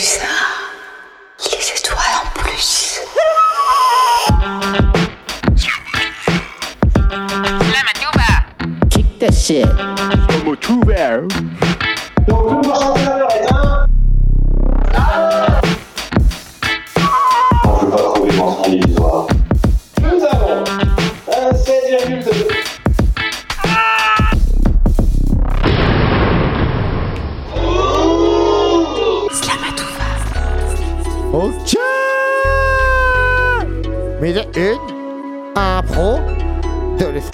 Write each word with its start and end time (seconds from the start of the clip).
ça. 0.00 0.26
Les 1.44 1.78
étoiles 1.78 1.98
en 2.22 2.40
plus. 2.40 3.00
Kick 8.90 9.18
that 9.18 9.32
shit. 9.32 9.66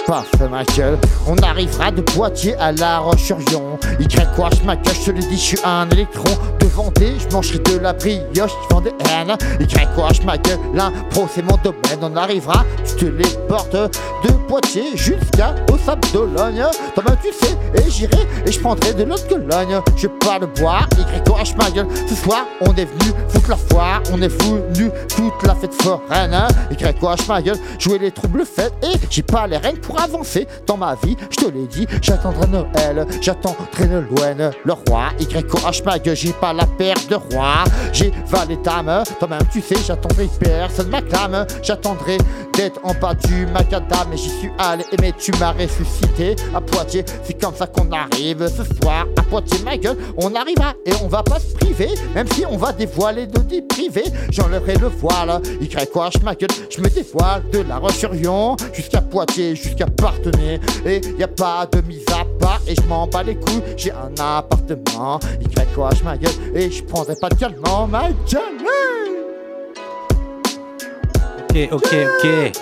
De 0.06 0.46
ma. 0.46 0.62
On 1.26 1.36
arrivera 1.38 1.90
de 1.90 2.00
Poitiers 2.00 2.54
à 2.56 2.70
La 2.70 2.98
Roche-sur-Yon. 2.98 3.78
Y 3.98 4.64
ma 4.64 4.76
gueule, 4.76 4.94
je 4.94 5.06
te 5.06 5.10
le 5.10 5.18
dis, 5.18 5.36
je 5.36 5.40
suis 5.40 5.58
un 5.64 5.88
électron. 5.90 6.32
Devant 6.60 6.92
des, 6.92 7.18
je 7.18 7.34
mangerai 7.34 7.58
de 7.58 7.78
la 7.78 7.92
brioche, 7.92 8.52
je 8.70 8.80
des 8.82 8.94
haines. 9.04 9.36
Y 9.58 10.24
ma 10.24 10.38
gueule, 10.38 10.58
l'impro 10.74 11.26
c'est 11.34 11.42
mon 11.42 11.56
domaine. 11.64 11.98
On 12.02 12.16
arrivera, 12.16 12.64
je 12.84 12.94
te 12.94 13.04
les 13.06 13.28
porte 13.48 13.72
de 13.74 14.32
Poitiers 14.46 14.96
jusqu'à 14.96 15.56
au 15.72 15.78
Sable 15.78 16.06
d'Ologne. 16.12 16.64
Toi, 16.94 17.04
ben, 17.04 17.16
tu 17.20 17.32
sais, 17.32 17.56
et 17.74 17.90
j'irai 17.90 18.26
et 18.46 18.52
je 18.52 18.60
prendrai 18.60 18.94
de 18.94 19.02
l'autre 19.02 19.26
Cologne. 19.26 19.80
Je 19.96 20.06
pas 20.06 20.38
le 20.38 20.46
boire, 20.46 20.86
y 20.98 21.58
ma 21.58 21.70
gueule. 21.70 21.88
Ce 22.08 22.14
soir, 22.14 22.44
on 22.60 22.72
est 22.76 22.84
venu 22.84 23.12
foutre 23.28 23.50
la 23.50 23.56
foire, 23.56 24.02
on 24.12 24.22
est 24.22 24.28
venu 24.28 24.90
toute 25.08 25.42
la 25.42 25.54
fête 25.56 25.74
foraine. 25.82 26.46
Y 26.70 27.28
ma 27.28 27.42
gueule, 27.42 27.58
jouer 27.80 27.98
les 27.98 28.12
troubles 28.12 28.44
fêtes 28.44 28.74
et 28.82 28.96
j'ai 29.10 29.22
pas 29.22 29.48
les 29.48 29.56
règles 29.56 29.80
pour 29.80 29.95
avancer 29.96 30.46
dans 30.66 30.76
ma 30.76 30.94
vie. 30.94 31.16
Je 31.30 31.36
te 31.36 31.50
l'ai 31.50 31.66
dit, 31.66 31.86
j'attendrai 32.02 32.46
Noël, 32.48 33.06
j'attendrai 33.20 33.86
Noël, 33.88 34.50
le 34.64 34.72
roi. 34.72 35.08
Y 35.18 35.42
courage 35.44 35.82
ma 35.84 35.98
gueule, 35.98 36.16
j'ai 36.16 36.32
pas 36.32 36.52
la 36.52 36.66
paire 36.66 36.96
de 37.08 37.14
roi. 37.14 37.64
J'ai 37.92 38.12
valet 38.26 38.58
dame, 38.62 39.02
toi-même 39.18 39.46
tu 39.52 39.60
sais, 39.60 39.76
j'attendrai 39.86 40.28
personne 40.38 40.88
m'acclame. 40.88 41.46
J'attendrai 41.62 42.18
d'être 42.54 42.80
en 42.82 42.94
bas 42.94 43.14
du 43.14 43.46
macadam 43.46 44.12
et 44.12 44.16
j'y 44.16 44.30
suis 44.30 44.50
allé. 44.58 44.84
Et 44.92 44.96
mais 45.00 45.12
tu 45.12 45.30
m'as 45.38 45.52
ressuscité 45.52 46.36
à 46.54 46.60
Poitiers, 46.60 47.04
c'est 47.24 47.40
comme 47.40 47.54
ça 47.54 47.66
qu'on 47.66 47.90
arrive 47.92 48.48
ce 48.48 48.64
soir 48.64 49.06
à 49.16 49.22
Poitiers, 49.22 49.62
ma 49.64 49.76
gueule. 49.76 49.96
On 50.16 50.34
arrivera 50.34 50.72
et 50.84 50.92
on 51.02 51.08
va 51.08 51.22
pas 51.22 51.38
se 51.38 51.54
priver, 51.54 51.90
même 52.14 52.26
si 52.32 52.44
on 52.46 52.56
va 52.56 52.72
dévoiler 52.72 53.26
de 53.26 53.40
vie 53.48 53.62
privée. 53.62 54.04
J'enlèverai 54.30 54.76
le 54.76 54.88
voile, 54.88 55.40
y 55.60 55.68
quoi, 55.86 56.10
ma 56.22 56.34
gueule, 56.34 56.50
je 56.70 56.80
me 56.80 56.88
dévoile 56.88 57.42
de 57.52 57.60
la 57.60 57.78
Roche-sur-Yon 57.78 58.56
jusqu'à 58.72 59.00
Poitiers, 59.00 59.54
jusqu'à 59.54 59.85
Et 60.84 61.00
y 61.18 61.22
a 61.22 61.28
pas 61.28 61.66
de 61.70 61.80
mise 61.82 62.04
à 62.12 62.24
part 62.38 62.60
et 62.66 62.74
je 62.74 62.82
m'en 62.82 63.06
bats 63.06 63.22
les 63.22 63.36
couilles. 63.36 63.62
J'ai 63.76 63.92
un 63.92 64.12
appartement, 64.18 65.18
y 65.40 65.74
quoi, 65.74 65.90
ma 66.04 66.16
gueule, 66.16 66.30
et 66.54 66.70
je 66.70 66.82
prendrai 66.84 67.14
pas 67.20 67.28
de 67.28 67.34
calmant, 67.34 67.86
ma 67.86 68.08
gueule. 68.30 68.42
Ok, 71.50 71.68
ok, 71.72 71.96
ok. 72.22 72.52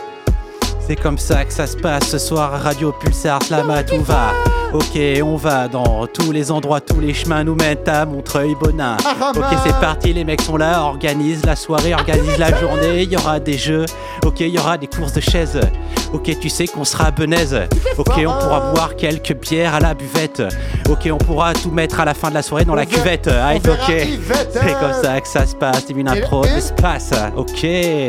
C'est 0.86 0.96
comme 0.96 1.18
ça 1.18 1.44
que 1.44 1.52
ça 1.52 1.66
se 1.66 1.76
passe 1.76 2.08
ce 2.08 2.18
soir 2.18 2.54
à 2.54 2.58
Radio 2.58 2.92
Pulsar, 2.92 3.42
Slamatouva. 3.42 4.32
Ok, 4.74 4.98
on 5.22 5.36
va 5.36 5.68
dans 5.68 6.04
tous 6.08 6.32
les 6.32 6.50
endroits, 6.50 6.80
tous 6.80 6.98
les 6.98 7.14
chemins 7.14 7.44
nous 7.44 7.54
mènent 7.54 7.78
à 7.86 8.04
Montreuil, 8.04 8.56
Bonin. 8.60 8.96
Ok, 9.36 9.44
c'est 9.64 9.78
parti, 9.80 10.12
les 10.12 10.24
mecs 10.24 10.40
sont 10.42 10.56
là, 10.56 10.82
organise 10.82 11.44
la 11.46 11.54
soirée, 11.54 11.94
organise 11.94 12.36
la 12.38 12.52
journée, 12.58 13.02
il 13.02 13.12
y 13.12 13.16
aura 13.16 13.38
des 13.38 13.56
jeux, 13.56 13.86
ok, 14.26 14.40
il 14.40 14.48
y 14.48 14.58
aura 14.58 14.76
des 14.76 14.88
courses 14.88 15.12
de 15.12 15.20
chaises. 15.20 15.60
Ok, 16.12 16.36
tu 16.40 16.48
sais 16.48 16.66
qu'on 16.66 16.84
sera 16.84 17.06
à 17.06 17.10
Benaise. 17.12 17.56
Ok, 17.98 18.14
on 18.18 18.32
pourra 18.32 18.72
boire 18.72 18.96
quelques 18.96 19.34
bières 19.34 19.74
à 19.74 19.80
la 19.80 19.94
buvette. 19.94 20.42
Ok, 20.88 21.08
on 21.12 21.18
pourra 21.18 21.52
tout 21.54 21.70
mettre 21.70 21.98
à 22.00 22.04
la 22.04 22.14
fin 22.14 22.28
de 22.30 22.34
la 22.34 22.42
soirée 22.42 22.64
dans 22.64 22.76
la 22.76 22.86
cuvette. 22.86 23.28
Ah, 23.28 23.54
ok. 23.56 23.88
Yvette. 23.88 24.50
C'est 24.52 24.74
comme 24.78 24.92
ça 25.02 25.20
que 25.20 25.26
ça 25.28 25.44
se 25.46 25.56
passe, 25.56 25.84
c'est 25.86 25.92
une 25.92 26.08
et- 26.08 26.54
d'espace. 26.54 27.10
Ok. 27.36 27.66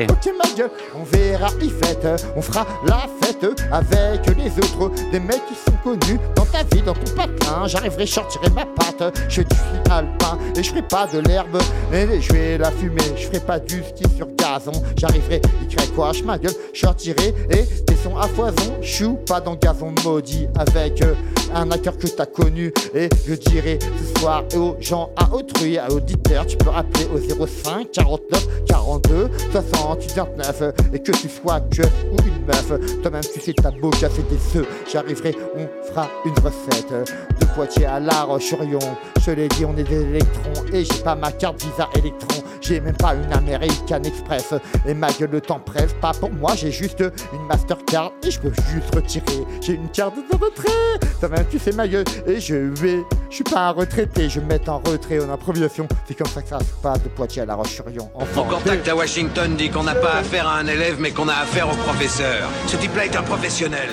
Ok 0.10 0.32
ma 0.38 0.56
gueule, 0.56 0.70
on 0.96 1.04
verra 1.04 1.48
Yvette, 1.62 2.24
on 2.36 2.42
fera 2.42 2.66
la 2.88 3.06
fête 3.22 3.44
avec 3.72 4.22
les 4.38 4.64
autres, 4.80 4.92
des 5.12 5.20
mecs 5.20 5.42
qui 5.48 5.56
sont 5.56 5.76
connus 5.84 6.20
dans 6.36 6.46
ta 6.56 6.76
vie, 6.76 6.82
dans 6.82 6.94
ton 6.94 7.12
patelin. 7.16 7.68
J'arriverai, 7.68 8.06
je 8.06 8.14
sortirai 8.14 8.50
ma 8.50 8.66
patte, 8.66 9.18
je 9.28 9.34
suis 9.34 9.46
alpin 9.90 10.38
et 10.56 10.64
je 10.64 10.70
ferai 10.70 10.82
pas 10.82 11.08
de 11.08 11.20
l'herbe, 11.20 11.58
et 11.92 12.22
je 12.22 12.34
vais 12.34 12.58
la 12.58 12.72
fumer, 12.72 13.02
je 13.18 13.28
ferai 13.28 13.40
pas 13.40 13.60
du 13.60 13.84
ski 13.84 14.04
sur 14.16 14.28
gazon. 14.36 14.72
J'arriverai, 14.98 15.42
y 15.70 15.92
quoi, 15.92 16.12
je 16.14 16.24
ma 16.24 16.38
gueule, 16.38 16.54
je 16.74 16.80
sortirai 16.80 17.34
et 17.50 17.64
des 17.64 17.96
sons 17.96 18.18
à 18.18 18.28
foison, 18.28 18.78
chou 18.82 19.18
pas 19.28 19.42
dans 19.42 19.56
gazon 19.56 19.94
maudit 20.04 20.48
avec 20.58 21.02
euh, 21.02 21.14
un 21.54 21.72
acteur 21.72 21.98
que 21.98 22.08
t'as 22.08 22.26
connu. 22.26 22.72
Et 22.94 23.10
je 23.28 23.34
dirai 23.34 23.80
ce 23.82 24.20
soir 24.20 24.44
aux 24.56 24.76
gens, 24.80 25.10
à 25.18 25.34
autrui, 25.34 25.78
à 25.78 25.92
auditeurs, 25.92 26.46
tu 26.46 26.58
peux 26.58 26.70
appeler 26.70 27.06
au 27.14 27.46
05 27.48 27.92
49 27.92 28.48
42 28.68 29.30
68 29.52 30.16
29 30.16 30.64
et 30.94 31.00
que 31.00 31.12
tu 31.12 31.30
sois 31.30 31.60
que 31.62 31.84
ou 31.84 32.18
une 32.26 32.46
meuf, 32.46 33.02
toi-même 33.02 33.22
tu 33.22 33.40
sais 33.40 33.54
ta 33.54 33.72
beau 33.72 33.90
casser 33.90 34.24
des 34.30 34.60
œufs, 34.60 34.68
j'arriverai, 34.92 35.36
on 35.56 35.88
fera 35.88 36.08
une 36.26 36.34
recette 36.46 36.94
de 37.40 37.46
Poitiers 37.56 37.86
à 37.86 38.00
La 38.00 38.24
Roche-sur-Yon. 38.24 38.80
Je 39.26 39.32
l'ai 39.32 39.48
dit, 39.48 39.66
on 39.66 39.76
est 39.78 39.84
des 39.84 40.02
électrons 40.02 40.66
et 40.72 40.86
j'ai 40.86 41.04
pas 41.04 41.16
ma 41.16 41.32
carte 41.32 41.64
Visa 41.64 41.90
Electron, 41.96 42.44
j'ai 42.62 42.80
même 42.80 42.96
pas 42.96 43.16
une 43.16 43.34
American 43.34 44.04
Express 44.04 44.54
et 44.86 44.94
ma 44.94 45.12
gueule 45.12 45.32
le 45.32 45.42
temps 45.42 45.60
presse, 45.60 45.94
pas 46.00 46.12
pour 46.12 46.32
moi, 46.32 46.54
j'ai 46.56 46.72
juste 46.72 47.04
une 47.34 47.48
Mastercard 47.48 48.12
et 48.24 48.30
je 48.30 48.40
peux 48.40 48.52
juste 48.72 48.94
retirer. 48.94 49.46
J'ai 49.62 49.74
une 49.74 49.90
carte 49.90 50.16
de 50.16 50.36
retrait, 50.36 51.10
toi-même 51.20 51.46
tu 51.50 51.58
sais 51.58 51.72
ma 51.72 51.88
gueule 51.88 52.06
et 52.28 52.40
je 52.40 52.56
vais, 52.56 53.04
je 53.30 53.36
suis 53.36 53.44
pas 53.44 53.70
un 53.70 53.72
retraité, 53.72 54.30
je 54.30 54.40
vais 54.40 54.46
me 54.46 54.52
mettre 54.52 54.72
en 54.72 54.80
retrait 54.86 55.20
en 55.20 55.32
improvisation. 55.32 55.88
C'est 56.08 56.16
comme 56.16 56.28
ça 56.28 56.42
que 56.42 56.50
ça 56.50 56.60
se 56.60 56.74
passe 56.82 57.02
de 57.02 57.10
Poitiers 57.10 57.42
à 57.42 57.46
La 57.46 57.56
Roche-sur-Yon. 57.56 58.12
Mon 58.36 58.44
contact 58.44 58.88
à 58.88 58.96
Washington 58.96 59.56
dit 59.56 59.70
qu'on 59.70 59.84
n'a 59.84 59.96
pas 59.96 60.18
affaire 60.18 60.48
à 60.48 60.58
un 60.60 60.68
élève, 60.68 60.98
mais 61.00 61.12
qu'on 61.12 61.28
a 61.28 61.34
affaire 61.34 61.68
au 61.68 61.76
professeur. 61.78 62.48
Ce 62.68 62.78
type-là 62.78 63.06
est 63.06 63.16
un 63.16 63.24
professionnel. 63.24 63.90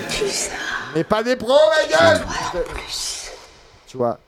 Mais 0.95 1.05
pas 1.05 1.23
des 1.23 1.37
pros, 1.37 1.49
ma 1.49 1.87
gueule. 1.89 2.27
Tu 3.87 3.97
vois, 3.97 4.19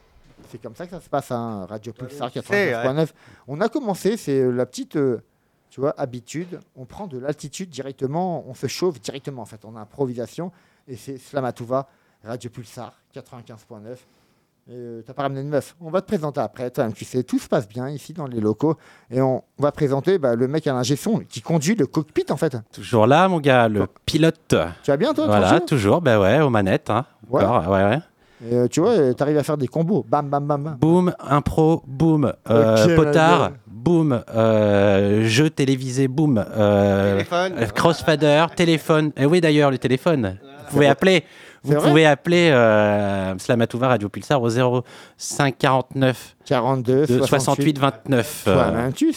c'est 0.51 0.61
comme 0.61 0.75
ça 0.75 0.87
que 0.87 0.93
ça 0.93 1.01
se 1.01 1.09
passe, 1.09 1.31
hein, 1.31 1.67
Radio 1.69 1.93
Pulsar 1.93 2.31
c'est, 2.33 2.41
89.9. 2.41 3.09
On 3.49 3.61
a 3.61 3.69
commencé, 3.69 4.17
c'est 4.17 4.41
euh, 4.41 4.51
la 4.51 4.67
petite, 4.67 4.97
euh, 4.97 5.23
tu 5.69 5.81
vois, 5.81 5.95
habitude. 5.99 6.61
On 6.77 6.85
prend 6.85 7.07
de 7.07 7.19
l'altitude 7.19 7.71
directement, 7.71 8.45
on 8.47 8.55
se 8.55 8.67
chauffe 8.67 9.01
directement, 9.01 9.43
en 9.43 9.47
fait, 9.47 9.65
en 9.65 9.77
improvisation. 9.77 10.53
Et 10.87 10.97
c'est 10.97 11.19
Slamatouva, 11.19 11.89
Radio 12.23 12.51
Pulsar 12.51 12.95
95.9. 13.15 13.97
Euh, 14.71 15.03
t'as 15.07 15.13
pas 15.13 15.23
ramené 15.25 15.43
de 15.43 15.49
meuf. 15.49 15.77
On 15.79 15.91
va 15.91 16.01
te 16.01 16.07
présenter 16.07 16.41
après. 16.41 16.71
Toi, 16.71 16.89
tu 16.95 17.05
sais, 17.05 17.23
tout 17.23 17.39
se 17.39 17.49
passe 17.49 17.69
bien 17.69 17.89
ici 17.91 18.15
dans 18.15 18.27
les 18.27 18.41
locaux. 18.41 18.77
Et 19.11 19.21
on 19.21 19.43
va 19.59 19.71
présenter 19.73 20.17
bah, 20.19 20.35
le 20.37 20.49
mec 20.49 20.67
à 20.67 20.73
l'ingé 20.73 20.97
son 20.97 21.19
qui 21.19 21.43
conduit 21.43 21.75
le 21.75 21.87
cockpit, 21.87 22.25
en 22.31 22.37
fait. 22.39 22.57
Toujours 22.73 23.07
là, 23.07 23.29
mon 23.29 23.41
gars, 23.41 23.69
le 23.69 23.87
pilote. 24.07 24.57
Tu 24.83 24.91
vas 24.91 24.97
bien, 24.97 25.13
toi 25.13 25.27
Voilà, 25.27 25.61
toujours, 25.61 26.01
ben 26.01 26.19
ouais, 26.19 26.41
aux 26.41 26.49
manettes. 26.49 26.89
Hein. 26.89 27.05
Ouais. 27.29 27.45
Encore, 27.45 27.69
ouais, 27.73 27.85
ouais. 27.85 27.99
Et, 28.51 28.55
euh, 28.55 28.67
tu 28.69 28.81
vois, 28.81 29.13
tu 29.13 29.23
arrives 29.23 29.39
à 29.39 29.43
faire 29.43 29.59
des 29.59 29.69
combos. 29.69 30.05
Bam, 30.09 30.29
bam, 30.31 30.47
bam, 30.47 30.63
bam. 30.65 30.77
Boom, 30.81 31.15
impro, 31.21 31.83
boom, 31.87 32.33
euh, 32.49 32.97
potard, 32.97 33.53
boom, 33.67 34.23
euh, 34.35 35.25
jeu 35.25 35.51
télévisé, 35.51 36.09
boom, 36.09 36.43
euh, 36.57 37.13
Téléphone. 37.13 37.53
crossfader, 37.75 38.47
téléphone. 38.57 39.13
Et 39.17 39.27
oui, 39.27 39.41
d'ailleurs, 39.43 39.71
le 39.71 39.79
téléphone. 39.79 40.39
Vous 40.75 40.81
pouvez 40.81 40.89
appeler. 40.89 41.25
Vous 41.63 41.75
pouvez 41.81 42.05
appeler 42.05 42.51
euh, 42.53 43.39
Slamatouva 43.39 43.89
Radio 43.89 44.09
Pulsar 44.11 44.43
au 44.43 44.51
05 45.17 45.57
49 45.57 46.37
42, 46.45 46.93
de 47.07 47.07
68, 47.07 47.27
68 47.29 47.79
29. 47.79 48.43
Toi, 48.45 48.53
euh, 48.53 48.91
tu 48.91 49.13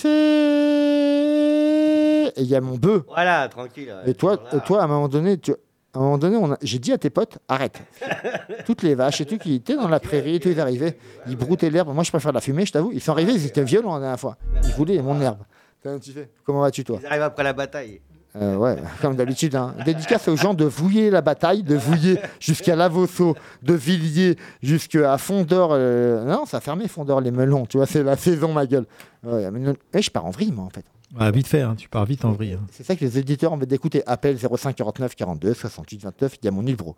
sais. 0.87 2.31
Et 2.35 2.41
il 2.41 2.47
y 2.47 2.55
a 2.55 2.61
mon 2.61 2.75
bœuf. 2.75 3.01
Voilà, 3.07 3.47
tranquille. 3.49 3.93
Et 4.05 4.13
toi, 4.13 4.37
Voilà. 4.49 4.59
toi, 4.65 4.81
à 4.81 4.83
un 4.85 4.87
moment 4.87 5.07
donné, 5.07 5.37
tu, 5.37 5.51
à 5.51 5.55
un 5.95 5.99
moment 5.99 6.17
donné, 6.17 6.37
a- 6.37 6.57
j'ai 6.61 6.79
dit 6.79 6.91
à 6.93 6.97
tes 6.97 7.09
potes, 7.09 7.37
arrête. 7.47 7.81
Toutes 8.65 8.83
les 8.83 8.95
vaches 8.95 9.21
et 9.21 9.25
tout 9.25 9.37
qui 9.37 9.55
étaient 9.55 9.75
dans 9.75 9.87
la 9.87 9.99
prairie 9.99 10.35
et 10.35 10.39
tout, 10.39 10.49
ils 10.49 10.59
arrivaient, 10.59 10.97
ils 11.27 11.35
broutaient 11.35 11.69
l'herbe. 11.69 11.93
Moi, 11.93 12.03
je 12.03 12.11
préfère 12.11 12.31
la 12.31 12.41
fumée, 12.41 12.65
je 12.65 12.71
t'avoue. 12.73 12.91
Ils 12.93 13.01
sont 13.01 13.11
arrivés, 13.11 13.33
ils 13.33 13.45
étaient 13.45 13.63
violents 13.63 13.95
la 13.95 14.01
dernière 14.01 14.19
fois. 14.19 14.37
Ils 14.63 14.71
voulaient 14.73 15.01
mon 15.01 15.19
herbe. 15.19 15.39
Fais? 15.83 16.29
Comment 16.43 16.61
vas-tu, 16.61 16.83
toi? 16.83 16.97
Ils 17.01 17.05
arrivent 17.05 17.21
après 17.23 17.43
la 17.43 17.53
bataille. 17.53 18.01
Euh, 18.39 18.55
Ouais, 18.57 18.77
comme 19.01 19.15
d'habitude. 19.15 19.55
Hein. 19.55 19.73
Dédicace 19.85 20.27
aux 20.27 20.35
gens 20.35 20.53
de 20.53 20.65
Vouiller 20.65 21.09
la 21.09 21.21
bataille, 21.21 21.63
de 21.63 21.75
Vouiller 21.75 22.19
jusqu'à 22.39 22.75
Lavosso, 22.75 23.35
de 23.63 23.73
Villiers 23.73 24.37
jusqu'à 24.61 25.17
Fondor. 25.17 25.71
euh, 25.73 26.23
Non, 26.25 26.45
ça 26.45 26.57
a 26.57 26.59
fermé 26.59 26.87
Fondor, 26.87 27.21
les 27.21 27.31
melons. 27.31 27.65
Tu 27.65 27.77
vois, 27.77 27.85
c'est 27.85 28.03
la 28.03 28.15
saison, 28.15 28.53
ma 28.53 28.65
gueule. 28.67 28.85
Ouais, 29.23 29.49
mais 29.51 29.59
non- 29.59 29.75
eh, 29.93 30.01
je 30.01 30.11
pars 30.11 30.25
en 30.25 30.29
vrille, 30.31 30.51
moi, 30.51 30.65
en 30.65 30.69
fait. 30.69 30.85
Ah, 31.17 31.31
vite 31.31 31.47
fait, 31.47 31.61
hein, 31.61 31.75
tu 31.77 31.87
pars 31.89 32.05
vite 32.05 32.25
en 32.25 32.31
vrille. 32.33 32.53
hein. 32.53 32.65
C'est 32.71 32.83
ça 32.83 32.95
que 32.95 33.03
les 33.05 33.17
éditeurs 33.17 33.51
ont 33.51 33.55
envie 33.55 33.65
d'écouter. 33.65 34.03
Appel 34.05 34.37
05 34.37 34.75
49 34.75 35.15
42 35.15 35.53
68 35.53 36.01
29. 36.03 36.35
Il 36.41 36.45
y 36.45 36.47
a 36.49 36.51
mon 36.51 36.61
numéro. 36.61 36.95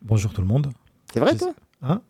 Bonjour 0.00 0.32
tout 0.32 0.40
le 0.40 0.46
monde. 0.48 0.68
C'est 1.12 1.20
vrai, 1.20 1.36
toi 1.36 1.52
Hein? 1.82 2.00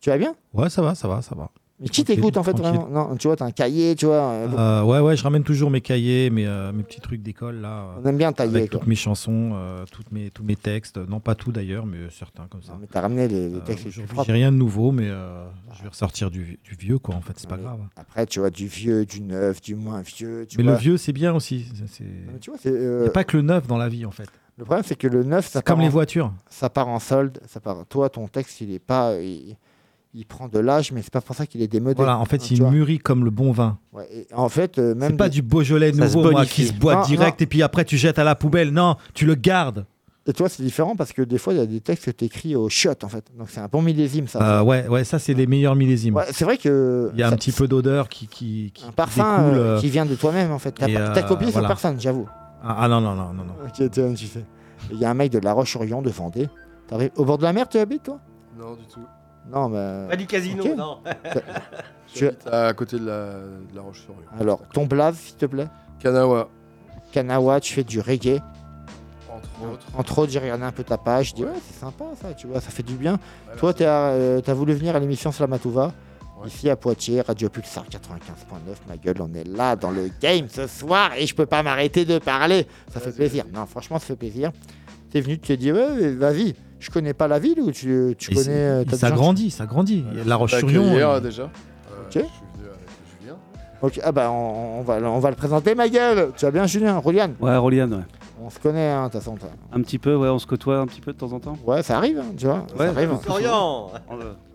Tu 0.00 0.10
vas 0.10 0.18
bien? 0.18 0.34
Ouais, 0.54 0.70
ça 0.70 0.80
va, 0.80 0.94
ça 0.94 1.08
va, 1.08 1.20
ça 1.22 1.34
va. 1.34 1.50
Mais 1.82 1.88
qui 1.88 2.04
t'écoute 2.04 2.36
en 2.36 2.42
fait 2.44 2.56
vraiment 2.56 2.88
Non, 2.90 3.16
tu 3.16 3.26
vois, 3.26 3.36
t'as 3.36 3.44
un 3.46 3.50
cahier, 3.50 3.94
tu 3.96 4.06
vois. 4.06 4.14
euh, 4.30 4.48
Euh, 4.56 4.82
ouais, 4.84 5.00
ouais, 5.00 5.16
je 5.16 5.22
ramène 5.22 5.42
toujours 5.42 5.70
mes 5.70 5.80
cahiers, 5.80 6.30
mes, 6.30 6.46
euh, 6.46 6.72
mes 6.72 6.82
petits 6.84 7.00
trucs 7.00 7.22
d'école 7.22 7.56
là. 7.60 7.86
on 8.02 8.06
aime 8.08 8.16
bien 8.16 8.32
tailler. 8.32 8.56
avec 8.56 8.70
quoi. 8.70 8.78
toutes 8.80 8.88
mes 8.88 8.94
chansons, 8.94 9.50
euh, 9.54 9.84
toutes 9.90 10.12
mes, 10.12 10.30
tous 10.30 10.44
mes 10.44 10.56
textes. 10.56 10.96
Non, 10.96 11.18
pas 11.20 11.34
tout 11.34 11.50
d'ailleurs, 11.52 11.84
mais 11.84 11.98
certains 12.10 12.46
comme 12.48 12.62
ça. 12.62 12.72
Non, 12.72 12.78
mais 12.80 12.86
t'as 12.90 13.00
ramené 13.00 13.26
les, 13.28 13.48
les 13.48 13.60
textes 13.60 13.88
j'ai 13.90 14.32
rien 14.32 14.52
de 14.52 14.56
nouveau, 14.56 14.92
mais 14.92 15.08
je 15.08 15.82
vais 15.82 15.88
ressortir 15.88 16.30
du, 16.30 16.58
du 16.62 16.74
vieux, 16.78 16.98
quoi. 16.98 17.14
En 17.16 17.20
fait, 17.20 17.32
c'est 17.36 17.48
pas 17.50 17.56
grave. 17.58 17.80
Après, 17.96 18.26
tu 18.26 18.38
vois, 18.38 18.50
du 18.50 18.66
vieux, 18.68 19.04
du 19.04 19.20
neuf, 19.20 19.60
du 19.60 19.74
moins 19.74 20.02
vieux. 20.02 20.46
Tu 20.48 20.58
Mais 20.58 20.62
vois. 20.64 20.72
le 20.74 20.78
vieux, 20.78 20.96
c'est 20.96 21.12
bien 21.12 21.34
aussi. 21.34 21.66
C'est 21.88 22.04
tu 22.40 22.50
vois, 22.50 22.58
c'est, 22.62 22.70
il 22.70 23.00
n'y 23.00 23.06
a 23.06 23.10
pas 23.10 23.24
que 23.24 23.36
le 23.36 23.42
neuf 23.42 23.66
dans 23.66 23.76
la 23.78 23.88
vie, 23.88 24.06
en 24.06 24.10
fait. 24.12 24.28
le 24.56 24.64
problème, 24.64 24.84
c'est 24.86 24.94
que 24.96 25.08
le 25.08 25.24
neuf, 25.24 25.46
ça 25.46 25.58
C'est 25.58 25.64
comme 25.64 25.76
part 25.76 25.82
les 25.82 25.88
en- 25.88 25.92
voitures. 25.92 26.32
ça 26.48 26.70
part 26.70 26.86
en 26.88 26.98
solde. 27.00 27.40
Ça 27.46 27.58
part... 27.60 27.84
Toi, 27.88 28.08
ton 28.08 28.28
texte, 28.28 28.60
il 28.60 28.72
est 28.72 28.78
pas. 28.78 29.14
Il, 29.20 29.56
il 30.14 30.26
prend 30.26 30.48
de 30.48 30.58
l'âge, 30.58 30.92
mais 30.92 31.02
c'est 31.02 31.12
pas 31.12 31.20
pour 31.20 31.34
ça 31.34 31.46
qu'il 31.46 31.62
est 31.62 31.68
démodé. 31.68 31.94
Voilà, 31.96 32.18
en 32.18 32.24
fait, 32.24 32.38
Tu 32.38 32.54
il 32.54 32.62
mûrit 32.64 32.98
comme 32.98 33.24
le 33.24 33.30
bon 33.30 33.52
vin. 33.52 33.78
Ouais, 33.92 34.06
et 34.12 34.26
en 34.34 34.48
fait, 34.48 34.78
euh, 34.78 34.94
même. 34.94 35.12
C'est 35.12 35.16
pas 35.16 35.28
des- 35.28 35.36
du 35.36 35.42
Beaujolais 35.42 35.92
se 35.92 36.00
nouveau, 36.00 36.30
moi, 36.30 36.44
qui 36.44 36.66
se 36.66 36.72
boit 36.72 36.96
Non, 36.96 37.02
direct 37.02 37.40
et 37.40 37.46
puis 37.46 37.62
après 37.62 37.84
tu 37.84 37.96
jettes 37.96 38.18
à 38.18 38.24
la 38.24 38.34
poubelle. 38.34 38.70
Non, 38.72 38.96
tu 39.14 39.24
le 39.24 39.34
gardes. 39.34 39.86
Et 40.24 40.32
toi, 40.32 40.48
c'est 40.48 40.62
différent 40.62 40.94
parce 40.94 41.12
que 41.12 41.22
des 41.22 41.38
fois, 41.38 41.52
il 41.52 41.58
y 41.58 41.62
a 41.62 41.66
des 41.66 41.80
textes 41.80 42.04
que 42.04 42.10
tu 42.12 42.26
écris 42.26 42.54
au 42.54 42.68
shot, 42.68 42.90
en 43.02 43.08
fait. 43.08 43.24
Donc, 43.36 43.48
c'est 43.50 43.58
un 43.58 43.66
bon 43.66 43.82
millésime, 43.82 44.28
ça. 44.28 44.60
Euh, 44.60 44.62
ouais, 44.62 44.86
ouais, 44.86 45.02
ça 45.02 45.18
c'est 45.18 45.34
les 45.34 45.48
meilleurs 45.48 45.74
millésimes. 45.74 46.14
Ouais, 46.14 46.26
c'est 46.30 46.44
vrai 46.44 46.58
que. 46.58 47.10
Il 47.14 47.18
y 47.18 47.24
a 47.24 47.28
un 47.28 47.32
petit 47.32 47.50
peu 47.50 47.66
d'odeur 47.66 48.08
qui, 48.08 48.28
qui, 48.28 48.70
qui 48.72 48.84
Un 48.86 48.92
parfum 48.92 49.38
découle, 49.38 49.58
euh, 49.58 49.76
euh, 49.76 49.80
qui 49.80 49.88
vient 49.88 50.06
de 50.06 50.14
toi-même, 50.14 50.52
en 50.52 50.60
fait. 50.60 50.72
T'as 50.72 50.88
euh, 50.88 51.22
copié 51.22 51.50
voilà. 51.50 51.66
sur 51.66 51.66
personne, 51.66 52.00
j'avoue. 52.00 52.28
Ah, 52.62 52.76
ah, 52.80 52.88
non, 52.88 53.00
non, 53.00 53.16
non, 53.16 53.32
non, 53.32 53.44
non. 53.44 53.54
Ok, 53.66 53.90
tiens, 53.90 54.14
tu 54.14 54.26
sais. 54.26 54.44
Il 54.92 54.98
y 54.98 55.04
a 55.04 55.10
un 55.10 55.14
mec 55.14 55.32
de 55.32 55.40
La 55.40 55.52
Roche-sur-Yon, 55.52 56.02
de 56.02 56.10
Vendée. 56.10 56.48
T'arrives 56.86 57.10
au 57.16 57.24
bord 57.24 57.38
de 57.38 57.42
la 57.42 57.52
mer, 57.52 57.68
tu 57.68 57.78
habites, 57.78 58.04
toi? 58.04 58.20
Non, 58.56 58.74
du 58.74 58.86
tout. 58.86 59.00
Non, 59.50 59.68
mais. 59.68 60.08
Pas 60.08 60.16
du 60.16 60.26
casino, 60.26 60.64
Ok. 60.64 60.76
non. 60.76 60.98
Tu- 62.14 62.28
à 62.50 62.72
côté 62.74 62.98
de 62.98 63.06
la, 63.06 63.32
de 63.70 63.74
la 63.74 63.82
Roche-sur-Yon. 63.82 64.40
Alors, 64.40 64.60
ton 64.72 64.86
blaze, 64.86 65.16
s'il 65.16 65.36
te 65.36 65.46
plaît 65.46 65.68
Kanawa, 66.00 66.48
Kanawa, 67.12 67.60
tu 67.60 67.72
fais 67.74 67.84
du 67.84 68.00
reggae. 68.00 68.40
entre 69.30 69.72
autres. 69.72 69.86
Entre 69.96 70.18
autres, 70.18 70.32
j'ai 70.32 70.38
regardé 70.38 70.64
un 70.64 70.72
peu 70.72 70.84
ta 70.84 70.98
page. 70.98 71.30
Je 71.30 71.34
dis, 71.34 71.44
ouais, 71.44 71.50
c'est 71.66 71.78
sympa 71.80 72.04
ça, 72.20 72.34
tu 72.34 72.46
vois, 72.46 72.60
ça 72.60 72.70
fait 72.70 72.82
du 72.82 72.94
bien. 72.94 73.18
Toi, 73.56 73.72
tu 73.74 73.84
as, 73.84 74.54
voulu 74.54 74.74
venir 74.74 74.94
à 74.94 75.00
l'émission 75.00 75.32
Slamatouva. 75.32 75.86
Ouais. 76.40 76.48
Ici 76.48 76.68
à 76.68 76.74
Poitiers, 76.76 77.20
Radio 77.20 77.48
Pulsar 77.48 77.84
95.9, 77.88 78.74
ma 78.88 78.96
gueule, 78.96 79.16
on 79.20 79.32
est 79.32 79.44
là 79.46 79.76
dans 79.76 79.92
le 79.92 80.10
game 80.20 80.46
ce 80.50 80.66
soir 80.66 81.12
et 81.16 81.24
je 81.26 81.34
peux 81.36 81.46
pas 81.46 81.62
m'arrêter 81.62 82.04
de 82.04 82.18
parler. 82.18 82.66
Ça 82.92 82.98
fait 83.00 83.06
Vas-y, 83.10 83.14
plaisir. 83.16 83.44
Non, 83.54 83.64
franchement, 83.66 83.98
ça 84.00 84.06
fait 84.06 84.16
plaisir. 84.16 84.50
T'es 85.10 85.20
venu, 85.20 85.38
tu 85.38 85.46
t'es 85.48 85.56
dit, 85.56 85.70
ouais, 85.70 86.14
vas-y, 86.14 86.54
je 86.82 86.90
connais 86.90 87.14
pas 87.14 87.28
la 87.28 87.38
ville 87.38 87.60
ou 87.60 87.70
tu, 87.70 88.14
tu 88.18 88.34
connais. 88.34 88.50
euh, 88.50 88.84
ça 88.92 89.08
des 89.10 89.16
grandit, 89.16 89.50
ça 89.50 89.66
grandit. 89.66 90.04
La 90.12 90.16
je 90.18 90.22
suis 90.24 90.32
Roche-sur-Yon. 90.34 90.92
hier, 90.92 91.16
il- 91.16 91.22
déjà. 91.22 91.42
Euh, 91.44 91.46
Ok. 92.06 92.10
Je 92.14 92.18
suis 92.18 92.24
venu 92.58 92.68
avec 92.68 93.20
Julien. 93.20 93.36
Ok, 93.80 94.00
ah 94.02 94.12
bah 94.12 94.30
on, 94.30 94.80
on 94.80 94.82
va, 94.82 94.94
on 94.96 95.18
va 95.20 95.30
le 95.30 95.36
présenter, 95.36 95.74
ma 95.74 95.88
gueule. 95.88 96.32
Tu 96.36 96.44
vas 96.44 96.50
bien, 96.50 96.66
Julien 96.66 96.98
Roliane 96.98 97.34
Ouais, 97.40 97.56
Roliane, 97.56 97.94
ouais. 97.94 98.02
On 98.44 98.50
se 98.50 98.58
connaît, 98.58 98.90
hein, 98.90 99.06
de 99.06 99.12
toute 99.12 99.20
façon. 99.20 99.36
toi. 99.36 99.48
Un 99.72 99.80
petit 99.82 100.00
peu, 100.00 100.16
ouais, 100.16 100.28
on 100.28 100.38
se 100.40 100.46
côtoie 100.48 100.78
un 100.78 100.86
petit 100.86 101.00
peu 101.00 101.12
de 101.12 101.18
temps 101.18 101.32
en 101.32 101.38
temps. 101.38 101.56
Ouais, 101.64 101.82
ça 101.84 101.96
arrive, 101.96 102.18
hein, 102.18 102.32
tu 102.36 102.46
vois. 102.46 102.66
Ouais, 102.76 102.86
ça 102.86 102.90
arrive. 102.90 103.16
Florian 103.22 103.90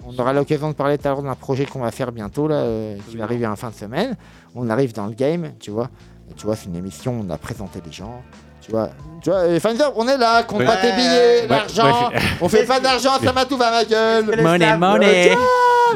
On 0.05 0.13
aura 0.19 0.33
l'occasion 0.33 0.69
de 0.69 0.73
parler 0.75 0.97
tout 0.97 1.07
à 1.07 1.11
l'heure 1.11 1.23
d'un 1.23 1.35
projet 1.35 1.65
qu'on 1.65 1.79
va 1.79 1.91
faire 1.91 2.11
bientôt, 2.11 2.49
là, 2.49 2.55
euh, 2.55 2.97
qui 3.07 3.15
va 3.15 3.23
arriver 3.23 3.47
en 3.47 3.55
fin 3.55 3.69
de 3.69 3.75
semaine. 3.75 4.17
On 4.55 4.69
arrive 4.69 4.93
dans 4.93 5.05
le 5.07 5.13
game, 5.13 5.51
tu 5.59 5.71
vois. 5.71 5.89
Et 6.29 6.33
tu 6.33 6.45
vois, 6.45 6.57
c'est 6.57 6.65
une 6.67 6.75
émission, 6.75 7.23
on 7.25 7.29
a 7.29 7.37
présenté 7.37 7.79
les 7.85 7.91
gens. 7.93 8.21
Tu 8.67 8.71
vois, 8.73 8.89
tu 9.21 9.29
vois, 9.31 9.47
et 9.47 9.59
Fanzer, 9.59 9.91
on 9.95 10.07
est 10.07 10.17
là, 10.17 10.43
compte 10.43 10.59
Ouais. 10.59 10.65
pas 10.65 10.77
tes 10.77 10.91
billets, 10.91 11.41
Ouais, 11.43 11.47
l'argent. 11.49 12.09
On 12.41 12.49
fait 12.49 12.65
pas 12.65 12.79
d'argent, 12.79 13.11
ça 13.23 13.31
m'a 13.33 13.45
tout 13.45 13.57
va 13.57 13.71
ma 13.71 13.85
gueule. 13.85 14.25
Money, 14.25 14.75
money, 14.77 14.77
money, 14.77 15.35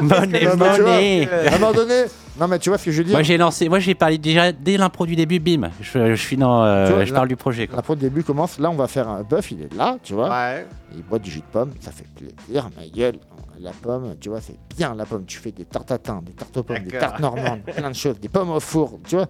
Non, 0.00 0.16
mais 0.28 0.38
tu 0.40 0.46
vois, 0.46 0.56
money. 0.56 1.28
À 1.30 1.54
un 1.54 1.58
moment 1.58 1.72
donné, 1.72 2.04
non 2.40 2.48
mais 2.48 2.58
tu 2.58 2.70
vois 2.70 2.78
ce 2.78 2.86
que 2.86 2.90
je 2.92 2.98
veux 2.98 3.04
dire. 3.04 3.12
Moi 3.12 3.22
j'ai 3.22 3.36
lancé, 3.36 3.68
moi 3.68 3.78
j'ai 3.78 3.94
parlé 3.94 4.16
déjà 4.16 4.50
dès 4.52 4.78
l'intro 4.78 5.04
du 5.04 5.14
début, 5.16 5.38
bim. 5.38 5.70
Je, 5.82 6.14
je 6.14 6.20
suis 6.20 6.36
dans, 6.38 6.64
euh, 6.64 6.86
vois, 6.94 7.04
je 7.04 7.10
là- 7.12 7.16
parle 7.16 7.28
du 7.28 7.36
projet. 7.36 7.66
Quoi. 7.66 7.76
La 7.76 7.82
pro 7.82 7.94
de 7.94 8.00
début 8.00 8.24
commence, 8.24 8.58
là 8.58 8.70
on 8.70 8.74
va 8.74 8.88
faire 8.88 9.06
un 9.08 9.22
bœuf, 9.22 9.50
il 9.52 9.62
est 9.62 9.74
là, 9.74 9.98
tu 10.02 10.14
vois. 10.14 10.30
Ouais. 10.30 10.66
Il 10.96 11.02
boit 11.02 11.18
du 11.18 11.30
jus 11.30 11.40
de 11.40 11.44
pomme, 11.52 11.72
ça 11.80 11.90
fait 11.92 12.06
plaisir, 12.16 12.70
ma 12.76 12.86
gueule. 12.86 13.16
La 13.60 13.70
pomme, 13.70 14.14
tu 14.18 14.30
vois, 14.30 14.40
c'est 14.40 14.56
bien 14.76 14.94
la 14.94 15.04
pomme. 15.04 15.24
Tu 15.26 15.38
fais 15.38 15.52
des 15.52 15.64
tartes 15.66 15.92
à 15.92 15.98
thym, 15.98 16.22
des 16.24 16.32
tartes 16.32 16.56
aux 16.56 16.62
pommes, 16.64 16.78
des 16.84 16.98
tartes 16.98 17.20
normandes, 17.20 17.60
plein 17.60 17.90
de 17.90 17.94
choses, 17.94 18.18
des 18.18 18.28
pommes 18.28 18.50
au 18.50 18.58
four, 18.60 18.98
tu 19.06 19.14
vois. 19.16 19.26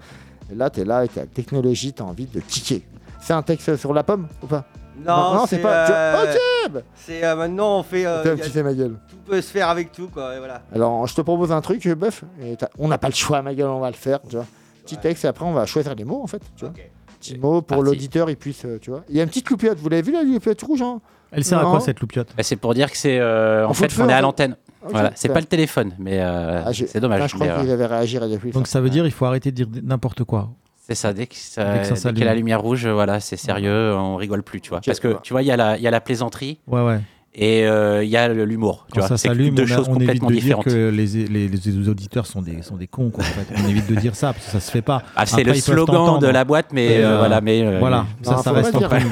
Et 0.50 0.54
là, 0.54 0.70
tu 0.70 0.80
es 0.80 0.84
là 0.84 0.98
avec 0.98 1.16
la 1.16 1.26
technologie, 1.26 1.92
tu 1.92 2.02
as 2.02 2.06
envie 2.06 2.24
de 2.26 2.40
kicker. 2.40 2.80
C'est 3.22 3.32
un 3.32 3.42
texte 3.42 3.76
sur 3.76 3.94
la 3.94 4.02
pomme 4.02 4.26
ou 4.42 4.46
pas? 4.46 4.64
Non, 4.98 5.34
non, 5.34 5.46
c'est 5.46 5.58
pas. 5.58 5.90
euh, 5.90 6.68
bah, 6.70 6.80
C'est 6.94 7.24
euh, 7.24 7.34
maintenant 7.34 7.78
on 7.78 7.82
fait. 7.82 8.04
euh, 8.04 8.36
tu 8.36 8.50
fais 8.50 8.62
ma 8.62 8.74
gueule. 8.74 8.96
tout 9.08 9.16
peut 9.24 9.40
se 9.40 9.50
faire 9.50 9.68
avec 9.68 9.90
tout, 9.90 10.08
quoi. 10.08 10.34
Et 10.34 10.38
voilà. 10.38 10.62
Alors, 10.74 11.06
je 11.06 11.14
te 11.14 11.20
propose 11.22 11.50
un 11.50 11.60
truc, 11.60 11.86
bœuf. 11.88 12.24
On 12.78 12.88
n'a 12.88 12.98
pas 12.98 13.08
le 13.08 13.14
choix, 13.14 13.40
ma 13.40 13.54
gueule, 13.54 13.68
on 13.68 13.80
va 13.80 13.88
le 13.90 13.96
faire, 13.96 14.20
tu 14.28 14.36
vois. 14.36 14.46
Petit 14.84 14.96
texte, 14.96 15.24
et 15.24 15.28
après, 15.28 15.44
on 15.44 15.52
va 15.52 15.64
choisir 15.64 15.94
les 15.94 16.04
mots, 16.04 16.20
en 16.22 16.26
fait, 16.26 16.42
tu 16.56 16.64
vois. 16.64 16.74
Ok. 16.74 16.90
Petit 17.20 17.38
mot 17.38 17.62
pour 17.62 17.82
l'auditeur, 17.84 18.28
il 18.28 18.36
puisse, 18.36 18.64
euh, 18.64 18.78
tu 18.80 18.90
vois. 18.90 19.04
Il 19.08 19.16
y 19.16 19.20
a 19.20 19.22
une 19.22 19.28
petite 19.28 19.48
loupiote, 19.48 19.78
vous 19.78 19.88
l'avez 19.88 20.02
vu, 20.02 20.12
la 20.12 20.24
loupiote 20.24 20.60
rouge, 20.62 20.82
hein? 20.82 21.00
Elle 21.30 21.44
sert 21.44 21.60
à 21.60 21.62
quoi 21.62 21.80
cette 21.80 22.00
loupiote? 22.00 22.28
Bah, 22.36 22.42
c'est 22.42 22.56
pour 22.56 22.74
dire 22.74 22.90
que 22.90 22.96
c'est, 22.96 23.18
euh, 23.18 23.66
en 23.66 23.72
fait, 23.72 23.84
le 23.84 23.90
feu, 23.90 24.02
on 24.02 24.08
est 24.08 24.12
à 24.12 24.20
l'antenne. 24.20 24.56
Voilà, 24.82 25.12
c'est 25.14 25.28
pas 25.28 25.40
le 25.40 25.46
téléphone, 25.46 25.92
mais 25.98 26.20
euh, 26.20 26.62
Ah, 26.66 26.72
c'est 26.72 27.00
dommage. 27.00 27.30
Je 27.30 27.34
crois 27.36 27.46
euh, 27.46 27.72
avaient 27.72 27.86
réagi 27.86 28.18
à 28.18 28.26
depuis. 28.28 28.50
Donc 28.50 28.66
ça 28.66 28.80
veut 28.80 28.90
dire 28.90 29.06
il 29.06 29.12
faut 29.12 29.24
arrêter 29.24 29.52
de 29.52 29.64
dire 29.64 29.82
n'importe 29.84 30.24
quoi. 30.24 30.50
C'est 30.94 31.00
ça, 31.00 31.12
dès 31.14 31.26
que 31.26 31.34
ça- 31.34 31.72
Dès 31.72 31.80
que 31.88 31.94
ça 31.96 32.08
dès 32.10 32.14
qu'il 32.16 32.24
y 32.24 32.28
a 32.28 32.30
la 32.30 32.34
lumière 32.36 32.60
rouge, 32.60 32.86
voilà, 32.86 33.18
c'est 33.20 33.36
sérieux, 33.38 33.94
on 33.96 34.16
rigole 34.16 34.42
plus, 34.42 34.60
tu 34.60 34.68
vois. 34.68 34.78
Ok, 34.78 34.84
Parce 34.86 35.00
que 35.00 35.08
voilà. 35.08 35.20
tu 35.22 35.32
vois, 35.32 35.40
il 35.42 35.46
y, 35.46 35.50
a 35.50 35.56
la- 35.56 35.76
il 35.78 35.82
y 35.82 35.86
a 35.88 35.90
la 35.90 36.00
plaisanterie 36.02 36.58
Ouais, 36.66 36.82
ouais. 36.82 37.00
et 37.34 37.64
euh, 37.66 38.04
il 38.04 38.10
y 38.10 38.16
a 38.18 38.28
l'humour. 38.28 38.86
Ça 38.94 39.16
c'est 39.16 39.28
s'allume, 39.28 39.54
deux 39.54 39.62
on, 39.62 39.66
a- 39.72 39.76
choses 39.76 39.88
on 39.88 39.96
évite 39.98 40.22
de 40.22 40.26
dire 40.28 40.28
différentes. 40.28 40.64
que 40.66 40.90
les, 40.90 41.06
les, 41.06 41.48
les 41.48 41.88
auditeurs 41.88 42.26
sont 42.26 42.42
des, 42.42 42.60
sont 42.60 42.76
des 42.76 42.88
cons. 42.88 43.08
Quoi, 43.10 43.24
en 43.24 43.26
fait. 43.26 43.54
On 43.64 43.68
évite 43.68 43.88
de 43.88 43.94
dire 43.94 44.14
ça 44.14 44.34
parce 44.34 44.44
que 44.44 44.50
ça 44.52 44.60
se 44.60 44.70
fait 44.70 44.82
pas. 44.82 45.02
Ah, 45.16 45.24
c'est 45.24 45.44
le 45.44 45.54
slogan 45.54 46.18
de 46.18 46.26
la 46.26 46.44
boîte, 46.44 46.66
mais 46.74 46.98
euh, 46.98 47.06
euh, 47.14 47.18
voilà, 47.18 47.40
mais 47.40 47.62
euh, 47.62 47.78
Voilà, 47.78 48.04
ça, 48.22 48.32
Non, 48.32 48.42
ça 48.42 48.52
reste 48.52 48.72
pas 48.72 48.78
dire. 48.98 49.08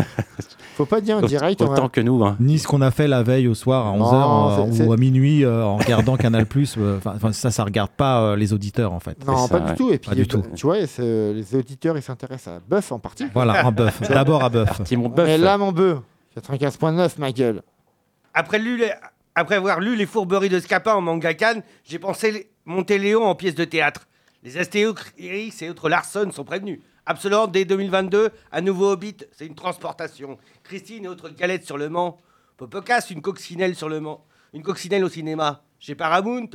Faut 0.81 0.87
pas 0.87 1.01
dire 1.03 1.19
en 1.19 1.21
direct. 1.21 1.61
autant 1.61 1.89
que 1.91 2.01
nous. 2.01 2.25
hein. 2.25 2.37
Ni 2.41 2.59
ce 2.59 2.67
qu'on 2.67 2.81
a 2.81 2.91
fait 2.91 3.07
la 3.07 3.23
veille 3.23 3.49
au 3.49 3.55
soir 3.55 3.87
à 3.87 3.91
11h 3.93 4.13
Non, 4.13 4.73
c'est- 4.73 4.87
ou 4.87 4.93
à 4.93 4.97
minuit 4.97 5.45
euh, 5.45 5.63
en 5.63 5.77
regardant 5.77 6.17
Canal+. 6.17 6.47
euh, 6.79 6.97
Enfin, 6.99 7.33
ça, 7.33 7.51
ça 7.51 7.65
regarde 7.65 7.91
pas 7.91 8.23
euh, 8.23 8.37
les 8.37 8.53
auditeurs 8.53 8.93
en 8.95 9.01
fait. 9.01 9.25
Non, 9.27 9.37
ça, 9.47 9.49
pas 9.49 9.61
du 9.61 9.71
ouais. 9.71 9.77
tout. 9.77 9.93
Et 9.93 9.99
puis, 9.99 10.09
Pas 10.09 10.15
du 10.17 10.27
tout. 10.27 10.43
tu 10.57 10.67
vois, 10.67 10.77
les 10.79 11.55
auditeurs, 11.55 11.97
ils 11.99 12.03
s'intéressent 12.03 12.55
à 12.55 12.61
Bœuf 12.67 12.93
en 12.93 12.99
partie. 12.99 13.27
Voilà, 13.35 13.67
un 13.67 13.73
bœuf. 13.73 14.01
D'abord 14.09 14.43
à 14.43 14.49
bœuf. 14.49 14.81
Est 14.91 15.39
là, 15.39 15.59
mon 15.59 15.71
bœuf. 15.73 15.99
95.9, 16.37 17.19
ma 17.19 17.33
gueule. 17.33 17.63
Après, 18.35 18.59
les- 18.59 18.91
Après 19.35 19.55
avoir 19.57 19.81
lu 19.81 19.95
les 19.97 20.07
fourberies 20.07 20.49
de 20.49 20.59
Scapin 20.59 20.95
en 20.95 21.01
mangaka, 21.01 21.55
j'ai 21.85 21.99
pensé 21.99 22.31
les- 22.33 22.51
monter 22.65 22.99
Léon 22.99 23.25
en 23.25 23.35
pièce 23.35 23.55
de 23.55 23.65
théâtre. 23.65 24.07
Les 24.43 24.57
Astérix 24.59 25.13
et 25.63 25.69
autres 25.71 25.89
Larson 25.89 26.31
sont 26.33 26.45
prévenus. 26.45 26.81
Absolument, 27.11 27.49
dès 27.49 27.65
2022, 27.65 28.31
un 28.53 28.61
nouveau 28.61 28.93
Hobbit, 28.93 29.17
c'est 29.33 29.45
une 29.45 29.57
transportation. 29.57 30.39
Christine 30.63 31.07
et 31.07 31.09
autres 31.09 31.29
galettes 31.31 31.65
sur 31.65 31.77
le 31.77 31.89
Mans. 31.89 32.19
Popocas, 32.57 33.09
une 33.11 33.21
coccinelle 33.21 33.75
sur 33.75 33.89
le 33.89 33.99
Mans. 33.99 34.25
Une 34.53 34.63
coccinelle 34.63 35.03
au 35.03 35.09
cinéma. 35.09 35.65
Chez 35.81 35.97
Paramount, 35.97 36.51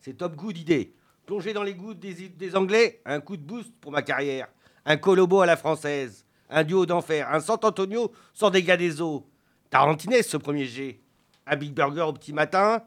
c'est 0.00 0.14
top 0.14 0.34
good 0.34 0.58
idée. 0.58 0.96
Plonger 1.24 1.52
dans 1.52 1.62
les 1.62 1.74
gouttes 1.74 2.00
des, 2.00 2.56
Anglais, 2.56 3.00
un 3.04 3.20
coup 3.20 3.36
de 3.36 3.44
boost 3.44 3.72
pour 3.80 3.92
ma 3.92 4.02
carrière. 4.02 4.48
Un 4.84 4.96
Colombo 4.96 5.40
à 5.40 5.46
la 5.46 5.56
française. 5.56 6.26
Un 6.50 6.64
duo 6.64 6.84
d'enfer. 6.84 7.32
Un 7.32 7.38
Sant 7.38 7.60
Antonio 7.62 8.10
sans 8.34 8.50
dégâts 8.50 8.76
des 8.76 9.00
eaux. 9.00 9.30
Tarantines, 9.70 10.20
ce 10.20 10.36
premier 10.36 10.64
G. 10.64 11.00
Un 11.46 11.54
Big 11.54 11.72
Burger 11.72 12.02
au 12.08 12.12
petit 12.12 12.32
matin. 12.32 12.82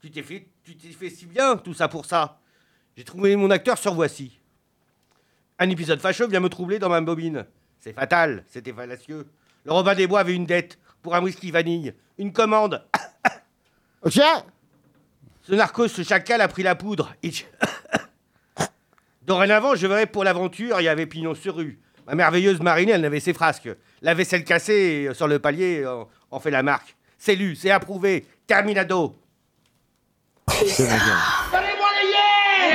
Tu 0.00 0.10
t'es 0.10 0.22
fait, 0.22 0.48
tu 0.64 0.78
t'es 0.78 0.92
fait 0.92 1.10
si 1.10 1.26
bien, 1.26 1.58
tout 1.58 1.74
ça 1.74 1.88
pour 1.88 2.06
ça. 2.06 2.40
J'ai 2.96 3.04
trouvé 3.04 3.36
mon 3.36 3.50
acteur 3.50 3.76
sur 3.76 3.92
Voici. 3.92 4.37
Un 5.58 5.70
épisode 5.70 6.00
fâcheux 6.00 6.28
vient 6.28 6.40
me 6.40 6.48
troubler 6.48 6.78
dans 6.78 6.88
ma 6.88 7.00
bobine. 7.00 7.44
C'est 7.80 7.92
fatal, 7.92 8.44
c'était 8.48 8.72
fallacieux. 8.72 9.26
Le 9.64 9.72
Robin 9.72 9.94
des 9.94 10.06
Bois 10.06 10.20
avait 10.20 10.34
une 10.34 10.46
dette 10.46 10.78
pour 11.02 11.16
un 11.16 11.22
whisky 11.22 11.50
vanille. 11.50 11.94
Une 12.18 12.32
commande. 12.32 12.84
Ok 14.00 14.20
Ce 15.42 15.54
narcos, 15.54 15.88
ce 15.88 16.04
chacal 16.04 16.40
a 16.40 16.46
pris 16.46 16.62
la 16.62 16.76
poudre. 16.76 17.12
Itch. 17.24 17.46
Dorénavant, 19.22 19.74
je 19.74 19.88
verrai 19.88 20.06
pour 20.06 20.22
l'aventure, 20.22 20.80
il 20.80 20.84
y 20.84 20.88
avait 20.88 21.06
pignon 21.06 21.34
sur 21.34 21.56
rue. 21.56 21.80
Ma 22.06 22.14
merveilleuse 22.14 22.60
marine, 22.60 22.90
elle 22.90 23.04
avait 23.04 23.18
ses 23.18 23.32
frasques. 23.32 23.68
La 24.00 24.14
vaisselle 24.14 24.44
cassée 24.44 25.08
euh, 25.08 25.14
sur 25.14 25.26
le 25.26 25.40
palier 25.40 25.84
en 26.30 26.38
fait 26.38 26.52
la 26.52 26.62
marque. 26.62 26.96
C'est 27.18 27.34
lu, 27.34 27.56
c'est 27.56 27.72
approuvé. 27.72 28.24
Terminado. 28.46 29.16
C'est. 30.64 30.88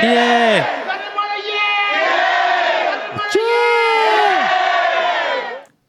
Yeah 0.02 0.84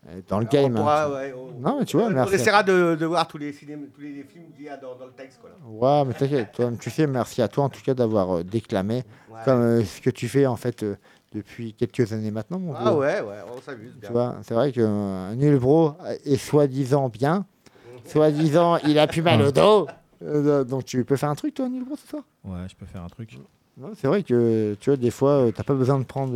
Euh, 0.08 0.15
Dans 0.28 0.40
le 0.40 0.46
game. 0.46 0.66
On 0.66 0.76
hein, 0.78 0.80
pourra, 0.80 1.12
ouais, 1.12 1.34
on- 1.34 1.60
Non, 1.62 1.80
mais 1.80 1.86
tu 1.86 1.98
vois, 1.98 2.08
on 2.08 2.12
merci. 2.12 2.36
essaiera 2.36 2.64
de, 2.64 2.96
de 2.96 3.06
voir 3.06 3.28
tous 3.28 3.38
les, 3.38 3.54
cinémas, 3.54 3.86
tous 3.94 4.02
les 4.02 4.24
films 4.24 4.46
qu'il 4.56 4.66
y 4.66 4.70
a 4.70 4.78
dans, 4.78 4.96
dans 4.96 5.06
le 5.06 5.12
texte. 5.12 5.40
Quoi, 5.40 5.50
là. 5.52 5.56
Ouais, 6.02 6.06
mais 6.08 6.14
t'inquiète, 6.14 6.52
toi, 6.54 6.72
tu 6.80 6.90
sais, 6.90 7.08
merci 7.08 7.42
à 7.42 7.48
toi 7.48 7.66
en 7.66 7.70
tout 7.70 7.82
cas 7.84 7.94
d'avoir 7.94 8.38
euh, 8.38 8.44
déclamé 8.44 9.04
Ouais. 9.30 9.40
comme 9.44 9.62
euh, 9.62 9.84
ce 9.84 10.00
que 10.02 10.10
tu 10.10 10.28
fais 10.30 10.46
en 10.46 10.56
fait 10.56 10.82
euh, 10.84 10.96
depuis 11.34 11.74
quelques 11.74 12.14
années 12.14 12.32
maintenant, 12.32 12.62
Ah 12.78 12.94
ouais, 12.96 13.20
ouais, 13.22 13.38
on 13.56 13.60
s'amuse 13.62 13.94
bien. 13.96 14.08
Tu 14.08 14.14
vois, 14.14 14.36
c'est 14.44 14.54
vrai 14.54 14.72
qu'un 14.72 15.36
nul 15.36 15.60
bro 15.60 15.94
est 16.24 16.38
soi-disant 16.38 17.10
bien, 17.10 17.46
soi-disant 18.06 18.78
il 18.78 18.98
a 19.00 19.08
plus 19.08 19.22
mal 19.22 19.42
au 19.42 19.52
dos. 19.52 19.88
Euh, 20.24 20.64
donc 20.64 20.86
tu 20.86 21.04
peux 21.04 21.18
faire 21.18 21.30
un 21.30 21.36
truc 21.36 21.54
toi, 21.54 21.68
Nilbro, 21.68 21.96
ce 21.98 22.08
soir? 22.08 22.24
Ouais, 22.46 22.68
je 22.70 22.76
peux 22.76 22.86
faire 22.86 23.04
un 23.04 23.10
truc. 23.10 23.38
Non, 23.78 23.90
C'est 23.96 24.08
vrai 24.08 24.24
que 24.24 24.76
tu 24.80 24.90
vois, 24.90 24.96
des 24.98 25.12
fois, 25.12 25.32
euh, 25.32 25.52
t'as 25.52 25.64
pas 25.64 25.74
besoin 25.74 26.00
de 26.00 26.06
prendre 26.06 26.34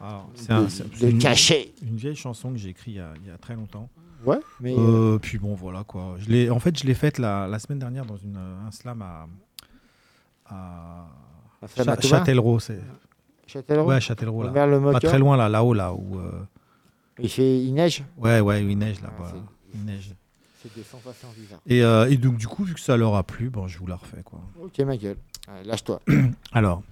Alors, 0.00 0.28
c'est 0.34 0.48
de- 0.48 0.52
un- 0.54 0.64
de 1.00 1.10
une- 1.10 1.18
cachet. 1.18 1.72
Une 1.82 1.96
vieille 1.96 2.16
chanson 2.16 2.50
que 2.52 2.56
j'ai 2.58 2.70
écrite 2.70 2.94
il 2.94 2.98
y 2.98 3.00
a, 3.00 3.12
il 3.22 3.28
y 3.28 3.30
a 3.30 3.38
très 3.38 3.54
longtemps. 3.54 3.88
Ouais, 4.24 4.38
mais. 4.60 4.74
Euh, 4.76 5.18
puis 5.18 5.38
bon, 5.38 5.54
voilà 5.54 5.84
quoi. 5.84 6.16
Je 6.18 6.50
en 6.50 6.58
fait, 6.58 6.78
je 6.78 6.84
l'ai 6.86 6.94
faite 6.94 7.18
la, 7.18 7.46
la 7.46 7.58
semaine 7.58 7.78
dernière 7.78 8.06
dans 8.06 8.16
une, 8.16 8.36
un 8.36 8.70
slam 8.70 9.02
à, 9.02 9.26
à 10.46 11.06
à 11.62 11.68
Thomas 11.68 11.96
Châtellerault. 12.00 12.58
Châtellerault 13.46 13.88
Ouais, 13.88 14.00
Châtellerault. 14.00 14.42
Là. 14.44 14.66
Le 14.66 14.92
Pas 14.92 15.00
très 15.00 15.18
loin 15.18 15.36
là, 15.36 15.48
là-haut 15.48 15.74
là 15.74 15.92
où. 15.92 16.18
euh, 16.18 16.30
Il 17.18 17.28
fait, 17.28 17.58
il 17.62 17.72
neige? 17.74 18.02
Ouais, 18.16 18.40
ouais, 18.40 18.64
il 18.64 18.76
neige 18.78 19.00
là. 19.00 19.10
Ah. 19.20 19.32
Il 19.74 19.84
neige. 19.84 20.12
C'est 20.62 20.74
des 20.74 20.82
sensations 20.82 21.28
bizarres. 21.36 21.60
Et, 21.66 21.82
euh, 21.82 22.10
et 22.10 22.16
donc 22.16 22.36
du 22.38 22.46
coup, 22.48 22.64
vu 22.64 22.72
que 22.74 22.80
ça 22.80 22.96
leur 22.96 23.14
a 23.16 23.22
plu, 23.22 23.50
bon, 23.50 23.68
je 23.68 23.78
vous 23.78 23.86
la 23.86 23.96
refais 23.96 24.22
quoi. 24.24 24.40
Ok, 24.62 24.78
ma 24.80 24.96
gueule. 24.96 25.18
Lâche-toi. 25.66 26.00
Alors, 26.52 26.82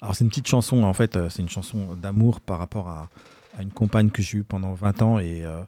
alors 0.00 0.14
c'est 0.14 0.24
une 0.24 0.30
petite 0.30 0.48
chanson, 0.48 0.82
en 0.82 0.92
fait, 0.92 1.16
euh, 1.16 1.28
c'est 1.28 1.42
une 1.42 1.48
chanson 1.48 1.94
d'amour 1.94 2.40
par 2.40 2.58
rapport 2.58 2.88
à, 2.88 3.08
une 3.60 3.72
compagne 3.72 4.10
que 4.10 4.20
j'ai 4.20 4.38
eue 4.38 4.44
pendant 4.44 4.74
20 4.74 5.02
ans 5.02 5.18
et, 5.18 5.42
euh, 5.42 5.62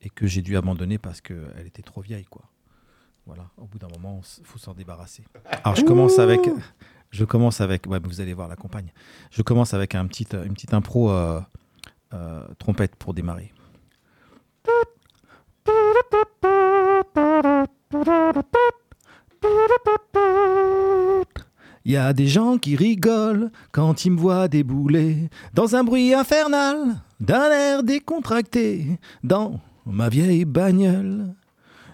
et 0.00 0.10
que 0.10 0.28
j'ai 0.28 0.42
dû 0.42 0.56
abandonner 0.56 0.98
parce 0.98 1.20
qu'elle 1.20 1.66
était 1.66 1.82
trop 1.82 2.00
vieille, 2.00 2.26
quoi. 2.26 2.42
Voilà, 3.26 3.50
au 3.56 3.64
bout 3.64 3.78
d'un 3.78 3.88
moment, 3.88 4.20
il 4.38 4.44
faut 4.44 4.58
s'en 4.58 4.72
débarrasser. 4.72 5.24
Alors, 5.64 5.74
je 5.74 5.82
commence 5.82 6.20
avec, 6.20 6.48
je 7.10 7.24
commence 7.24 7.60
avec, 7.60 7.88
vous 7.88 8.20
allez 8.20 8.34
voir 8.34 8.46
la 8.46 8.54
compagne. 8.54 8.92
Je 9.32 9.42
commence 9.42 9.74
avec 9.74 9.90
petit, 9.90 10.28
une 10.32 10.54
petite 10.54 10.72
impro 10.74 11.10
euh, 11.10 11.40
euh, 12.14 12.46
trompette 12.58 12.94
pour 12.94 13.14
démarrer. 13.14 13.52
Il 21.86 21.92
y 21.92 21.96
a 21.96 22.12
des 22.12 22.26
gens 22.26 22.58
qui 22.58 22.74
rigolent 22.74 23.52
quand 23.70 24.04
ils 24.04 24.10
me 24.10 24.18
voient 24.18 24.48
débouler 24.48 25.30
dans 25.54 25.76
un 25.76 25.84
bruit 25.84 26.12
infernal, 26.14 26.96
d'un 27.20 27.48
air 27.48 27.84
décontracté, 27.84 28.98
dans 29.22 29.60
ma 29.86 30.08
vieille 30.08 30.44
bagnole. 30.44 31.32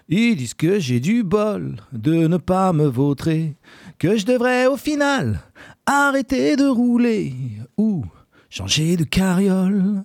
Ils 0.09 0.35
disent 0.35 0.55
que 0.55 0.79
j'ai 0.79 0.99
du 0.99 1.21
bol 1.21 1.75
de 1.91 2.25
ne 2.25 2.37
pas 2.37 2.73
me 2.73 2.87
vautrer, 2.87 3.53
que 3.99 4.17
je 4.17 4.25
devrais 4.25 4.65
au 4.65 4.77
final 4.77 5.41
arrêter 5.85 6.55
de 6.55 6.65
rouler 6.65 7.35
ou 7.77 8.03
changer 8.49 8.97
de 8.97 9.03
carriole. 9.03 10.03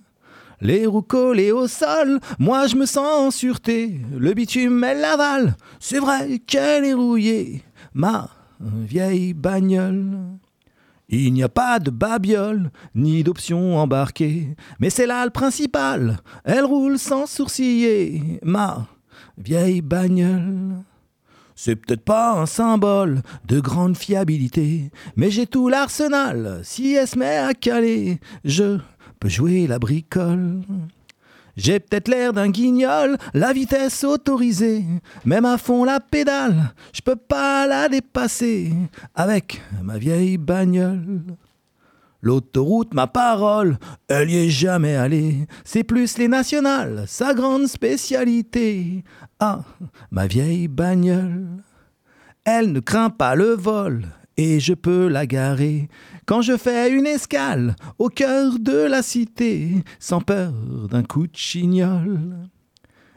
Les 0.61 0.85
roues 0.85 1.01
collées 1.01 1.51
au 1.51 1.67
sol, 1.67 2.19
moi 2.37 2.67
je 2.67 2.75
me 2.75 2.85
sens 2.85 3.27
en 3.27 3.31
sûreté. 3.31 3.99
Le 4.15 4.35
bitume, 4.35 4.83
elle 4.83 5.01
l'avale, 5.01 5.57
c'est 5.79 5.97
vrai 5.97 6.37
qu'elle 6.45 6.85
est 6.85 6.93
rouillée. 6.93 7.63
Ma 7.95 8.29
vieille 8.59 9.33
bagnole. 9.33 10.17
Il 11.09 11.33
n'y 11.33 11.41
a 11.41 11.49
pas 11.49 11.79
de 11.79 11.89
babiole, 11.89 12.71
ni 12.93 13.23
d'option 13.23 13.77
embarquée. 13.77 14.55
Mais 14.79 14.91
c'est 14.91 15.07
là 15.07 15.25
le 15.25 15.31
principal, 15.31 16.19
elle 16.43 16.65
roule 16.65 16.99
sans 16.99 17.25
sourciller. 17.25 18.39
Ma 18.43 18.87
vieille 19.37 19.81
bagnole. 19.81 20.83
C'est 21.55 21.75
peut-être 21.75 22.05
pas 22.05 22.39
un 22.39 22.45
symbole 22.45 23.21
de 23.45 23.59
grande 23.59 23.97
fiabilité, 23.97 24.91
mais 25.17 25.29
j'ai 25.29 25.45
tout 25.45 25.67
l'arsenal. 25.67 26.61
Si 26.63 26.93
elle 26.93 27.07
se 27.07 27.19
met 27.19 27.37
à 27.37 27.53
caler, 27.53 28.19
je 28.45 28.77
peux 29.19 29.27
jouer 29.27 29.67
la 29.67 29.77
bricole. 29.77 30.61
J'ai 31.59 31.81
peut-être 31.81 32.07
l'air 32.07 32.31
d'un 32.31 32.49
guignol, 32.49 33.17
la 33.33 33.51
vitesse 33.51 34.05
autorisée, 34.05 34.85
même 35.25 35.43
à 35.43 35.57
fond 35.57 35.83
la 35.83 35.99
pédale, 35.99 36.73
je 36.93 37.01
peux 37.01 37.17
pas 37.17 37.67
la 37.67 37.89
dépasser 37.89 38.71
avec 39.13 39.61
ma 39.83 39.97
vieille 39.97 40.37
bagnole. 40.37 41.21
L'autoroute, 42.21 42.93
ma 42.93 43.07
parole, 43.07 43.77
elle 44.07 44.29
y 44.29 44.37
est 44.37 44.49
jamais 44.49 44.95
allée. 44.95 45.47
C'est 45.65 45.83
plus 45.83 46.17
les 46.17 46.29
nationales, 46.29 47.03
sa 47.07 47.33
grande 47.33 47.67
spécialité. 47.67 49.03
Ah, 49.41 49.59
ma 50.11 50.27
vieille 50.27 50.69
bagnole. 50.69 51.45
Elle 52.45 52.71
ne 52.71 52.79
craint 52.79 53.09
pas 53.09 53.35
le 53.35 53.49
vol, 53.53 54.05
et 54.37 54.61
je 54.61 54.73
peux 54.73 55.09
la 55.09 55.25
garer 55.25 55.89
quand 56.29 56.43
je 56.43 56.57
fais 56.57 56.91
une 56.91 57.07
escale 57.07 57.75
au 57.97 58.07
cœur 58.07 58.59
de 58.59 58.77
la 58.83 59.01
cité, 59.01 59.83
sans 59.97 60.21
peur 60.21 60.51
d'un 60.87 61.01
coup 61.01 61.25
de 61.25 61.35
chignol. 61.35 62.19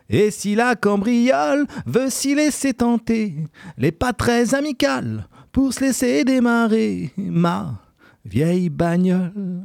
Et 0.09 0.31
si 0.31 0.55
la 0.55 0.77
cambriole 0.77 1.67
veut 1.85 2.09
s'y 2.09 2.35
laisser 2.35 2.73
tenter, 2.73 3.35
les 3.77 3.93
pas 3.93 4.15
très 4.15 4.55
amicales 4.55 5.29
pour 5.53 5.75
se 5.75 5.81
laisser 5.81 6.25
démarrer, 6.25 7.13
ma 7.19 7.83
vieille 8.25 8.71
bagnole. 8.71 9.63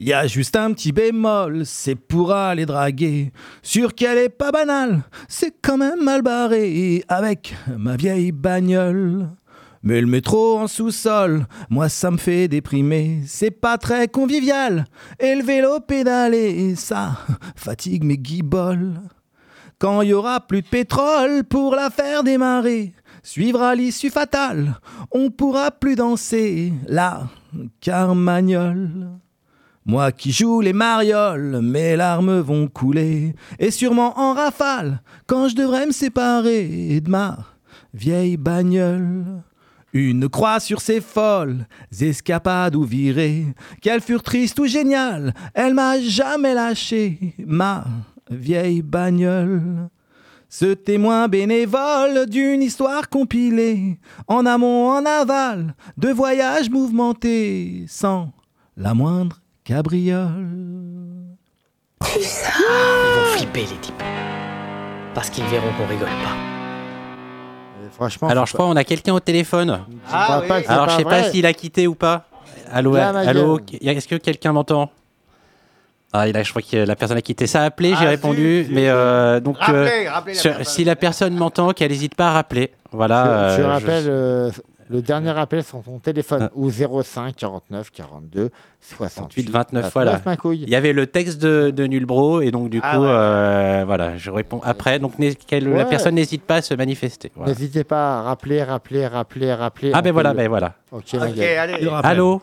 Il 0.00 0.06
y 0.06 0.12
a 0.12 0.26
juste 0.26 0.54
un 0.56 0.72
petit 0.72 0.92
bémol, 0.92 1.66
c'est 1.66 1.96
pour 1.96 2.32
aller 2.32 2.66
draguer. 2.66 3.32
Sûr 3.62 3.94
qu'elle 3.94 4.18
est 4.18 4.28
pas 4.28 4.52
banale, 4.52 5.02
c'est 5.26 5.52
quand 5.60 5.76
même 5.76 6.02
mal 6.02 6.22
barré 6.22 7.04
avec 7.08 7.54
ma 7.76 7.96
vieille 7.96 8.32
bagnole. 8.32 9.28
Mais 9.82 10.00
le 10.00 10.06
métro 10.06 10.58
en 10.58 10.66
sous-sol, 10.66 11.46
moi 11.70 11.88
ça 11.88 12.10
me 12.10 12.16
fait 12.16 12.48
déprimer. 12.48 13.20
C'est 13.26 13.50
pas 13.50 13.78
très 13.78 14.08
convivial. 14.08 14.84
Et 15.20 15.34
le 15.34 15.42
vélo 15.42 15.80
pédalé, 15.80 16.74
ça 16.74 17.18
fatigue 17.56 18.04
mes 18.04 18.18
guiboles. 18.18 19.00
Quand 19.78 20.02
il 20.02 20.08
y 20.08 20.14
aura 20.14 20.40
plus 20.40 20.62
de 20.62 20.66
pétrole 20.66 21.44
pour 21.44 21.76
la 21.76 21.90
faire 21.90 22.24
démarrer, 22.24 22.92
suivra 23.22 23.76
l'issue 23.76 24.10
fatale. 24.10 24.80
On 25.12 25.30
pourra 25.30 25.70
plus 25.70 25.94
danser 25.94 26.72
la 26.88 27.28
carmagnole. 27.80 29.08
Moi 29.86 30.12
qui 30.12 30.32
joue 30.32 30.60
les 30.60 30.72
marioles, 30.72 31.60
mes 31.62 31.96
larmes 31.96 32.40
vont 32.40 32.68
couler, 32.68 33.34
et 33.58 33.70
sûrement 33.70 34.18
en 34.18 34.34
rafale, 34.34 35.00
quand 35.26 35.48
je 35.48 35.54
devrais 35.56 35.86
me 35.86 35.92
séparer 35.92 37.00
de 37.00 37.08
ma 37.08 37.38
vieille 37.94 38.36
bagnole. 38.36 39.42
Une 39.94 40.28
croix 40.28 40.60
sur 40.60 40.80
ses 40.80 41.00
folles 41.00 41.66
escapades 41.98 42.76
ou 42.76 42.84
virées, 42.84 43.46
qu'elles 43.80 44.02
furent 44.02 44.22
tristes 44.22 44.58
ou 44.58 44.66
géniales, 44.66 45.32
elle 45.54 45.74
m'a 45.74 45.98
jamais 45.98 46.54
lâché, 46.54 47.34
ma 47.38 47.84
vieille 48.30 48.82
bagnole. 48.82 49.88
Ce 50.50 50.72
témoin 50.72 51.28
bénévole 51.28 52.26
d'une 52.26 52.62
histoire 52.62 53.08
compilée, 53.08 53.98
en 54.26 54.46
amont, 54.46 54.90
en 54.90 55.04
aval, 55.04 55.74
de 55.96 56.08
voyages 56.08 56.70
mouvementés, 56.70 57.84
sans 57.86 58.32
la 58.76 58.94
moindre 58.94 59.40
cabriole. 59.64 60.48
Ils 62.16 62.22
vont 62.22 63.36
flipper, 63.36 63.60
les 63.60 63.80
types. 63.80 64.02
Parce 65.14 65.30
qu'ils 65.30 65.44
verront 65.44 65.72
qu'on 65.76 65.86
rigole 65.86 66.08
pas. 66.08 66.57
Franchement. 67.98 68.28
Alors 68.28 68.46
je 68.46 68.52
crois 68.54 68.66
qu'on 68.66 68.76
a 68.76 68.84
quelqu'un 68.84 69.12
au 69.12 69.20
téléphone. 69.20 69.80
Ah, 70.10 70.40
oui. 70.48 70.64
Alors 70.68 70.88
je 70.88 70.96
sais 70.96 71.04
pas 71.04 71.24
s'il 71.24 71.44
a 71.46 71.52
quitté 71.52 71.86
ou 71.88 71.94
pas. 71.94 72.24
Allô, 72.72 72.94
allô, 72.94 73.60
est-ce 73.82 74.06
que 74.08 74.14
quelqu'un 74.14 74.52
m'entend? 74.52 74.90
Ah, 76.12 76.26
il 76.28 76.34
a- 76.36 76.42
je 76.42 76.48
crois 76.50 76.62
que 76.62 76.76
la 76.76 76.96
personne 76.96 77.18
a 77.18 77.22
quitté. 77.22 77.46
Ça 77.46 77.62
a 77.62 77.64
appelé, 77.66 77.90
j'ai 77.90 78.06
Ah, 78.06 78.10
répondu. 78.10 78.62
si, 78.62 78.68
si, 78.68 78.74
mais 78.74 78.88
euh, 78.88 79.40
donc, 79.40 79.58
Rappelez, 79.58 80.08
rappelez 80.08 80.34
la 80.34 80.40
sur- 80.40 80.66
si 80.66 80.84
la 80.84 80.96
personne 80.96 81.34
m'entend, 81.34 81.72
qu'elle 81.72 81.90
n'hésite 81.90 82.14
pas 82.14 82.28
à 82.28 82.32
rappeler. 82.32 82.70
Voilà. 82.92 83.50
je, 83.50 83.56
je 83.56 83.62
euh, 83.62 83.68
rappelle 83.68 84.04
euh, 84.08 84.50
le 84.90 85.02
dernier 85.02 85.30
appel 85.38 85.62
sur 85.62 85.82
ton 85.82 85.98
téléphone 85.98 86.48
ou 86.54 86.70
05 86.70 87.34
49 87.36 87.90
42 87.90 88.50
68 88.80 89.50
29, 89.50 89.90
voilà. 89.92 90.20
ma 90.24 90.36
couille. 90.36 90.62
Il 90.62 90.70
y 90.70 90.76
avait 90.76 90.92
le 90.92 91.06
texte 91.06 91.40
de, 91.42 91.70
de 91.70 91.84
Nulbro 91.86 92.40
et 92.40 92.50
donc 92.50 92.70
du 92.70 92.80
Ah 92.82 92.96
coup, 92.96 93.02
ouais. 93.02 93.08
euh, 93.10 93.82
voilà, 93.86 94.16
je 94.16 94.30
réponds 94.30 94.60
après. 94.64 94.98
Donc 94.98 95.14
la 95.18 95.84
personne 95.84 96.14
n'hésite 96.14 96.42
pas 96.42 96.56
à 96.56 96.62
se 96.62 96.74
manifester. 96.74 97.30
Voilà. 97.34 97.52
N'hésitez 97.52 97.84
pas 97.84 98.18
à 98.18 98.22
rappeler, 98.22 98.62
rappeler, 98.62 99.06
rappeler, 99.06 99.52
rappeler. 99.52 99.90
Ah 99.94 99.98
On 100.00 100.02
ben 100.02 100.12
voilà, 100.12 100.30
le- 100.32 100.36
ben 100.36 100.48
voilà. 100.48 100.74
Ok, 100.92 101.14
allez. 101.14 101.88
Allô? 102.02 102.40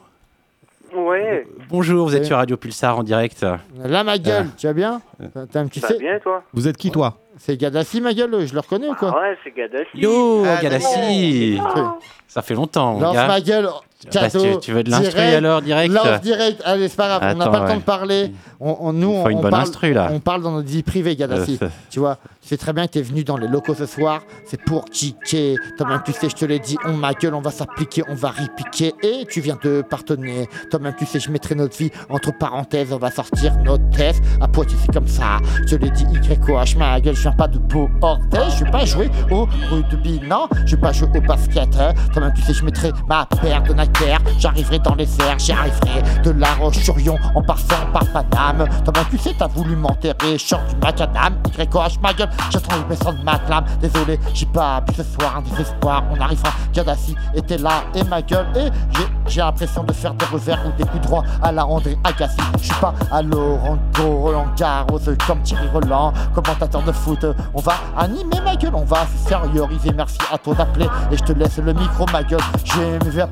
Ouais. 0.95 1.45
Bonjour, 1.69 2.07
vous 2.07 2.15
êtes 2.15 2.25
sur 2.25 2.37
Radio 2.37 2.55
Pulsar 2.57 2.97
en 2.97 3.03
direct. 3.03 3.45
Là, 3.83 4.03
ma 4.03 4.17
gueule, 4.17 4.47
Ah. 4.49 4.55
tu 4.57 4.67
vas 4.67 4.73
bien 4.73 5.01
T'as- 5.33 5.45
t'as 5.45 5.59
un 5.59 5.67
petit 5.67 5.79
Ça 5.81 5.89
va 5.89 5.97
bien, 5.97 6.19
toi 6.19 6.41
Vous 6.53 6.67
êtes 6.67 6.77
qui, 6.77 6.89
toi 6.91 7.17
C'est 7.37 7.57
Gaddafi, 7.57 7.99
ma 8.01 8.13
gueule, 8.13 8.45
je 8.47 8.53
le 8.53 8.59
reconnais 8.61 8.87
ou 8.87 8.95
quoi 8.95 9.13
Ah 9.15 9.19
Ouais, 9.21 9.37
c'est 9.43 9.51
Gaddafi. 9.51 9.97
Yo, 9.97 10.43
Ah, 10.45 10.61
Gadassi 10.61 11.59
Ah. 11.61 11.95
Ça 12.27 12.41
fait 12.41 12.53
longtemps, 12.53 12.99
Lance 12.99 13.13
gars. 13.13 13.27
ma 13.27 13.41
gueule, 13.41 13.67
Bah, 14.13 14.29
tu, 14.29 14.37
tu 14.61 14.71
veux 14.71 14.83
de 14.83 14.91
l'instru 14.91 15.19
alors, 15.19 15.61
direct 15.61 15.93
Lance 15.93 16.21
direct, 16.21 16.61
allez, 16.65 16.87
c'est 16.89 16.95
pas 16.97 17.07
grave, 17.19 17.33
on 17.35 17.37
n'a 17.37 17.43
Attends, 17.45 17.51
pas 17.51 17.59
le 17.63 17.67
temps 17.71 17.77
de 17.77 17.81
parler. 17.81 18.31
On, 18.59 18.77
on- 18.79 18.93
nous, 18.93 19.09
on, 19.13 19.41
parle, 19.41 19.55
instru, 19.55 19.93
là. 19.93 20.09
on 20.11 20.19
parle 20.19 20.41
dans 20.43 20.51
notre 20.51 20.67
vie 20.69 20.83
privée, 20.83 21.15
Gaddafi. 21.15 21.57
Euh, 21.61 21.67
tu 21.89 21.99
vois, 21.99 22.17
tu 22.41 22.47
sais 22.49 22.57
très 22.57 22.71
bien 22.73 22.85
que 22.87 22.91
t'es 22.93 23.01
venu 23.01 23.23
dans 23.23 23.37
les 23.37 23.47
locaux 23.47 23.73
ce 23.75 23.85
soir, 23.85 24.21
c'est 24.45 24.61
pour 24.61 24.85
kicker. 24.85 25.57
Toi-même, 25.77 26.01
tu 26.05 26.13
sais, 26.13 26.29
je 26.29 26.35
te 26.35 26.45
l'ai 26.45 26.59
dit, 26.59 26.77
on 26.85 26.93
ma 26.93 27.13
gueule, 27.13 27.33
on 27.33 27.41
va 27.41 27.51
s'appliquer, 27.51 28.03
on 28.07 28.15
va 28.15 28.29
ripiquer. 28.29 28.93
Et 29.03 29.25
tu 29.29 29.41
viens 29.41 29.57
de 29.63 29.81
partonner. 29.81 30.47
Toi-même, 30.71 30.93
tu 30.97 31.05
sais, 31.05 31.19
je 31.19 31.29
mettrai 31.31 31.55
notre 31.55 31.75
vie 31.77 31.91
entre 32.09 32.31
parenthèses, 32.37 32.93
on 32.93 32.97
va 32.97 33.11
sortir 33.11 33.55
notre 33.63 33.89
test. 33.89 34.21
À 34.39 34.47
Poitiers, 34.47 34.77
c'est 34.85 34.93
comme 34.93 35.07
ça. 35.07 35.37
Je 35.67 35.75
te 35.75 35.83
l'ai 35.83 35.89
dit, 35.89 36.05
YOH, 36.13 36.77
ma 36.77 36.99
gueule, 37.01 37.15
je 37.15 37.21
viens 37.21 37.31
pas 37.33 37.47
de 37.47 37.57
beau 37.57 37.89
orteil, 38.01 38.49
je 38.57 38.63
vais 38.63 38.71
pas 38.71 38.85
jouer 38.85 39.09
au 39.31 39.47
rugby, 39.69 40.21
non, 40.29 40.47
je 40.65 40.75
vais 40.75 40.81
pas 40.81 40.91
jouer 40.93 41.09
au 41.15 41.21
basket. 41.21 41.69
hein. 41.79 41.93
Toi-même, 42.13 42.33
tu 42.33 42.41
sais, 42.43 42.53
je 42.53 42.63
mettrai 42.63 42.91
ma 43.09 43.25
paire 43.41 43.63
de 43.63 43.73
Nike, 43.73 43.94
j'arriverai 44.39 44.79
dans 44.79 44.95
les 44.95 45.07
airs, 45.21 45.37
j'y 45.39 45.51
arriverai 45.51 46.01
de 46.23 46.31
La 46.31 46.53
Roche-sur-Yon 46.55 47.17
en 47.35 47.41
passant 47.41 47.85
par 47.93 48.05
Paname. 48.05 48.67
Toi-même, 48.83 49.05
tu 49.09 49.17
sais, 49.17 49.35
t'as 49.37 49.47
voulu 49.47 49.75
m'enterrer, 49.75 50.37
sors 50.37 50.61
du 50.69 50.75
macadam, 50.81 51.35
YOH, 51.57 51.99
ma 52.01 52.13
gueule, 52.13 52.29
j'attends 52.51 52.75
le 52.77 52.85
message 52.89 53.15
de 53.15 53.23
ma 53.23 53.39
clame. 53.39 53.65
Désolé, 53.81 54.19
j'ai 54.33 54.45
pas 54.45 54.81
bu 54.81 54.93
ce 54.95 55.03
soir, 55.03 55.37
un 55.37 55.41
désespoir, 55.41 56.03
on 56.11 56.19
arrivera. 56.19 56.49
Gaddafi 56.73 57.15
était 57.33 57.57
là 57.57 57.83
et 57.93 58.03
ma 58.03 58.21
gueule, 58.21 58.47
et 58.55 58.69
j'ai- 58.91 59.07
j'ai 59.27 59.41
l'impression 59.41 59.83
de 59.83 59.93
faire 59.93 60.13
des 60.13 60.25
revers 60.25 60.59
ou 60.65 60.71
des 60.77 60.87
coups 60.87 61.07
droits 61.07 61.23
à 61.41 61.51
la 61.51 61.65
André 61.65 61.97
Agassi. 62.03 62.37
Je 62.59 62.65
suis 62.65 62.73
pas 62.75 62.93
à 63.11 63.21
Laurent 63.21 63.77
Roland 63.97 64.47
Garros 64.57 64.99
comme 65.27 65.41
Thierry 65.41 65.67
Roland, 65.73 66.13
commentateur 66.33 66.81
de 66.83 66.91
foot. 66.91 67.25
On 67.53 67.61
va 67.61 67.73
animer 67.97 68.39
ma 68.43 68.55
gueule, 68.55 68.75
on 68.75 68.83
va 68.85 69.05
sérioriser. 69.27 69.91
Merci 69.95 70.17
à 70.31 70.37
toi 70.37 70.53
d'appeler 70.55 70.87
et 71.11 71.17
je 71.17 71.23
te 71.23 71.31
laisse 71.33 71.57
le 71.57 71.73
micro, 71.73 72.05
ma 72.11 72.23
gueule. 72.23 72.39
Je 72.65 73.09
vais 73.09 73.25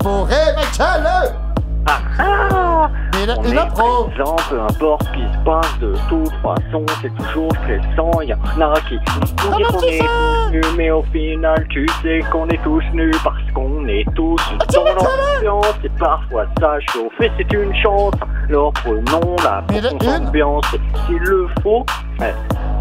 Ah 1.86 2.00
ah 2.19 2.89
la, 3.25 3.36
On 3.39 3.43
est 3.43 3.67
pro. 3.69 4.05
présent, 4.05 4.36
peu 4.50 4.60
importe 4.62 5.03
ce 5.05 5.12
qui 5.12 5.33
se 5.33 5.43
passe, 5.45 5.79
de 5.79 5.93
toute 6.10 6.33
façon, 6.41 6.86
c'est 7.01 7.13
toujours 7.15 7.50
stressant. 7.63 8.22
Y 8.22 8.33
en 8.33 8.72
a 8.72 8.79
qui 8.81 8.95
nous 8.95 9.19
disent 9.22 9.36
qu'on 9.36 9.57
est 9.88 10.07
tous 10.07 10.51
nus, 10.51 10.62
mais 10.77 10.91
au 10.91 11.03
final, 11.03 11.65
tu 11.69 11.86
sais 12.01 12.19
qu'on 12.31 12.48
est 12.50 12.62
tous 12.63 12.83
nus 12.93 13.12
parce 13.24 13.38
qu'on 13.53 13.86
est 13.88 14.05
tous 14.15 14.41
Ah, 14.60 14.65
dans 14.74 14.83
l'ambiance. 14.86 15.75
Et 15.83 15.89
parfois, 16.00 16.45
ça 16.60 16.79
chauffe 16.91 17.19
et 17.22 17.31
c'est 17.38 17.53
une 17.53 17.74
chance. 17.75 18.13
Alors 18.50 18.74
prenons 18.74 19.36
la 19.43 19.63
Mais 19.69 19.79
une. 19.79 20.25
ambiance. 20.27 20.65
S'il 21.05 21.17
le 21.19 21.48
faut, 21.62 21.86
ouais, 22.19 22.33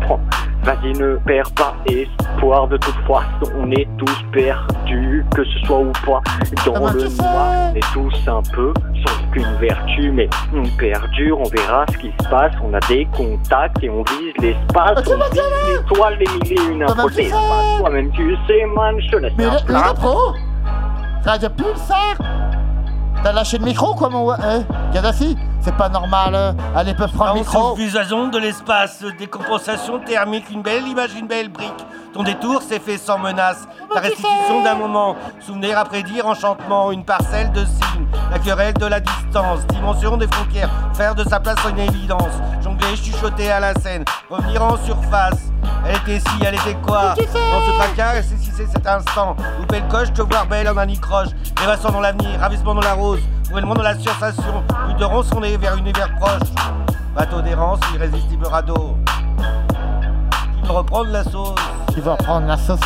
prends. 0.02 0.20
Vas-y, 0.64 0.92
ne 0.92 1.16
perds 1.26 1.50
pas 1.56 1.74
espoir. 1.86 2.68
De 2.68 2.76
toute 2.76 2.94
façon, 3.06 3.52
on 3.58 3.70
est 3.72 3.88
tous 3.98 4.24
perdus, 4.32 5.24
que 5.34 5.42
ce 5.44 5.58
soit 5.66 5.78
ou 5.80 5.90
pas. 6.06 6.20
Dans 6.64 6.92
le 6.92 7.08
noir, 7.16 7.70
on 7.72 7.74
est 7.74 7.92
tous 7.92 8.28
un 8.28 8.42
peu, 8.54 8.72
sans 9.04 9.24
aucune 9.28 9.54
vertu, 9.60 10.12
mais 10.12 10.28
on 10.54 10.62
perdure, 10.78 11.40
on 11.40 11.48
verra 11.48 11.84
ce 11.92 11.98
qui 11.98 12.12
se 12.22 12.28
passe. 12.28 12.52
On 12.64 12.72
a 12.74 12.80
des 12.88 13.06
contacts 13.06 13.82
et 13.82 13.90
on 13.90 14.02
vise 14.04 14.34
l'espace. 14.40 14.98
Ah, 14.98 15.02
On 15.04 15.30
vise 15.32 15.42
l'étoile, 15.68 16.18
les 16.20 16.26
mille 16.28 16.52
et 16.60 16.72
une. 16.72 16.86
Toi-même, 17.78 18.10
tu 18.12 18.36
sais, 18.46 18.64
man, 18.76 18.94
je 19.00 19.10
te 19.10 19.16
laisse 19.16 19.32
Mais 19.36 19.44
un 19.44 19.48
la, 19.50 19.54
et 19.54 19.58
la 19.60 19.64
plat. 19.66 19.94
pro. 19.94 20.16
Radio 21.24 21.48
Pulsar. 21.50 22.14
T'as 23.24 23.32
lâché 23.32 23.58
le 23.58 23.64
micro, 23.64 23.94
quoi, 23.94 24.08
mon. 24.10 24.32
Eh, 24.34 24.62
Gaddafi, 24.94 25.36
c'est 25.62 25.76
pas 25.76 25.88
normal. 25.88 26.34
euh. 26.34 26.52
Allez, 26.74 26.94
peuvent 26.94 27.12
prendre 27.12 27.34
le 27.34 27.40
micro. 27.40 27.74
Vision 27.74 28.28
de 28.28 28.38
l'espace, 28.38 29.04
décompensation 29.18 29.98
thermique, 30.00 30.50
une 30.50 30.62
belle 30.62 30.86
image, 30.86 31.14
une 31.14 31.26
belle 31.26 31.48
brique. 31.48 31.86
Ton 32.12 32.22
détour 32.22 32.60
s'est 32.62 32.78
fait 32.80 32.98
sans 32.98 33.18
menace. 33.18 33.66
Ta 33.92 34.00
restitution 34.00 34.62
d'un 34.62 34.74
moment, 34.74 35.16
souvenir 35.40 35.78
à 35.78 35.84
prédire, 35.84 36.26
enchantement, 36.26 36.92
une 36.92 37.04
parcelle 37.04 37.50
de 37.52 37.64
signes, 37.64 38.06
la 38.30 38.38
querelle 38.38 38.74
de 38.74 38.86
la 38.86 39.00
distance, 39.00 39.66
dimension 39.68 40.16
des 40.16 40.26
frontières, 40.26 40.70
faire 40.94 41.14
de 41.14 41.24
sa 41.24 41.40
place 41.40 41.58
une 41.70 41.78
évidence, 41.78 42.32
jongler, 42.62 42.96
chuchoter 42.96 43.50
à 43.50 43.60
la 43.60 43.74
scène, 43.74 44.04
revenir 44.28 44.62
en 44.62 44.76
surface. 44.76 45.51
Elle 45.86 45.96
était 45.96 46.20
si, 46.20 46.44
elle 46.44 46.54
était 46.54 46.74
quoi 46.82 47.14
Dans 47.16 47.66
ce 47.66 47.78
tracas, 47.78 48.22
c'est 48.22 48.38
si 48.38 48.50
c'est 48.54 48.66
cet 48.66 48.86
instant. 48.86 49.36
Louper 49.58 49.80
le 49.80 49.90
coche, 49.90 50.12
te 50.12 50.22
voir 50.22 50.46
belle 50.46 50.68
en 50.68 50.76
un 50.76 50.88
icroche. 50.88 51.28
Dévassant 51.60 51.90
dans 51.90 52.00
l'avenir, 52.00 52.38
ravissement 52.40 52.74
dans 52.74 52.80
la 52.80 52.94
rose, 52.94 53.20
nouvellement 53.48 53.74
dans 53.74 53.82
la 53.82 53.94
sensation. 53.98 54.62
Plus 54.86 54.94
de 54.94 55.04
ronçonner 55.04 55.56
vers 55.56 55.74
une 55.74 55.80
univers 55.80 56.14
proche. 56.16 56.48
Bateau 57.14 57.42
d'errance, 57.42 57.80
irrésistible 57.94 58.46
radeau. 58.46 58.96
Qui 60.56 60.68
veut 60.68 60.72
reprendre 60.72 61.10
la 61.10 61.24
sauce 61.24 61.58
Tu 61.92 62.00
vas 62.00 62.16
prendre 62.16 62.46
la 62.46 62.56
sauce? 62.56 62.80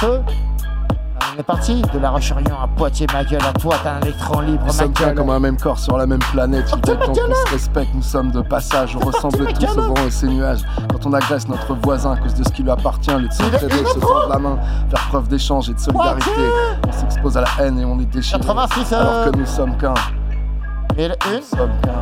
On 1.34 1.38
est 1.38 1.42
parti 1.42 1.82
de 1.82 1.98
la 1.98 2.10
Roche-sur-Yon 2.10 2.54
à 2.62 2.66
Poitiers, 2.68 3.06
ma 3.12 3.24
gueule. 3.24 3.40
À 3.44 3.52
toi, 3.52 3.74
t'as 3.82 3.94
un 3.96 4.00
électron 4.00 4.40
libre, 4.40 4.60
Nous 4.60 4.66
ma 4.66 4.72
sommes 4.72 4.92
gueule. 4.92 5.14
comme 5.14 5.30
un 5.30 5.38
même 5.38 5.56
corps 5.58 5.78
sur 5.78 5.96
la 5.98 6.06
même 6.06 6.18
planète. 6.18 6.64
Il 6.68 6.74
Oh, 6.74 6.90
est 6.92 6.96
temps 6.96 7.12
qu'on 7.14 7.14
se 7.46 7.52
respecte, 7.52 7.94
nous 7.94 8.02
sommes 8.02 8.30
de 8.30 8.40
passage. 8.42 8.96
On 8.96 9.00
parti, 9.00 9.16
ressemble 9.16 9.52
tous 9.52 9.76
au 9.78 9.82
vent 9.94 10.06
et 10.06 10.10
ses 10.10 10.28
nuages. 10.28 10.60
Quand 10.90 11.06
on 11.06 11.12
agresse 11.12 11.48
notre 11.48 11.74
voisin 11.74 12.12
à 12.12 12.16
cause 12.16 12.34
de 12.34 12.44
ce 12.44 12.48
qui 12.50 12.62
lui 12.62 12.70
appartient, 12.70 13.10
lieu 13.10 13.28
de 13.28 13.32
se 13.32 13.98
pro. 13.98 14.14
tendre 14.14 14.28
la 14.30 14.38
main, 14.38 14.58
faire 14.90 15.06
preuve 15.08 15.28
d'échange 15.28 15.68
et 15.70 15.74
de 15.74 15.78
solidarité, 15.78 16.30
on 16.88 16.92
s'expose 16.92 17.36
à 17.36 17.42
la 17.42 17.48
haine 17.64 17.78
et 17.80 17.84
on 17.84 17.98
est 18.00 18.04
déchiré. 18.06 18.40
86, 18.40 18.92
Alors 18.92 19.30
que 19.30 19.36
nous 19.38 19.46
sommes 19.46 19.76
qu'un. 19.76 19.94
Et 20.96 21.08
le- 21.08 21.14
une. 21.30 21.36
Nous 21.40 21.42
sommes 21.58 21.70
qu'un. 21.82 21.92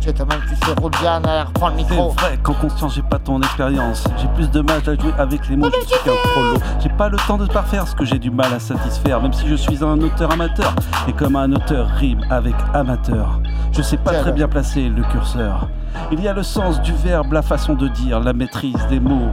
Toi-même, 0.00 0.40
tu 0.48 0.56
sais, 0.56 0.72
roule 0.80 0.90
bien, 1.02 1.20
allez, 1.22 1.42
reprends 1.42 1.68
le 1.68 1.74
C'est 1.78 1.90
micro. 1.90 2.10
vrai 2.10 2.38
qu'en 2.42 2.54
conscience, 2.54 2.94
j'ai 2.94 3.02
pas 3.02 3.18
ton 3.18 3.40
expérience. 3.42 4.04
J'ai 4.16 4.28
plus 4.28 4.50
de 4.50 4.62
mal 4.62 4.78
à 4.86 4.94
jouer 4.94 5.12
avec 5.18 5.46
les 5.48 5.56
mots, 5.56 5.68
je 5.70 5.86
suis 5.86 6.02
qu'un 6.02 6.12
prolo. 6.32 6.56
J'ai 6.80 6.88
pas 6.88 7.08
le 7.10 7.18
temps 7.18 7.36
de 7.36 7.44
parfaire 7.46 7.86
ce 7.86 7.94
que 7.94 8.04
j'ai 8.06 8.18
du 8.18 8.30
mal 8.30 8.52
à 8.54 8.58
satisfaire, 8.58 9.20
même 9.20 9.34
si 9.34 9.46
je 9.46 9.54
suis 9.54 9.84
un 9.84 10.00
auteur 10.00 10.32
amateur. 10.32 10.74
Et 11.08 11.12
comme 11.12 11.36
un 11.36 11.52
auteur 11.52 11.88
rime 11.88 12.24
avec 12.30 12.54
amateur, 12.72 13.38
je 13.72 13.82
sais 13.82 13.98
pas 13.98 14.12
très 14.14 14.32
bien 14.32 14.48
placer 14.48 14.88
le 14.88 15.02
curseur. 15.04 15.68
Il 16.10 16.20
y 16.22 16.28
a 16.28 16.32
le 16.32 16.42
sens 16.42 16.80
du 16.80 16.92
verbe, 16.94 17.32
la 17.32 17.42
façon 17.42 17.74
de 17.74 17.88
dire, 17.88 18.18
la 18.20 18.32
maîtrise 18.32 18.86
des 18.88 19.00
mots. 19.00 19.30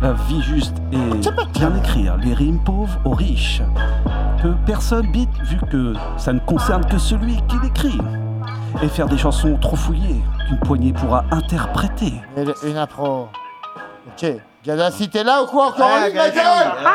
La 0.00 0.12
vie 0.14 0.40
juste 0.42 0.76
et 0.92 0.96
bien 1.58 1.74
écrire, 1.76 2.16
les 2.16 2.32
rimes 2.32 2.60
pauvres 2.64 2.98
aux 3.04 3.14
riches. 3.14 3.62
Que 4.42 4.48
personne 4.64 5.10
bite 5.12 5.28
vu 5.42 5.58
que 5.70 5.92
ça 6.16 6.32
ne 6.32 6.38
concerne 6.38 6.84
que 6.86 6.96
celui 6.98 7.36
qui 7.48 7.56
l'écrit. 7.62 7.98
Et 8.82 8.88
faire 8.88 9.06
des 9.06 9.18
chansons 9.18 9.56
trop 9.60 9.76
fouillées 9.76 10.20
qu'une 10.46 10.58
poignée 10.60 10.92
pourra 10.92 11.24
interpréter. 11.30 12.12
Une 12.62 12.76
impro. 12.76 13.28
Ok. 14.08 14.30
Gaddafi, 14.64 15.08
t'es 15.08 15.24
là 15.24 15.42
ou 15.42 15.46
quoi 15.46 15.66
encore 15.68 15.88
Ouais, 15.88 16.10
lui, 16.10 16.14
gueule 16.16 16.32
ouais. 16.34 16.90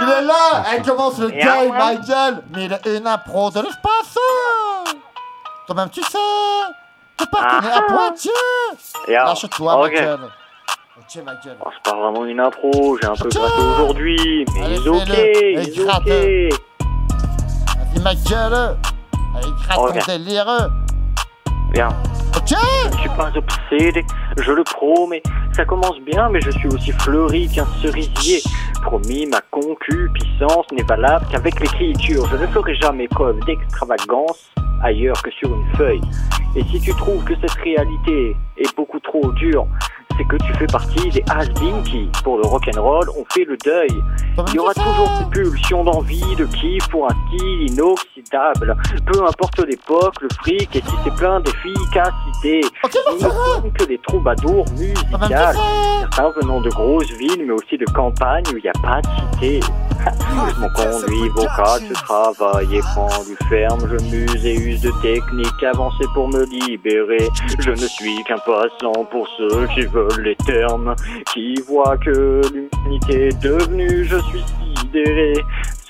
Il 0.00 0.08
est 0.08 0.22
là 0.22 0.64
Elle 0.72 0.82
commence 0.82 1.18
le 1.18 1.28
game, 1.30 1.70
gueule 2.06 2.42
Mais 2.54 2.66
il 2.66 2.72
a 2.72 2.78
une 2.96 3.06
impro 3.06 3.50
de 3.50 3.60
l'espace 3.60 4.16
Toi-même, 5.66 5.88
tu 5.90 6.02
sais 6.02 6.18
T'es 7.16 7.24
pas 7.26 7.42
connu 7.60 7.72
à 7.72 7.82
Poitiers 7.82 8.30
Lâche-toi, 9.08 9.76
ma 9.76 9.86
ok. 9.86 9.92
gueule 9.92 10.18
Ok, 10.98 11.24
ma 11.24 11.34
gueule. 11.36 11.56
Oh, 11.64 11.68
c'est 11.72 11.90
pas 11.90 11.96
vraiment 11.98 12.24
une 12.26 12.40
impro, 12.40 12.98
j'ai 13.00 13.08
un 13.08 13.14
peu 13.14 13.28
gratté 13.28 13.60
aujourd'hui, 13.74 14.44
mais 14.54 14.64
Allez, 14.64 14.76
it's 14.76 15.78
ok, 15.78 15.84
gratte. 15.84 16.02
ok. 16.02 16.12
Vas-y, 17.76 18.02
ma 18.02 18.14
gueule 18.14 18.76
Allez, 19.34 19.52
gratte 19.66 19.78
Ok. 19.78 19.98
ton 19.98 20.12
délire 20.12 20.70
Bien. 21.72 21.88
Ok 22.36 22.50
Je 22.50 22.88
ne 22.88 23.00
suis 23.00 23.08
pas 23.10 23.30
obsédé, 23.34 24.04
je 24.42 24.52
le 24.52 24.64
promets. 24.64 25.22
Ça 25.52 25.64
commence 25.64 25.98
bien, 26.00 26.28
mais 26.28 26.40
je 26.40 26.50
suis 26.50 26.68
aussi 26.68 26.92
fleuri 26.92 27.48
qu'un 27.48 27.66
cerisier. 27.82 28.40
Promis, 28.82 29.26
ma 29.26 29.40
concupiscence 29.50 30.66
n'est 30.72 30.84
valable 30.84 31.26
qu'avec 31.30 31.58
l'écriture. 31.60 32.26
Je 32.30 32.36
ne 32.36 32.46
ferai 32.46 32.74
jamais 32.76 33.08
preuve 33.08 33.38
d'extravagance 33.40 34.50
ailleurs 34.82 35.20
que 35.22 35.30
sur 35.32 35.54
une 35.54 35.76
feuille. 35.76 36.00
Et 36.56 36.62
si 36.64 36.80
tu 36.80 36.92
trouves 36.94 37.24
que 37.24 37.34
cette 37.40 37.58
réalité 37.62 38.36
est 38.56 38.76
beaucoup 38.76 39.00
trop 39.00 39.32
dure, 39.32 39.66
c'est 40.18 40.24
que 40.24 40.36
tu 40.36 40.52
fais 40.54 40.66
partie 40.66 41.10
des 41.10 41.22
has 41.30 41.46
qui, 41.84 42.10
pour 42.24 42.38
le 42.38 42.46
rock'n'roll, 42.46 43.08
ont 43.10 43.24
fait 43.32 43.44
le 43.44 43.56
deuil. 43.64 44.02
Il 44.48 44.54
y 44.54 44.58
aura 44.58 44.74
toujours 44.74 45.10
ces 45.18 45.24
pulsions 45.30 45.84
d'envie, 45.84 46.36
de 46.36 46.44
kiff 46.46 46.88
pour 46.88 47.06
un 47.06 47.14
style 47.28 47.70
inoxydable. 47.70 48.76
Peu 49.06 49.22
importe 49.22 49.60
l'époque, 49.60 50.14
le 50.20 50.28
fric 50.40 50.74
et 50.74 50.80
si 50.80 50.94
c'est 51.04 51.14
plein 51.14 51.40
d'efficacité. 51.40 52.60
Sommes 53.20 53.72
que 53.72 53.84
des 53.84 53.98
troubadours 54.36 54.64
musicales. 54.72 55.56
Certains 56.00 56.30
venant 56.40 56.60
de 56.60 56.70
grosses 56.70 57.10
villes, 57.12 57.44
mais 57.46 57.52
aussi 57.52 57.78
de 57.78 57.84
campagnes 57.86 58.44
où 58.52 58.58
il 58.58 58.62
n'y 58.62 58.68
a 58.68 58.72
pas 58.82 59.00
de 59.00 59.08
cité. 59.32 59.60
Mon 60.58 60.68
conduit 60.70 61.28
vocal 61.34 61.80
se 61.88 61.92
travaille 61.94 62.76
et 62.76 62.80
prend 62.80 63.08
du 63.24 63.36
ferme. 63.48 63.80
Je 63.90 64.04
muse 64.04 64.46
et 64.46 64.54
use 64.54 64.80
de 64.80 64.92
techniques 65.02 65.62
avancées 65.62 66.06
pour 66.14 66.28
me 66.28 66.44
libérer. 66.44 67.28
Je 67.58 67.70
ne 67.70 67.76
suis 67.76 68.22
qu'un 68.24 68.38
passant 68.38 69.04
pour 69.10 69.26
ceux 69.36 69.66
qui 69.74 69.82
veulent 69.86 70.22
les 70.22 70.36
termes, 70.36 70.94
qui 71.32 71.54
voient 71.66 71.98
que 71.98 72.42
l'humanité 72.52 73.28
est 73.28 73.42
devenue. 73.42 74.04
Je 74.04 74.18
suis 74.18 74.44
sidéré. 74.76 75.34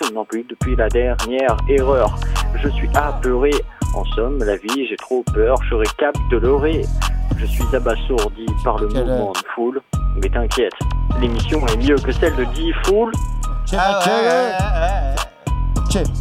Seulement 0.01 0.25
plus 0.25 0.45
depuis 0.45 0.77
la 0.77 0.89
dernière 0.89 1.57
erreur. 1.69 2.17
Je 2.63 2.69
suis 2.69 2.89
apeuré 2.95 3.51
En 3.95 4.05
somme, 4.15 4.39
la 4.39 4.57
vie, 4.57 4.87
j'ai 4.87 4.97
trop 4.97 5.25
peur, 5.35 5.57
j'aurais 5.69 5.87
cap 5.99 6.15
de 6.31 6.37
l'orée. 6.37 6.83
Je 7.39 7.47
suis 7.47 7.65
abasourdi 7.73 8.47
par 8.65 8.79
le 8.79 8.89
Quelle 8.89 9.05
mouvement 9.05 9.33
de 9.33 9.39
foule. 9.55 9.81
Mais 10.21 10.29
t'inquiète, 10.29 10.73
l'émission 11.21 11.65
est 11.69 11.77
mieux 11.77 11.97
que 11.97 12.11
celle 12.11 12.35
de 12.35 12.45
D-Fool. 12.45 13.13
Ok, 13.15 13.73
ma 13.73 14.01
gueule. 14.05 14.55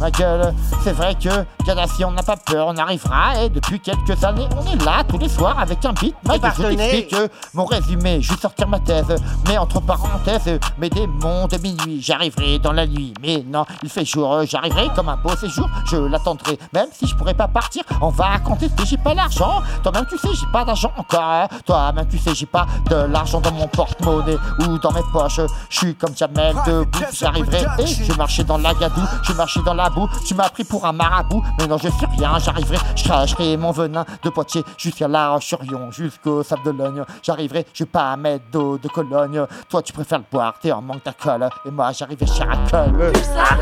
Ma 0.00 0.10
gueule. 0.10 0.54
C'est 0.82 0.92
vrai 0.92 1.14
que 1.14 1.28
Gaddafi, 1.66 2.04
on 2.04 2.10
n'a 2.12 2.22
pas 2.22 2.36
peur, 2.36 2.66
on 2.68 2.76
arrivera. 2.76 3.42
Et 3.42 3.48
depuis 3.50 3.80
quelques 3.80 4.22
années, 4.24 4.48
on 4.56 4.64
est 4.72 4.82
là 4.84 5.02
tous 5.06 5.18
les 5.18 5.28
soirs 5.28 5.58
avec 5.58 5.84
un 5.84 5.92
beat. 5.92 6.14
Ma 6.26 6.38
gueule, 6.38 6.52
je 6.56 6.62
t'explique 6.62 7.16
mon 7.54 7.64
résumé. 7.64 8.20
Je 8.22 8.32
vais 8.32 8.40
sortir 8.40 8.68
ma 8.68 8.78
thèse. 8.80 9.14
Mais 9.46 9.58
entre 9.58 9.80
parenthèses, 9.80 10.58
mes 10.78 10.88
démons 10.88 11.46
de 11.48 11.58
minuit, 11.58 12.00
j'arriverai 12.00 12.58
dans 12.58 12.72
la 12.72 12.86
nuit. 12.86 13.12
Mais 13.22 13.44
non, 13.46 13.64
il 13.82 13.88
fait 13.90 14.04
jour, 14.04 14.40
j'arriverai 14.44 14.88
comme 14.96 15.08
un 15.08 15.16
beau 15.16 15.36
séjour. 15.36 15.68
Je 15.86 15.96
l'attendrai, 15.96 16.58
même 16.72 16.88
si 16.92 17.06
je 17.06 17.14
pourrais 17.14 17.34
pas 17.34 17.48
partir. 17.48 17.82
On 18.00 18.08
va 18.10 18.38
contester, 18.38 18.84
j'ai 18.86 18.96
pas 18.96 19.14
l'argent. 19.14 19.62
Toi-même, 19.82 20.06
tu 20.06 20.16
sais, 20.18 20.28
j'ai 20.34 20.46
pas 20.52 20.64
d'argent 20.64 20.92
encore. 20.96 21.20
hein. 21.22 21.48
Toi-même, 21.66 22.06
tu 22.08 22.18
sais, 22.18 22.34
j'ai 22.34 22.46
pas 22.46 22.66
de 22.88 22.96
l'argent 22.96 23.40
dans 23.40 23.52
mon 23.52 23.66
porte-monnaie 23.68 24.38
ou 24.60 24.78
dans 24.78 24.92
mes 24.92 25.02
poches. 25.12 25.40
Je 25.68 25.76
suis 25.78 25.94
comme 25.94 26.16
Jamel 26.16 26.54
debout, 26.66 27.04
j'arriverai 27.12 27.64
et 27.78 27.86
je 27.86 28.12
marchais 28.14 28.44
dans 28.44 28.58
la 28.58 28.72
gadoue, 28.74 29.02
je 29.22 29.32
marchais 29.34 29.60
dans 29.68 29.74
la 29.74 29.90
boue. 29.90 30.08
Tu 30.24 30.34
m'as 30.34 30.48
pris 30.48 30.64
pour 30.64 30.86
un 30.86 30.92
marabout, 30.92 31.42
mais 31.58 31.66
non, 31.66 31.76
je 31.76 31.88
suis 31.88 32.06
rien. 32.16 32.38
J'arriverai, 32.38 32.78
je 32.96 33.04
cracherai 33.04 33.56
mon 33.58 33.70
venin 33.70 34.04
de 34.22 34.30
Poitiers 34.30 34.64
jusqu'à 34.78 35.06
La 35.08 35.30
Roche-sur-Yon, 35.30 35.90
jusqu'au 35.90 36.42
Sable 36.42 36.62
de 36.64 36.70
Logne. 36.70 37.04
J'arriverai, 37.22 37.66
je 37.74 37.84
vais 37.84 37.90
pas 37.90 38.16
mettre 38.16 38.44
d'eau 38.50 38.78
de 38.78 38.88
Cologne. 38.88 39.44
Toi, 39.68 39.82
tu 39.82 39.92
préfères 39.92 40.18
le 40.18 40.24
boire, 40.30 40.54
t'es 40.60 40.72
en 40.72 40.80
manque 40.80 41.04
d'alcool. 41.04 41.48
Et 41.66 41.70
moi, 41.70 41.92
j'arrive 41.92 42.18
chez 42.24 42.44
Racole. 42.44 43.12
Ça, 43.22 43.56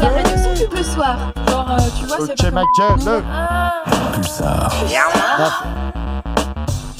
la 0.00 0.08
réduction 0.08 0.68
du 0.68 0.76
le 0.76 0.82
soir. 0.82 1.16
Genre, 1.48 1.70
euh, 1.70 1.76
tu 1.98 2.06
vois, 2.06 2.16
c'est 2.26 2.46
Ok, 2.46 2.52
ma 2.52 2.62
gueule. 2.78 3.24
Ah. 3.32 3.72
Pulsar. 4.12 4.74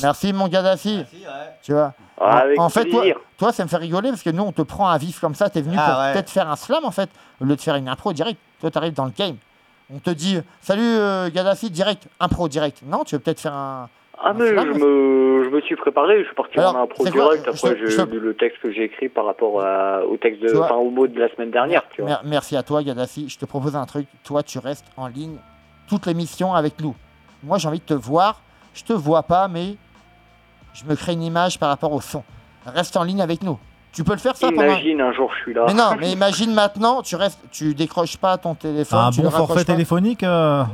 Merci, 0.03 0.33
mon 0.33 0.49
Gaddafi. 0.49 1.05
Tu 1.63 1.73
vois? 1.73 1.93
Ah, 2.21 2.39
avec 2.39 2.59
en 2.59 2.69
fait, 2.69 2.89
toi, 3.39 3.53
ça 3.53 3.63
me 3.65 3.69
fait 3.69 3.77
rigoler 3.77 4.09
parce 4.11 4.23
que 4.23 4.31
nous, 4.31 4.43
on 4.43 4.53
te 4.53 4.63
prend 4.63 4.89
à 4.89 4.97
vif 4.99 5.21
comme 5.21 5.35
ça. 5.35 5.51
T'es 5.51 5.61
venu 5.61 5.77
Ah, 5.79 5.91
pour 5.91 6.01
ouais. 6.01 6.13
peut-être 6.15 6.31
faire 6.31 6.49
un 6.51 6.57
slam 6.57 6.85
en 6.85 6.91
fait, 6.91 7.11
au 7.41 7.45
lieu 7.45 7.57
de 7.57 7.61
faire 7.61 7.77
une 7.77 7.89
impro 7.89 8.13
direct. 8.13 8.39
Toi, 8.61 8.71
t'arrives 8.71 8.95
dans 8.95 9.05
le 9.05 9.13
game. 9.17 9.37
On 9.95 9.99
te 9.99 10.11
dit, 10.11 10.39
salut 10.61 10.83
euh, 10.83 11.31
Gaddafi, 11.31 11.71
direct, 11.71 12.09
impro 12.19 12.49
direct. 12.49 12.83
Non, 12.87 13.05
tu 13.05 13.15
veux 13.15 13.21
peut-être 13.21 13.41
faire 13.41 13.53
un. 13.55 13.89
Ah, 14.19 14.33
mais 14.33 14.49
je 14.49 14.55
me, 14.55 15.45
je 15.45 15.51
me 15.51 15.61
suis 15.61 15.77
préparé, 15.77 16.21
je 16.21 16.25
suis 16.27 16.35
parti 16.35 16.59
Alors, 16.59 16.75
en 16.75 16.83
impro 16.85 17.05
c'est 17.05 17.11
quoi, 17.13 17.37
direct. 17.37 17.45
je 17.45 17.51
Après, 17.51 17.79
j'ai 17.87 18.07
lu 18.07 18.19
le 18.21 18.35
texte 18.35 18.59
que 18.63 18.73
j'ai 18.73 18.85
écrit 18.85 19.11
par 19.11 19.27
rapport 19.27 19.61
à- 19.63 20.01
au 20.07 20.17
texte 20.17 20.41
de, 20.43 20.57
enfin, 20.59 20.75
au 20.77 20.89
mot 20.89 21.07
de 21.07 21.21
la 21.21 21.29
semaine 21.35 21.51
dernière, 21.51 21.83
tu 21.95 22.01
vois. 22.01 22.09
Mer- 22.11 22.23
merci 22.25 22.57
à 22.57 22.63
toi, 22.63 22.83
Gaddafi. 22.83 23.29
Je 23.29 23.39
te 23.39 23.45
propose 23.45 23.77
un 23.77 23.85
truc. 23.85 24.07
Toi, 24.25 24.43
tu 24.43 24.59
restes 24.59 24.87
en 24.97 25.07
ligne 25.07 25.37
toute 25.87 26.07
l'émission 26.07 26.55
avec 26.55 26.81
nous. 26.81 26.97
Moi, 27.43 27.59
j'ai 27.59 27.69
envie 27.69 27.79
de 27.79 27.85
te 27.85 27.93
voir. 27.95 28.41
Je 28.75 28.83
te 28.85 28.95
vois 28.95 29.23
pas, 29.23 29.49
mais 29.49 29.77
je 30.77 30.85
me 30.89 30.95
crée 30.95 31.13
une 31.13 31.23
image 31.23 31.59
par 31.59 31.69
rapport 31.69 31.93
au 31.93 32.01
son. 32.01 32.23
Reste 32.67 32.97
en 32.97 33.03
ligne 33.05 33.23
avec 33.23 33.43
nous. 33.43 33.59
Tu 33.93 34.05
peux 34.05 34.13
le 34.13 34.19
faire 34.19 34.37
ça 34.37 34.49
pendant. 34.49 34.63
Imagine 34.65 35.01
un 35.01 35.13
jour 35.15 35.31
je 35.39 35.43
suis 35.43 35.55
là. 35.55 35.65
Mais 35.69 35.73
non, 35.73 35.93
mais 35.99 36.13
imagine 36.13 36.53
maintenant, 36.53 37.01
tu 37.01 37.17
restes, 37.17 37.39
tu 37.51 37.75
décroches 37.75 38.19
pas 38.19 38.37
ton 38.37 38.55
téléphone. 38.55 38.99
Un 38.99 39.11
tu 39.11 39.23
bon 39.23 39.31
forfait 39.31 39.55
pas. 39.55 39.65
téléphonique 39.65 40.23
euh, 40.23 40.65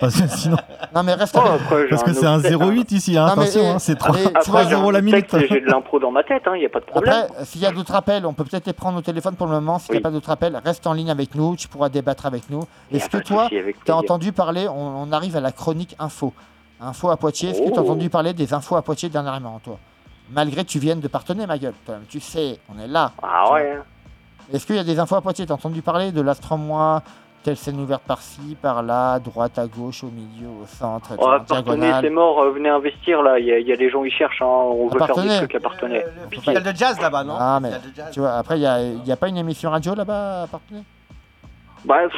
Parce 0.00 0.18
que 0.18 0.26
sinon. 0.26 0.56
Non 0.94 1.02
mais 1.02 1.12
reste 1.12 1.36
Oh, 1.36 1.46
avec 1.46 1.60
après, 1.60 1.88
Parce 1.88 2.02
que 2.02 2.14
c'est 2.14 2.24
un 2.24 2.38
08 2.38 2.92
ici, 2.92 3.18
hein, 3.18 3.26
Non, 3.26 3.34
mais, 3.36 3.42
attention, 3.42 3.72
hein, 3.72 3.78
c'est 3.78 3.94
3, 3.96 4.16
allez, 4.16 4.24
tu 4.24 4.32
3 4.40 4.62
vois, 4.62 4.72
euros 4.72 4.90
la 4.90 5.02
minute. 5.02 5.26
J'ai 5.50 5.60
de 5.60 5.66
l'impro 5.66 5.98
dans 5.98 6.10
ma 6.10 6.22
tête, 6.22 6.44
il 6.54 6.60
n'y 6.60 6.64
a 6.64 6.70
pas 6.70 6.80
de 6.80 6.86
problème. 6.86 7.14
Après, 7.28 7.44
s'il 7.44 7.60
y 7.60 7.66
a 7.66 7.72
d'autres 7.72 7.94
appels, 7.94 8.24
on 8.24 8.32
peut 8.32 8.44
peut-être 8.44 8.66
les 8.66 8.72
prendre 8.72 8.96
au 8.96 9.02
téléphone 9.02 9.34
pour 9.34 9.46
le 9.46 9.52
moment. 9.52 9.78
S'il 9.78 9.92
n'y 9.92 9.98
a 9.98 10.00
pas 10.00 10.10
d'autres 10.10 10.30
appels, 10.30 10.58
reste 10.64 10.86
en 10.86 10.94
ligne 10.94 11.10
avec 11.10 11.34
nous, 11.34 11.56
tu 11.56 11.68
pourras 11.68 11.90
débattre 11.90 12.24
avec 12.24 12.48
nous. 12.48 12.62
Est-ce 12.90 13.10
que 13.10 13.18
toi, 13.18 13.48
tu 13.50 13.92
as 13.92 13.96
entendu 13.96 14.32
parler, 14.32 14.66
on, 14.66 15.02
on 15.02 15.12
arrive 15.12 15.36
à 15.36 15.40
la 15.40 15.52
chronique 15.52 15.94
info? 15.98 16.32
Info 16.80 17.10
à 17.10 17.16
Poitiers, 17.16 17.50
est-ce 17.50 17.60
que 17.60 17.66
tu 17.70 17.78
as 17.78 17.82
Oh. 17.82 17.84
entendu 17.84 18.08
parler 18.08 18.32
des 18.32 18.54
infos 18.54 18.76
à 18.76 18.82
Poitiers 18.82 19.08
dernièrement, 19.10 19.60
toi? 19.62 19.78
Malgré 20.30 20.64
que 20.64 20.70
tu 20.70 20.78
viennes 20.78 21.00
de 21.00 21.08
partenaire, 21.08 21.46
ma 21.48 21.58
gueule, 21.58 21.74
toi-même, 21.84 22.04
tu 22.08 22.20
sais, 22.20 22.58
on 22.74 22.78
est 22.80 22.86
là. 22.86 23.12
Ah 23.22 23.52
ouais. 23.52 23.72
hein. 23.78 23.82
Est-ce 24.52 24.66
qu'il 24.66 24.76
y 24.76 24.78
a 24.78 24.84
des 24.84 24.98
infos 24.98 25.16
à 25.16 25.20
Poitiers? 25.20 25.44
Tu 25.46 25.52
as 25.52 25.54
entendu 25.56 25.82
parler 25.82 26.12
de 26.12 26.20
l'Astromois 26.20 27.02
Telle 27.42 27.56
scène 27.56 27.80
ouverte 27.80 28.02
par-ci, 28.02 28.54
par-là, 28.60 29.18
droite 29.18 29.58
à 29.58 29.66
gauche, 29.66 30.04
au 30.04 30.08
milieu, 30.10 30.48
au 30.62 30.66
centre, 30.66 31.08
tu 31.08 31.14
Oh, 31.22 31.28
appartenez, 31.30 31.90
c'est 32.02 32.10
mort, 32.10 32.38
euh, 32.42 32.50
venez 32.50 32.68
investir 32.68 33.22
là, 33.22 33.38
il 33.38 33.46
y, 33.46 33.52
a- 33.52 33.58
il 33.58 33.66
y 33.66 33.72
a 33.72 33.76
des 33.76 33.88
gens 33.88 34.04
ils 34.04 34.12
cherchent, 34.12 34.42
hein. 34.42 34.44
on 34.46 34.88
veut 34.88 34.98
faire 34.98 35.06
des 35.06 35.12
Appartenez. 35.12 35.36
trucs 35.38 35.54
appartenez. 35.54 36.02
Le 36.24 36.28
festival 36.36 36.62
de 36.62 36.76
jazz 36.76 37.00
là-bas, 37.00 37.24
non? 37.24 37.36
Ah, 37.40 37.58
mais 37.62 37.70
Festival 37.70 37.90
de 37.92 37.96
jazz. 37.96 38.10
tu 38.12 38.20
vois, 38.20 38.32
après, 38.32 38.56
il 38.58 38.60
n'y 38.60 38.66
a, 38.66 38.82
y 38.82 39.10
a 39.10 39.16
pas 39.16 39.28
une 39.28 39.38
émission 39.38 39.70
radio 39.70 39.94
là-bas 39.94 40.42
à 40.42 40.46
Partenay 40.48 40.82
Bref, 41.86 42.12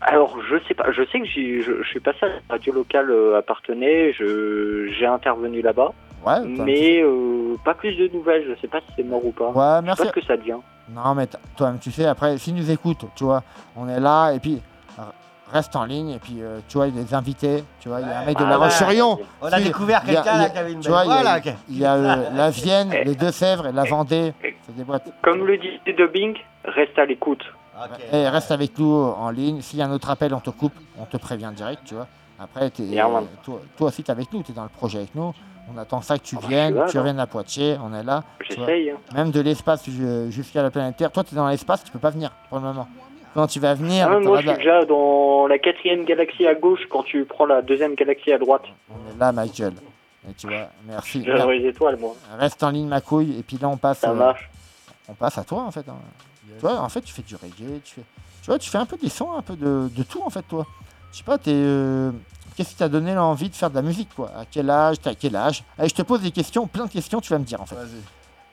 alors 0.00 0.36
je 0.48 0.56
sais 0.68 0.74
pas, 0.74 0.90
je 0.92 1.02
sais 1.10 1.20
que 1.20 1.26
je, 1.26 1.62
je 1.82 1.88
suis 1.88 2.00
passé 2.00 2.18
à 2.22 2.26
la 2.26 2.34
radio 2.50 2.72
locale 2.72 3.10
euh, 3.10 3.38
appartenait, 3.38 4.12
je 4.12 4.88
j'ai 4.98 5.06
intervenu 5.06 5.62
là-bas, 5.62 5.92
Ouais, 6.26 6.40
mais 6.44 7.02
euh, 7.02 7.56
pas 7.64 7.74
plus 7.74 7.94
de 7.94 8.08
nouvelles, 8.08 8.44
je 8.48 8.60
sais 8.60 8.66
pas 8.68 8.80
si 8.80 8.86
c'est 8.96 9.04
mort 9.04 9.24
ou 9.24 9.30
pas. 9.30 9.50
Ouais, 9.50 9.80
je 9.80 9.84
merci. 9.84 10.02
sais 10.02 10.08
pas 10.08 10.14
ce 10.14 10.20
que 10.20 10.26
ça 10.26 10.36
devient. 10.36 10.56
Non, 10.90 11.14
mais 11.14 11.26
toi-même, 11.56 11.78
tu 11.78 11.90
sais, 11.92 12.04
après, 12.06 12.36
s'ils 12.38 12.54
nous 12.54 12.70
écoutent, 12.70 13.04
tu 13.14 13.24
vois, 13.24 13.42
on 13.76 13.88
est 13.88 14.00
là, 14.00 14.32
et 14.32 14.40
puis 14.40 14.60
reste 15.52 15.76
en 15.76 15.84
ligne, 15.84 16.10
et 16.10 16.18
puis, 16.18 16.38
euh, 16.42 16.58
tu 16.68 16.76
vois, 16.76 16.88
il 16.88 16.96
y 16.96 17.00
a 17.00 17.04
des 17.04 17.14
invités, 17.14 17.62
tu 17.80 17.88
vois, 17.88 18.00
il 18.00 18.08
y 18.08 18.10
a 18.10 18.18
un 18.18 18.24
mec 18.24 18.36
de 18.36 18.42
Ah 18.44 18.50
La 18.50 18.58
ouais. 18.58 18.64
Roche-sur-Yon. 18.64 19.18
On 19.40 19.46
a 19.46 19.60
découvert 19.60 20.02
quelqu'un 20.02 20.48
qui 20.48 20.58
avait 20.58 20.72
une 20.72 20.80
Tu 20.80 20.88
vois, 20.88 21.04
il 21.04 21.08
y 21.08 21.12
a- 21.12 21.14
voix 21.14 21.22
là. 21.22 21.40
il 21.68 21.78
y 21.78 21.84
a 21.84 21.94
euh, 21.94 22.16
la 22.34 22.50
Vienne, 22.50 22.90
les 23.04 23.14
Deux-Sèvres 23.14 23.68
et 23.68 23.72
la 23.72 23.84
Vendée, 23.84 24.32
c'est 24.42 24.74
des 24.76 24.82
boîtes. 24.82 25.08
Comme 25.22 25.46
le 25.46 25.56
dit 25.58 25.78
Dubbing, 25.86 26.34
reste 26.64 26.98
à 26.98 27.04
l'écoute. 27.04 27.44
Et 28.12 28.28
reste 28.28 28.50
avec 28.50 28.78
nous 28.78 28.92
en 28.94 29.30
ligne. 29.30 29.60
S'il 29.60 29.78
y 29.78 29.82
a 29.82 29.86
un 29.86 29.92
autre 29.92 30.10
appel, 30.10 30.32
on 30.34 30.40
te 30.40 30.50
coupe, 30.50 30.72
on 30.98 31.04
te 31.04 31.16
prévient 31.16 31.50
direct, 31.54 31.82
tu 31.84 31.94
vois. 31.94 32.06
Après, 32.38 32.70
Yeah, 32.78 33.08
toi, 33.44 33.60
toi 33.76 33.88
aussi, 33.88 34.02
tu 34.02 34.08
es 34.08 34.12
avec 34.12 34.32
nous, 34.32 34.42
tu 34.42 34.52
es 34.52 34.54
dans 34.54 34.62
le 34.64 34.68
projet 34.68 34.98
avec 34.98 35.14
nous. 35.14 35.32
On 35.74 35.78
attend 35.78 36.00
ça 36.00 36.16
que 36.18 36.22
tu 36.22 36.36
Ah, 36.36 36.40
je 36.42 36.48
viennes, 36.48 36.74
là, 36.74 36.86
tu 36.88 36.98
reviennes 36.98 37.18
à 37.18 37.26
Poitiers, 37.26 37.76
on 37.82 37.92
est 37.94 38.02
là. 38.04 38.22
J'essaye. 38.48 38.90
hein. 38.90 38.96
Même 39.14 39.30
de 39.30 39.40
l'espace 39.40 39.84
ju- 39.88 40.30
jusqu'à 40.30 40.62
la 40.62 40.70
planète 40.70 40.96
Terre. 40.96 41.10
Toi, 41.10 41.24
tu 41.24 41.34
es 41.34 41.36
dans 41.36 41.48
l'espace, 41.48 41.82
tu 41.82 41.90
peux 41.90 41.98
pas 41.98 42.10
venir 42.10 42.30
pour 42.48 42.58
le 42.58 42.64
moment. 42.64 42.86
Quand 43.34 43.46
tu 43.48 43.58
vas 43.58 43.74
venir, 43.74 44.06
Ah, 44.08 44.18
moi 44.20 44.40
je 44.40 44.46
suis 44.48 44.56
déjà 44.56 44.84
dans 44.84 45.46
la 45.46 45.58
quatrième 45.58 46.04
galaxie 46.04 46.46
à 46.46 46.54
gauche 46.54 46.80
quand 46.90 47.02
tu 47.02 47.24
prends 47.24 47.46
la 47.46 47.62
deuxième 47.62 47.94
galaxie 47.94 48.32
à 48.32 48.38
droite. 48.38 48.62
on 48.90 49.14
est 49.14 49.18
là, 49.18 49.32
Michael. 49.32 49.72
Et 50.28 50.32
tu 50.34 50.46
vois, 50.46 50.68
merci. 50.86 51.20
Dans 51.22 51.50
les 51.50 51.66
étoiles 51.68 51.96
moi. 51.98 52.14
Reste 52.38 52.62
en 52.62 52.70
ligne, 52.70 52.86
ma 52.88 53.00
couille. 53.00 53.36
Et 53.38 53.42
puis 53.42 53.58
là, 53.60 53.68
on 53.68 53.76
passe. 53.76 53.98
Ça 54.00 54.10
euh, 54.10 54.14
marche. 54.14 54.48
on 55.08 55.14
passe 55.14 55.36
à 55.38 55.44
toi, 55.44 55.62
en 55.62 55.70
fait. 55.70 55.84
hein. 55.88 55.96
Tu 56.56 56.60
vois, 56.66 56.80
en 56.80 56.88
fait, 56.88 57.00
tu 57.02 57.12
fais 57.12 57.22
du 57.22 57.34
reggae, 57.36 57.80
tu 57.84 57.94
fais, 57.96 58.02
tu 58.42 58.46
vois, 58.50 58.58
tu 58.58 58.70
fais 58.70 58.78
un 58.78 58.86
peu 58.86 58.96
des 58.96 59.08
sons, 59.08 59.32
un 59.36 59.42
peu 59.42 59.56
de, 59.56 59.90
de 59.94 60.02
tout, 60.02 60.22
en 60.24 60.30
fait, 60.30 60.42
toi. 60.42 60.66
Je 61.12 61.18
sais 61.18 61.24
pas, 61.24 61.38
t'es. 61.38 61.52
euh, 61.54 62.10
Qu'est-ce 62.56 62.70
qui 62.70 62.76
t'a 62.76 62.88
donné 62.88 63.14
l'envie 63.14 63.50
de 63.50 63.54
faire 63.54 63.68
de 63.68 63.74
la 63.74 63.82
musique, 63.82 64.08
quoi? 64.16 64.30
À 64.38 64.44
quel 64.50 64.70
âge? 64.70 64.96
T'as 65.02 65.14
quel 65.14 65.36
âge? 65.36 65.62
Allez, 65.78 65.90
je 65.90 65.94
te 65.94 66.00
pose 66.02 66.22
des 66.22 66.30
questions, 66.30 66.66
plein 66.66 66.86
de 66.86 66.90
questions, 66.90 67.20
tu 67.20 67.30
vas 67.32 67.38
me 67.38 67.44
dire, 67.44 67.60
en 67.60 67.66
fait. 67.66 67.76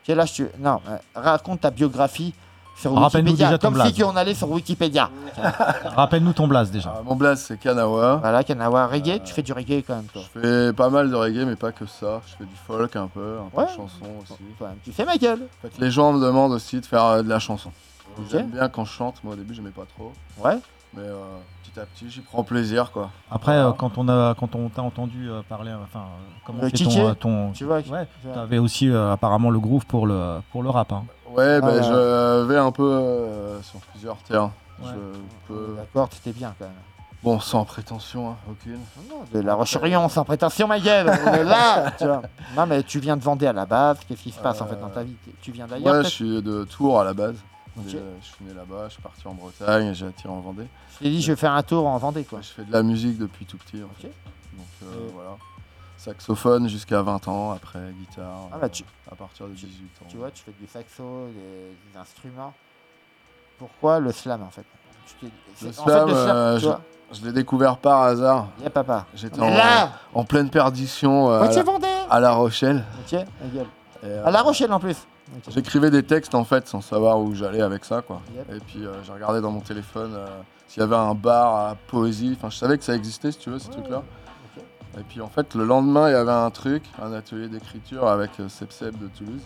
Quel 0.04 0.20
âge 0.20 0.34
tu. 0.34 0.48
Non, 0.60 0.82
euh, 0.90 0.98
raconte 1.16 1.62
ta 1.62 1.72
biographie 1.72 2.34
sur 2.76 2.94
Rappelle-nous 2.94 3.28
Wikipédia. 3.32 3.48
déjà 3.48 3.58
ton 3.60 3.72
Comme 3.72 3.86
si 3.88 3.94
blaze. 3.94 4.10
on 4.12 4.16
allait 4.18 4.34
sur 4.34 4.50
Wikipédia. 4.52 5.10
Rappelle-nous 5.96 6.34
ton 6.34 6.48
blast 6.48 6.72
déjà. 6.74 6.96
Ah, 6.98 7.02
mon 7.06 7.16
blaze, 7.16 7.42
c'est 7.42 7.58
Kanawa. 7.58 8.18
Voilà, 8.18 8.44
Kanawa, 8.44 8.88
reggae, 8.88 9.22
tu 9.24 9.34
fais 9.34 9.42
du 9.44 9.54
reggae 9.54 9.84
quand 9.86 9.96
même, 9.96 10.06
toi. 10.12 10.24
Je 10.36 10.40
fais 10.42 10.74
pas 10.74 10.90
mal 10.90 11.10
de 11.10 11.16
reggae, 11.16 11.46
mais 11.46 11.56
pas 11.56 11.72
que 11.72 11.86
ça. 11.86 12.22
Je 12.28 12.34
fais 12.38 12.46
du 12.46 12.56
folk 12.68 12.96
un 12.96 13.08
peu, 13.08 13.38
un 13.46 13.50
peu 13.56 13.62
de 13.64 13.68
chanson 13.70 14.06
aussi. 14.22 14.34
Tu 14.84 14.92
fais 14.92 15.06
ma 15.06 15.18
gueule. 15.18 15.44
En 15.44 15.68
fait, 15.70 15.74
les 15.80 15.92
gens 15.92 16.12
me 16.14 16.20
demandent 16.26 16.52
aussi 16.54 16.82
de 16.82 16.86
faire 16.86 17.06
euh, 17.06 17.22
de 17.22 17.30
la 17.30 17.40
chanson. 17.40 17.72
J'aime 18.30 18.50
bien 18.50 18.70
quand 18.70 18.86
je 18.86 18.92
chante. 18.92 19.24
Moi, 19.24 19.34
au 19.34 19.38
début, 19.38 19.54
j'aimais 19.54 19.70
pas 19.72 19.86
trop. 19.86 20.12
Ouais. 20.44 20.58
Mais 20.96 21.02
euh, 21.02 21.16
petit 21.64 21.80
à 21.80 21.86
petit, 21.86 22.10
j'y 22.10 22.22
prends 22.22 22.44
plaisir, 22.44 22.92
quoi. 22.92 23.10
Après, 23.32 23.54
euh, 23.54 23.72
quand 23.72 23.98
on 23.98 24.08
a, 24.10 24.36
quand 24.36 24.56
on 24.56 24.70
t'a 24.70 24.84
entendu 24.84 25.28
euh, 25.30 25.42
parler, 25.48 25.72
enfin, 25.84 26.02
euh, 26.02 26.34
comment 26.46 26.60
c'est 26.64 26.84
ton, 26.84 27.16
ton, 27.16 27.52
tu 27.52 27.66
vois, 27.66 27.78
ouais, 27.78 27.84
tu 27.84 27.90
vois. 27.90 28.06
t'avais 28.36 28.60
aussi 28.60 28.90
euh, 28.90 29.12
apparemment 29.12 29.50
le 29.50 29.60
groove 29.60 29.86
pour 29.88 30.06
le, 30.06 30.40
pour 30.52 30.62
le 30.62 30.70
rap. 30.70 30.92
Hein. 30.92 31.04
Ouais, 31.32 31.60
bah, 31.62 31.72
Ah, 31.80 31.82
je 31.82 32.44
vais 32.46 32.58
un 32.60 32.72
peu 32.72 32.84
euh, 32.88 33.60
sur 33.64 33.80
plusieurs 33.80 34.18
terrains. 34.18 34.52
Ouais. 34.84 34.90
Je 34.92 35.48
peux... 35.48 35.76
D'accord, 35.78 36.10
tu 36.10 36.18
étais 36.18 36.32
bien 36.38 36.54
quand 36.60 36.66
même. 36.66 36.76
Bon, 37.24 37.40
sans 37.40 37.64
prétention, 37.66 38.32
hein, 38.32 38.36
aucune. 38.52 38.80
De 39.34 39.40
la 39.40 39.56
Roche-sur-Yon, 39.56 40.10
sans 40.10 40.26
prétention, 40.26 40.68
ma 40.68 40.80
gueule. 40.80 41.10
On 41.26 41.34
est 41.34 41.44
là. 41.46 41.90
tu 41.98 42.06
vois. 42.06 42.22
Non, 42.56 42.66
mais 42.68 42.84
tu 42.84 43.00
viens 43.00 43.16
de 43.18 43.24
Vendée 43.24 43.48
à 43.48 43.54
la 43.54 43.66
base. 43.66 43.98
Qu'est-ce 44.08 44.22
qui 44.24 44.32
se 44.32 44.40
passe 44.42 44.62
en 44.62 44.68
fait 44.68 44.76
dans 44.80 44.90
ta 44.90 45.04
vie? 45.04 45.16
Tu 45.42 45.52
viens 45.54 45.66
d'ailleurs 45.66 45.96
Ouais, 45.96 46.04
je 46.04 46.10
suis 46.10 46.42
de 46.44 46.66
Tours 46.66 47.00
à 47.00 47.06
la 47.06 47.14
base. 47.14 47.36
Euh, 47.78 48.16
je 48.22 48.26
suis 48.26 48.46
né 48.46 48.54
là-bas, 48.54 48.86
je 48.88 48.94
suis 48.94 49.02
parti 49.02 49.28
en 49.28 49.34
Bretagne 49.34 49.88
et 49.88 49.94
j'ai 49.94 50.06
attiré 50.06 50.30
en 50.32 50.40
Vendée. 50.42 50.68
Je 50.94 51.00
t'ai 51.00 51.10
dit, 51.10 51.22
je 51.22 51.32
vais 51.32 51.36
faire 51.36 51.54
un 51.54 51.64
tour 51.64 51.88
en 51.88 51.98
Vendée, 51.98 52.24
quoi. 52.24 52.40
Je 52.42 52.50
fais 52.50 52.64
de 52.64 52.72
la 52.72 52.84
musique 52.84 53.18
depuis 53.18 53.46
tout 53.46 53.58
petit. 53.58 53.82
En 53.84 53.90
fait. 54.00 54.12
Donc 54.56 54.68
euh, 54.84 55.10
voilà. 55.14 55.32
Saxophone 55.98 56.68
jusqu'à 56.68 57.02
20 57.02 57.28
ans, 57.30 57.52
après 57.52 57.80
guitare 57.98 58.50
Ah 58.52 58.58
bah, 58.60 58.70
tu- 58.70 58.84
euh, 58.84 59.12
à 59.14 59.16
partir 59.16 59.48
de 59.48 59.54
18 59.54 59.70
ans. 60.02 60.06
Tu 60.10 60.18
vois, 60.18 60.30
tu 60.32 60.44
fais 60.44 60.52
du 60.60 60.68
saxo, 60.68 61.28
des, 61.34 61.92
des 61.94 61.98
instruments. 62.00 62.54
Pourquoi 63.58 64.00
le 64.00 64.12
slam 64.12 64.44
en 64.44 64.50
fait? 64.50 64.66
Tu 65.08 65.28
t'es- 65.28 65.32
Le 65.66 65.70
en 65.70 65.74
slam, 65.74 66.08
fait, 66.10 66.14
le 66.14 66.20
slam, 66.22 66.36
euh, 66.36 66.60
tu 66.60 67.18
je, 67.20 67.26
l'ai 67.26 67.32
découvert 67.34 67.78
par 67.78 68.02
hasard. 68.04 68.48
y 68.62 68.66
a 68.66 68.70
papa. 68.70 69.06
J'étais 69.16 69.40
en, 69.40 69.50
là 69.50 69.92
en 70.14 70.26
pleine 70.26 70.50
perdition 70.50 71.30
euh, 71.32 71.42
à, 71.44 71.52
la, 71.52 71.64
à 72.10 72.20
La 72.20 72.32
Rochelle. 72.34 72.84
Ok, 73.06 73.14
ma 73.42 73.48
gueule. 73.48 73.68
Et, 74.04 74.12
À 74.28 74.32
La 74.32 74.42
Rochelle 74.42 74.74
en 74.74 74.80
plus. 74.80 74.98
J'écrivais 75.50 75.90
des 75.90 76.04
textes 76.04 76.36
en 76.36 76.44
fait 76.44 76.68
sans 76.68 76.82
savoir 76.82 77.20
où 77.20 77.34
j'allais 77.34 77.62
avec 77.62 77.86
ça 77.86 78.02
quoi. 78.02 78.22
Yep. 78.36 78.56
Et 78.56 78.60
puis 78.60 78.86
euh, 78.86 78.92
j'ai 79.04 79.14
regardé 79.14 79.42
dans 79.42 79.52
mon 79.52 79.62
téléphone 79.62 80.14
euh, 80.16 80.28
s'il 80.68 80.82
y 80.82 80.84
avait 80.84 80.96
un 80.96 81.16
bar 81.16 81.56
à 81.56 81.76
poésie. 81.88 82.34
Enfin 82.38 82.50
je 82.50 82.58
savais 82.58 82.78
que 82.78 82.84
ça 82.84 82.96
existait 82.96 83.32
si 83.32 83.40
tu 83.40 83.50
veux 83.50 83.60
ces 83.60 83.70
trucs 83.70 83.90
là. 83.90 84.04
Et 85.00 85.04
puis 85.04 85.22
en 85.22 85.28
fait 85.28 85.56
le 85.56 85.66
lendemain 85.66 86.10
il 86.10 86.12
y 86.12 86.16
avait 86.16 86.32
un 86.32 86.50
truc, 86.52 86.84
un 87.02 87.14
atelier 87.14 87.48
d'écriture 87.48 88.08
avec 88.08 88.40
euh, 88.40 88.50
Sepsep 88.50 88.98
de 89.00 89.08
Toulouse. 89.08 89.42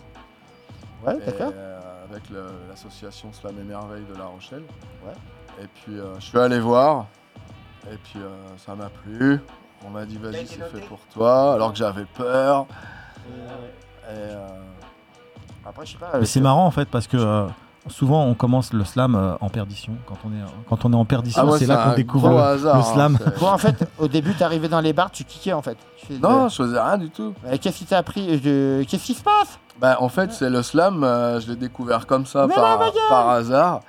Ouais, 1.06 1.16
d'accord. 1.24 1.52
euh, 1.54 1.80
avec 2.10 2.24
l'association 2.68 3.32
Slam 3.32 3.54
et 3.60 3.64
Merveille 3.64 4.04
de 4.12 4.18
La 4.18 4.24
Rochelle. 4.24 4.64
Ouais. 5.06 5.14
Et 5.62 5.66
puis 5.68 5.98
euh, 5.98 6.14
je 6.18 6.24
suis 6.24 6.38
allé 6.38 6.60
voir. 6.60 7.06
Et 7.90 7.96
puis 7.96 8.20
ça 8.58 8.74
m'a 8.74 8.90
plu. 8.90 9.40
On 9.86 9.90
m'a 9.90 10.04
dit 10.04 10.18
vas-y 10.18 10.46
c'est 10.46 10.62
fait 10.68 10.80
pour 10.86 10.98
toi 11.12 11.54
alors 11.54 11.72
que 11.72 11.78
j'avais 11.78 12.04
peur. 12.04 12.66
Et, 14.10 14.34
Après, 15.68 15.84
je 15.86 15.92
sais 15.92 15.98
pas. 15.98 16.18
Mais 16.18 16.26
c'est 16.26 16.40
marrant 16.40 16.64
en 16.66 16.70
fait 16.70 16.88
parce 16.88 17.06
que 17.06 17.16
euh, 17.16 17.46
souvent 17.88 18.24
on 18.24 18.34
commence 18.34 18.72
le 18.72 18.84
slam 18.84 19.14
euh, 19.14 19.34
en 19.40 19.48
perdition. 19.48 19.92
Quand 20.06 20.16
on 20.24 20.28
est, 20.30 20.42
quand 20.68 20.84
on 20.84 20.92
est 20.92 20.96
en 20.96 21.04
perdition, 21.04 21.42
Ah, 21.46 21.56
c'est 21.58 21.66
là 21.66 21.84
qu'on 21.88 21.94
découvre 21.96 22.30
le, 22.30 22.36
hasard, 22.38 22.76
le 22.76 22.80
hein, 22.80 22.84
slam. 22.84 23.18
Toi, 23.38 23.52
en 23.52 23.58
fait, 23.58 23.88
au 23.98 24.08
début, 24.08 24.34
t'arrivais 24.34 24.68
dans 24.68 24.80
les 24.80 24.92
bars, 24.92 25.10
tu 25.10 25.24
kickais 25.24 25.52
en 25.52 25.62
fait. 25.62 25.76
Tu 25.98 26.06
fais 26.06 26.14
de- 26.18 26.22
Non, 26.22 26.48
je 26.48 26.56
faisais 26.56 26.80
rien 26.80 26.98
du 26.98 27.10
tout. 27.10 27.34
Mais 27.44 27.58
Qu'est-ce 27.58 27.78
qui 27.78 27.84
t'a 27.84 27.98
appris 27.98 28.40
de... 28.40 28.84
Qu'est-ce 28.88 29.04
qui 29.04 29.14
se 29.14 29.22
passe? 29.22 29.58
Bah, 29.80 29.96
en 30.00 30.08
fait, 30.08 30.32
c'est 30.32 30.50
le 30.50 30.62
slam, 30.62 31.04
euh, 31.04 31.38
je 31.40 31.48
l'ai 31.50 31.56
découvert 31.56 32.06
comme 32.06 32.26
ça 32.26 32.46
Mais 32.48 32.54
par, 32.54 32.78
non, 32.80 32.86
par 33.08 33.28
hasard. 33.28 33.80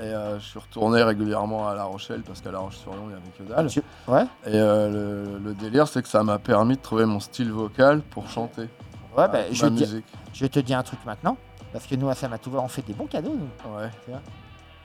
Et 0.00 0.04
euh, 0.06 0.40
je 0.40 0.44
suis 0.44 0.58
retourné 0.58 1.02
régulièrement 1.02 1.68
à 1.68 1.74
La 1.74 1.84
Rochelle 1.84 2.22
parce 2.26 2.40
qu'à 2.40 2.50
La 2.50 2.58
Roche-sur-Yon, 2.58 2.98
il 3.02 3.08
n'y 3.08 3.12
avait 3.12 3.22
que 3.38 3.42
dalle. 3.44 3.66
Tu- 3.68 3.82
Ouais. 4.08 4.24
Et 4.46 4.54
euh, 4.54 4.88
le, 5.36 5.38
le 5.38 5.54
délire, 5.54 5.86
c'est 5.86 6.02
que 6.02 6.08
ça 6.08 6.22
m'a 6.24 6.38
permis 6.38 6.76
de 6.76 6.80
trouver 6.80 7.04
mon 7.04 7.20
style 7.20 7.52
vocal 7.52 8.00
pour 8.00 8.28
chanter. 8.28 8.68
Ouais, 9.16 9.28
bah, 9.28 9.38
je, 9.50 9.66
te 9.66 9.84
je 10.32 10.60
dire 10.60 10.78
un 10.78 10.82
truc 10.82 11.00
maintenant. 11.04 11.36
Parce 11.72 11.86
que 11.86 11.94
nous, 11.94 12.08
à 12.08 12.14
Samatouva, 12.14 12.60
on 12.60 12.68
fait 12.68 12.82
des 12.82 12.92
bons 12.92 13.06
cadeaux, 13.06 13.34
nous. 13.38 13.76
Ouais. 13.76 13.88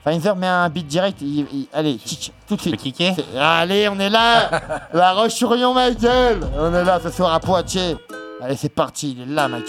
Pfizer 0.04 0.36
met 0.36 0.46
un 0.46 0.68
beat 0.70 0.86
direct. 0.86 1.20
il- 1.20 1.46
il- 1.52 1.68
allez, 1.72 1.96
kick, 1.96 2.32
tout 2.46 2.56
de 2.56 2.60
suite. 2.60 2.76
kicker 2.76 3.14
Allez, 3.36 3.88
on 3.88 3.98
est 3.98 4.08
là 4.10 4.48
La 4.92 5.12
Roche-sur-Yon, 5.12 5.74
ma 5.74 5.90
gueule 5.90 6.40
On 6.56 6.72
est 6.72 6.84
là 6.84 7.00
ce 7.02 7.10
soir 7.10 7.34
à 7.34 7.40
Poitiers. 7.40 7.96
Allez, 8.40 8.56
c'est 8.56 8.68
parti, 8.68 9.12
il 9.12 9.22
est 9.22 9.34
là, 9.34 9.48
ma 9.48 9.60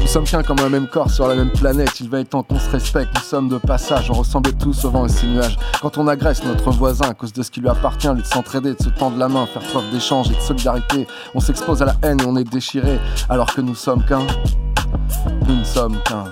Nous 0.00 0.06
sommes 0.06 0.24
qu'un 0.24 0.42
comme 0.42 0.58
un 0.60 0.68
même 0.68 0.86
corps 0.86 1.10
sur 1.10 1.26
la 1.26 1.34
même 1.34 1.50
planète. 1.50 2.00
Il 2.00 2.10
va 2.10 2.20
être 2.20 2.30
temps 2.30 2.42
qu'on 2.42 2.58
se 2.58 2.70
respecte. 2.70 3.14
Nous 3.14 3.22
sommes 3.22 3.48
de 3.48 3.58
passage. 3.58 4.10
On 4.10 4.14
ressemble 4.14 4.52
tous 4.54 4.84
au 4.84 4.90
vent 4.90 5.06
et 5.06 5.08
ses 5.08 5.26
nuages. 5.26 5.56
Quand 5.80 5.96
on 5.98 6.06
agresse 6.08 6.44
notre 6.44 6.70
voisin 6.70 7.10
à 7.10 7.14
cause 7.14 7.32
de 7.32 7.42
ce 7.42 7.50
qui 7.50 7.60
lui 7.60 7.68
appartient, 7.68 8.08
lui 8.08 8.22
de 8.22 8.26
s'entraider, 8.26 8.74
de 8.74 8.82
se 8.82 8.90
tendre 8.90 9.16
la 9.16 9.28
main, 9.28 9.46
faire 9.46 9.62
preuve 9.62 9.90
d'échange 9.90 10.30
et 10.30 10.34
de 10.34 10.40
solidarité, 10.40 11.06
on 11.34 11.40
s'expose 11.40 11.80
à 11.82 11.86
la 11.86 11.94
haine 12.02 12.20
et 12.20 12.24
on 12.26 12.36
est 12.36 12.44
déchiré. 12.44 13.00
Alors 13.28 13.54
que 13.54 13.60
nous 13.60 13.74
sommes 13.74 14.04
qu'un. 14.04 14.26
Nous 15.46 15.56
ne 15.56 15.64
sommes 15.64 15.96
qu'un. 16.02 16.24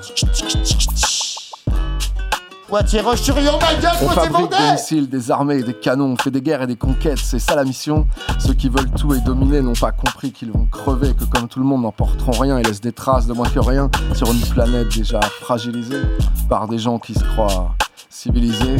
Poitiers, 2.70 3.00
Roche-sur-Yon, 3.00 3.58
Poitiers, 3.58 4.30
des 4.30 4.72
missiles, 4.72 5.08
des 5.08 5.32
armées, 5.32 5.60
des 5.64 5.74
canons, 5.74 6.12
on 6.12 6.16
fait 6.16 6.30
des 6.30 6.40
guerres 6.40 6.62
et 6.62 6.66
des 6.68 6.76
conquêtes, 6.76 7.18
c'est 7.18 7.40
ça 7.40 7.56
la 7.56 7.64
mission. 7.64 8.06
Ceux 8.38 8.54
qui 8.54 8.68
veulent 8.68 8.92
tout 8.92 9.12
et 9.12 9.18
dominer 9.18 9.60
n'ont 9.60 9.72
pas 9.72 9.90
compris 9.90 10.30
qu'ils 10.30 10.52
vont 10.52 10.66
crever, 10.66 11.12
que 11.14 11.24
comme 11.24 11.48
tout 11.48 11.58
le 11.58 11.64
monde 11.64 11.82
n'emporteront 11.82 12.30
rien 12.30 12.58
et 12.58 12.62
laissent 12.62 12.80
des 12.80 12.92
traces 12.92 13.26
de 13.26 13.32
moins 13.32 13.48
que 13.48 13.58
rien 13.58 13.90
sur 14.14 14.30
une 14.30 14.40
planète 14.40 14.86
déjà 14.94 15.18
fragilisée 15.40 16.02
par 16.48 16.68
des 16.68 16.78
gens 16.78 17.00
qui 17.00 17.12
se 17.12 17.24
croient 17.24 17.74
civilisés. 18.08 18.76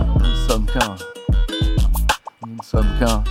Nous 0.00 0.30
ne 0.30 0.48
sommes 0.48 0.64
qu'un. 0.64 0.94
Nous 2.46 2.56
ne 2.56 2.62
sommes 2.62 2.98
qu'un. 2.98 3.22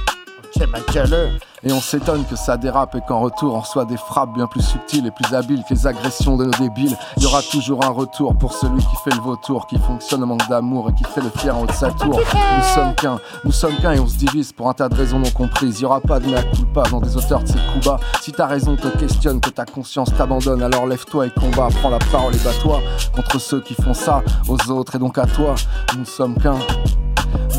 Et 1.63 1.71
on 1.71 1.79
s'étonne 1.79 2.25
que 2.25 2.35
ça 2.35 2.57
dérape 2.57 2.95
et 2.95 3.01
qu'en 3.07 3.19
retour 3.19 3.53
on 3.53 3.59
reçoit 3.59 3.85
des 3.85 3.97
frappes 3.97 4.33
bien 4.33 4.47
plus 4.47 4.61
subtiles 4.61 5.05
et 5.05 5.11
plus 5.11 5.33
habiles 5.35 5.63
que 5.67 5.73
les 5.75 5.85
agressions 5.85 6.35
de 6.35 6.45
nos 6.45 6.51
débiles. 6.51 6.97
Il 7.17 7.23
y 7.23 7.25
aura 7.27 7.41
toujours 7.43 7.85
un 7.85 7.89
retour 7.89 8.35
pour 8.35 8.53
celui 8.53 8.81
qui 8.81 8.95
fait 9.03 9.15
le 9.15 9.21
vautour, 9.21 9.67
qui 9.67 9.77
fonctionne 9.77 10.23
au 10.23 10.25
manque 10.25 10.47
d'amour 10.49 10.89
et 10.89 10.93
qui 10.93 11.03
fait 11.03 11.21
le 11.21 11.29
fier 11.29 11.55
en 11.55 11.63
haut 11.63 11.67
de 11.67 11.71
sa 11.71 11.91
tour. 11.91 12.19
Nous 12.19 12.63
sommes 12.73 12.95
qu'un, 12.95 13.19
nous 13.43 13.51
sommes 13.51 13.75
qu'un 13.75 13.93
et 13.93 13.99
on 13.99 14.07
se 14.07 14.17
divise 14.17 14.51
pour 14.53 14.69
un 14.69 14.73
tas 14.73 14.89
de 14.89 14.95
raisons 14.95 15.19
non 15.19 15.29
comprises. 15.29 15.79
Il 15.79 15.83
y 15.83 15.85
aura 15.85 16.01
pas 16.01 16.19
de 16.19 16.27
mea 16.27 16.41
culpa 16.43 16.83
dans 16.89 16.99
des 16.99 17.15
auteurs 17.15 17.43
de 17.43 17.47
ces 17.47 17.59
coups 17.71 17.85
bas. 17.85 17.99
Si 18.21 18.31
ta 18.31 18.47
raison 18.47 18.75
te 18.75 18.87
questionne, 18.87 19.39
que 19.39 19.49
ta 19.49 19.65
conscience 19.65 20.09
t'abandonne, 20.17 20.63
alors 20.63 20.87
lève-toi 20.87 21.27
et 21.27 21.31
combat, 21.31 21.67
prends 21.79 21.89
la 21.89 21.99
parole 22.11 22.35
et 22.35 22.39
bats-toi 22.39 22.79
contre 23.15 23.39
ceux 23.39 23.61
qui 23.61 23.75
font 23.75 23.93
ça 23.93 24.23
aux 24.47 24.71
autres 24.71 24.95
et 24.95 24.99
donc 24.99 25.17
à 25.17 25.25
toi. 25.25 25.53
Nous 25.97 26.05
sommes 26.05 26.35
qu'un. 26.35 26.57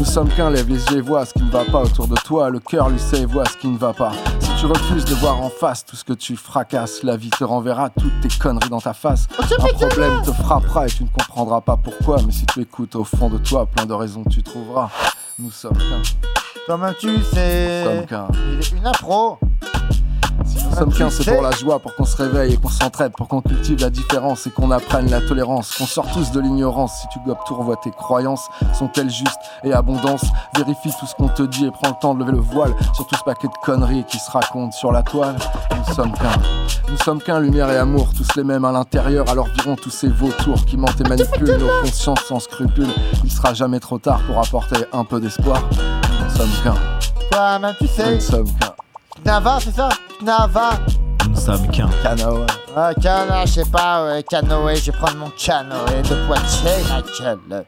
Nous 0.03 0.09
sommes 0.09 0.31
qu'un, 0.31 0.51
lève 0.51 0.69
les 0.69 0.85
yeux 0.87 0.99
et 0.99 1.01
vois 1.01 1.25
ce 1.25 1.33
qui 1.33 1.45
ne 1.45 1.51
va 1.51 1.65
pas 1.65 1.81
autour 1.81 2.09
de 2.09 2.17
toi. 2.17 2.51
Le 2.51 2.59
cœur 2.59 2.91
lui 2.91 2.99
sait 2.99 3.21
et 3.21 3.25
voit 3.25 3.45
ce 3.45 3.57
qui 3.57 3.69
ne 3.69 3.79
va 3.79 3.93
pas. 3.93 4.11
Si 4.41 4.51
tu 4.59 4.67
refuses 4.67 5.05
de 5.05 5.15
voir 5.15 5.41
en 5.41 5.49
face 5.49 5.85
tout 5.85 5.95
ce 5.95 6.03
que 6.03 6.12
tu 6.12 6.35
fracasses, 6.35 7.05
la 7.05 7.17
vie 7.17 7.31
te 7.31 7.45
renverra 7.45 7.88
toutes 7.88 8.21
tes 8.21 8.29
conneries 8.29 8.69
dans 8.69 8.81
ta 8.81 8.95
face. 8.95 9.29
Un 9.38 9.69
problème 9.69 10.21
te 10.23 10.33
frappera 10.33 10.87
et 10.87 10.91
tu 10.91 11.05
ne 11.05 11.09
comprendras 11.09 11.61
pas 11.61 11.77
pourquoi. 11.77 12.17
Mais 12.27 12.33
si 12.33 12.45
tu 12.47 12.62
écoutes 12.62 12.97
au 12.97 13.05
fond 13.05 13.31
de 13.31 13.38
toi, 13.38 13.65
plein 13.65 13.87
de 13.87 13.93
raisons 13.93 14.25
tu 14.25 14.43
trouveras. 14.43 14.91
Nous 15.38 15.53
sommes 15.53 15.79
qu'un. 15.79 16.03
Comment 16.67 16.93
tu 16.99 17.23
sais 17.23 17.85
Nous 17.85 17.91
sommes 17.91 18.07
qu'un. 18.07 18.29
Il 18.55 18.59
est 18.59 18.73
une 18.73 18.85
impro 18.85 19.38
Nous 20.72 20.78
sommes 20.78 20.92
qu'un, 20.94 21.11
c'est 21.11 21.30
pour 21.30 21.42
la 21.42 21.50
joie, 21.50 21.78
pour 21.78 21.94
qu'on 21.94 22.06
se 22.06 22.16
réveille 22.16 22.54
et 22.54 22.56
qu'on 22.56 22.70
s'entraide, 22.70 23.12
pour 23.12 23.28
qu'on 23.28 23.42
cultive 23.42 23.78
la 23.82 23.90
différence 23.90 24.46
et 24.46 24.50
qu'on 24.50 24.70
apprenne 24.70 25.11
la 25.11 25.20
tolérance, 25.20 25.76
qu'on 25.76 25.85
sort 25.85 26.11
tous 26.14 26.30
de 26.32 26.40
l'ignorance. 26.40 27.02
Si 27.02 27.08
tu 27.08 27.18
gobes 27.26 27.37
tout, 27.46 27.54
revois 27.54 27.76
tes 27.76 27.90
croyances, 27.90 28.48
sont-elles 28.72 29.11
justes 29.11 29.38
et 29.64 29.74
abondance 29.74 30.24
Vérifie 30.56 30.90
tout 30.98 31.04
ce 31.04 31.14
qu'on 31.14 31.28
te 31.28 31.42
dit 31.42 31.66
et 31.66 31.70
prends 31.70 31.90
le 31.90 32.00
temps 32.00 32.14
de 32.14 32.20
lever 32.20 32.32
le 32.32 32.38
voile 32.38 32.74
sur 32.94 33.06
tout 33.06 33.14
ce 33.16 33.22
paquet 33.22 33.48
de 33.48 33.52
conneries 33.62 34.04
qui 34.04 34.18
se 34.18 34.30
racontent 34.30 34.72
sur 34.72 34.92
la 34.92 35.02
toile. 35.02 35.37
Nous 35.76 35.94
sommes 35.94 36.12
qu'un. 36.12 36.40
Nous 36.90 36.96
sommes 37.04 37.20
qu'un, 37.20 37.38
lumière 37.38 37.70
et 37.70 37.76
amour, 37.76 38.08
tous 38.16 38.35
les 38.35 38.44
mêmes 38.44 38.64
à 38.64 38.72
l'intérieur. 38.72 39.28
Alors 39.28 39.48
virons 39.48 39.76
tous 39.76 39.90
ces 39.90 40.08
vautours 40.08 40.64
qui 40.64 40.78
mentent 40.78 41.00
et 41.02 41.08
manipulent 41.08 41.58
nos 41.58 41.82
consciences 41.82 42.24
sans 42.26 42.40
scrupules. 42.40 42.94
Il 43.24 43.30
sera 43.30 43.52
jamais 43.52 43.78
trop 43.78 43.98
tard 43.98 44.22
pour 44.26 44.38
apporter 44.38 44.87
un 44.94 45.04
peu 45.04 45.20
d'espoir. 45.20 45.62
Nous 45.70 46.24
ne 46.24 46.30
sommes 46.30 46.62
qu'un. 46.64 46.74
Toi, 47.30 47.61
tu 47.78 47.85
Nous 47.85 47.90
sais 47.90 48.14
ne 48.14 48.20
sommes 48.20 48.50
qu'un. 48.58 48.82
Nava, 49.25 49.59
c'est 49.61 49.75
ça? 49.75 49.88
Nava 50.22 50.70
Nous 51.29 51.37
sommes 51.37 51.68
qu'un. 51.68 51.88
Canoë. 52.03 52.46
Ah, 52.77 52.92
canoë, 52.94 53.46
je 53.46 53.53
sais 53.53 53.70
pas, 53.70 54.05
ouais, 54.05 54.22
canoë, 54.25 54.77
je 54.77 54.90
vais 54.90 54.98
prendre 54.98 55.16
mon 55.18 55.31
canoë 55.31 56.03
de 56.03 56.27
Poitiers, 56.27 56.83
ma 56.88 57.03
gueule. 57.03 57.64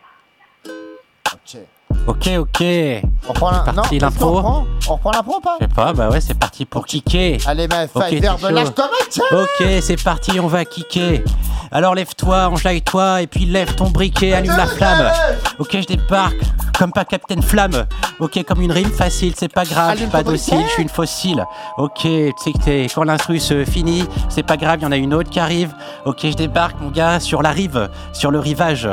Ok. 2.06 2.28
Ok. 2.38 2.62
On 3.26 3.32
reprend 3.32 3.50
la... 3.50 3.72
Non, 3.72 3.82
l'impro. 3.92 4.26
qu'on 4.26 4.32
reprend 4.36 4.66
On 4.88 4.92
reprend 4.94 5.10
l'impro 5.12 5.36
ou 5.36 5.40
pas 5.40 5.56
Je 5.60 5.64
sais 5.66 5.72
pas, 5.74 5.92
bah 5.94 6.08
ouais, 6.10 6.20
c'est 6.20 6.38
parti 6.38 6.64
pour 6.66 6.84
kicker. 6.84 7.38
Allez, 7.46 7.66
ma 7.68 7.84
Ok, 7.84 7.90
Pfizer, 8.08 8.36
t'es 8.36 8.48
de 8.48 8.52
l'âge 8.54 8.66
chaud. 8.66 8.72
comme 9.30 9.38
Ok, 9.40 9.66
c'est 9.80 10.02
parti, 10.02 10.38
on 10.40 10.46
va 10.46 10.64
kicker. 10.66 11.22
Alors 11.72 11.94
lève-toi, 11.94 12.48
enjaille-toi, 12.48 13.22
et 13.22 13.26
puis 13.26 13.46
lève 13.46 13.74
ton 13.74 13.88
briquet, 13.90 14.34
allume 14.34 14.56
la 14.56 14.66
flamme. 14.66 15.10
Ok, 15.58 15.70
je 15.80 15.86
débarque, 15.86 16.36
comme 16.78 16.92
pas 16.92 17.04
Captain 17.04 17.40
Flamme. 17.40 17.86
Ok, 18.20 18.44
comme 18.46 18.60
une 18.60 18.70
rime 18.70 18.90
facile, 18.92 19.32
c'est 19.36 19.52
pas 19.52 19.64
grave, 19.64 19.94
je 19.94 20.02
suis 20.02 20.06
pas 20.10 20.22
docile, 20.22 20.60
je 20.66 20.72
suis 20.72 20.82
une 20.82 20.88
fossile. 20.88 21.44
Ok, 21.78 22.02
tu 22.02 22.30
sais 22.36 22.52
que 22.52 22.58
t'es- 22.58 22.86
quand 22.94 23.02
l'instru 23.04 23.40
se 23.40 23.64
finit, 23.64 24.04
c'est 24.28 24.44
pas 24.44 24.56
grave, 24.56 24.76
il 24.80 24.82
y 24.84 24.86
en 24.86 24.92
a 24.92 24.96
une 24.96 25.14
autre 25.14 25.30
qui 25.30 25.40
arrive. 25.40 25.74
Ok, 26.04 26.20
je 26.22 26.34
débarque, 26.36 26.76
mon 26.80 26.90
gars, 26.90 27.18
sur 27.18 27.42
la 27.42 27.50
rive, 27.50 27.88
sur 28.12 28.30
le 28.30 28.38
rivage. 28.38 28.88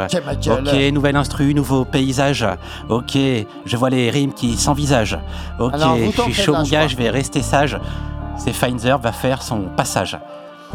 Ok, 0.49 0.73
nouvelle 0.93 1.17
instru, 1.17 1.53
nouveau 1.53 1.85
paysage. 1.85 2.47
Ok, 2.89 3.00
je 3.07 3.77
vois 3.77 3.89
les 3.89 4.09
rimes 4.09 4.33
qui 4.33 4.57
s'envisagent. 4.57 5.19
Ok, 5.59 5.73
Alors, 5.73 5.97
je 5.97 6.21
suis 6.21 6.33
chaud, 6.33 6.53
mon 6.53 6.63
je 6.63 6.71
gars, 6.71 6.87
je 6.87 6.95
vais 6.95 7.09
rester 7.09 7.41
sage. 7.41 7.79
C'est 8.37 8.53
Feinzer 8.53 8.97
va 8.97 9.11
faire 9.11 9.41
son 9.41 9.63
passage. 9.75 10.17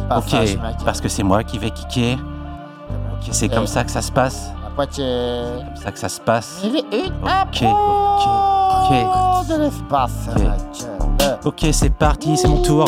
Passage, 0.08 0.54
ok, 0.54 0.62
mec. 0.62 0.76
parce 0.84 1.00
que 1.00 1.08
c'est 1.08 1.22
moi 1.22 1.42
qui 1.42 1.58
vais 1.58 1.70
kicker. 1.70 2.14
Ok, 2.14 3.28
c'est 3.30 3.48
comme 3.48 3.66
ça 3.66 3.82
que 3.84 3.90
ça 3.90 4.02
se 4.02 4.12
passe. 4.12 4.50
Poitiers. 4.74 5.64
Comme 5.64 5.82
ça 5.82 5.90
que 5.90 5.98
ça 5.98 6.08
se 6.08 6.20
passe. 6.20 6.60
Il 6.62 6.76
est 6.76 6.84
une 6.92 7.14
Ok, 7.24 7.62
ok, 7.62 9.48
de 9.48 9.62
l'espace, 9.62 10.28
Ok. 10.36 10.86
Ok, 11.44 11.66
c'est 11.72 11.90
parti, 11.90 12.36
c'est 12.36 12.48
mon 12.48 12.62
tour. 12.62 12.84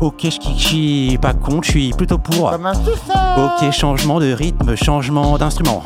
Ok, 0.00 0.28
je 0.30 0.38
suis 0.56 1.18
pas 1.20 1.34
con, 1.34 1.60
je 1.62 1.70
suis 1.70 1.90
plutôt 1.90 2.18
pour. 2.18 2.52
Ok, 2.52 3.70
changement 3.72 4.20
de 4.20 4.32
rythme, 4.32 4.76
changement 4.76 5.36
d'instrument. 5.38 5.82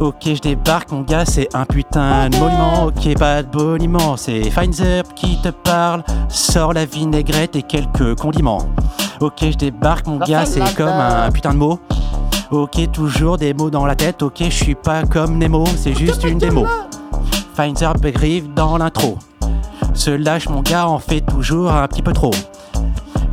Ok, 0.00 0.22
je 0.24 0.40
débarque, 0.40 0.92
mon 0.92 1.00
gars, 1.00 1.24
c'est 1.24 1.48
un 1.54 1.64
putain 1.64 2.28
de 2.28 2.36
monument. 2.36 2.84
Ok, 2.84 3.16
pas 3.18 3.42
de 3.42 3.48
boniment, 3.48 4.18
c'est 4.18 4.50
Feinzer 4.50 5.02
qui 5.14 5.40
te 5.40 5.48
parle. 5.48 6.02
Sors 6.28 6.74
la 6.74 6.84
vinaigrette 6.84 7.56
et 7.56 7.62
quelques 7.62 8.18
condiments. 8.18 8.66
Ok, 9.20 9.38
je 9.40 9.56
débarque, 9.56 10.06
mon 10.06 10.18
gars, 10.18 10.44
c'est 10.44 10.74
comme 10.74 10.88
un 10.88 11.30
putain 11.30 11.54
de 11.54 11.58
mot. 11.58 11.80
Ok, 12.50 12.90
toujours 12.92 13.38
des 13.38 13.54
mots 13.54 13.70
dans 13.70 13.86
la 13.86 13.94
tête. 13.94 14.22
Ok, 14.22 14.38
je 14.40 14.50
suis 14.50 14.74
pas 14.74 15.04
comme 15.04 15.38
Nemo, 15.38 15.64
c'est 15.76 15.94
juste 15.94 16.24
une 16.24 16.36
démo. 16.36 16.66
Feinzer 17.54 17.94
arrive 18.04 18.52
dans 18.52 18.76
l'intro. 18.76 19.16
Se 19.94 20.10
lâche, 20.10 20.50
mon 20.50 20.60
gars, 20.60 20.86
en 20.86 20.98
fait 20.98 21.22
toujours 21.22 21.72
un 21.72 21.88
petit 21.88 22.02
peu 22.02 22.12
trop. 22.12 22.32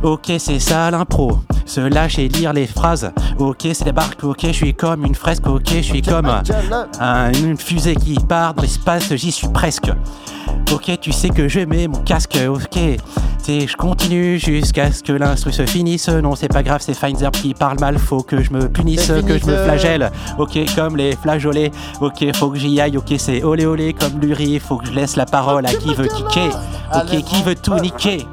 Ok, 0.02 0.32
c'est 0.38 0.58
ça 0.58 0.90
l'impro. 0.90 1.40
Se 1.66 1.80
lâche 1.80 2.18
et 2.18 2.28
lire 2.28 2.52
les 2.52 2.66
phrases. 2.66 3.12
Ok, 3.38 3.68
c'est 3.74 3.84
des 3.84 3.92
barques, 3.92 4.24
ok, 4.24 4.38
je 4.46 4.52
suis 4.52 4.74
comme 4.74 5.04
une 5.04 5.14
fresque, 5.14 5.46
ok, 5.46 5.62
je 5.76 5.80
suis 5.82 6.02
comme 6.02 6.26
un- 6.26 6.42
un- 7.00 7.32
une 7.32 7.56
fusée 7.56 7.94
qui 7.94 8.14
part 8.14 8.54
dans 8.54 8.62
l'espace, 8.62 9.14
j'y 9.14 9.30
suis 9.30 9.48
presque. 9.48 9.90
Ok, 10.72 10.90
tu 11.00 11.12
sais 11.12 11.28
que 11.28 11.48
je 11.48 11.60
mets 11.60 11.86
mon 11.86 11.98
casque, 11.98 12.38
ok. 12.48 12.78
C'est, 13.42 13.66
je 13.66 13.76
continue 13.76 14.38
jusqu'à 14.38 14.90
ce 14.92 15.02
que 15.02 15.12
l'instru 15.12 15.52
se 15.52 15.64
finisse. 15.66 16.08
Non, 16.08 16.34
c'est 16.34 16.48
pas 16.48 16.62
grave, 16.62 16.80
c'est 16.82 16.94
Feinzer 16.94 17.30
qui 17.30 17.54
parle 17.54 17.78
mal, 17.80 17.98
faut 17.98 18.22
que 18.22 18.42
je 18.42 18.52
me 18.52 18.68
punisse, 18.68 19.06
que 19.26 19.38
je 19.38 19.44
me 19.46 19.56
flagelle. 19.64 20.10
Ok, 20.38 20.58
comme 20.76 20.96
les 20.96 21.14
flageolets. 21.16 21.70
Ok, 22.00 22.24
faut 22.34 22.50
que 22.50 22.58
j'y 22.58 22.80
aille, 22.80 22.96
ok, 22.96 23.14
c'est 23.18 23.42
olé 23.42 23.66
olé 23.66 23.92
comme 23.92 24.18
Luri, 24.20 24.58
faut 24.60 24.76
que 24.76 24.86
je 24.86 24.92
laisse 24.92 25.16
la 25.16 25.26
parole 25.26 25.66
à 25.66 25.72
qui 25.74 25.94
veut 25.94 26.06
kicker. 26.08 26.58
Ok, 26.94 27.22
qui 27.24 27.42
veut 27.42 27.54
tout 27.54 27.78
niquer. 27.78 28.26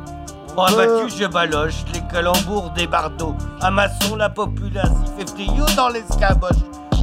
Bon, 0.57 0.63
abattu, 0.63 1.15
je 1.15 1.25
baloche, 1.27 1.85
les 1.93 2.01
calembours 2.11 2.71
des 2.71 2.87
bardeaux. 2.87 3.35
À 3.61 3.69
maçon, 3.69 4.15
la 4.15 4.27
populace, 4.27 4.89
il 5.05 5.23
fait 5.23 5.29
friou 5.29 5.63
dans 5.75 5.89
l'escaboche. 5.89 6.57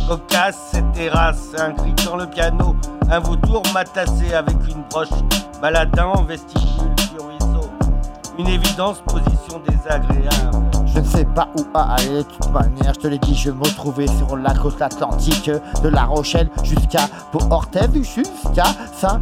Cocasse, 0.08 0.58
cette 0.72 0.90
terrasse, 0.90 1.52
un 1.56 1.70
cri 1.70 1.94
sur 2.00 2.16
le 2.16 2.26
piano. 2.26 2.74
Un 3.08 3.20
vautour 3.20 3.62
matassé 3.72 4.34
avec 4.34 4.56
une 4.68 4.82
broche. 4.90 5.06
Baladin 5.62 6.06
en 6.06 6.24
vestibule 6.24 6.96
du 6.96 7.20
ruisseau. 7.24 7.70
Une 8.40 8.48
évidence, 8.48 9.00
position 9.06 9.62
désagréable. 9.68 10.70
Je 10.92 10.98
ne 10.98 11.04
sais 11.04 11.24
pas 11.24 11.46
où 11.56 11.64
aller, 11.78 12.08
de 12.08 12.22
toute 12.22 12.50
manière, 12.50 12.92
je 12.94 12.98
te 12.98 13.06
l'ai 13.06 13.18
dit, 13.20 13.36
je 13.36 13.52
me 13.52 13.62
retrouvais 13.62 14.08
sur 14.08 14.36
la 14.36 14.52
côte 14.52 14.82
atlantique, 14.82 15.48
de 15.80 15.88
La 15.88 16.06
Rochelle 16.06 16.50
jusqu'à 16.64 17.06
Port-Orthez, 17.30 17.86
jusqu'à 18.02 18.66
Saint. 18.92 19.20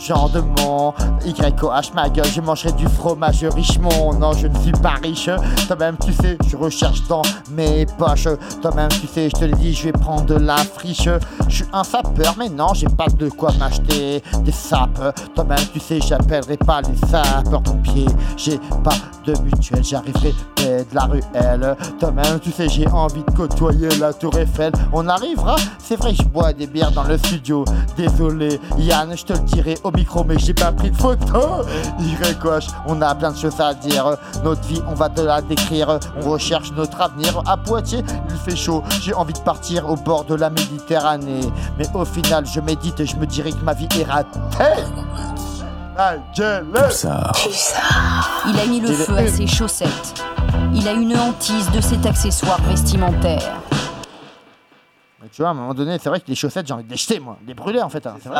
Jean 0.00 0.28
de 0.30 0.40
Mont, 0.40 0.94
YOH 1.26 1.94
ma 1.94 2.08
gueule, 2.08 2.24
je 2.24 2.40
mangerai 2.40 2.72
du 2.72 2.88
fromage 2.88 3.44
Richemont. 3.44 4.14
Non, 4.14 4.32
je 4.32 4.46
ne 4.46 4.58
suis 4.58 4.72
pas 4.72 4.94
riche, 5.02 5.28
toi-même 5.66 5.96
tu 6.02 6.12
sais, 6.12 6.38
je 6.48 6.56
recherche 6.56 7.06
dans 7.06 7.22
mes 7.50 7.84
poches. 7.98 8.28
Toi-même 8.62 8.88
tu 8.88 9.06
sais, 9.06 9.28
je 9.28 9.38
te 9.38 9.44
l'ai 9.44 9.52
dit, 9.52 9.74
je 9.74 9.84
vais 9.84 9.92
prendre 9.92 10.24
de 10.24 10.36
la 10.36 10.56
friche. 10.56 11.08
Je 11.48 11.54
suis 11.54 11.64
un 11.72 11.84
sapeur, 11.84 12.34
mais 12.38 12.48
non, 12.48 12.72
j'ai 12.72 12.88
pas 12.88 13.08
de 13.08 13.28
quoi 13.28 13.52
m'acheter 13.58 14.22
des 14.42 14.52
sapes. 14.52 15.14
Toi-même 15.34 15.58
tu 15.72 15.80
sais, 15.80 16.00
j'appellerai 16.00 16.56
pas 16.56 16.80
les 16.80 16.96
sapeurs 17.08 17.62
pompiers. 17.62 18.06
J'ai 18.36 18.58
pas 18.82 18.94
de 19.26 19.38
mutuelle, 19.42 19.84
j'arriverai 19.84 20.34
de 20.56 20.94
la 20.94 21.04
ruelle. 21.04 21.76
Toi-même 21.98 22.40
tu 22.40 22.50
sais, 22.50 22.68
j'ai 22.68 22.88
envie 22.88 23.22
de 23.22 23.30
côtoyer 23.32 23.88
la 23.98 24.14
tour 24.14 24.34
Eiffel. 24.38 24.72
On 24.94 25.06
arrivera, 25.08 25.56
c'est 25.78 25.96
vrai, 25.96 26.14
je 26.14 26.22
bois 26.22 26.54
des 26.54 26.66
bières 26.66 26.92
dans 26.92 27.04
le 27.04 27.18
studio. 27.18 27.64
Désolé, 27.96 28.58
Yann, 28.78 29.14
je 29.14 29.24
te 29.24 29.34
le 29.34 29.40
dirai 29.40 29.74
micro, 29.92 30.24
mais 30.24 30.38
j'ai 30.38 30.54
pas 30.54 30.72
pris 30.72 30.90
de 30.90 30.96
photo. 30.96 31.62
YOH, 31.98 32.60
on 32.86 33.00
a 33.02 33.14
plein 33.14 33.32
de 33.32 33.36
choses 33.36 33.60
à 33.60 33.74
dire. 33.74 34.16
Notre 34.44 34.62
vie, 34.62 34.82
on 34.88 34.94
va 34.94 35.08
te 35.08 35.20
la 35.20 35.40
décrire. 35.42 35.98
On 36.22 36.30
recherche 36.30 36.72
notre 36.72 37.00
avenir. 37.00 37.42
À 37.46 37.56
Poitiers, 37.56 38.02
il 38.28 38.36
fait 38.36 38.56
chaud. 38.56 38.82
J'ai 39.00 39.14
envie 39.14 39.32
de 39.32 39.38
partir 39.40 39.88
au 39.88 39.96
bord 39.96 40.24
de 40.24 40.34
la 40.34 40.50
Méditerranée. 40.50 41.40
Mais 41.78 41.86
au 41.94 42.04
final, 42.04 42.46
je 42.46 42.60
médite 42.60 43.00
et 43.00 43.06
je 43.06 43.16
me 43.16 43.26
dirais 43.26 43.52
que 43.52 43.64
ma 43.64 43.74
vie 43.74 43.88
est 43.98 44.04
ratée. 44.04 44.38
Il 48.46 48.58
a 48.58 48.66
mis 48.66 48.80
le 48.80 48.92
feu 48.92 49.16
à 49.16 49.26
ses 49.28 49.46
chaussettes. 49.46 50.22
Il 50.74 50.86
a 50.88 50.92
une 50.92 51.16
hantise 51.16 51.70
de 51.72 51.80
cet 51.80 52.06
accessoire 52.06 52.60
vestimentaire. 52.62 53.60
Mais 55.22 55.28
tu 55.30 55.42
vois, 55.42 55.48
à 55.48 55.50
un 55.50 55.54
moment 55.54 55.74
donné, 55.74 55.98
c'est 56.02 56.08
vrai 56.08 56.20
que 56.20 56.28
les 56.28 56.34
chaussettes, 56.34 56.66
j'ai 56.66 56.72
envie 56.72 56.84
de 56.84 56.90
les 56.90 56.96
jeter, 56.96 57.20
moi. 57.20 57.36
Les 57.46 57.52
brûler, 57.54 57.82
en 57.82 57.90
fait. 57.90 58.06
hein, 58.06 58.14
c'est 58.22 58.28
vrai. 58.30 58.38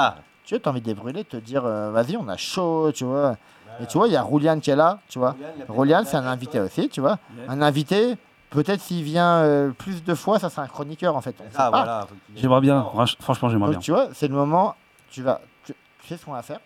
Tu 0.50 0.56
vois, 0.56 0.60
t'as 0.64 0.70
envie 0.70 0.80
de 0.80 0.88
les 0.88 0.94
brûler, 0.94 1.22
de 1.22 1.28
te 1.28 1.36
dire, 1.36 1.64
euh, 1.64 1.92
vas-y, 1.92 2.16
on 2.16 2.26
a 2.26 2.36
chaud, 2.36 2.90
tu 2.90 3.04
vois. 3.04 3.36
Et 3.80 3.86
tu 3.86 3.96
vois, 3.98 4.08
il 4.08 4.12
y 4.14 4.16
a 4.16 4.22
Roulian 4.22 4.58
qui 4.58 4.72
est 4.72 4.74
là, 4.74 4.98
tu 5.08 5.20
vois. 5.20 5.36
Roulian, 5.68 6.02
c'est 6.04 6.16
un 6.16 6.26
invité 6.26 6.58
aussi, 6.58 6.88
tu 6.88 7.00
vois. 7.00 7.18
Un 7.46 7.62
invité, 7.62 8.16
peut-être 8.50 8.80
s'il 8.80 9.04
vient 9.04 9.36
euh, 9.44 9.70
plus 9.70 10.02
de 10.02 10.12
fois, 10.12 10.40
ça, 10.40 10.50
c'est 10.50 10.60
un 10.60 10.66
chroniqueur, 10.66 11.14
en 11.14 11.20
fait. 11.20 11.36
Ah, 11.54 11.70
voilà. 11.70 12.08
J'aimerais 12.34 12.60
bien, 12.62 12.80
franch- 12.92 13.14
franchement, 13.20 13.48
j'aimerais 13.48 13.68
Donc, 13.68 13.74
bien. 13.74 13.80
tu 13.80 13.92
vois, 13.92 14.08
c'est 14.12 14.26
le 14.26 14.34
moment, 14.34 14.74
tu 15.12 15.22
vas. 15.22 15.40
Tu, 15.64 15.72
tu 16.00 16.08
sais 16.08 16.16
ce 16.16 16.24
qu'on 16.24 16.32
va 16.32 16.42
faire? 16.42 16.58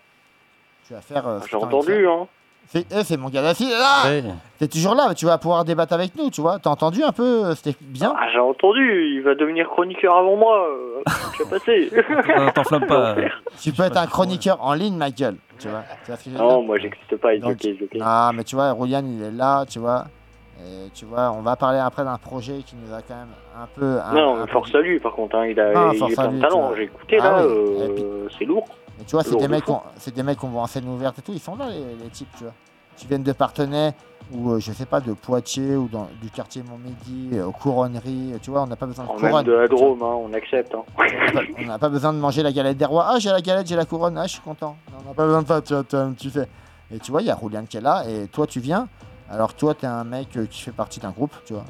Tu 0.86 0.94
vas 0.94 1.02
faire. 1.02 1.26
euh, 1.26 1.40
J'ai 1.46 1.54
entendu, 1.58 2.08
hein. 2.08 2.26
C'est 2.68 2.86
eh, 2.92 3.04
c'est 3.04 3.16
mon 3.16 3.28
Gaddafi, 3.28 3.68
là 3.70 4.02
Ouais. 4.06 4.22
T'es 4.58 4.66
toujours 4.68 4.94
là, 4.94 5.14
tu 5.14 5.26
vas 5.26 5.38
pouvoir 5.38 5.64
débattre 5.64 5.92
avec 5.92 6.16
nous, 6.16 6.30
tu 6.30 6.40
vois. 6.40 6.58
T'as 6.58 6.70
entendu 6.70 7.02
un 7.02 7.12
peu 7.12 7.44
euh, 7.46 7.54
C'était 7.54 7.76
bien 7.80 8.12
Ah, 8.18 8.26
j'ai 8.32 8.38
entendu, 8.40 9.12
il 9.14 9.22
va 9.22 9.34
devenir 9.34 9.68
chroniqueur 9.68 10.16
avant 10.16 10.36
moi. 10.36 10.66
euh, 10.68 11.02
Je 11.38 11.42
vais 11.44 11.50
passer. 11.50 11.90
T'enflamme 12.54 12.86
pas. 12.86 13.16
Tu 13.60 13.72
peux 13.72 13.82
être 13.84 13.96
un 13.96 14.06
chroniqueur 14.06 14.58
en 14.62 14.74
ligne, 14.74 14.96
ma 14.96 15.10
gueule. 15.10 15.36
Tu 15.58 15.68
vois, 15.68 15.82
tu 16.04 16.10
vois 16.10 16.16
ce 16.16 16.24
que 16.24 16.30
je 16.30 16.34
veux 16.36 16.40
Non, 16.42 16.62
moi 16.62 16.78
j'existe 16.78 17.16
pas, 17.16 17.36
Donc, 17.38 17.52
ok, 17.64 17.70
ok. 17.82 17.98
Ah, 18.00 18.32
mais 18.34 18.42
tu 18.44 18.56
vois, 18.56 18.72
Roulian, 18.72 19.04
il 19.06 19.22
est 19.22 19.30
là, 19.30 19.64
tu 19.66 19.78
vois. 19.78 20.04
Et 20.60 20.90
tu 20.94 21.04
vois, 21.04 21.32
on 21.32 21.42
va 21.42 21.56
parler 21.56 21.78
après 21.78 22.04
d'un 22.04 22.16
projet 22.16 22.58
qui 22.64 22.76
nous 22.76 22.92
a 22.94 23.02
quand 23.02 23.14
même 23.16 23.28
un 23.60 23.66
peu. 23.74 23.98
un- 24.00 24.14
Non, 24.14 24.34
un 24.36 24.40
mais 24.40 24.46
peu 24.46 24.52
force 24.52 24.74
à 24.74 24.80
lui 24.80 25.00
par 25.00 25.12
contre, 25.12 25.36
hein, 25.36 25.46
il 25.46 25.58
a, 25.58 25.72
Non, 25.72 25.92
il 25.92 25.98
force 25.98 26.12
est 26.12 26.14
plein 26.14 26.28
de 26.32 26.40
talent. 26.40 26.74
J'ai 26.76 26.82
écouté 26.84 27.18
Ah 27.20 27.24
là, 27.24 27.46
oui, 27.46 27.52
euh, 27.52 28.28
c'est 28.38 28.44
lourd. 28.44 28.66
Et 29.00 29.04
tu 29.04 29.12
vois, 29.16 29.24
c'est 29.24 29.34
des, 29.36 29.42
de 29.46 29.50
mecs 29.50 29.64
c'est 29.96 30.14
des 30.14 30.22
mecs 30.22 30.38
qu'on 30.38 30.48
voit 30.48 30.62
en 30.62 30.66
scène 30.66 30.88
ouverte 30.88 31.18
et 31.18 31.22
tout, 31.22 31.32
ils 31.32 31.40
sont 31.40 31.56
là, 31.56 31.66
les, 31.68 31.80
les 32.04 32.10
types, 32.10 32.28
tu 32.38 32.44
vois. 32.44 32.52
Tu 32.96 33.08
viens 33.08 33.18
de 33.18 33.32
Partenay, 33.32 33.92
ou 34.32 34.52
euh, 34.52 34.60
je 34.60 34.70
sais 34.70 34.86
pas, 34.86 35.00
de 35.00 35.12
Poitiers, 35.14 35.74
ou 35.74 35.88
dans, 35.88 36.08
du 36.22 36.30
quartier 36.30 36.62
Montmédy, 36.62 37.30
euh, 37.32 37.46
aux 37.46 37.50
couronneries, 37.50 38.34
tu 38.40 38.52
vois, 38.52 38.62
on 38.62 38.68
n'a 38.68 38.76
pas 38.76 38.86
besoin 38.86 39.04
de 39.04 39.10
même 39.10 39.20
couronne. 39.20 39.44
de 39.44 39.52
la 39.52 39.66
Drôme, 39.66 40.00
hein, 40.00 40.14
on 40.16 40.32
accepte. 40.32 40.72
Hein. 40.72 40.84
On 41.58 41.64
n'a 41.66 41.76
pas- 41.78 41.88
On 41.88 41.90
besoin 41.90 42.12
de 42.12 42.18
manger 42.18 42.44
la 42.44 42.52
galette 42.52 42.76
des 42.76 42.84
rois. 42.84 43.06
Ah, 43.08 43.18
j'ai 43.18 43.30
la 43.30 43.40
galette, 43.40 43.66
j'ai 43.66 43.74
la 43.74 43.84
couronne. 43.84 44.16
Ah, 44.16 44.26
je 44.28 44.34
suis 44.34 44.40
content. 44.40 44.76
Non, 44.92 44.98
on 45.04 45.08
n'a 45.08 45.14
pas 45.14 45.24
besoin 45.24 45.42
de 45.42 45.48
ça, 45.48 45.60
tu, 45.60 45.74
vois, 45.74 45.84
tu, 46.16 46.30
fais. 46.30 46.48
Et 46.94 47.00
tu 47.00 47.10
vois, 47.10 47.20
il 47.22 47.26
y 47.26 47.30
a 47.30 47.34
Roulian 47.34 47.64
qui 47.68 47.78
est 47.78 47.80
là, 47.80 48.04
et 48.08 48.28
toi, 48.28 48.46
tu 48.46 48.60
viens. 48.60 48.86
Alors, 49.34 49.54
toi, 49.54 49.74
tu 49.74 49.84
es 49.84 49.88
un 49.88 50.04
mec 50.04 50.28
euh, 50.36 50.46
qui 50.46 50.60
fait 50.62 50.70
partie 50.72 51.00
d'un 51.00 51.10
groupe, 51.10 51.34
tu 51.44 51.52
vois. 51.54 51.64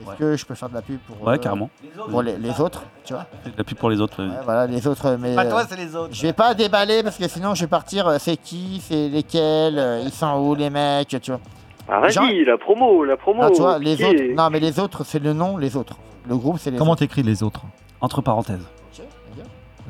Est-ce 0.00 0.08
Ouais. 0.08 0.16
que 0.18 0.36
je 0.36 0.46
peux 0.46 0.54
faire 0.54 0.70
de 0.70 0.74
la 0.74 0.80
pub 0.82 0.98
pour, 1.00 1.22
Ouais, 1.22 1.34
euh, 1.34 1.36
carrément. 1.36 1.68
pour 2.10 2.22
les, 2.22 2.38
les 2.38 2.60
autres, 2.60 2.82
tu 3.04 3.12
vois 3.12 3.26
de 3.44 3.52
la 3.56 3.62
pub 3.64 3.76
pour 3.76 3.90
les 3.90 4.00
autres. 4.00 4.24
Ouais, 4.24 4.30
voilà, 4.44 4.66
les 4.66 4.86
autres, 4.86 5.16
mais. 5.20 5.34
Pas 5.36 5.44
toi, 5.44 5.60
euh, 5.60 5.64
c'est 5.68 5.76
les 5.76 5.94
autres. 5.94 6.14
Je 6.14 6.22
vais 6.22 6.32
pas 6.32 6.54
déballer 6.54 7.02
parce 7.02 7.18
que 7.18 7.28
sinon, 7.28 7.54
je 7.54 7.60
vais 7.60 7.66
partir. 7.68 8.10
C'est 8.18 8.36
qui 8.38 8.80
C'est 8.82 9.08
lesquels 9.10 10.00
Ils 10.04 10.10
sont 10.12 10.34
où, 10.38 10.54
les 10.54 10.70
mecs 10.70 11.08
Tu 11.20 11.30
vois 11.30 11.40
Ah, 11.88 12.00
vas-y, 12.00 12.12
Genre- 12.12 12.24
la 12.46 12.56
promo, 12.58 13.04
la 13.04 13.16
promo. 13.18 13.42
Non, 13.42 13.50
tu 13.50 13.60
vois, 13.60 13.78
les 13.78 14.02
autres. 14.02 14.20
est- 14.20 14.34
Non, 14.34 14.48
mais 14.50 14.60
les 14.60 14.80
autres, 14.80 15.04
c'est 15.04 15.18
le 15.18 15.34
nom, 15.34 15.58
les 15.58 15.76
autres. 15.76 15.96
Le 16.26 16.36
groupe, 16.36 16.56
c'est 16.58 16.70
les 16.70 16.78
Comment 16.78 16.96
t'écris 16.96 17.22
les 17.22 17.42
autres? 17.42 17.60
Entre 18.00 18.22
parenthèses. 18.22 18.66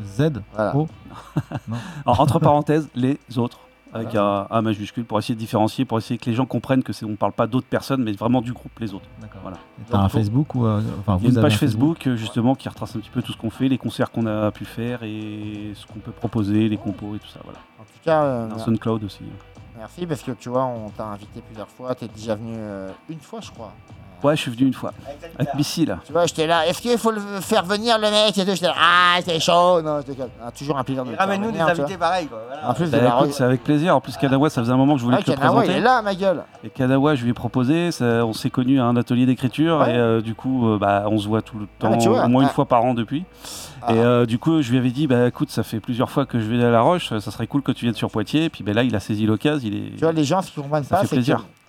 Z 0.04 0.32
Voilà. 0.54 0.74
O 0.76 0.88
Non. 1.68 1.76
Alors, 2.06 2.20
entre 2.20 2.38
parenthèses, 2.40 2.88
les 2.94 3.18
autres. 3.36 3.60
Avec 3.94 4.14
un, 4.14 4.46
un 4.50 4.62
majuscule 4.62 5.04
pour 5.04 5.18
essayer 5.18 5.34
de 5.34 5.38
différencier, 5.40 5.84
pour 5.84 5.98
essayer 5.98 6.16
que 6.16 6.24
les 6.30 6.34
gens 6.34 6.46
comprennent 6.46 6.82
que 6.82 6.94
c'est 6.94 7.04
on 7.04 7.14
parle 7.16 7.32
pas 7.32 7.46
d'autres 7.46 7.66
personnes, 7.66 8.02
mais 8.02 8.12
vraiment 8.12 8.40
du 8.40 8.52
groupe, 8.54 8.78
les 8.80 8.94
autres. 8.94 9.04
Voilà. 9.42 9.58
T'as 9.90 9.98
un 9.98 10.08
Facebook 10.08 10.54
ou 10.54 10.64
euh, 10.64 10.80
enfin 11.00 11.18
Il 11.20 11.24
y 11.24 11.26
a 11.26 11.28
vous 11.28 11.32
une 11.32 11.38
avez 11.38 11.42
page 11.48 11.54
un 11.54 11.58
Facebook 11.58 12.06
euh, 12.06 12.16
justement 12.16 12.54
qui 12.54 12.68
retrace 12.70 12.96
un 12.96 13.00
petit 13.00 13.10
peu 13.10 13.20
tout 13.20 13.32
ce 13.32 13.36
qu'on 13.36 13.50
fait, 13.50 13.68
les 13.68 13.76
concerts 13.76 14.10
qu'on 14.10 14.24
a 14.26 14.50
pu 14.50 14.64
faire 14.64 15.02
et 15.02 15.72
ce 15.74 15.86
qu'on 15.86 15.98
peut 15.98 16.10
proposer, 16.12 16.68
les 16.70 16.78
compos 16.78 17.16
et 17.16 17.18
tout 17.18 17.26
ça. 17.28 17.40
Voilà. 17.44 17.58
En 17.78 17.82
tout 17.82 17.90
cas, 18.02 18.22
euh, 18.22 18.44
Un 18.46 18.48
mer- 18.48 18.60
SoundCloud 18.60 19.04
aussi. 19.04 19.24
merci 19.76 20.06
parce 20.06 20.22
que 20.22 20.32
tu 20.32 20.48
vois, 20.48 20.64
on 20.64 20.88
t'a 20.88 21.04
invité 21.04 21.42
plusieurs 21.42 21.68
fois. 21.68 21.94
T'es 21.94 22.08
déjà 22.08 22.34
venu 22.34 22.54
euh, 22.56 22.90
une 23.10 23.20
fois, 23.20 23.40
je 23.42 23.50
crois. 23.50 23.72
Ouais, 24.22 24.36
je 24.36 24.42
suis 24.42 24.50
venu 24.50 24.66
une 24.68 24.74
fois 24.74 24.92
avec 25.38 25.54
Missy 25.54 25.84
là. 25.86 25.98
Tu 26.06 26.12
vois, 26.12 26.26
j'étais 26.26 26.46
là. 26.46 26.66
Est-ce 26.66 26.80
qu'il 26.80 26.96
faut 26.98 27.10
le 27.10 27.20
faire 27.40 27.64
venir 27.64 27.98
le 27.98 28.10
mec? 28.10 28.36
Et 28.38 28.44
tout 28.44 28.50
J'étais 28.52 28.66
là. 28.66 28.74
Ah, 28.78 29.18
c'est 29.24 29.40
chaud. 29.40 29.82
Non, 29.82 30.00
je. 30.06 30.12
Ah, 30.44 30.50
toujours 30.52 30.78
un 30.78 30.84
plaisir 30.84 31.04
de 31.04 31.14
Ramène-nous 31.16 31.50
des 31.50 31.58
invités 31.60 31.96
pareils, 31.96 32.26
quoi. 32.26 32.38
voilà. 32.46 32.70
En 32.70 32.74
plus 32.74 32.90
Bah, 32.90 32.98
la 33.00 33.32
c'est 33.32 33.42
avec 33.44 33.64
plaisir. 33.64 33.96
En 33.96 34.00
plus, 34.00 34.16
Kadawa, 34.16 34.48
ça 34.50 34.60
faisait 34.62 34.72
un 34.72 34.76
moment 34.76 34.94
que 34.94 35.00
je 35.00 35.04
voulais 35.04 35.16
Ouais, 35.16 35.22
te 35.22 35.30
le 35.30 35.36
présenter. 35.36 35.66
il 35.70 35.76
est 35.76 35.80
là, 35.80 36.02
ma 36.02 36.14
gueule. 36.14 36.42
Et 36.64 36.70
Kadawa, 36.70 37.14
je 37.14 37.24
lui 37.24 37.30
ai 37.30 37.34
proposé, 37.34 37.90
ça- 37.90 38.24
on 38.24 38.32
s'est 38.32 38.50
connus 38.50 38.80
à 38.80 38.84
un 38.84 38.96
atelier 38.96 39.26
d'écriture 39.26 39.78
Ouais. 39.80 39.92
et 39.94 39.96
euh, 39.96 40.20
du 40.20 40.34
coup, 40.34 40.68
euh, 40.68 40.78
bah, 40.78 41.04
on 41.06 41.18
se 41.18 41.26
voit 41.26 41.42
tout 41.42 41.58
le 41.58 41.66
Ah, 41.80 41.88
temps, 41.88 41.98
tu 41.98 42.08
vois, 42.08 42.24
au 42.24 42.28
moins 42.28 42.42
une 42.42 42.48
ah. 42.48 42.52
fois 42.54 42.66
par 42.66 42.84
an 42.84 42.94
depuis. 42.94 43.24
Et 43.88 43.92
euh, 43.94 44.26
du 44.26 44.38
coup, 44.38 44.62
je 44.62 44.70
lui 44.70 44.78
avais 44.78 44.90
dit, 44.90 45.08
bah 45.08 45.26
écoute, 45.26 45.50
ça 45.50 45.64
fait 45.64 45.80
plusieurs 45.80 46.08
fois 46.08 46.24
que 46.26 46.38
je 46.38 46.44
vais 46.46 46.62
à 46.62 46.70
La 46.70 46.82
Roche, 46.82 47.08
ça 47.08 47.20
serait 47.32 47.48
cool 47.48 47.62
que 47.62 47.72
tu 47.72 47.84
viennes 47.84 47.96
sur 47.96 48.10
Poitiers. 48.10 48.44
Et 48.44 48.48
puis 48.50 48.62
ben 48.62 48.74
là, 48.76 48.84
il 48.84 48.94
a 48.94 49.00
saisi 49.00 49.26
l'occasion, 49.26 49.68
est. 49.68 49.96
Tu 49.96 50.02
vois, 50.02 50.12
les 50.12 50.22
gens, 50.22 50.40
ce 50.40 50.52
qu'ils 50.52 50.62
comprennent 50.62 50.84
Ça 50.84 50.98
pas, 50.98 51.06
c'est 51.06 51.16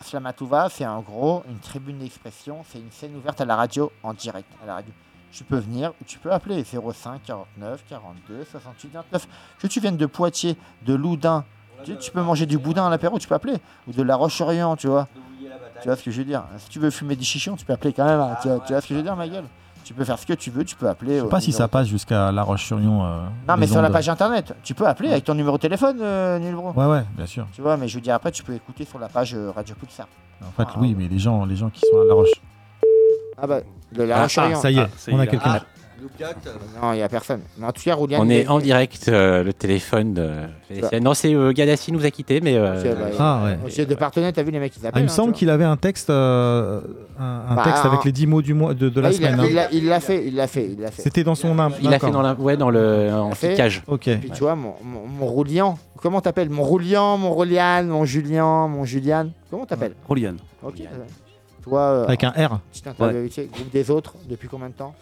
Slamatouva, 0.03 0.69
c'est 0.69 0.85
en 0.85 1.01
gros 1.01 1.43
une 1.49 1.59
tribune 1.59 1.99
d'expression, 1.99 2.63
c'est 2.69 2.79
une 2.79 2.91
scène 2.91 3.15
ouverte 3.15 3.41
à 3.41 3.45
la 3.45 3.55
radio 3.55 3.91
en 4.03 4.13
direct. 4.13 4.47
À 4.63 4.65
la 4.65 4.73
radio. 4.75 4.93
Tu 5.31 5.43
peux 5.43 5.57
venir, 5.57 5.91
ou 5.99 6.03
tu 6.05 6.19
peux 6.19 6.31
appeler 6.31 6.63
05 6.63 7.21
49 7.25 7.83
42 7.89 8.45
68 8.51 8.91
29. 8.93 9.27
Que 9.59 9.67
tu 9.67 9.79
viennes 9.79 9.97
de 9.97 10.05
Poitiers, 10.05 10.55
de 10.83 10.93
Loudun, 10.93 11.43
tu, 11.83 11.97
tu 11.97 12.11
peux 12.11 12.21
manger 12.21 12.45
du 12.45 12.57
boudin 12.59 12.85
à 12.85 12.89
l'apéro, 12.89 13.17
tu 13.17 13.27
peux 13.27 13.33
appeler. 13.35 13.57
Ou 13.87 13.93
de 13.93 14.03
la 14.03 14.15
Roche-Orient, 14.15 14.75
tu 14.75 14.87
vois. 14.87 15.07
Tu 15.81 15.87
vois 15.87 15.97
ce 15.97 16.03
que 16.03 16.11
je 16.11 16.19
veux 16.19 16.25
dire 16.25 16.43
Si 16.59 16.69
tu 16.69 16.79
veux 16.79 16.91
fumer 16.91 17.15
des 17.15 17.23
chichons, 17.23 17.55
tu 17.55 17.65
peux 17.65 17.73
appeler 17.73 17.93
quand 17.93 18.05
même. 18.05 18.19
hein. 18.19 18.37
Tu, 18.41 18.47
vois, 18.47 18.59
tu 18.59 18.71
vois 18.73 18.81
ce 18.81 18.87
que 18.87 18.93
je 18.93 18.99
veux 18.99 19.03
dire, 19.03 19.15
ma 19.15 19.27
gueule 19.27 19.45
Tu 19.83 19.93
peux 19.93 20.03
faire 20.05 20.17
ce 20.17 20.25
que 20.25 20.33
tu 20.33 20.49
veux, 20.49 20.63
tu 20.63 20.75
peux 20.75 20.87
appeler. 20.87 21.19
Je 21.19 21.23
sais 21.23 21.29
pas 21.29 21.41
si 21.41 21.51
ça 21.51 21.67
passe 21.67 21.87
jusqu'à 21.87 22.31
La 22.31 22.43
Roche-sur-Yon. 22.43 23.03
euh, 23.03 23.19
Non, 23.47 23.55
mais 23.57 23.67
sur 23.67 23.81
la 23.81 23.89
page 23.89 24.07
internet, 24.09 24.55
tu 24.63 24.73
peux 24.73 24.87
appeler 24.87 25.09
avec 25.11 25.23
ton 25.25 25.33
numéro 25.35 25.57
de 25.57 25.61
téléphone, 25.61 25.97
euh, 26.01 26.39
Nilbro. 26.39 26.71
Ouais, 26.71 26.85
ouais, 26.85 27.03
bien 27.17 27.25
sûr. 27.25 27.45
Tu 27.53 27.61
vois, 27.61 27.75
mais 27.77 27.87
je 27.87 27.95
veux 27.95 28.01
dire, 28.01 28.15
après, 28.15 28.31
tu 28.31 28.43
peux 28.43 28.53
écouter 28.53 28.85
sur 28.85 28.99
la 28.99 29.09
page 29.09 29.33
euh, 29.35 29.51
Radio 29.55 29.75
Pulsar. 29.75 30.07
En 30.41 30.51
fait, 30.51 30.69
oui, 30.79 30.95
mais 30.97 31.07
les 31.07 31.19
gens, 31.19 31.45
les 31.45 31.55
gens 31.55 31.69
qui 31.69 31.81
sont 31.81 32.01
à 32.01 32.05
La 32.05 32.13
Roche. 32.13 32.29
Ah 33.37 33.47
bah, 33.47 33.59
de 33.91 34.03
la 34.03 34.17
Ah, 34.21 34.23
ah, 34.23 34.29
ça 34.29 34.47
y 34.71 34.77
est, 34.77 34.79
Ah, 34.81 34.87
ça 34.95 35.11
y 35.11 35.13
on 35.13 35.19
a 35.19 35.27
quelqu'un. 35.27 35.61
Ah, 36.21 36.33
Non, 36.81 36.93
il 36.93 36.97
n'y 36.97 37.01
a 37.03 37.09
personne. 37.09 37.41
Mais 37.57 37.65
en 37.67 37.71
tout 37.71 37.81
cas, 37.83 37.93
Rouliane. 37.95 38.21
On 38.21 38.29
est 38.29 38.47
en 38.47 38.59
direct, 38.59 39.07
euh, 39.07 39.43
le 39.43 39.53
téléphone 39.53 40.13
de 40.13 40.29
Félicien. 40.67 40.99
Non, 40.99 41.13
c'est 41.13 41.33
euh, 41.33 41.51
Gadassi 41.53 41.91
nous 41.91 42.05
a 42.05 42.11
quittés, 42.11 42.41
mais. 42.41 42.55
euh, 42.57 42.79
Ok, 42.79 42.97
bah, 42.99 43.05
Ah, 43.19 43.41
ouais. 43.45 43.57
Monsieur 43.65 43.85
de 43.85 43.95
partenaire, 43.95 44.31
t'as 44.33 44.43
vu 44.43 44.51
les 44.51 44.59
mecs, 44.59 44.73
ils 44.77 44.85
Ah, 44.85 44.89
appellent. 44.89 45.01
il 45.01 45.05
me 45.05 45.09
hein, 45.09 45.13
semble 45.13 45.33
tu 45.33 45.39
qu'il 45.39 45.49
avait 45.49 45.63
un 45.63 45.77
texte, 45.77 46.09
euh, 46.09 46.81
un, 47.19 47.41
un 47.49 47.55
Bah, 47.55 47.63
texte 47.65 47.85
avec 47.85 48.03
les 48.03 48.11
10 48.11 48.27
mots 48.27 48.41
du 48.41 48.53
mois 48.53 48.73
de, 48.73 48.89
de 48.89 49.01
vois. 49.01 49.01
la 49.01 49.07
Ah, 49.07 49.11
il 49.11 49.15
semaine. 49.17 49.39
hein. 49.39 49.45
il 49.47 49.53
l'a- 49.55 49.71
Il 49.71 49.85
l'a 49.87 49.99
fait, 49.99 50.25
il 50.27 50.35
l'a 50.35 50.47
fait, 50.47 50.69
il 50.71 50.79
l'a 50.79 50.91
fait. 50.91 51.01
C'était 51.01 51.23
dans 51.23 51.35
son 51.35 51.57
âme. 51.59 51.73
Il 51.81 51.93
a 51.93 51.99
fait 51.99 52.11
dans 52.11 52.21
la, 52.21 52.33
ouais, 52.33 52.57
dans 52.57 52.69
le 52.69 53.09
en 53.13 53.31
fait 53.31 53.47
flicage. 53.49 53.83
Ok. 53.87 54.09
Puis 54.19 54.29
tu 54.31 54.39
vois, 54.41 54.55
mon, 54.55 54.73
mon, 54.83 55.05
mon 55.07 55.25
Roulian, 55.25 55.77
comment 56.01 56.21
t'appelles? 56.21 56.49
Mon 56.49 56.63
Roulian, 56.63 57.17
mon 57.17 57.31
Roulian, 57.31 57.83
mon 57.83 58.05
Julien, 58.05 58.67
mon 58.67 58.85
Julian. 58.85 59.27
Comment 59.49 59.65
t'appelles? 59.65 59.93
Rouliane. 60.07 60.37
Ok. 60.63 60.81
Toi, 61.63 61.79
euh, 61.79 62.05
Avec 62.07 62.25
un 62.25 62.31
R. 62.31 62.59
petite 62.71 62.87
interviewé, 62.87 63.29
groupe 63.53 63.71
des 63.71 63.89
autres, 63.89 64.15
depuis 64.29 64.49
combien 64.49 64.67
de 64.67 64.73
temps? 64.73 64.93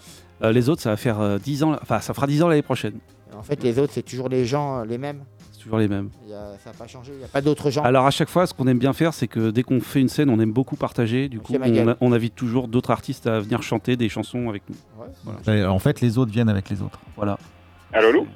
Euh, 0.43 0.51
les 0.51 0.69
autres, 0.69 0.81
ça 0.81 0.89
va 0.89 0.97
faire 0.97 1.19
euh, 1.19 1.37
10 1.37 1.63
ans. 1.63 1.75
Enfin, 1.81 1.99
ça 1.99 2.13
fera 2.13 2.27
10 2.27 2.41
ans 2.43 2.47
l'année 2.47 2.61
prochaine. 2.61 2.93
En 3.37 3.43
fait, 3.43 3.61
les 3.63 3.77
autres, 3.79 3.93
c'est 3.93 4.01
toujours 4.03 4.27
les 4.29 4.45
gens 4.45 4.79
euh, 4.79 4.85
les 4.85 4.97
mêmes. 4.97 5.23
C'est 5.53 5.61
toujours 5.63 5.77
les 5.77 5.87
mêmes. 5.87 6.09
Il 6.25 6.31
y 6.31 6.33
a- 6.33 6.57
ça 6.63 6.71
n'a 6.71 6.75
pas 6.77 6.87
changé, 6.87 7.11
il 7.13 7.19
n'y 7.19 7.23
a 7.23 7.27
pas 7.27 7.41
d'autres 7.41 7.69
gens. 7.69 7.83
Alors 7.83 8.05
à 8.07 8.11
chaque 8.11 8.29
fois, 8.29 8.47
ce 8.47 8.53
qu'on 8.53 8.67
aime 8.67 8.79
bien 8.79 8.93
faire, 8.93 9.13
c'est 9.13 9.27
que 9.27 9.51
dès 9.51 9.61
qu'on 9.63 9.79
fait 9.79 10.01
une 10.01 10.09
scène, 10.09 10.29
on 10.31 10.39
aime 10.39 10.51
beaucoup 10.51 10.75
partager. 10.75 11.29
Du 11.29 11.39
coup, 11.39 11.53
on, 11.53 11.87
a- 11.89 11.95
on 12.01 12.11
invite 12.11 12.35
toujours 12.35 12.67
d'autres 12.67 12.89
artistes 12.91 13.27
à 13.27 13.39
venir 13.39 13.61
chanter 13.61 13.95
des 13.95 14.09
chansons 14.09 14.49
avec 14.49 14.63
nous. 14.69 14.75
Voilà. 15.45 15.71
En 15.71 15.79
fait, 15.79 16.01
les 16.01 16.17
autres 16.17 16.31
viennent 16.31 16.49
avec 16.49 16.69
les 16.69 16.81
autres. 16.81 16.99
Voilà. 17.15 17.37
Allô, 17.93 18.07
allô 18.09 18.27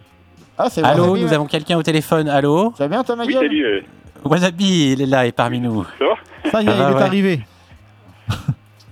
Ah, 0.57 0.69
c'est 0.69 0.83
Allô, 0.83 1.01
Wasabi, 1.03 1.21
nous 1.21 1.27
ouais. 1.29 1.33
avons 1.33 1.45
quelqu'un 1.47 1.77
au 1.77 1.83
téléphone. 1.83 2.29
Allô 2.29 2.71
Tu 2.75 2.79
vas 2.79 2.87
bien, 2.87 3.03
toi, 3.03 3.15
ma 3.15 3.25
Oui, 3.25 3.33
gueule 3.33 3.43
salut. 3.45 3.65
euh, 3.65 3.81
Wasabi, 4.23 4.91
il 4.93 5.01
est 5.01 5.05
là 5.07 5.25
et 5.25 5.31
parmi 5.31 5.59
nous. 5.59 5.83
Ça 5.83 6.05
va 6.05 6.51
Ça 6.51 6.61
y 6.61 6.65
est, 6.65 6.69
Ça 6.69 6.73
il 6.75 6.93
va, 6.93 6.99
est 6.99 7.03
arrivé. 7.03 7.41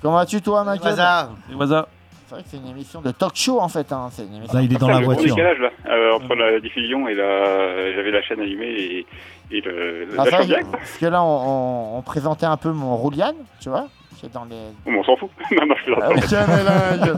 Comment 0.02 0.16
vas-tu, 0.16 0.42
toi, 0.42 0.64
ma 0.64 0.76
gueule 0.78 0.86
Waza. 0.86 1.30
Waza, 1.58 1.88
C'est 2.34 2.40
vrai 2.40 2.44
que 2.44 2.50
c'est 2.50 2.58
une 2.58 2.68
émission 2.76 3.02
de 3.02 3.12
talk 3.12 3.36
show, 3.36 3.60
en 3.60 3.68
fait. 3.70 3.92
Hein. 3.92 4.10
C'est 4.12 4.24
une 4.24 4.36
émission... 4.36 4.58
Là, 4.58 4.64
il 4.64 4.72
est 4.74 4.78
dans 4.78 4.88
Putain, 4.88 4.94
la 4.94 5.00
le 5.00 5.06
voiture. 5.06 5.36
décalage 5.36 5.60
là, 5.60 5.70
euh, 5.88 6.14
entre 6.16 6.34
la 6.36 6.60
diffusion 6.60 7.08
et 7.08 7.14
la. 7.14 7.94
J'avais 7.94 8.10
la 8.12 8.22
chaîne 8.24 8.40
allumée 8.40 8.66
et, 8.72 9.06
et 9.52 9.62
le, 9.62 10.08
Ah, 10.18 10.26
la 10.26 10.32
ça, 10.32 10.42
je-. 10.42 10.54
Parce 10.72 10.98
que 10.98 11.06
là, 11.06 11.24
on, 11.24 11.28
on- 11.28 11.98
on 11.98 12.02
présentait 12.02 12.48
un 12.48 12.58
peu 12.58 12.72
mon 12.72 12.96
Roulian, 12.96 13.34
tu 13.60 13.70
vois 13.70 13.86
C'est 14.20 14.32
dans 14.34 14.46
les... 14.46 14.56
Bon, 14.86 15.00
on 15.00 15.04
s'en 15.04 15.16
fout. 15.16 15.30
non, 15.52 15.66
non, 15.68 15.76
je 15.78 15.92
fais 16.26 16.36
Ah, 16.36 16.96
là, 16.96 17.14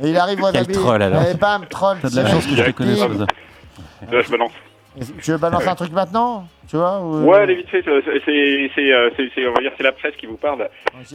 Et 0.00 0.10
il 0.10 0.16
arrive, 0.18 0.42
Wasabi. 0.42 0.72
troll, 0.74 1.02
alors. 1.02 1.22
Et 1.22 1.34
bam, 1.34 1.64
troll. 1.66 1.96
t'as 2.02 2.10
de 2.10 2.16
la 2.16 2.26
chance 2.28 2.46
que 2.46 2.54
je 2.54 2.62
te. 2.70 2.82
Là, 4.12 4.20
je 4.22 4.30
balance. 4.30 4.52
Tu 5.22 5.30
veux 5.32 5.38
balancer 5.38 5.68
un 5.68 5.74
truc 5.74 5.92
maintenant 5.92 6.46
Tu 6.68 6.76
vois 6.76 7.00
ou- 7.00 7.24
Ouais, 7.24 7.38
allez, 7.38 7.54
vite 7.56 7.68
fait, 7.68 7.82
c'est- 7.82 8.02
c'est, 8.24 8.70
c'est, 8.74 8.92
euh, 8.92 9.10
c'est, 9.16 9.46
on 9.46 9.52
va 9.52 9.60
dire, 9.60 9.72
c'est 9.76 9.82
la 9.84 9.92
presse 9.92 10.14
qui 10.16 10.26
vous 10.26 10.36
parle. 10.36 10.68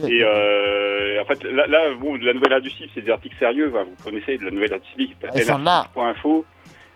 Et 0.08 0.20
euh, 0.22 1.20
en 1.22 1.24
fait, 1.24 1.42
là, 1.44 1.66
là 1.66 1.80
bon, 1.98 2.16
la 2.16 2.32
nouvelle 2.34 2.52
adducible, 2.54 2.90
c'est 2.94 3.02
des 3.04 3.10
articles 3.10 3.36
sérieux. 3.38 3.66
vous 3.68 4.04
connaissez 4.04 4.36
de 4.38 4.44
la 4.44 4.50
nouvelle 4.50 4.74
adducible. 4.74 5.14
Elles 5.34 5.42
sont 5.44 5.58
là. 5.58 5.86
Info. 5.96 6.44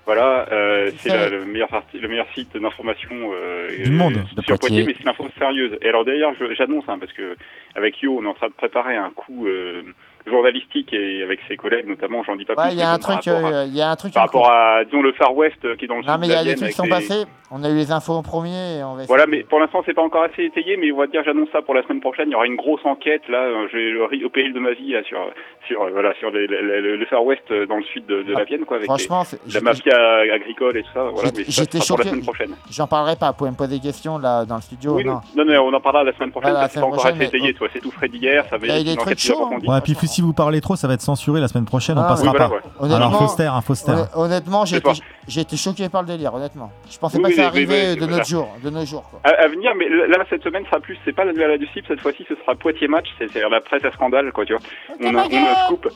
Voilà, 0.06 0.46
euh, 0.50 0.90
c'est 1.00 1.30
le 1.30 1.44
meilleur 1.44 1.68
arti- 1.70 2.00
le 2.00 2.08
meilleur 2.08 2.26
site 2.34 2.56
d'information 2.56 3.14
euh, 3.34 3.68
Du 3.84 3.90
monde, 3.90 4.14
euh, 4.16 4.20
de 4.36 4.40
sur 4.42 4.58
Poitiers, 4.58 4.58
Poitiers. 4.58 4.84
mais 4.86 4.94
c'est 4.96 5.02
une 5.02 5.08
info 5.10 5.26
sérieuse. 5.38 5.76
Et 5.82 5.88
alors 5.90 6.06
d'ailleurs, 6.06 6.32
je- 6.40 6.54
j'annonce 6.54 6.84
hein, 6.88 6.96
parce 6.98 7.12
que 7.12 7.36
avec 7.74 8.00
Yo, 8.00 8.16
on 8.18 8.24
est 8.24 8.26
en 8.28 8.32
train 8.32 8.48
de 8.48 8.54
préparer 8.54 8.96
un 8.96 9.10
coup 9.10 9.46
euh, 9.46 9.82
journalistique 10.28 10.92
et 10.92 11.22
avec 11.22 11.40
ses 11.48 11.56
collègues, 11.56 11.86
notamment, 11.88 12.22
j'en 12.24 12.36
dis 12.36 12.44
pas 12.44 12.54
Ouais, 12.54 12.64
plus. 12.68 12.72
il 12.74 12.78
y 12.78 12.82
a 12.82 12.90
un 12.92 12.98
truc, 12.98 13.26
euh, 13.28 13.64
il 13.66 13.74
y 13.76 13.80
a 13.82 13.90
un 13.90 13.96
truc. 13.96 14.12
par 14.14 14.24
rapport 14.24 14.50
à, 14.50 14.84
disons, 14.84 15.02
le 15.02 15.12
Far 15.12 15.34
West 15.34 15.56
euh, 15.64 15.76
qui 15.76 15.84
est 15.86 15.88
dans 15.88 15.96
le 15.96 16.02
Non, 16.02 16.12
sud 16.12 16.20
mais 16.20 16.26
il 16.28 16.32
y 16.32 16.36
a 16.36 16.44
des 16.44 16.54
trucs 16.54 16.68
qui 16.70 16.74
sont 16.74 16.86
passés. 16.88 17.24
On 17.50 17.64
a 17.64 17.70
eu 17.70 17.74
les 17.74 17.90
infos 17.92 18.12
en 18.12 18.22
premier. 18.22 18.78
Et 18.78 18.84
on 18.84 18.94
va 18.94 19.04
Voilà, 19.06 19.26
mais 19.26 19.42
pour 19.42 19.58
l'instant, 19.58 19.82
c'est 19.86 19.94
pas 19.94 20.02
encore 20.02 20.22
assez 20.24 20.44
étayé, 20.44 20.76
mais 20.76 20.92
on 20.92 20.98
va 20.98 21.06
dire, 21.06 21.22
j'annonce 21.24 21.48
ça 21.52 21.62
pour 21.62 21.74
la 21.74 21.82
semaine 21.82 22.00
prochaine. 22.00 22.28
Il 22.28 22.32
y 22.32 22.34
aura 22.34 22.46
une 22.46 22.56
grosse 22.56 22.84
enquête, 22.84 23.22
là, 23.28 23.38
euh, 23.38 23.66
je 23.72 23.76
vais 23.78 23.90
le 23.90 24.04
ri- 24.04 24.24
au 24.24 24.28
péril 24.28 24.52
de 24.52 24.60
ma 24.60 24.72
vie, 24.72 24.92
là, 24.92 25.02
sur, 25.04 25.18
sur, 25.66 25.82
euh, 25.82 25.90
voilà, 25.90 26.12
sur 26.18 26.30
les- 26.30 26.46
les- 26.46 26.62
les- 26.62 26.96
le 26.96 27.06
Far 27.06 27.24
West 27.24 27.42
euh, 27.50 27.66
dans 27.66 27.76
le 27.76 27.84
sud 27.84 28.04
de, 28.06 28.22
de 28.22 28.32
la 28.34 28.44
Vienne, 28.44 28.64
quoi, 28.66 28.76
avec 28.76 28.88
Ah, 28.90 28.94
Franchement, 28.98 29.22
les- 29.46 29.54
la 29.54 29.60
mafia 29.62 29.96
agricole 30.34 30.76
et 30.76 30.82
tout 30.82 30.88
ça. 30.92 31.04
Voilà, 31.04 31.30
j'étais 31.48 31.78
sera 31.78 31.96
pour 31.96 31.98
la 31.98 32.04
choqué. 32.04 32.08
semaine 32.10 32.22
prochaine. 32.24 32.54
J'en 32.70 32.86
parlerai 32.86 33.16
pas. 33.16 33.28
Vous 33.30 33.36
pouvez 33.38 33.50
me 33.50 33.56
poser 33.56 33.76
des 33.76 33.80
questions 33.82 34.18
là 34.18 34.44
dans 34.44 34.56
le 34.56 34.62
studio. 34.62 34.94
Oui, 34.96 35.04
non. 35.04 35.20
non, 35.34 35.44
non, 35.46 35.54
on 35.62 35.72
en 35.72 35.80
parlera 35.80 36.04
la 36.04 36.12
semaine 36.12 36.30
prochaine, 36.30 36.52
que 36.54 36.70
c'est 36.70 36.80
pas 36.80 36.86
encore 36.86 37.06
assez 37.06 37.24
étayé, 37.24 37.54
toi. 37.54 37.68
C'est 37.72 37.80
tout 37.80 37.90
frais 37.90 38.08
d'hier, 38.08 38.44
ça 38.50 38.58
va 38.58 38.66
être 38.66 38.82
une 38.86 38.92
enquête 39.00 39.18
hein. 39.26 39.32
approfondie. 39.32 39.68
Ouais, 39.68 39.80
puis 39.80 39.94
si 40.06 40.20
vous 40.20 40.32
parlez 40.34 40.60
trop, 40.60 40.76
ça 40.76 40.86
va 40.86 40.94
être 40.94 41.00
censuré 41.00 41.40
la 41.40 41.48
semaine 41.48 41.64
prochaine, 41.64 41.96
on 41.98 42.02
Ah, 42.02 42.08
passera 42.08 42.30
voilà, 42.30 42.48
pas. 42.48 42.94
Alors 42.94 43.36
taire, 43.36 43.54
hein. 43.54 43.62
Honn- 43.68 44.08
Honnêtement, 44.14 44.64
j'ai 44.64 45.40
été, 45.40 45.56
choqué 45.56 45.88
par 45.88 46.02
le 46.02 46.08
délire, 46.08 46.34
honnêtement. 46.34 46.70
Je 46.90 46.98
pensais 46.98 47.18
pas 47.20 47.28
que 47.30 47.37
ça 47.42 47.46
arrivait 47.48 47.96
de 47.96 48.06
notre 48.06 48.26
jour, 48.26 48.56
de 48.62 48.70
nos 48.70 48.84
jours. 48.84 49.04
Quoi. 49.10 49.20
À, 49.24 49.30
à 49.44 49.48
venir, 49.48 49.74
mais 49.76 49.88
là, 49.88 50.24
cette 50.30 50.42
semaine 50.42 50.64
sera 50.66 50.80
plus, 50.80 50.96
c'est 51.04 51.12
pas 51.14 51.24
la 51.24 51.32
nouvelle 51.32 51.58
du 51.58 51.66
cette 51.74 52.00
fois-ci, 52.00 52.24
ce 52.28 52.34
sera 52.36 52.54
Poitiers 52.54 52.88
Match, 52.88 53.08
c'est 53.18 53.28
c'est 53.32 53.40
la 53.48 53.60
presse 53.60 53.84
à 53.84 53.92
scandale, 53.92 54.32
quoi, 54.32 54.44
tu 54.44 54.52
vois. 54.54 54.62
on, 55.00 55.14
a, 55.14 55.24
on 55.26 55.46
a 55.46 55.50
un 55.50 55.64
scoop. 55.66 55.88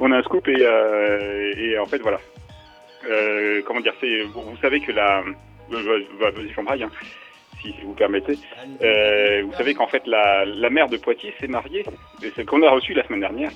On 0.00 0.12
a 0.12 0.16
un 0.16 0.22
scoop 0.22 0.46
et, 0.48 0.56
euh, 0.60 1.52
et 1.56 1.78
en 1.78 1.86
fait, 1.86 1.98
voilà. 1.98 2.18
Euh, 3.10 3.62
comment 3.66 3.80
dire, 3.80 3.94
c'est, 4.00 4.22
vous, 4.22 4.42
vous 4.42 4.56
savez 4.60 4.80
que 4.80 4.92
la. 4.92 5.22
Vas-y, 5.70 6.52
j'embraye, 6.54 6.82
hein, 6.82 6.90
si, 7.60 7.68
si 7.72 7.80
vous 7.84 7.94
permettez. 7.94 8.38
Euh, 8.82 9.42
vous 9.44 9.52
savez 9.54 9.74
qu'en 9.74 9.86
fait, 9.88 10.02
la, 10.06 10.44
la 10.44 10.70
mère 10.70 10.88
de 10.88 10.96
Poitiers 10.96 11.34
s'est 11.40 11.46
mariée, 11.48 11.84
c'est 12.36 12.44
qu'on 12.44 12.62
a 12.62 12.70
reçu 12.70 12.94
la 12.94 13.04
semaine 13.06 13.20
dernière. 13.20 13.50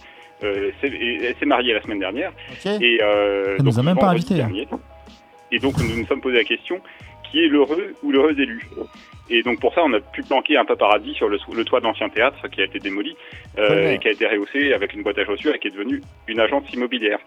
Euh, 0.44 0.70
elle 0.82 1.34
s'est 1.38 1.46
mariée 1.46 1.72
la 1.74 1.82
semaine 1.82 2.00
dernière. 2.00 2.32
Ok. 2.50 2.66
Et, 2.80 2.98
euh, 3.02 3.54
Elle 3.58 3.64
nous 3.64 3.70
donc, 3.70 3.78
a 3.78 3.82
même 3.82 3.98
pas 3.98 4.08
invités. 4.08 4.34
dernier. 4.34 4.66
Et 5.52 5.58
donc, 5.58 5.74
nous 5.78 5.96
nous 5.96 6.06
sommes 6.06 6.20
posé 6.20 6.36
la 6.38 6.44
question 6.44 6.80
qui 7.32 7.44
est 7.44 7.48
l'heureux 7.48 7.94
ou 8.04 8.12
l'heureuse 8.12 8.38
élu 8.38 8.60
Et 9.30 9.42
donc, 9.42 9.58
pour 9.60 9.72
ça, 9.74 9.82
on 9.84 9.92
a 9.94 10.00
pu 10.00 10.22
planquer 10.22 10.56
un 10.58 10.64
paparazzi 10.66 11.14
sur 11.14 11.28
le, 11.28 11.38
le 11.56 11.64
toit 11.64 11.80
de 11.80 11.84
l'ancien 11.86 12.08
théâtre 12.10 12.46
qui 12.48 12.60
a 12.60 12.64
été 12.64 12.78
démoli 12.78 13.16
euh, 13.58 13.68
Ouais. 13.70 13.94
et 13.94 13.98
qui 13.98 14.08
a 14.08 14.10
été 14.10 14.26
rehaussé 14.26 14.74
avec 14.74 14.92
une 14.92 15.02
boîte 15.02 15.18
à 15.18 15.24
chaussures 15.24 15.54
et 15.54 15.58
qui 15.58 15.68
est 15.68 15.70
devenue 15.70 16.02
une 16.28 16.40
agence 16.40 16.70
immobilière. 16.74 17.18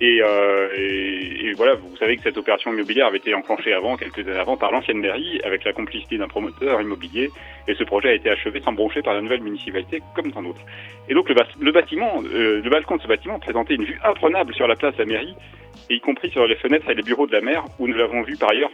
Et, 0.00 0.20
euh, 0.22 0.68
et, 0.74 1.48
et 1.48 1.52
voilà, 1.52 1.74
vous 1.74 1.94
savez 1.98 2.16
que 2.16 2.22
cette 2.22 2.38
opération 2.38 2.72
immobilière 2.72 3.06
avait 3.08 3.18
été 3.18 3.34
enclenchée 3.34 3.74
avant, 3.74 3.96
quelques 3.98 4.20
années 4.26 4.38
avant, 4.38 4.56
par 4.56 4.72
l'ancienne 4.72 4.98
mairie, 4.98 5.40
avec 5.44 5.64
la 5.64 5.74
complicité 5.74 6.16
d'un 6.16 6.28
promoteur 6.28 6.80
immobilier. 6.80 7.28
Et 7.68 7.74
ce 7.74 7.84
projet 7.84 8.08
a 8.08 8.14
été 8.14 8.30
achevé 8.30 8.60
sans 8.62 8.72
broncher 8.72 9.02
par 9.02 9.12
la 9.12 9.20
nouvelle 9.20 9.42
municipalité, 9.42 10.00
comme 10.16 10.32
tant 10.32 10.42
d'autres. 10.42 10.64
Et 11.10 11.14
donc, 11.14 11.28
le, 11.28 11.34
bas- 11.34 11.46
le 11.60 11.72
bâtiment, 11.72 12.22
euh, 12.32 12.62
le 12.64 12.70
balcon 12.70 12.96
de 12.96 13.02
ce 13.02 13.08
bâtiment 13.08 13.38
présentait 13.38 13.74
une 13.74 13.84
vue 13.84 14.00
imprenable 14.02 14.54
sur 14.54 14.66
la 14.66 14.76
place 14.76 14.94
de 14.96 15.00
la 15.00 15.06
mairie, 15.06 15.34
et 15.90 15.94
y 15.96 16.00
compris 16.00 16.30
sur 16.30 16.46
les 16.46 16.56
fenêtres 16.56 16.88
et 16.88 16.94
les 16.94 17.02
bureaux 17.02 17.26
de 17.26 17.32
la 17.32 17.40
maire, 17.42 17.64
où 17.78 17.86
nous 17.86 17.94
l'avons 17.94 18.22
vu 18.22 18.36
par 18.38 18.50
ailleurs 18.52 18.70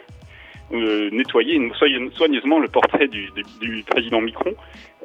euh, 0.72 1.10
nettoyer 1.12 1.58
soign- 1.78 2.10
soigneusement 2.12 2.58
le 2.58 2.68
portrait 2.68 3.08
du, 3.08 3.30
du- 3.30 3.68
du 3.68 3.82
président 3.84 4.20
Micron 4.20 4.54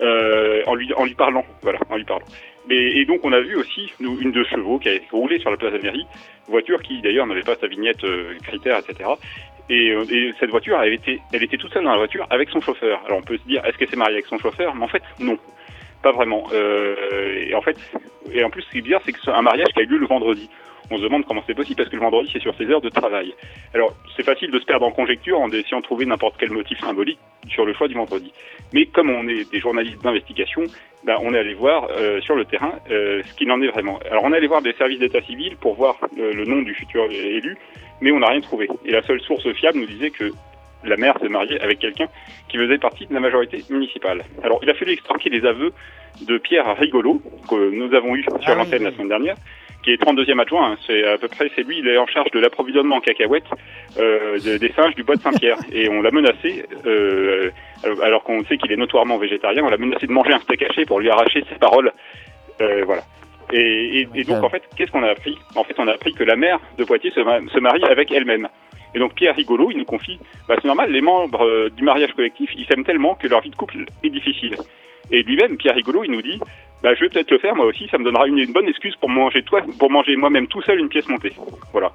euh, 0.02 0.62
en, 0.68 0.76
lui, 0.76 0.94
en 0.96 1.06
lui 1.06 1.14
parlant. 1.16 1.46
Voilà, 1.62 1.80
en 1.90 1.98
lui 1.98 2.04
parlant. 2.06 2.26
Mais, 2.68 2.76
et 2.78 3.06
donc 3.06 3.22
on 3.24 3.32
a 3.34 3.40
vu 3.42 3.56
aussi 3.56 3.92
nous, 4.00 4.20
une 4.20 4.32
de 4.32 4.44
chevaux 4.44 4.80
qui 4.80 4.90
a 4.90 4.94
roulé 5.12 5.40
sur 5.40 5.50
la 5.52 5.58
place 5.58 5.72
de 5.74 5.78
la 5.78 5.84
mairie, 5.84 6.06
voiture 6.48 6.82
qui 6.82 7.02
d'ailleurs 7.02 7.26
n'avait 7.28 7.42
pas 7.42 7.56
sa 7.56 7.68
vignette 7.68 8.04
euh, 8.04 8.34
critère, 8.44 8.78
etc. 8.80 9.10
Et, 9.70 9.90
euh, 9.92 10.04
et 10.12 10.32
cette 10.40 10.50
voiture, 10.50 10.80
elle 10.82 10.94
était, 10.94 11.20
elle 11.34 11.44
était 11.44 11.58
toute 11.58 11.72
seule 11.74 11.84
dans 11.84 11.92
la 11.92 11.98
voiture 11.98 12.26
avec 12.30 12.50
son 12.50 12.62
chauffeur. 12.62 13.02
Alors 13.06 13.20
on 13.20 13.24
peut 13.24 13.38
se 13.38 13.48
dire, 13.48 13.66
est-ce 13.66 13.78
qu'elle 13.78 13.90
s'est 13.90 13.96
mariée 13.96 14.16
avec 14.16 14.28
son 14.28 14.38
chauffeur? 14.38 14.76
Mais 14.76 14.84
en 14.84 14.88
fait, 14.88 15.04
non. 15.20 15.38
Pas 16.04 16.12
vraiment. 16.12 16.48
Euh, 16.52 17.46
et 17.48 17.54
en 17.54 17.62
fait, 17.62 17.78
et 18.34 18.44
en 18.44 18.50
plus, 18.50 18.64
ce 18.64 18.70
qui 18.72 18.80
est 18.80 18.82
bizarre, 18.82 19.02
c'est 19.06 19.12
que 19.12 19.20
c'est 19.24 19.30
un 19.32 19.44
mariage 19.44 19.68
qui 19.74 19.80
a 19.80 19.84
eu 19.84 19.88
lieu 19.88 19.98
le 20.00 20.08
vendredi. 20.08 20.50
On 20.90 20.98
se 20.98 21.04
demande 21.04 21.26
comment 21.26 21.44
c'est 21.48 21.54
possible 21.54 21.78
parce 21.78 21.90
que 21.90 21.96
le 21.96 22.02
vendredi, 22.02 22.30
c'est 22.34 22.42
sur 22.42 22.56
ses 22.56 22.66
heures 22.66 22.82
de 22.82 22.90
travail. 22.90 23.34
Alors, 23.74 23.94
c'est 24.16 24.24
facile 24.24 24.52
de 24.52 24.60
se 24.60 24.66
perdre 24.66 24.86
en 24.86 24.92
conjecture 24.92 25.40
en 25.40 25.50
essayant 25.50 25.80
de 25.80 25.86
trouver 25.86 26.06
n'importe 26.06 26.36
quel 26.38 26.52
motif 26.52 26.80
symbolique 26.80 27.20
sur 27.50 27.66
le 27.66 27.74
choix 27.74 27.88
du 27.88 27.94
vendredi. 27.94 28.32
Mais 28.74 28.86
comme 28.86 29.10
on 29.10 29.28
est 29.28 29.50
des 29.52 29.60
journalistes 29.60 30.02
d'investigation, 30.02 30.64
ben, 31.04 31.18
on 31.22 31.34
est 31.34 31.40
allé 31.40 31.54
voir 31.54 31.88
euh, 31.92 32.22
sur 32.22 32.36
le 32.36 32.46
terrain 32.46 32.74
euh, 32.90 33.22
ce 33.26 33.34
qu'il 33.36 33.52
en 33.52 33.62
est 33.62 33.68
vraiment. 33.68 34.00
Alors, 34.10 34.24
on 34.24 34.34
est 34.34 34.38
allé 34.38 34.48
voir 34.48 34.62
des 34.62 34.74
services 34.74 35.00
d'état 35.00 35.22
civil 35.22 35.56
pour 35.58 35.76
voir 35.76 35.98
euh, 36.18 36.34
le 36.34 36.46
nom 36.46 36.62
du 36.62 36.74
futur 36.74 37.06
élu, 37.10 37.58
mais 38.02 38.12
on 38.12 38.20
n'a 38.20 38.28
rien 38.28 38.42
trouvé. 38.42 38.68
Et 38.86 38.92
la 38.92 39.02
seule 39.04 39.22
source 39.22 39.52
fiable 39.54 39.80
nous 39.80 39.88
disait 39.88 40.12
que 40.12 40.32
la 40.84 40.98
maire 40.98 41.18
s'est 41.22 41.30
mariée 41.30 41.60
avec 41.62 41.80
quelqu'un 41.80 42.08
qui 42.50 42.58
faisait 42.58 42.78
partie 42.78 43.06
de 43.06 43.14
la 43.14 43.20
majorité 43.20 43.64
municipale. 43.70 44.24
Alors, 44.44 44.60
il 44.64 44.70
a 44.70 44.74
fallu 44.74 44.94
extorquer 44.94 45.30
les 45.30 45.46
aveux 45.46 45.74
de 46.22 46.38
Pierre 46.38 46.76
Rigolo, 46.78 47.22
que 47.50 47.72
nous 47.72 47.94
avons 47.96 48.16
eu 48.16 48.24
sur 48.24 48.56
l'antenne 48.56 48.84
la 48.84 48.92
semaine 48.92 49.10
dernière, 49.10 49.36
qui 49.84 49.92
est 49.92 50.02
32e 50.02 50.40
adjoint. 50.40 50.72
hein. 50.72 50.78
C'est 50.88 51.04
à 51.08 51.18
peu 51.18 51.28
près, 51.28 51.50
c'est 51.56 51.64
lui, 51.64 51.80
il 51.80 51.88
est 51.88 51.98
en 51.98 52.08
charge 52.08 52.32
de 52.32 52.40
l'approvisionnement 52.40 52.98
en 52.98 53.02
cacahuètes 53.02 53.46
euh, 54.00 54.38
de- 54.40 54.58
des 54.58 54.72
singes 54.74 54.96
du 54.96 55.04
bois 55.04 55.16
de 55.16 55.22
Saint-Pierre. 55.22 55.58
Et 55.74 55.90
on 55.90 56.02
l'a 56.02 56.12
menacé, 56.12 56.66
euh, 56.86 57.50
alors- 58.04 58.24
qu'on 58.24 58.44
sait 58.46 58.58
qu'il 58.58 58.72
est 58.72 58.78
notoirement 58.78 59.18
végétarien, 59.18 59.64
on 59.64 59.70
l'a 59.70 59.78
menacé 59.78 60.08
de 60.08 60.12
manger 60.12 60.34
un 60.34 60.40
steak 60.40 60.62
haché 60.64 60.86
pour 60.86 61.00
lui 61.00 61.10
arracher 61.10 61.44
ses 61.50 61.56
paroles. 61.60 61.92
Euh, 62.62 62.84
voilà. 62.86 63.02
Et, 63.54 64.02
et- 64.02 64.08
et 64.16 64.24
donc, 64.24 64.44
en 64.44 64.50
fait, 64.50 64.64
qu'est-ce 64.78 64.92
qu'on 64.92 65.04
a 65.04 65.10
appris? 65.10 65.38
En 65.56 65.64
fait, 65.64 65.76
on 65.78 65.88
a 65.88 65.94
appris 65.94 66.14
que 66.14 66.24
la 66.24 66.36
mère 66.36 66.60
de 66.78 66.84
Poitiers 66.84 67.12
se 67.12 67.60
marie 67.60 67.84
avec 67.84 68.12
elle-même. 68.12 68.48
Et 68.94 69.00
donc, 69.00 69.14
Pierre 69.16 69.36
Rigolo, 69.36 69.72
il 69.72 69.78
nous 69.78 69.86
confie, 69.86 70.20
bah, 70.48 70.56
c'est 70.62 70.68
normal, 70.68 70.92
les 70.92 71.02
membres 71.02 71.46
euh, 71.46 71.70
du 71.70 71.84
mariage 71.84 72.14
collectif, 72.14 72.50
ils 72.58 72.66
s'aiment 72.66 72.84
tellement 72.84 73.16
que 73.16 73.28
leur 73.28 73.42
vie 73.42 73.50
de 73.50 73.56
couple 73.56 73.86
est 74.04 74.10
difficile. 74.10 74.56
Et 75.12 75.24
lui-même, 75.24 75.58
Pierre 75.58 75.76
Rigolo, 75.76 76.04
il 76.04 76.12
nous 76.12 76.22
dit, 76.22 76.40
bah, 76.84 76.94
je 76.96 77.02
vais 77.02 77.10
peut-être 77.10 77.32
le 77.32 77.38
faire 77.40 77.56
moi 77.56 77.66
aussi, 77.66 77.88
ça 77.90 77.98
me 77.98 78.04
donnera 78.04 78.28
une, 78.28 78.38
une 78.38 78.54
bonne 78.54 78.68
excuse 78.68 78.96
pour 78.98 79.10
manger 79.10 79.44
toi, 79.44 79.62
pour 79.80 79.92
manger 79.92 80.16
moi-même 80.16 80.48
tout 80.48 80.62
seul 80.64 80.80
une 80.80 80.90
pièce 80.90 81.08
montée. 81.08 81.34
Voilà. 81.72 81.92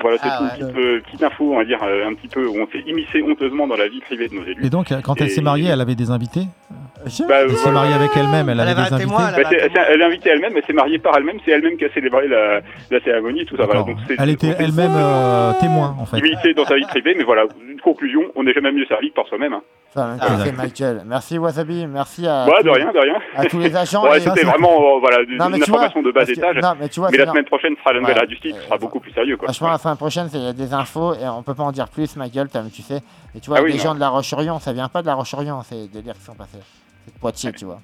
Voilà, 0.00 0.16
c'est 0.18 0.28
Ah 0.30 0.40
une 0.42 0.66
petite, 0.66 0.76
euh, 0.78 1.00
petite 1.00 1.22
info, 1.22 1.52
on 1.52 1.58
va 1.58 1.64
dire, 1.64 1.78
euh, 1.82 2.06
un 2.08 2.14
petit 2.14 2.28
peu, 2.28 2.46
où 2.46 2.56
on 2.58 2.66
s'est 2.68 2.82
immiscé 2.86 3.22
honteusement 3.22 3.66
dans 3.66 3.76
la 3.76 3.88
vie 3.88 4.00
privée 4.00 4.28
de 4.28 4.34
nos 4.34 4.44
élus. 4.44 4.64
Et 4.64 4.70
donc, 4.70 4.88
quand 5.04 5.20
elle 5.20 5.26
Et- 5.26 5.30
s'est 5.30 5.42
mariée, 5.42 5.68
elle 5.70 5.80
avait 5.80 5.94
des 5.94 6.10
invités 6.10 6.40
Bah, 6.70 7.06
Elle 7.06 7.10
s'est 7.10 7.24
voilà. 7.24 7.72
mariée 7.72 7.94
avec 7.94 8.10
elle-même, 8.16 8.48
elle 8.50 8.60
avait 8.60 8.74
des 8.74 8.92
invités. 8.92 9.10
Bah, 9.16 9.32
c'est- 9.48 9.60
c'est- 9.60 9.80
elle 9.88 10.00
est 10.00 10.04
invitée 10.04 10.30
elle-même, 10.30 10.52
elle 10.56 10.64
s'est 10.64 10.72
mariée 10.72 10.98
par 10.98 11.16
elle-même, 11.16 11.38
c'est 11.44 11.50
elle-même 11.50 11.76
qui 11.78 11.84
a 11.86 11.90
célébré 11.92 12.28
la, 12.28 12.60
la 12.90 13.00
cérémonie, 13.00 13.44
tout 13.46 13.56
ça. 13.56 13.64
Voilà. 13.64 13.82
Donc, 13.82 13.96
c'est- 14.06 14.16
Elle 14.18 14.30
était 14.30 14.54
elle-même 14.58 14.92
euh, 14.94 15.52
témoin, 15.60 15.96
en 15.98 16.04
fait. 16.06 16.20
Limité 16.20 16.52
dans 16.54 16.64
sa 16.66 16.76
vie 16.76 16.84
privée, 16.86 17.14
mais 17.16 17.24
voilà, 17.24 17.44
une 17.70 17.80
conclusion, 17.80 18.22
on 18.36 18.42
n'est 18.44 18.52
jamais 18.52 18.72
mieux 18.72 18.84
servi 18.86 19.10
que 19.10 19.14
par 19.14 19.26
soi-même. 19.28 19.52
Hein. 19.54 19.62
Ah, 19.96 20.16
Michael. 20.56 21.02
Merci 21.04 21.36
Wasabi. 21.38 21.86
Merci 21.88 22.26
à. 22.26 22.44
Ouais, 22.46 22.52
tous- 22.58 22.64
de 22.64 22.70
rien, 22.70 22.92
de 22.92 22.98
rien. 22.98 23.14
À 23.34 23.44
tous 23.46 23.58
les 23.58 23.74
agents. 23.74 24.04
Ouais, 24.04 24.18
et- 24.18 24.20
c'était 24.20 24.44
vraiment 24.44 24.70
euh, 24.96 25.00
voilà, 25.00 25.18
une, 25.22 25.36
Non, 25.36 25.48
mais 25.48 25.58
une 25.58 25.64
tu 25.64 25.70
vois, 25.70 25.80
information 25.84 26.02
de 26.02 26.12
bas 26.12 26.24
que- 26.24 26.30
étage. 26.30 26.56
non, 26.62 26.72
mais 26.78 26.88
tu 26.88 27.00
vois, 27.00 27.10
mais 27.10 27.18
la 27.18 27.26
semaine 27.26 27.44
prochaine 27.44 27.74
sera 27.76 27.92
la 27.92 28.00
nouvelle 28.00 28.14
Ouais. 28.14 28.20
radio 28.20 28.36
style, 28.36 28.54
ce 28.54 28.62
sera 28.62 28.78
beaucoup 28.78 29.00
plus 29.00 29.12
sérieux. 29.12 29.36
Quoi. 29.36 29.48
Franchement, 29.48 29.68
la 29.70 29.78
fin 29.78 29.96
prochaine, 29.96 30.28
c'est- 30.30 30.38
il 30.38 30.44
y 30.44 30.48
a 30.48 30.52
des 30.52 30.72
infos 30.72 31.14
et 31.14 31.26
on 31.28 31.42
peut 31.42 31.54
pas 31.54 31.64
en 31.64 31.72
dire 31.72 31.88
plus, 31.88 32.14
ma 32.16 32.28
gueule, 32.28 32.48
t'as- 32.48 32.62
tu 32.72 32.82
sais. 32.82 33.02
Et 33.34 33.40
tu 33.40 33.50
vois, 33.50 33.58
Ah 33.58 33.62
oui, 33.62 33.72
les 33.72 33.78
non. 33.78 33.84
gens 33.84 33.94
de 33.96 34.00
la 34.00 34.08
Roche-Orient, 34.10 34.60
ça 34.60 34.72
vient 34.72 34.88
pas 34.88 35.02
de 35.02 35.06
la 35.06 35.14
Roche-Orient, 35.14 35.60
c'est 35.64 35.88
des 35.90 36.02
dires 36.02 36.14
qui 36.14 36.22
sont 36.22 36.34
passés. 36.34 36.58
C'est 37.06 37.14
de 37.14 37.18
Poitiers, 37.18 37.52
tu 37.52 37.64
vois. 37.64 37.80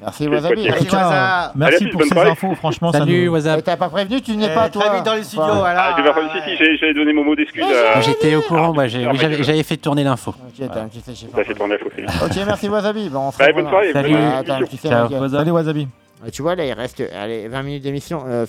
Merci 0.00 0.28
Wasabi. 0.28 0.62
Merci, 0.64 0.86
cas, 0.86 1.52
merci 1.56 1.86
pour 1.88 2.02
ces 2.04 2.16
infos, 2.18 2.54
franchement, 2.54 2.92
Salut, 2.92 3.24
nous... 3.26 3.32
WhatsApp. 3.32 3.58
Et 3.58 3.62
t'as 3.62 3.76
pas 3.76 3.88
prévenu, 3.88 4.20
tu 4.20 4.36
n'es 4.36 4.46
Eh, 4.50 4.54
pas 4.54 4.68
toi. 4.68 4.84
très 4.84 4.96
vite 4.96 5.04
dans 5.04 5.14
les 5.14 5.24
studios, 5.24 5.42
Enfin, 5.44 5.54
voilà. 5.58 5.82
Ah, 5.82 5.94
j'ai 5.96 6.04
pas 6.04 6.14
si, 6.46 6.56
si, 6.56 6.78
j'ai 6.78 6.94
donné 6.94 7.12
mon 7.12 7.24
mot 7.24 7.34
d'excuse. 7.34 7.64
à- 7.64 8.00
J'étais 8.00 8.34
au 8.36 8.42
courant, 8.42 8.72
Ah, 8.78 8.86
j'avais 8.86 9.42
j'avais 9.42 9.62
fait 9.62 9.76
tourner 9.76 10.04
l'info. 10.04 10.30
Ok, 10.38 10.68
t'as 10.72 10.80
un 10.82 10.88
petit 10.88 11.00
séché. 11.00 11.26
Ça 11.34 11.42
fait 11.44 11.54
tourner 11.54 11.76
fausse. 11.78 11.92
Ok, 12.24 12.36
merci 12.46 12.68
Wasabi. 12.68 13.08
Bon, 13.08 13.28
on 13.28 13.32
se 13.32 13.52
bonne 13.52 13.68
soirée. 13.68 13.92
Salut 13.92 15.52
Wasabi. 15.52 15.88
Et 16.26 16.30
Tu 16.32 16.42
vois, 16.42 16.56
là, 16.56 16.64
il 16.64 16.72
reste 16.72 17.00
allez, 17.16 17.46
20 17.46 17.62
minutes 17.62 17.82
d'émission. 17.84 18.24
Euh, 18.26 18.44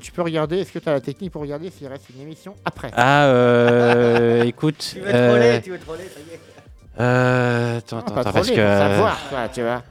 tu 0.00 0.12
peux 0.12 0.22
regarder, 0.22 0.58
est-ce 0.60 0.72
que 0.72 0.78
tu 0.78 0.88
as 0.88 0.92
la 0.92 1.00
technique 1.00 1.32
pour 1.32 1.42
regarder 1.42 1.70
s'il 1.70 1.86
reste 1.86 2.06
une 2.14 2.22
émission 2.22 2.54
après? 2.64 2.90
Ah, 2.96 3.24
euh, 3.24 4.44
écoute. 4.44 4.78
Tu 4.94 5.00
veux 5.00 5.04
troller, 5.12 5.20
euh, 5.20 5.60
tu 5.62 5.70
veux 5.70 5.78
troller, 5.78 6.04
ça 6.04 6.20
y 6.20 6.34
est. 6.34 6.40
euh, 7.00 7.78
attends, 7.78 7.96
Non, 7.96 8.02
attends, 8.16 8.32
parce 8.32 8.50
que. 8.50 8.56
savoir, 8.56 9.18
tu 9.52 9.60
vois. 9.62 9.82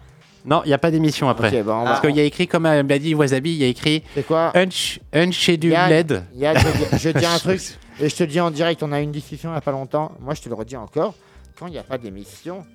Non, 0.46 0.62
il 0.66 0.68
n'y 0.70 0.74
a 0.74 0.78
pas 0.78 0.92
d'émission 0.92 1.28
après. 1.30 1.52
Bon, 1.64 1.84
va- 1.84 1.92
Parce 1.92 2.02
qu'il 2.02 2.16
y 2.16 2.20
a 2.20 2.24
écrit, 2.24 2.48
comme 2.48 2.66
euh, 2.66 2.84
m'a 2.84 2.98
dit 3.00 3.14
Wasabi, 3.16 3.52
il 3.52 3.58
y 3.58 3.64
a 3.64 3.68
écrit 3.68 4.04
C'est 4.16 4.26
quoi 4.26 4.52
Unch, 4.56 5.00
Unscheduled 5.14 5.74
Yann. 5.74 6.26
Yann, 6.36 6.58
je, 6.92 6.98
je 6.98 7.10
dis 7.10 7.26
un 7.26 7.38
truc, 7.40 7.62
et 8.00 8.10
je 8.10 8.16
te 8.16 8.24
dis 8.24 8.40
en 8.40 8.50
direct, 8.52 8.82
on 8.84 8.92
a 8.92 9.00
eu 9.00 9.04
une 9.04 9.12
discussion 9.12 9.50
il 9.50 9.54
n'y 9.54 9.58
a 9.58 9.62
pas 9.62 9.72
longtemps. 9.72 10.12
Moi, 10.22 10.34
je 10.34 10.42
te 10.42 10.50
le 10.50 10.56
redis 10.56 10.78
encore. 10.78 11.14
Quand 11.60 11.68
il 11.68 11.72
n'y 11.72 11.78
a 11.78 11.84
pas 11.84 11.98
d'émission 11.98 12.66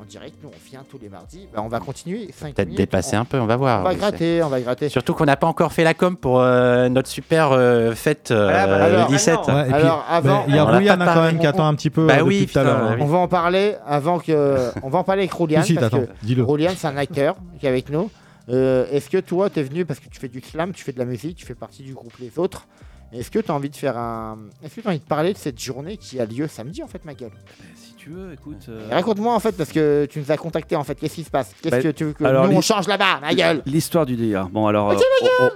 en 0.00 0.04
direct, 0.04 0.36
nous, 0.42 0.48
on 0.48 0.70
vient 0.70 0.84
tous 0.88 0.98
les 1.00 1.08
mardis. 1.08 1.46
Bah, 1.54 1.60
on 1.64 1.68
va 1.68 1.78
continuer. 1.80 2.28
Peut-être 2.40 2.74
dépasser 2.74 3.16
on- 3.16 3.20
un 3.20 3.24
peu, 3.24 3.38
on 3.38 3.46
va 3.46 3.56
voir. 3.56 3.80
On 3.80 3.84
va 3.84 3.94
gratter, 3.94 4.42
on 4.42 4.48
va 4.48 4.60
gratter. 4.60 4.88
Surtout 4.88 5.14
qu'on 5.14 5.24
n'a 5.26 5.36
pas 5.36 5.46
encore 5.46 5.72
fait 5.72 5.84
la 5.84 5.94
com 5.94 6.16
pour 6.16 6.40
euh, 6.40 6.88
notre 6.88 7.08
super 7.08 7.52
euh, 7.52 7.92
fête 7.94 8.30
euh, 8.30 8.44
Voilà, 8.44 8.66
bah, 8.66 8.84
alors, 8.84 9.08
le 9.10 9.16
17. 9.16 9.36
Ouais, 9.48 9.60
et 9.60 9.64
puis, 9.64 9.72
Alors, 9.74 10.04
avant- 10.08 10.38
ben, 10.40 10.44
il 10.48 10.54
y 10.54 10.58
a 10.58 10.64
On 10.64 10.68
l'a 10.70 10.76
Roulian 10.78 10.96
pas 10.98 11.04
hein, 11.10 11.14
quand 11.14 11.22
même 11.22 11.38
qui 11.38 11.46
attend 11.46 11.66
un 11.66 11.74
petit 11.74 11.90
peu 11.90 12.06
Bah 12.06 12.16
euh, 12.18 12.22
oui, 12.22 12.40
depuis 12.40 12.52
tout 12.54 12.58
à 12.58 12.62
putain, 12.62 12.74
l'heure. 12.78 12.82
hein. 12.90 12.94
oui. 12.96 13.02
On 13.02 13.06
va 13.06 13.18
en 13.18 13.28
parler 13.28 13.74
avant 13.86 14.18
que. 14.18 14.70
On 14.82 14.88
va 14.88 14.98
en 15.00 15.04
parler 15.04 15.22
avec 15.22 15.32
Roulian. 15.32 15.60
Si, 15.62 15.68
si, 15.68 15.74
parce 15.74 15.90
t'attends, 15.90 16.06
que 16.06 16.10
dis-le. 16.26 16.42
Roulian, 16.42 16.70
c'est 16.76 16.86
un 16.88 16.96
acteur 16.96 17.36
qui 17.58 17.66
est 17.66 17.68
avec 17.68 17.90
nous. 17.90 18.10
Euh, 18.48 18.86
Est-ce 18.90 19.10
que 19.10 19.18
toi, 19.18 19.50
tu 19.50 19.60
es 19.60 19.62
venu 19.62 19.84
parce 19.84 20.00
que 20.00 20.08
tu 20.08 20.18
fais 20.18 20.28
du 20.28 20.40
slam, 20.40 20.72
tu 20.72 20.82
fais 20.82 20.92
de 20.92 20.98
la 20.98 21.04
musique, 21.04 21.36
tu 21.36 21.46
fais 21.46 21.54
partie 21.54 21.82
du 21.82 21.92
groupe 21.94 22.14
Les 22.18 22.38
Autres? 22.38 22.66
Est-ce 23.12 23.30
que 23.30 23.40
tu 23.40 23.50
as 23.50 23.54
envie 23.54 23.70
de 23.70 23.76
faire 23.76 23.96
un. 23.96 24.38
Est-ce 24.64 24.76
que 24.76 24.80
tu 24.82 24.86
as 24.86 24.90
envie 24.90 25.00
de 25.00 25.04
parler 25.04 25.32
de 25.32 25.38
cette 25.38 25.60
journée 25.60 25.96
qui 25.96 26.20
a 26.20 26.24
lieu 26.24 26.46
samedi, 26.46 26.80
en 26.82 26.86
fait, 26.86 27.04
ma 27.04 27.14
gueule? 27.14 27.32
Si 27.74 27.89
tu 28.00 28.10
veux, 28.10 28.32
écoute. 28.32 28.66
euh, 28.68 28.88
Raconte-moi, 28.90 29.34
en 29.34 29.40
fait, 29.40 29.52
parce 29.56 29.70
que 29.70 30.06
tu 30.08 30.20
nous 30.20 30.32
as 30.32 30.36
contacté, 30.38 30.74
en 30.74 30.84
fait. 30.84 30.94
Qu'est-ce 30.94 31.16
qui 31.16 31.24
se 31.24 31.30
passe? 31.30 31.52
Qu'est-ce 31.60 31.76
Bah, 31.76 31.82
que 31.82 31.88
tu 31.88 32.04
veux 32.04 32.12
que 32.14 32.24
alors, 32.24 32.48
nous, 32.48 32.56
on 32.56 32.60
change 32.62 32.88
là-bas, 32.88 33.20
ma 33.20 33.34
gueule? 33.34 33.62
L'histoire 33.66 34.06
du 34.06 34.16
délire. 34.16 34.48
Bon, 34.48 34.66
alors, 34.66 34.90
euh, 34.92 34.96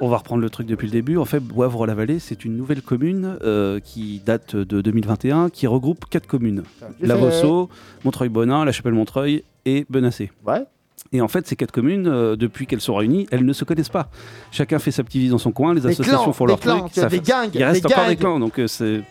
on, 0.01 0.09
va 0.09 0.19
reprendre 0.19 0.43
le 0.43 0.51
truc 0.51 0.67
depuis 0.67 0.87
le 0.87 0.93
début. 0.93 1.17
En 1.17 1.25
fait, 1.25 1.41
Boivre-la-Vallée, 1.41 2.19
c'est 2.19 2.45
une 2.45 2.57
nouvelle 2.57 2.83
commune 2.83 3.39
euh, 3.43 3.81
qui 3.81 4.21
date 4.25 4.57
de 4.57 4.81
2021, 4.83 5.49
qui 5.49 5.67
regroupe 5.67 6.05
quatre 6.11 6.27
communes 6.27 6.65
La. 7.01 7.17
Vosso, 7.17 7.71
Montreuil-Bonin, 8.05 8.65
La 8.65 8.73
Chapelle-Montreuil 8.73 9.45
et 9.65 9.87
Benassé. 9.89 10.31
Ouais. 10.47 10.65
Et 11.13 11.21
en 11.21 11.29
fait, 11.29 11.47
ces 11.47 11.55
quatre 11.55 11.71
communes, 11.71 12.09
euh, 12.09 12.35
depuis 12.35 12.67
qu'elles 12.67 12.81
sont 12.81 12.97
réunies, 12.97 13.29
elles 13.31 13.45
ne 13.45 13.53
se 13.53 13.65
connaissent 13.65 13.89
pas. 13.89 14.09
Chacun 14.51 14.81
fait 14.81 14.91
sa 14.91 15.05
petite 15.05 15.21
vie 15.21 15.29
dans 15.29 15.39
son 15.39 15.53
coin, 15.53 15.73
les 15.73 15.81
Des 15.81 15.87
associations 15.89 16.25
clans, 16.25 16.33
font 16.33 16.47
leur 16.47 16.59
clans, 16.59 16.89
truc. 16.89 17.07
des 17.09 17.21
gangs, 17.21 17.51
Il 17.55 17.63
reste 17.63 17.87
des 17.87 17.93
encore 17.95 18.09
des 18.09 18.17
clans, 18.17 18.41
donc 18.41 18.59
euh, 18.59 18.67
c'est 18.67 19.03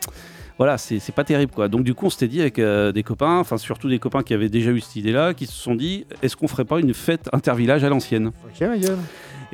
voilà, 0.58 0.78
c'est 0.78 0.99
pas 1.14 1.24
terrible 1.24 1.51
quoi. 1.51 1.68
Donc 1.68 1.84
du 1.84 1.93
coup, 1.93 2.08
on 2.08 2.10
s'était 2.10 2.28
dit 2.28 2.41
avec 2.41 2.60
euh, 2.60 2.91
des 2.91 3.04
copains, 3.04 3.39
enfin 3.39 3.58
surtout 3.58 3.89
des 3.89 3.99
copains 3.99 4.24
qui 4.24 4.34
avaient 4.34 4.49
déjà 4.49 4.72
eu 4.72 4.82
cette 4.82 4.95
idée-là, 4.95 5.34
qui 5.34 5.45
se 5.45 5.54
sont 5.54 5.76
dit, 5.76 6.06
est-ce 6.22 6.36
qu'on 6.36 6.47
ferait 6.47 6.66
pas 6.66 6.80
une 6.80 6.93
fête 6.93 7.30
intervillage 7.34 7.84
à 7.84 7.89
l'ancienne? 7.89 8.32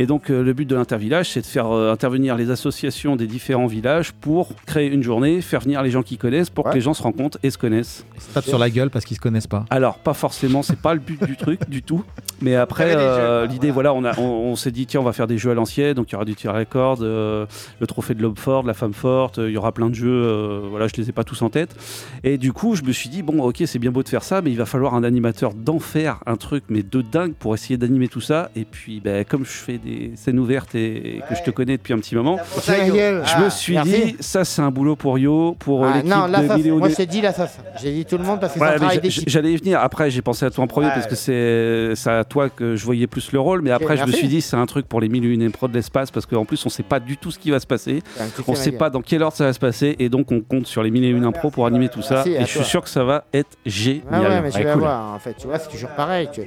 Et 0.01 0.05
donc 0.05 0.29
euh, 0.31 0.41
le 0.43 0.53
but 0.53 0.65
de 0.65 0.75
l'intervillage, 0.75 1.29
c'est 1.31 1.41
de 1.41 1.45
faire 1.45 1.67
euh, 1.71 1.91
intervenir 1.91 2.35
les 2.37 2.49
associations 2.51 3.15
des 3.17 3.27
différents 3.27 3.67
villages 3.67 4.13
pour 4.13 4.55
créer 4.65 4.87
une 4.87 5.03
journée, 5.03 5.41
faire 5.41 5.59
venir 5.59 5.83
les 5.83 5.91
gens 5.91 6.03
qui 6.03 6.17
connaissent, 6.17 6.49
pour 6.49 6.65
Ouais. 6.65 6.71
que 6.71 6.75
les 6.75 6.81
gens 6.81 6.93
se 6.93 7.03
rencontrent 7.03 7.37
et 7.43 7.49
se 7.51 7.57
connaissent. 7.57 8.05
Ils 8.15 8.21
se 8.21 8.33
tapent 8.33 8.45
sur 8.45 8.57
la 8.59 8.69
gueule 8.69 8.89
parce 8.89 9.03
qu'ils 9.05 9.17
se 9.17 9.21
connaissent 9.21 9.45
pas. 9.47 9.65
Alors, 9.69 9.97
pas 9.99 10.13
forcément, 10.13 10.63
c'est 10.63 10.79
pas 10.79 10.93
le 10.93 10.99
but 11.01 11.21
du 11.25 11.35
truc 11.35 11.69
du 11.69 11.83
tout. 11.83 12.03
Mais 12.41 12.55
après, 12.55 12.93
euh, 12.95 13.45
l'idée, 13.45 13.71
voilà, 13.71 13.93
on, 13.93 14.05
a- 14.05 14.17
on, 14.17 14.23
on 14.23 14.55
s'est 14.55 14.71
dit, 14.71 14.85
tiens, 14.85 15.01
on 15.01 15.03
va 15.03 15.11
faire 15.11 15.27
des 15.27 15.37
jeux 15.37 15.51
à 15.51 15.53
l'ancienne. 15.53 15.93
Donc, 15.95 16.09
il 16.09 16.13
y 16.13 16.15
aura 16.15 16.23
du 16.23 16.33
tir 16.35 16.51
à 16.51 16.53
la 16.53 16.63
corde, 16.63 17.03
euh, 17.03 17.45
le 17.81 17.87
trophée 17.87 18.13
de 18.13 18.21
l'homme 18.21 18.37
fort, 18.37 18.63
de 18.63 18.67
la 18.69 18.73
femme 18.73 18.93
forte. 18.93 19.39
euh, 19.39 19.49
Il 19.49 19.53
y 19.53 19.57
aura 19.57 19.73
plein 19.73 19.89
de 19.89 19.95
jeux. 19.95 20.07
euh, 20.09 20.61
voilà, 20.69 20.87
je 20.87 20.93
les 20.95 21.09
ai 21.09 21.11
pas 21.11 21.25
tous 21.25 21.41
en 21.41 21.49
tête. 21.49 21.75
Et 22.23 22.37
du 22.37 22.53
coup, 22.53 22.75
je 22.75 22.83
me 22.83 22.93
suis 22.93 23.09
dit, 23.09 23.21
bon, 23.21 23.41
ok, 23.43 23.63
c'est 23.65 23.79
bien 23.79 23.91
beau 23.91 24.03
de 24.03 24.07
faire 24.09 24.23
ça, 24.23 24.41
mais 24.41 24.51
il 24.51 24.57
va 24.57 24.65
falloir 24.65 24.93
un 24.95 25.03
animateur 25.03 25.53
d'enfer, 25.53 26.19
un 26.25 26.37
truc, 26.37 26.63
mais 26.69 26.83
de 26.83 27.01
dingue 27.01 27.33
pour 27.33 27.53
essayer 27.53 27.75
d'animer 27.75 28.07
tout 28.07 28.21
ça. 28.21 28.49
Et 28.55 28.63
puis, 28.63 29.01
ben, 29.01 29.25
comme 29.25 29.43
je 29.43 29.49
fais 29.51 29.77
des 29.77 29.88
scènes 30.15 30.39
ouvertes 30.39 30.75
et 30.75 31.21
que 31.29 31.35
je 31.35 31.43
te 31.43 31.51
connais 31.51 31.77
depuis 31.77 31.93
un 31.93 31.99
petit 31.99 32.15
moment, 32.15 32.37
gueule. 32.67 33.23
je 33.25 33.31
Ah, 33.35 33.39
me 33.41 33.49
suis 33.49 33.73
merci. 33.73 33.91
dit, 33.91 34.15
ça, 34.19 34.43
c'est 34.45 34.61
un 34.61 34.71
boulot 34.71 34.95
pour 34.95 35.17
Yo, 35.17 35.55
pour 35.59 35.83
euh, 35.85 35.89
Ah, 35.91 35.97
l'équipe 35.97 36.09
non, 36.11 36.27
de. 36.27 36.53
Milléo- 36.55 36.77
Moi, 36.79 36.89
je 36.89 36.95
t'ai 36.95 37.05
dit 37.05 37.21
la 37.21 37.33
sauce. 37.33 37.57
J'ai 37.81 37.91
dit 37.91 38.05
tout 38.05 38.17
le 38.17 38.23
monde 38.23 38.39
parce 38.39 38.53
que 38.53 38.59
c'est 38.59 38.65
un 38.65 38.69
mais 38.71 38.75
travail 38.77 38.95
j- 38.95 39.01
d'équipe. 39.01 39.29
J'allais 39.29 39.53
y 39.53 39.57
venir. 39.57 39.79
Après, 39.79 40.09
j'ai 40.11 40.21
pensé 40.21 40.45
à 40.45 40.49
toi 40.49 40.63
en 40.63 40.67
premier 40.67 40.87
Ouais. 40.87 40.93
parce 40.93 41.07
que 41.07 41.15
c'est 41.15 41.93
c'est 41.95 42.09
à 42.11 42.23
toi 42.23 42.49
que 42.49 42.75
je 42.75 42.85
voyais 42.85 43.07
plus 43.07 43.31
le 43.31 43.39
rôle. 43.39 43.61
Mais 43.61 43.71
après, 43.71 43.95
je 43.97 44.01
me 44.01 44.07
merci. 44.07 44.19
suis 44.19 44.27
dit, 44.27 44.41
c'est 44.41 44.55
un 44.57 44.65
truc 44.65 44.87
pour 44.87 45.01
les 45.01 45.09
mille 45.09 45.25
et 45.25 45.29
une 45.29 45.47
de 45.49 45.73
l'espace 45.73 46.11
parce 46.11 46.25
qu'en 46.25 46.45
plus, 46.45 46.65
on 46.65 46.69
sait 46.69 46.83
pas 46.83 46.99
du 46.99 47.17
tout 47.17 47.31
ce 47.31 47.39
qui 47.39 47.51
va 47.51 47.59
se 47.59 47.67
passer. 47.67 48.01
C'est 48.15 48.23
un 48.23 48.27
petit 48.27 48.43
On 48.47 48.55
fait, 48.55 48.61
sait 48.63 48.71
ma 48.71 48.77
pas 48.77 48.89
dans 48.89 49.01
quel 49.01 49.21
ordre 49.23 49.35
ça 49.37 49.45
va 49.45 49.53
se 49.53 49.59
passer. 49.59 49.95
Et 49.99 50.09
donc, 50.09 50.31
on 50.31 50.41
compte 50.41 50.67
sur 50.67 50.83
les 50.83 50.91
mille 50.91 51.03
et 51.03 51.09
une 51.09 51.25
impros 51.25 51.49
pour 51.51 51.65
animer 51.65 51.89
tout 51.89 52.01
ça. 52.01 52.15
Merci 52.15 52.37
à 52.37 52.41
Et 52.41 52.45
je 52.45 52.49
suis 52.49 52.59
toi. 52.59 52.65
sûr 52.67 52.81
que 52.83 52.89
ça 52.89 53.03
va 53.03 53.25
être 53.33 53.57
génial. 53.65 54.03
Ah 54.11 54.21
ouais, 54.21 54.41
mais 54.41 54.49
tu 54.51 54.57
Ouais, 54.57 54.63
vas 54.63 54.71
cool. 54.73 54.81
voir, 54.81 55.13
en 55.13 55.19
fait, 55.19 55.35
tu 55.37 55.47
vois, 55.47 55.59
c'est 55.59 55.69
toujours 55.69 55.89
pareil. 55.91 56.29
Tu, 56.31 56.41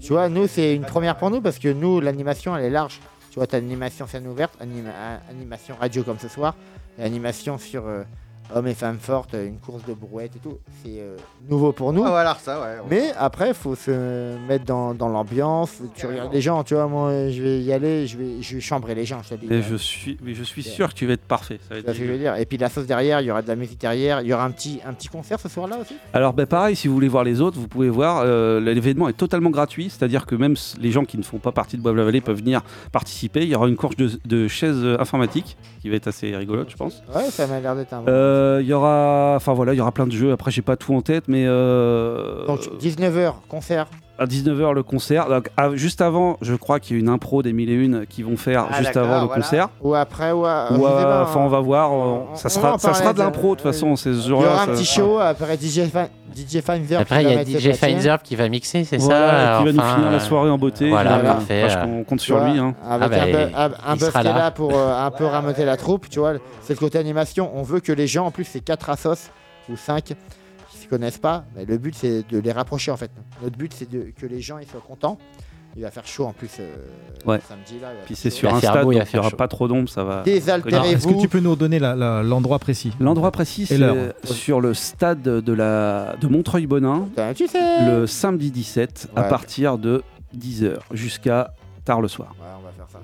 tu 0.00 0.12
vois, 0.12 0.28
nous, 0.28 0.46
c'est 0.46 0.74
une 0.74 0.82
première 0.84 1.16
pour 1.16 1.30
nous 1.30 1.40
parce 1.40 1.58
que 1.58 1.68
nous, 1.68 2.00
l'animation, 2.00 2.56
elle 2.56 2.67
large. 2.70 3.00
Tu 3.30 3.34
vois, 3.38 3.46
t'as 3.46 3.58
l'animation 3.60 4.06
scène 4.06 4.26
ouverte, 4.26 4.54
anima- 4.60 5.20
animation 5.30 5.76
radio 5.78 6.02
comme 6.02 6.18
ce 6.18 6.28
soir, 6.28 6.54
et 6.98 7.04
animation 7.04 7.58
sur 7.58 7.86
euh, 7.86 8.02
hommes 8.54 8.66
et 8.66 8.74
femmes 8.74 8.98
fortes, 8.98 9.34
une 9.34 9.58
course 9.58 9.84
de 9.86 9.94
brouette 9.94 10.32
et 10.36 10.38
tout. 10.38 10.58
C'est 10.82 11.00
euh, 11.00 11.16
nouveau 11.48 11.72
pour 11.72 11.92
nous. 11.92 12.02
Ah, 12.04 12.10
voilà, 12.10 12.36
ça, 12.40 12.60
ouais. 12.60 12.76
Mais 12.90 13.12
après, 13.18 13.52
faut 13.54 13.74
se 13.74 14.36
mettre 14.46 14.64
dans, 14.64 14.94
dans 14.94 15.08
l'ambiance. 15.08 15.70
faut- 15.70 15.84
Tu 15.94 16.06
regardes 16.06 16.32
les 16.32 16.40
gens, 16.40 16.64
tu 16.64 16.74
vois, 16.74 16.86
moi, 16.86 17.28
je 17.30 17.42
vais 17.42 17.60
y 17.60 17.72
aller, 17.72 18.06
je 18.06 18.16
vais, 18.16 18.40
je 18.42 18.54
vais 18.54 18.60
chambrer 18.60 18.94
les 18.94 19.04
gens, 19.04 19.20
je 19.22 19.30
te 19.30 19.34
dis. 19.34 19.52
Et 19.52 19.62
je 19.62 19.74
suis, 19.76 20.16
mais 20.22 20.34
je 20.34 20.42
suis 20.42 20.62
sûr 20.62 20.88
que 20.88 20.94
tu 20.94 21.06
vas 21.06 21.12
être 21.14 21.22
parfait. 21.26 21.58
Ça 21.68 21.74
va 21.74 21.80
être 21.80 21.84
vois 21.86 21.94
ce 21.94 21.98
que 22.00 22.06
je 22.06 22.12
veux 22.12 22.18
dire? 22.18 22.36
Et 22.36 22.46
puis 22.46 22.58
la 22.58 22.68
sauce 22.68 22.86
derrière, 22.86 23.20
il 23.20 23.26
y 23.26 23.30
aura 23.30 23.42
de 23.42 23.48
la 23.48 23.56
musique 23.56 23.80
derrière, 23.80 24.20
il 24.22 24.28
y 24.28 24.32
aura 24.32 24.44
un 24.44 24.50
petit, 24.50 24.80
un 24.86 24.92
petit 24.92 25.08
concert 25.08 25.38
ce 25.40 25.48
soir-là 25.48 25.78
aussi? 25.80 25.94
Alors 26.12 26.32
ben 26.32 26.46
pareil, 26.46 26.76
si 26.76 26.88
vous 26.88 26.94
voulez 26.94 27.08
voir 27.08 27.24
les 27.24 27.40
autres, 27.40 27.58
vous 27.58 27.68
pouvez 27.68 27.90
voir. 27.90 28.22
euh, 28.24 28.60
L'événement 28.60 29.08
est 29.08 29.12
totalement 29.16 29.50
gratuit, 29.50 29.90
c'est-à-dire 29.90 30.24
que 30.26 30.34
même 30.34 30.52
s- 30.52 30.74
les 30.80 30.90
gens 30.90 31.04
qui 31.04 31.18
ne 31.18 31.22
font 31.22 31.38
pas 31.38 31.52
partie 31.52 31.76
de 31.76 31.82
Bois-la-Vallée 31.82 32.20
peuvent 32.20 32.38
venir 32.38 32.62
participer. 32.92 33.42
Il 33.42 33.48
y 33.48 33.54
aura 33.54 33.68
une 33.68 33.76
course 33.76 33.96
de, 33.96 34.10
de 34.24 34.48
chaises 34.48 34.80
euh, 34.82 34.96
informatiques 35.00 35.56
qui 35.80 35.88
va 35.90 35.96
être 35.96 36.08
assez 36.08 36.34
rigolote, 36.36 36.70
je 36.70 36.76
pense. 36.76 37.02
Ouais, 37.14 37.30
ça 37.30 37.46
m'a 37.46 37.60
l'air 37.60 37.74
d'être 37.76 37.92
un. 37.92 38.04
Euh, 38.08 38.37
Il 38.60 38.66
y 38.66 38.72
aura, 38.72 39.34
enfin 39.36 39.52
voilà, 39.52 39.74
il 39.74 39.76
y 39.76 39.80
aura 39.80 39.92
plein 39.92 40.06
de 40.06 40.12
jeux. 40.12 40.32
Après, 40.32 40.50
j'ai 40.50 40.62
pas 40.62 40.76
tout 40.76 40.94
en 40.94 41.02
tête, 41.02 41.24
mais 41.28 41.44
euh, 41.46 42.46
Donc 42.46 42.60
19h, 42.80 43.34
concert. 43.48 43.86
À 44.18 44.26
19h 44.26 44.72
le 44.74 44.82
concert. 44.82 45.28
Donc, 45.28 45.48
à- 45.56 45.74
juste 45.74 46.00
avant, 46.00 46.36
je 46.42 46.54
crois 46.54 46.80
qu'il 46.80 46.96
y 46.96 46.98
a 46.98 47.00
une 47.02 47.08
impro 47.08 47.42
des 47.42 47.52
mille 47.52 47.70
et 47.70 47.74
une 47.74 48.04
qui 48.06 48.22
vont 48.22 48.36
faire 48.36 48.66
Ah, 48.70 48.78
juste 48.78 48.96
avant 48.96 49.20
le 49.20 49.26
voilà. 49.26 49.42
concert. 49.42 49.68
Ou 49.82 49.94
après, 49.94 50.32
ou, 50.32 50.44
à- 50.44 50.72
Ou 50.72 50.78
pas, 50.82 51.22
enfin, 51.22 51.40
hein. 51.40 51.44
on 51.44 51.48
va 51.48 51.60
voir. 51.60 51.92
on- 51.92 52.26
on- 52.32 52.34
ça 52.36 52.46
on 52.46 52.50
sera, 52.50 52.78
ça 52.78 52.94
sera 52.94 53.12
de 53.12 53.18
l'impro 53.18 53.54
de 53.54 53.60
toute 53.60 53.72
façon. 53.72 53.94
Il 53.94 54.26
y 54.28 54.32
aura 54.32 54.62
un 54.62 54.66
ça- 54.66 54.72
petit 54.72 54.84
show, 54.84 55.18
après 55.18 55.56
DJ, 55.56 55.88
Fin- 55.88 56.08
DJ 56.34 56.60
Feinzer. 56.60 57.00
Après, 57.00 57.22
il 57.22 57.30
y 57.30 57.34
a 57.34 57.44
DJ 57.44 57.72
Feinzer 57.72 58.22
qui 58.22 58.36
va 58.36 58.48
mixer, 58.48 58.84
c'est 58.84 58.96
Voilà, 58.98 59.28
ça 59.28 59.58
qui 59.60 59.64
va 59.66 59.72
nous 59.72 59.78
Enfin, 59.78 59.94
finir 59.96 60.10
la 60.10 60.20
soirée 60.20 60.50
en 60.50 60.58
beauté. 60.58 60.88
Voilà, 60.90 61.16
Euh, 61.18 61.22
parfait. 61.22 61.62
enfin, 61.66 61.86
on 61.88 62.04
compte 62.04 62.20
sur 62.20 62.38
lui. 62.44 62.58
hein. 62.58 62.74
Avec 62.88 63.04
Ah 63.06 63.08
bah, 63.08 63.22
un, 63.22 63.26
il- 63.26 63.32
bu- 63.32 63.54
un, 63.54 63.64
un 63.64 63.94
il 63.94 63.98
buzz 63.98 64.08
sera 64.08 64.20
qui 64.22 64.26
est 64.28 64.32
là. 64.32 64.50
pour 64.50 64.72
euh, 64.74 65.06
un 65.06 65.10
peu 65.10 65.24
rameuter 65.26 65.64
la 65.64 65.76
troupe, 65.76 66.08
tu 66.08 66.18
vois. 66.18 66.34
C'est 66.62 66.74
le 66.74 66.78
côté 66.78 66.98
animation. 66.98 67.50
On 67.54 67.62
veut 67.62 67.80
que 67.80 67.92
les 67.92 68.06
gens, 68.06 68.26
en 68.26 68.30
plus, 68.30 68.44
c'est 68.44 68.60
4 68.60 68.90
assos 68.90 69.30
ou 69.70 69.76
5 69.76 70.02
qui 70.04 70.14
se 70.14 70.16
connaissent 70.88 71.18
pas. 71.18 71.44
Mais 71.56 71.64
le 71.64 71.78
but, 71.78 71.94
c'est 71.94 72.24
de 72.28 72.38
les 72.38 72.52
rapprocher, 72.52 72.90
en 72.90 72.96
fait. 72.96 73.10
Notre 73.42 73.56
but, 73.56 73.72
c'est 73.74 73.88
de- 73.90 74.12
que 74.16 74.26
les 74.26 74.40
gens 74.40 74.58
ils 74.58 74.66
soient 74.66 74.80
contents. 74.86 75.18
Il 75.76 75.82
va 75.82 75.90
faire 75.90 76.06
chaud, 76.06 76.24
en 76.24 76.32
plus, 76.32 76.50
euh, 76.58 76.74
Ouais. 77.24 77.38
samedi. 77.46 77.78
Là, 77.80 77.88
Puis 78.06 78.16
c'est 78.16 78.30
sur 78.30 78.52
un 78.52 78.58
stade, 78.58 78.82
beau, 78.84 78.90
il 78.90 78.96
donc 78.98 79.04
va 79.04 79.10
il 79.12 79.14
n'y 79.14 79.18
aura 79.20 79.30
chaud. 79.30 79.36
pas 79.36 79.46
trop 79.48 79.68
d'ombre, 79.68 79.88
ça 79.88 80.02
va. 80.02 80.22
Désaltérez- 80.24 80.74
Alors, 80.74 80.86
Est-ce 80.86 81.06
que 81.06 81.20
tu 81.20 81.28
peux 81.28 81.38
nous 81.40 81.54
donner 81.54 81.78
l'endroit 81.78 82.58
précis? 82.58 82.92
L'endroit 82.98 83.30
précis, 83.30 83.66
c'est 83.66 83.78
sur 84.24 84.60
le 84.60 84.74
stade 84.74 85.22
de, 85.22 85.52
la, 85.52 86.16
de 86.20 86.26
Montreuil-Bonin, 86.26 87.08
Tu 87.36 87.46
sais. 87.46 87.86
le 87.86 88.06
samedi 88.06 88.50
17, 88.50 89.08
à 89.14 89.24
partir 89.24 89.78
de 89.78 90.02
10h 90.34 90.78
jusqu'à 90.92 91.52
tard 91.84 92.00
le 92.00 92.08
soir. 92.08 92.34
Ouais, 92.40 92.46
on 92.58 92.64
va 92.64 92.72
faire 92.72 92.86
ça. 92.90 92.98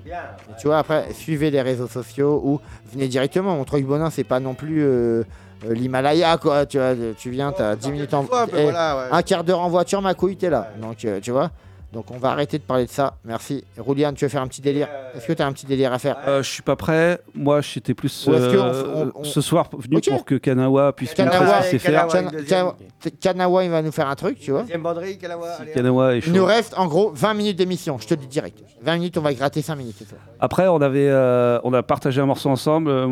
Et 0.51 0.59
tu 0.59 0.67
vois, 0.67 0.79
après, 0.79 1.13
suivez 1.13 1.51
les 1.51 1.61
réseaux 1.61 1.87
sociaux 1.87 2.41
ou 2.43 2.59
venez 2.91 3.07
directement. 3.07 3.55
Mon 3.55 3.63
truc 3.63 3.85
bonin, 3.85 4.09
c'est 4.09 4.23
pas 4.23 4.39
non 4.39 4.53
plus 4.53 4.83
euh, 4.83 5.23
l'Himalaya, 5.63 6.37
quoi. 6.37 6.65
Tu 6.65 6.77
vois, 6.77 6.93
tu 7.17 7.29
viens, 7.29 7.51
t'as 7.51 7.75
10 7.75 7.91
minutes 7.91 8.13
en 8.13 8.23
eh, 8.23 8.63
voilà, 8.63 8.97
ouais. 8.97 9.03
Un 9.11 9.21
quart 9.21 9.43
d'heure 9.43 9.61
en 9.61 9.69
voiture, 9.69 10.01
ma 10.01 10.13
couille, 10.13 10.37
t'es 10.37 10.49
là. 10.49 10.69
Donc, 10.81 11.05
euh, 11.05 11.19
tu 11.21 11.31
vois, 11.31 11.51
Donc 11.95 12.11
on 12.11 12.17
va 12.17 12.31
arrêter 12.31 12.57
de 12.57 12.63
parler 12.63 12.85
de 12.85 12.89
ça. 12.91 13.15
Merci. 13.23 13.63
Rouliane, 13.77 14.15
tu 14.15 14.25
veux 14.25 14.29
faire 14.29 14.41
un 14.41 14.47
petit 14.47 14.61
délire 14.61 14.89
Est-ce 15.15 15.25
que 15.25 15.31
tu 15.33 15.41
as 15.41 15.47
un 15.47 15.53
petit 15.53 15.65
délire 15.65 15.93
à 15.93 15.97
faire 15.97 16.17
Euh, 16.27 16.43
je 16.43 16.49
suis 16.51 16.61
pas 16.61 16.75
prêt. 16.75 17.19
Moi, 17.33 17.61
j'étais 17.61 17.93
plus 17.93 18.27
on- 18.27 18.33
euh, 18.33 19.11
on- 19.15 19.21
on- 19.21 19.23
ce 19.23 19.39
soir 19.39 19.69
venu 19.71 20.01
pour 20.01 20.25
que 20.25 20.35
Kanawa 20.35 20.91
puisse 20.91 21.17
montrer 21.17 21.37
Kanawa, 21.39 21.61
ce 21.63 21.69
qu'il 21.69 21.79
sait 21.79 21.89
faire. 21.91 22.07
Kana- 22.07 22.31
Kana- 22.47 22.75
Kanawa, 23.21 23.63
il 23.63 23.69
va 23.71 23.81
nous 23.81 23.93
faire 23.93 24.09
un 24.09 24.15
truc, 24.15 24.37
tu 24.39 24.51
vois. 24.51 24.61
Deuxième 24.63 24.81
banderie, 24.83 25.17
Kalawa. 25.17 25.47
allez, 25.57 25.69
hop. 25.69 25.75
Kanawa 25.75 26.15
est 26.17 26.27
Il 26.27 26.33
nous 26.33 26.43
reste 26.45 26.73
en 26.77 26.87
gros 26.87 27.11
20 27.15 27.33
minutes 27.33 27.57
d'émission, 27.57 27.97
je 27.97 28.07
te 28.07 28.13
le 28.13 28.19
dis 28.19 28.27
direct. 28.27 28.59
20 28.81 28.95
minutes, 28.95 29.17
on 29.17 29.21
va 29.21 29.33
gratter 29.33 29.61
5 29.61 29.75
minutes. 29.77 30.03
Après, 30.41 30.67
on 30.67 30.81
avait, 30.81 31.07
euh, 31.09 31.59
on 31.63 31.73
a 31.73 31.81
partagé 31.81 32.19
un 32.19 32.25
morceau 32.25 32.49
ensemble. 32.49 32.89
euh, 32.89 33.05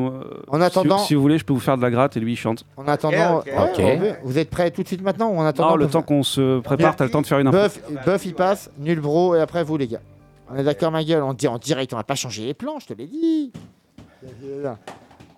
En 0.50 0.58
si- 0.58 0.64
attendant- 0.64 0.98
si, 0.98 1.16
vous 1.16 1.22
voulez, 1.22 1.38
je 1.38 1.46
peux 1.46 1.54
vous 1.54 1.60
faire 1.62 1.78
de 1.78 1.82
la 1.82 1.90
gratte 1.90 2.18
et 2.18 2.20
lui 2.20 2.34
il 2.34 2.36
chante. 2.36 2.66
En 2.76 2.86
attendant, 2.88 3.44
ouais, 3.46 4.20
vous 4.24 4.38
êtes 4.38 4.50
prêts 4.50 4.72
tout 4.72 4.84
de 4.84 4.88
suite 4.88 5.02
maintenant 5.02 5.30
ou 5.30 5.38
en 5.38 5.46
attendant 5.46 5.70
Non, 5.70 5.76
le 5.78 5.88
temps 5.88 6.02
qu'on 6.02 6.24
se 6.24 6.60
prépare, 6.60 6.96
t'as 6.98 7.06
le 7.06 7.12
temps 7.12 7.22
de 7.22 7.28
faire 7.28 7.40
une 7.40 7.48
info. 7.48 7.58
Buff, 7.58 7.80
Buff, 8.06 8.26
il 8.26 8.34
passe, 8.34 8.70
nul 8.78 9.00
bro, 9.00 9.36
et 9.36 9.42
après 9.42 9.64
vous 9.64 9.78
les 9.78 9.88
gars. 9.88 10.02
On 10.50 10.56
est 10.56 10.64
d'accord 10.64 10.92
ma 10.92 11.04
gueule, 11.04 11.24
on 11.24 11.34
dit 11.34 11.48
en 11.48 11.58
direct, 11.58 11.94
on 11.94 11.98
va 11.98 12.04
pas 12.04 12.16
changer 12.16 12.46
les 12.46 12.54
plans, 12.54 12.80
je 12.80 12.88
te 12.88 12.94
l'ai 12.94 13.08
dit. 13.08 13.52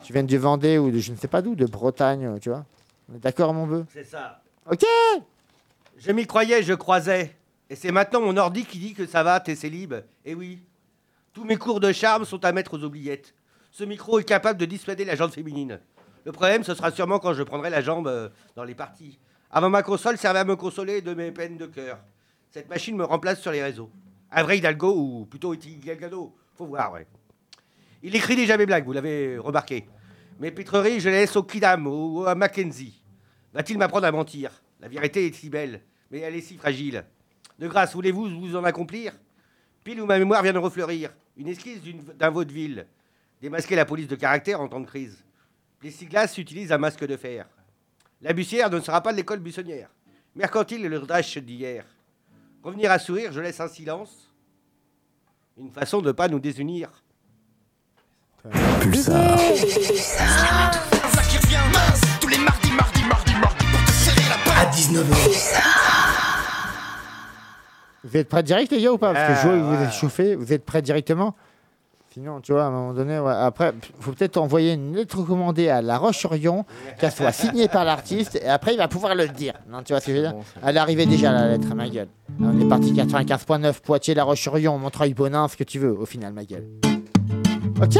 Tu 0.03 0.13
viens 0.13 0.23
du 0.23 0.37
Vendée 0.37 0.77
ou 0.77 0.91
de 0.91 0.99
je 0.99 1.11
ne 1.11 1.17
sais 1.17 1.27
pas 1.27 1.41
d'où, 1.41 1.55
de 1.55 1.65
Bretagne, 1.65 2.39
tu 2.39 2.49
vois. 2.49 2.65
On 3.11 3.15
est 3.15 3.19
d'accord 3.19 3.53
mon 3.53 3.67
bœuf 3.67 3.85
C'est 3.93 4.03
ça. 4.03 4.41
Ok 4.69 4.83
Je 5.97 6.11
m'y 6.11 6.25
croyais, 6.25 6.63
je 6.63 6.73
croisais. 6.73 7.35
Et 7.69 7.75
c'est 7.75 7.91
maintenant 7.91 8.21
mon 8.21 8.37
ordi 8.37 8.65
qui 8.65 8.77
dit 8.77 8.93
que 8.93 9.05
ça 9.05 9.23
va, 9.23 9.39
t'es 9.39 9.55
célib. 9.55 9.93
Et 10.23 10.35
oui. 10.35 10.59
Tous 11.33 11.43
mes 11.43 11.57
cours 11.57 11.79
de 11.79 11.91
charme 11.91 12.25
sont 12.25 12.43
à 12.45 12.51
mettre 12.51 12.75
aux 12.75 12.83
oubliettes. 12.83 13.33
Ce 13.71 13.83
micro 13.83 14.19
est 14.19 14.23
capable 14.23 14.59
de 14.59 14.65
dissuader 14.65 15.05
la 15.05 15.15
jambe 15.15 15.31
féminine. 15.31 15.79
Le 16.23 16.31
problème, 16.31 16.63
ce 16.63 16.73
sera 16.73 16.91
sûrement 16.91 17.19
quand 17.19 17.33
je 17.33 17.43
prendrai 17.43 17.69
la 17.69 17.81
jambe 17.81 18.07
euh, 18.07 18.29
dans 18.55 18.63
les 18.63 18.75
parties. 18.75 19.19
Avant 19.51 19.69
ma 19.69 19.83
console 19.83 20.17
servait 20.17 20.39
à 20.39 20.43
me 20.43 20.55
consoler 20.55 21.01
de 21.01 21.13
mes 21.13 21.31
peines 21.31 21.57
de 21.57 21.65
cœur. 21.65 21.99
Cette 22.55 22.69
machine 22.69 22.95
me 22.95 23.03
remplace 23.03 23.41
sur 23.41 23.51
les 23.51 23.61
réseaux. 23.61 23.91
Un 24.31 24.41
vrai 24.41 24.59
Hidalgo, 24.59 24.95
ou 24.95 25.25
plutôt 25.25 25.53
Hidalgo, 25.53 26.33
faut 26.53 26.65
voir, 26.65 26.93
ouais. 26.93 27.05
Il 28.01 28.15
écrit 28.15 28.37
déjà 28.37 28.55
mes 28.55 28.65
blagues, 28.65 28.85
vous 28.85 28.93
l'avez 28.93 29.37
remarqué. 29.37 29.85
Mes 30.39 30.51
pitreries, 30.51 31.01
je 31.01 31.09
les 31.09 31.17
laisse 31.17 31.35
au 31.35 31.43
Kidam 31.43 31.85
ou 31.85 32.23
à 32.25 32.33
Mackenzie. 32.33 33.03
Va-t-il 33.53 33.77
m'apprendre 33.77 34.07
à 34.07 34.11
mentir? 34.13 34.63
La 34.79 34.87
vérité 34.87 35.25
est 35.25 35.33
si 35.33 35.49
belle, 35.49 35.81
mais 36.09 36.19
elle 36.19 36.33
est 36.33 36.39
si 36.39 36.55
fragile. 36.55 37.03
De 37.59 37.67
grâce, 37.67 37.93
voulez-vous 37.93 38.29
vous 38.39 38.55
en 38.55 38.63
accomplir? 38.63 39.11
Pile 39.83 39.99
où 39.99 40.05
ma 40.05 40.17
mémoire 40.17 40.41
vient 40.41 40.53
de 40.53 40.57
refleurir. 40.57 41.09
Une 41.35 41.49
esquisse 41.49 41.81
d'un 42.17 42.29
vaudeville. 42.29 42.87
Démasquer 43.41 43.75
la 43.75 43.83
police 43.83 44.07
de 44.07 44.15
caractère 44.15 44.61
en 44.61 44.69
temps 44.69 44.79
de 44.79 44.87
crise. 44.87 45.25
Plessiglas 45.79 46.33
utilise 46.37 46.71
un 46.71 46.77
masque 46.77 47.05
de 47.05 47.17
fer. 47.17 47.49
La 48.21 48.31
bussière 48.31 48.69
ne 48.69 48.79
sera 48.79 49.01
pas 49.01 49.11
de 49.11 49.17
l'école 49.17 49.39
buissonnière. 49.39 49.89
Mercantile 50.35 50.85
est 50.85 50.89
le 50.89 51.01
dash 51.01 51.37
d'hier. 51.37 51.85
Revenir 52.65 52.91
à 52.91 52.97
sourire, 52.97 53.31
je 53.31 53.39
laisse 53.39 53.59
un 53.59 53.67
silence. 53.67 54.31
Une 55.55 55.69
façon 55.69 56.01
de 56.01 56.07
ne 56.07 56.11
pas 56.13 56.27
nous 56.27 56.39
désunir. 56.39 56.89
Pulsar. 58.81 59.37
qui 59.37 59.53
revient 61.37 61.59
mince 61.71 62.01
tous 62.19 62.27
les 62.27 62.39
mardis, 62.39 62.71
mardis, 62.71 63.03
mardis, 63.07 63.35
mardis 63.35 63.65
pour 63.67 63.85
te 63.85 63.91
serrer 63.91 64.27
la 64.29 64.37
pince. 64.43 64.57
À 64.57 64.65
19h. 64.71 65.61
Vous 68.03 68.17
êtes 68.17 68.29
prêts 68.29 68.41
direct 68.41 68.71
les 68.71 68.81
gars 68.81 68.93
ou 68.93 68.97
pas? 68.97 69.13
Parce 69.13 69.27
que 69.27 69.33
Ah, 69.33 69.35
je 69.43 69.47
vois 69.47 69.57
que 69.59 69.63
vous 69.77 69.83
êtes 69.83 69.93
chauffés, 69.93 70.33
vous 70.35 70.51
êtes 70.51 70.65
prêts 70.65 70.81
directement? 70.81 71.35
Sinon, 72.15 72.39
tu 72.39 72.53
vois, 72.53 72.63
à 72.63 72.67
un 72.67 72.71
moment 72.71 72.93
donné, 72.93 73.19
ouais, 73.19 73.33
après, 73.33 73.73
faut 73.99 74.13
peut-être 74.13 74.37
envoyer 74.37 74.71
une 74.71 74.95
lettre 74.95 75.19
recommandée 75.19 75.67
à 75.67 75.81
La 75.81 75.97
Roche-sur-Yon, 75.97 76.63
qu'elle 76.97 77.11
soit 77.11 77.33
signée 77.33 77.67
par 77.67 77.83
l'artiste, 77.83 78.39
et 78.41 78.47
après, 78.47 78.73
il 78.73 78.77
va 78.77 78.87
pouvoir 78.87 79.15
le 79.15 79.27
dire. 79.27 79.53
Non, 79.69 79.83
tu 79.83 79.91
vois 79.91 79.99
ce 79.99 80.05
que 80.05 80.11
je 80.13 80.17
veux 80.19 80.23
dire? 80.23 80.33
Elle 80.63 80.77
est 80.77 80.79
arrivée 80.79 81.05
déjà, 81.07 81.33
la 81.33 81.49
lettre, 81.49 81.75
ma 81.75 81.89
gueule. 81.89 82.07
On 82.39 82.57
est 82.57 82.69
parti 82.69 82.93
95.9, 82.93 83.81
Poitiers, 83.81 84.13
La 84.13 84.23
Roche-sur-Yon, 84.23 84.77
Montreuil, 84.77 85.13
Bonin, 85.13 85.49
ce 85.49 85.57
que 85.57 85.65
tu 85.65 85.77
veux, 85.77 85.91
au 85.91 86.05
final, 86.05 86.31
ma 86.31 86.45
gueule. 86.45 86.65
Ok 87.81 87.99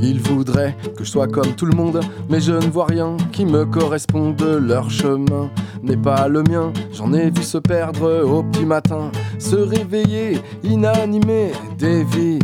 Ils 0.00 0.20
voudraient 0.20 0.76
que 0.96 1.04
je 1.04 1.10
sois 1.10 1.26
comme 1.26 1.54
tout 1.54 1.66
le 1.66 1.76
monde, 1.76 2.00
mais 2.28 2.40
je 2.40 2.52
ne 2.52 2.70
vois 2.70 2.86
rien 2.86 3.16
qui 3.32 3.44
me 3.44 3.64
corresponde. 3.64 4.42
Leur 4.42 4.90
chemin 4.90 5.50
n'est 5.82 5.96
pas 5.96 6.28
le 6.28 6.42
mien, 6.42 6.72
j'en 6.92 7.12
ai 7.12 7.30
vu 7.30 7.42
se 7.42 7.58
perdre 7.58 8.24
au 8.24 8.42
petit 8.42 8.66
matin, 8.66 9.10
se 9.38 9.56
réveiller 9.56 10.38
inanimés 10.62 11.52
des 11.78 12.04
vies 12.04 12.38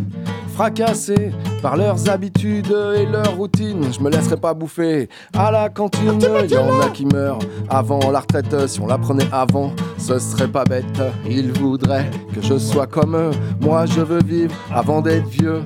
fracassées 0.54 1.32
par 1.62 1.76
leurs 1.76 2.08
habitudes 2.10 2.74
et 2.96 3.06
leurs 3.06 3.36
routines. 3.36 3.92
Je 3.92 4.00
me 4.00 4.10
laisserai 4.10 4.36
pas 4.36 4.52
bouffer 4.52 5.08
à 5.34 5.50
la 5.50 5.68
cantine. 5.68 6.20
Y 6.48 6.56
en 6.56 6.80
a 6.80 6.88
qui 6.90 7.06
meurent 7.06 7.38
avant 7.68 8.10
la 8.10 8.20
retraite. 8.20 8.68
Si 8.68 8.80
on 8.80 8.86
la 8.86 8.98
prenait 8.98 9.28
avant, 9.32 9.72
ce 9.98 10.18
serait 10.18 10.48
pas 10.48 10.64
bête. 10.64 11.00
Ils 11.28 11.52
voudraient 11.52 12.10
que 12.34 12.42
je 12.42 12.58
sois 12.58 12.86
comme 12.86 13.16
eux. 13.16 13.30
Moi, 13.60 13.86
je 13.86 14.00
veux 14.00 14.22
vivre 14.22 14.54
avant 14.72 15.00
d'être 15.00 15.28
vieux. 15.28 15.62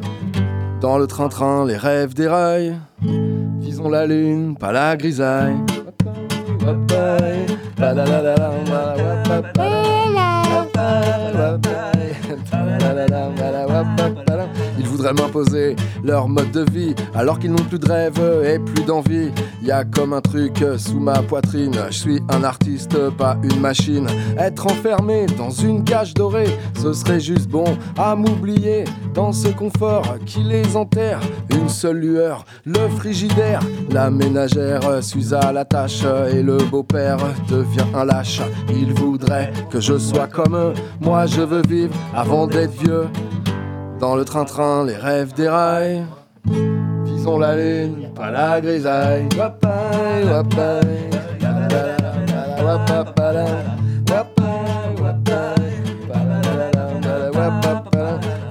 Dans 0.81 0.99
le 0.99 1.07
train-train, 1.07 1.65
les 1.67 1.77
rêves 1.77 2.15
déraillent. 2.15 2.77
Visons 3.61 3.89
la 3.89 4.07
lune, 4.07 4.57
pas 4.57 4.73
la 4.73 4.97
grisaille. 4.97 5.57
Ils 15.07 15.11
voudraient 15.11 15.23
m'imposer 15.23 15.77
leur 16.03 16.29
mode 16.29 16.51
de 16.51 16.65
vie 16.73 16.95
alors 17.15 17.39
qu'ils 17.39 17.53
n'ont 17.53 17.65
plus 17.65 17.79
de 17.79 17.89
rêve 17.89 18.19
et 18.45 18.59
plus 18.59 18.83
d'envie. 18.85 19.31
Y 19.63 19.71
a 19.71 19.85
comme 19.85 20.13
un 20.13 20.21
truc 20.21 20.65
sous 20.79 20.99
ma 20.99 21.23
poitrine. 21.23 21.75
Je 21.91 21.97
suis 21.97 22.21
un 22.29 22.43
artiste, 22.43 22.99
pas 23.11 23.37
une 23.43 23.61
machine. 23.61 24.09
Être 24.37 24.67
enfermé 24.67 25.27
dans 25.39 25.51
une 25.51 25.85
cage 25.85 26.13
dorée, 26.15 26.49
ce 26.81 26.93
serait 26.93 27.21
juste 27.21 27.49
bon 27.49 27.77
à 27.97 28.17
m'oublier 28.17 28.85
dans 29.15 29.33
ce 29.33 29.49
confort 29.49 30.17
qui 30.25 30.43
les 30.43 30.77
enterre. 30.77 31.21
Une 31.51 31.69
seule 31.69 31.99
lueur, 31.99 32.45
le 32.65 32.89
frigidaire, 32.97 33.61
la 33.91 34.11
ménagère 34.11 35.05
s'use 35.05 35.35
à 35.35 35.53
la 35.53 35.65
tâche 35.65 36.05
et 36.33 36.43
le 36.43 36.57
beau-père 36.57 37.19
devient 37.49 37.87
un 37.95 38.05
lâche. 38.05 38.41
Il 38.71 38.93
voudrait 38.95 39.53
que 39.71 39.81
je 39.81 39.99
sois 39.99 40.27
comme 40.27 40.57
eux. 40.57 40.75
Moi, 41.01 41.27
je 41.27 41.43
veux 41.43 41.63
vivre 41.63 41.95
avant 42.15 42.49
d'être 42.49 42.73
vieux. 42.83 43.07
Dans 43.99 44.15
le 44.15 44.25
train-train, 44.25 44.85
les 44.85 44.97
rêves 44.97 45.33
déraillent. 45.35 46.05
Visons 47.05 47.39
la 47.39 47.57
lune, 47.57 48.11
pas 48.15 48.31
la 48.31 48.61
grisaille. 48.61 49.29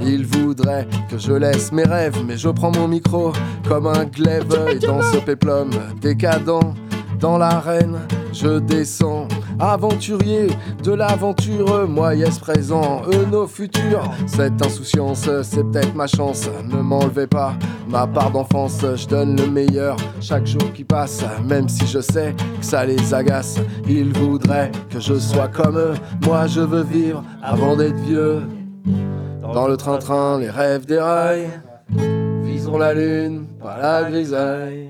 Il 0.02 0.26
voudrait 0.26 0.88
que 1.10 1.18
je 1.18 1.34
laisse 1.34 1.72
mes 1.72 1.84
rêves, 1.84 2.18
mais 2.28 2.38
je 2.38 2.50
prends 2.50 2.72
mon 2.72 2.88
micro 2.88 3.32
comme 3.68 3.88
un 3.88 4.06
glaive 4.06 4.46
et 4.72 4.80
dans 4.80 5.02
ce 5.02 5.18
péplum 5.18 5.70
décadent. 6.02 6.74
Dans 7.20 7.38
l'arène, 7.38 8.00
je 8.34 8.60
descends, 8.60 9.28
aventurier 9.60 10.48
de 10.84 10.92
l'aventure, 10.92 11.88
moi 11.88 12.16
yes 12.16 12.40
présent, 12.40 13.02
eux 13.14 13.26
nos 13.32 13.48
futurs. 13.48 14.04
Cette 14.28 14.66
insouciance, 14.66 15.30
c'est 15.44 15.64
peut-être 15.64 15.96
ma 15.96 16.08
chance. 16.08 16.50
Ne 16.66 16.82
m'enlevez 16.82 17.28
pas 17.28 17.54
ma 17.88 18.08
part 18.08 18.32
d'enfance, 18.32 18.84
je 18.96 19.08
donne 19.08 19.36
le 19.36 19.48
meilleur 19.48 19.96
chaque 20.20 20.46
jour 20.46 20.74
qui 20.74 20.84
passe, 20.84 21.24
même 21.44 21.70
si 21.70 21.86
je 21.86 22.00
sais 22.00 22.36
que 22.60 22.66
ça 22.66 22.86
les 22.86 23.14
agace. 23.14 23.60
Ils 23.88 24.12
voudraient 24.14 24.72
que 24.90 25.00
je 25.00 25.18
sois 25.18 25.48
comme 25.48 25.78
eux, 25.78 25.94
moi 26.26 26.48
je 26.48 26.62
veux 26.62 26.84
vivre 26.84 27.24
avant 27.44 27.76
d'être 27.76 28.00
vieux. 28.02 28.42
Dans 29.54 29.68
le 29.68 29.78
train-train, 29.78 30.40
les 30.40 30.50
rêves 30.50 30.86
déraillent. 30.86 31.50
Visons 32.44 32.78
la 32.78 32.94
lune, 32.94 33.46
pas 33.62 33.78
la 33.78 34.10
grisaille. 34.10 34.90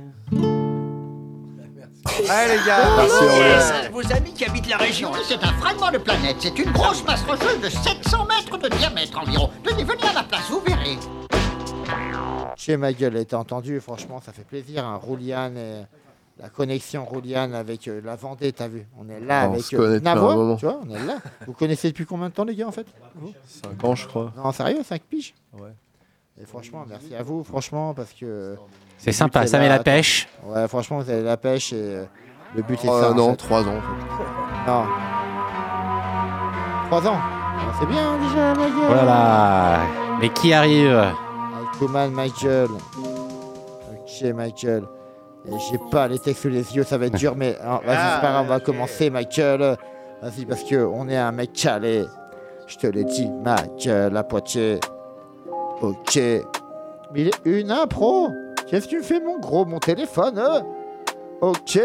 Allez 2.30 2.58
les 2.58 2.66
gars 2.66 2.96
Merci, 2.98 3.24
Aurélien. 3.24 3.48
Yes, 3.58 3.92
Vos 3.92 4.14
amis 4.14 4.34
qui 4.34 4.46
habitent 4.46 4.70
la 4.70 4.78
région, 4.78 5.12
c'est 5.28 5.44
un 5.44 5.54
fragment 5.54 5.92
de 5.92 5.98
planète. 5.98 6.38
C'est 6.40 6.58
une 6.58 6.72
grosse 6.72 7.04
masse 7.06 7.24
rocheuse 7.24 7.60
de 7.62 7.70
700 7.70 8.26
mètres 8.26 8.58
de 8.58 8.70
diamètre 8.78 9.18
environ. 9.20 9.50
Tenez, 9.64 9.84
venez 9.84 10.04
à 10.08 10.14
ma 10.14 10.24
place, 10.24 10.50
vous 10.50 10.62
verrez. 10.62 10.98
Chez 12.56 12.78
ma 12.78 12.94
gueule, 12.94 13.16
elle 13.16 13.22
était 13.24 13.36
entendue, 13.36 13.80
franchement, 13.82 14.22
ça 14.26 14.32
fait 14.32 14.46
plaisir. 14.46 14.86
Hein. 14.86 14.96
Rouliane 14.96 15.58
et 15.58 15.82
la 16.40 16.50
connexion 16.50 17.06
Rouliane 17.06 17.54
avec 17.54 17.88
euh, 17.88 18.02
la 18.04 18.16
Vendée, 18.16 18.54
t'as 18.54 18.68
vu 18.70 18.88
On 18.98 19.10
est 19.10 19.20
là 19.20 19.50
On 19.50 19.54
avec 19.54 19.74
un 19.74 20.16
moment. 20.16 20.56
tu 20.56 20.66
vois, 20.66 20.80
on 20.88 20.96
est 20.96 21.06
là. 21.06 21.18
Vous 21.46 21.54
connaissez 21.54 21.90
depuis 21.90 22.06
combien 22.06 22.30
de 22.30 22.34
temps, 22.34 22.46
les 22.46 22.56
gars, 22.56 22.68
en 22.68 22.72
fait 22.72 22.88
vous? 23.16 23.34
5 23.64 23.84
ans, 23.84 23.96
je 23.96 24.08
crois. 24.08 24.34
Non, 24.38 24.52
sérieux, 24.54 24.84
5 24.84 25.02
piges? 25.02 25.34
Ouais. 25.54 25.72
Et 26.42 26.46
franchement, 26.46 26.86
merci 26.88 27.14
à 27.14 27.24
vous, 27.24 27.44
franchement, 27.44 27.94
parce 27.94 28.14
que. 28.14 28.56
C'est 28.98 29.12
sympa, 29.12 29.46
ça 29.48 29.60
met 29.60 29.70
la 29.70 29.80
pêche. 29.80 30.28
Ouais, 30.44 30.68
franchement, 30.68 31.00
vous 31.00 31.10
avez 31.10 31.22
la 31.22 31.38
pêche 31.38 31.74
et 31.74 31.76
euh, 31.78 32.06
le 32.56 32.62
but 32.64 32.84
est 32.84 32.88
Oh, 32.90 33.00
ça. 33.02 33.12
en 33.12 33.16
non, 33.16 33.32
fait. 33.32 33.38
3 33.38 33.62
ans. 33.62 33.68
en 33.68 33.82
fait. 33.82 34.68
Non. 34.72 34.86
3 36.88 37.08
ans 37.08 37.18
Ah, 37.20 37.74
C'est 37.80 37.86
bien 37.88 38.18
déjà, 38.18 38.54
ma 38.56 38.66
gueule 38.66 38.88
Oh 38.90 38.94
là 38.96 39.06
là. 39.06 39.80
Mais 40.20 40.30
qui 40.30 40.54
arrive 40.54 40.96
Alcoman, 41.74 42.12
Michael. 42.12 42.68
Ok, 43.92 44.34
Michael. 44.34 44.84
Et 45.48 45.52
J'ai 45.70 45.78
pas 45.92 46.08
les 46.08 46.18
textes 46.18 46.42
sous 46.44 46.50
les 46.50 46.76
yeux, 46.76 46.84
ça 46.84 46.98
va 46.98 47.06
être 47.06 47.16
dur, 47.18 47.36
mais 47.36 47.52
vas-y, 47.86 48.14
c'est 48.16 48.22
pas 48.22 48.32
grave, 48.32 48.46
on 48.46 48.50
va 48.50 48.60
commencer, 48.60 49.10
gueule. 49.24 49.78
Vas-y, 50.24 50.46
parce 50.46 50.64
que 50.64 50.84
on 50.84 51.08
est 51.08 51.18
un 51.18 51.32
mec 51.32 51.54
calé. 51.54 52.06
Je 52.66 52.78
te 52.78 52.88
l'ai 52.88 53.04
dit, 53.04 53.30
gueule, 53.84 54.18
à 54.18 54.24
Poitiers. 54.24 54.80
Ok. 55.82 56.16
Mais 56.16 56.42
il 57.22 57.28
est 57.28 57.40
une 57.46 57.70
impro. 57.72 58.30
Qu'est-ce 58.68 58.86
que 58.86 58.96
tu 58.96 59.04
fais, 59.04 59.20
mon 59.20 59.40
gros, 59.40 59.66
mon 59.66 59.80
téléphone 59.80 60.40
euh 60.40 60.62
Ok. 61.42 61.80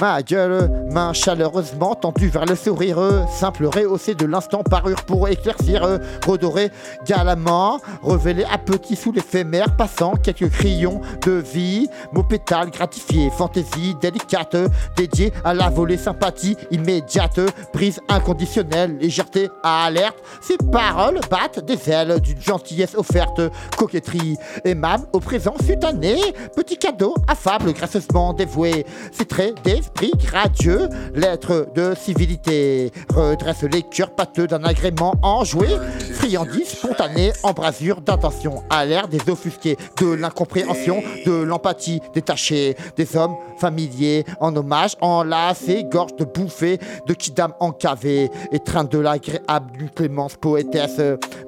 Ma 0.00 0.22
gueule, 0.22 0.70
main 0.90 1.12
chaleureusement 1.12 1.94
tendue 1.94 2.28
vers 2.28 2.46
le 2.46 2.54
sourire, 2.54 3.26
simple 3.28 3.66
rehaussé 3.66 4.14
de 4.14 4.24
l'instant 4.24 4.62
parure 4.62 5.02
pour 5.02 5.28
éclaircir, 5.28 6.00
redorer 6.26 6.70
galamment, 7.06 7.80
révélé 8.02 8.44
à 8.50 8.56
petit 8.56 8.96
sous 8.96 9.12
l'éphémère, 9.12 9.76
passant 9.76 10.12
quelques 10.12 10.48
crayons 10.50 11.02
de 11.26 11.32
vie, 11.32 11.86
mots 12.12 12.22
pétales 12.22 12.70
gratifiés, 12.70 13.30
fantaisie 13.30 13.94
délicate, 14.00 14.56
dédiée 14.96 15.34
à 15.44 15.52
la 15.52 15.68
volée 15.68 15.98
sympathie 15.98 16.56
immédiate, 16.70 17.40
brise 17.74 18.00
inconditionnelle, 18.08 18.96
légèreté 18.96 19.50
à 19.62 19.84
alerte, 19.84 20.16
ces 20.40 20.56
paroles 20.56 21.20
battent 21.30 21.62
des 21.62 21.90
ailes 21.90 22.20
d'une 22.20 22.40
gentillesse 22.40 22.94
offerte, 22.94 23.42
coquetterie 23.76 24.38
aimable 24.64 25.04
au 25.12 25.20
présent 25.20 25.54
sutané, 25.62 26.16
petit 26.56 26.78
cadeau 26.78 27.14
affable 27.28 27.74
gracieusement 27.74 28.32
dévoué, 28.32 28.86
ces 29.12 29.26
traits 29.26 29.62
d'esprit 29.80 30.12
gradieux, 30.18 30.88
lettres 31.14 31.68
de 31.74 31.94
civilité, 31.94 32.92
redresse 33.14 33.62
les 33.62 33.82
cœurs 33.82 34.14
pâteux 34.14 34.46
d'un 34.46 34.62
agrément 34.62 35.14
enjoué, 35.22 35.68
friandise 36.12 36.68
spontanée, 36.68 37.32
embrasure 37.42 38.02
d'intention, 38.02 38.62
à 38.68 38.84
l'air 38.84 39.08
des 39.08 39.20
offusqués, 39.30 39.78
de 39.98 40.12
l'incompréhension, 40.12 41.02
de 41.24 41.32
l'empathie 41.32 42.00
détachée, 42.12 42.76
des 42.96 43.16
hommes 43.16 43.36
familiers, 43.58 44.24
en 44.38 44.54
hommage, 44.54 44.96
enlacés, 45.00 45.84
gorge 45.84 46.14
de 46.16 46.24
bouffée, 46.24 46.78
de 47.06 47.14
kidam 47.14 47.54
encavée, 47.58 48.30
étreinte 48.52 48.92
de 48.92 48.98
l'agréable 48.98 49.72
d'une 49.78 49.90
clémence 49.90 50.36
poétesse, 50.36 51.00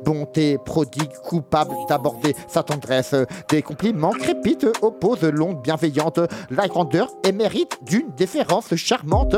bonté 0.07 0.57
prodigue, 0.57 1.13
coupable 1.23 1.75
d'aborder 1.89 2.35
sa 2.49 2.63
tendresse, 2.63 3.15
des 3.51 3.61
compliments 3.61 4.13
crépites 4.13 4.67
opposent 4.81 5.23
l'onde 5.23 5.61
bienveillante, 5.61 6.21
la 6.51 6.67
grandeur 6.67 7.11
et 7.25 7.33
mérite 7.33 7.79
d'une 7.83 8.09
déférence 8.23 8.73
charmante. 8.77 9.35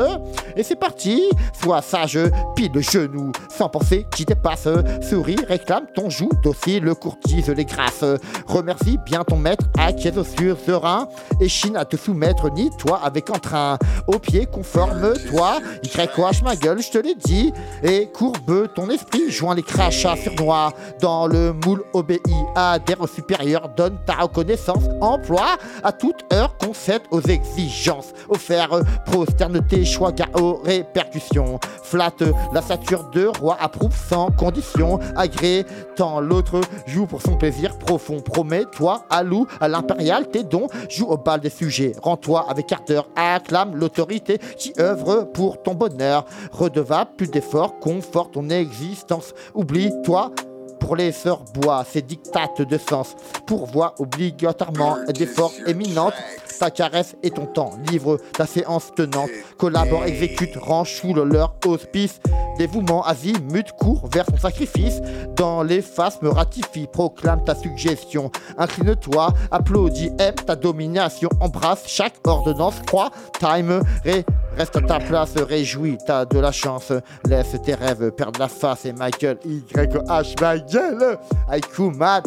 Et 0.55 0.61
c'est 0.61 0.75
parti, 0.75 1.23
sois 1.59 1.81
sage, 1.81 2.19
pile 2.55 2.71
le 2.71 2.81
genou, 2.81 3.31
sans 3.49 3.67
penser 3.67 4.05
qui 4.15 4.25
dépasse, 4.25 4.67
souris, 5.01 5.37
réclame 5.47 5.87
ton 5.95 6.11
joug, 6.11 6.29
docile, 6.43 6.93
courtise 6.93 7.49
les 7.49 7.65
grâces, 7.65 8.05
remercie 8.45 8.99
bien 9.03 9.23
ton 9.23 9.37
maître, 9.37 9.65
acquiesce 9.75 10.21
sur 10.37 10.59
serein, 10.59 11.07
et 11.41 11.49
chine 11.49 11.75
à 11.75 11.85
te 11.85 11.97
soumettre, 11.97 12.51
ni 12.51 12.69
toi 12.77 13.01
avec 13.03 13.31
entrain, 13.31 13.79
au 14.05 14.19
pied 14.19 14.45
conforme-toi, 14.45 15.59
y 15.83 16.43
ma 16.43 16.55
gueule, 16.55 16.81
je 16.81 16.91
te 16.91 16.99
l'ai 16.99 17.15
dit, 17.15 17.51
et 17.81 18.07
courbe 18.13 18.67
ton 18.75 18.89
esprit, 18.91 19.31
joins 19.31 19.55
les 19.55 19.63
crachats 19.63 20.15
sur 20.15 20.35
noix, 20.35 20.73
dans 21.01 21.25
le 21.25 21.53
moule 21.53 21.83
obéit, 21.93 22.21
adhère 22.55 23.01
au 23.01 23.07
supérieur, 23.07 23.69
donne 23.75 23.97
ta 24.05 24.13
reconnaissance, 24.15 24.83
emploie 25.01 25.57
à 25.83 25.91
toute 25.91 26.23
heure, 26.31 26.55
concède 26.57 27.01
aux 27.09 27.21
exigences, 27.21 28.13
offert, 28.29 28.74
prosterne 29.05 29.65
tes 29.65 29.85
choix, 29.85 30.11
car 30.11 30.27
aux 30.41 30.61
répercussions, 30.63 31.59
flatte 31.83 32.23
la 32.53 32.61
sature 32.61 33.09
de 33.11 33.27
roi, 33.39 33.57
approuve 33.59 33.95
sans 34.09 34.31
condition, 34.31 34.99
agrée, 35.15 35.65
tant 35.95 36.19
l'autre 36.19 36.61
joue 36.87 37.05
pour 37.05 37.21
son 37.21 37.35
plaisir 37.35 37.77
profond, 37.77 38.19
promets-toi 38.21 39.03
à 39.09 39.23
loup, 39.23 39.47
à 39.59 39.67
l'impérial, 39.67 40.27
tes 40.27 40.43
dons, 40.43 40.67
joue 40.89 41.07
au 41.07 41.17
bal 41.17 41.39
des 41.39 41.49
sujets, 41.49 41.93
rends-toi 42.01 42.45
avec 42.49 42.71
ardeur, 42.71 43.07
acclame 43.15 43.75
l'autorité 43.75 44.39
qui 44.57 44.73
œuvre 44.79 45.23
pour 45.33 45.61
ton 45.61 45.73
bonheur, 45.73 46.25
redevable, 46.51 47.11
plus 47.17 47.27
d'efforts, 47.27 47.79
conforte 47.79 48.33
ton 48.33 48.49
existence, 48.49 49.33
oublie-toi 49.53 50.31
pour 50.79 50.95
les 50.95 51.11
sœurs 51.11 51.43
bois, 51.53 51.83
ces 51.89 52.01
dictates 52.01 52.61
de 52.61 52.77
sens, 52.77 53.15
pourvoient 53.47 53.95
obligatoirement 53.97 54.97
d'efforts 55.13 55.53
éminentes. 55.65 56.13
Ta 56.59 56.71
caresse 56.71 57.15
et 57.21 57.31
ton 57.31 57.45
temps, 57.45 57.71
livre 57.89 58.17
ta 58.33 58.45
séance 58.45 58.91
tenante, 58.95 59.29
collabore, 59.57 60.05
exécute, 60.05 60.55
range 60.55 60.93
sous 60.93 61.13
le 61.13 61.23
leur 61.23 61.55
auspice, 61.65 62.21
dévouement, 62.57 63.03
azimut, 63.03 63.65
court 63.77 64.07
vers 64.11 64.25
son 64.29 64.37
sacrifice, 64.37 65.01
dans 65.35 65.63
les 65.63 65.81
faces 65.81 66.21
me 66.21 66.29
ratifie, 66.29 66.87
proclame 66.87 67.43
ta 67.43 67.55
suggestion, 67.55 68.31
incline-toi, 68.57 69.33
applaudis, 69.51 70.11
aime 70.17 70.35
ta 70.35 70.55
domination, 70.55 71.29
embrasse 71.41 71.83
chaque 71.87 72.15
ordonnance, 72.25 72.75
crois, 72.87 73.11
time, 73.39 73.81
ré, 74.03 74.25
reste 74.57 74.77
à 74.77 74.81
ta 74.81 74.99
place, 74.99 75.35
réjouis, 75.35 75.97
t'as 76.07 76.25
de 76.25 76.39
la 76.39 76.53
chance, 76.53 76.93
laisse 77.25 77.55
tes 77.63 77.75
rêves 77.75 78.11
perdre 78.11 78.39
la 78.39 78.47
face 78.47 78.85
et 78.85 78.93
ma 78.93 79.09
gueule, 79.11 79.39
YH, 79.45 80.35
ma 80.39 80.57
gueule, 80.57 81.17
Aïkou 81.49 81.91
Mad, 81.91 82.23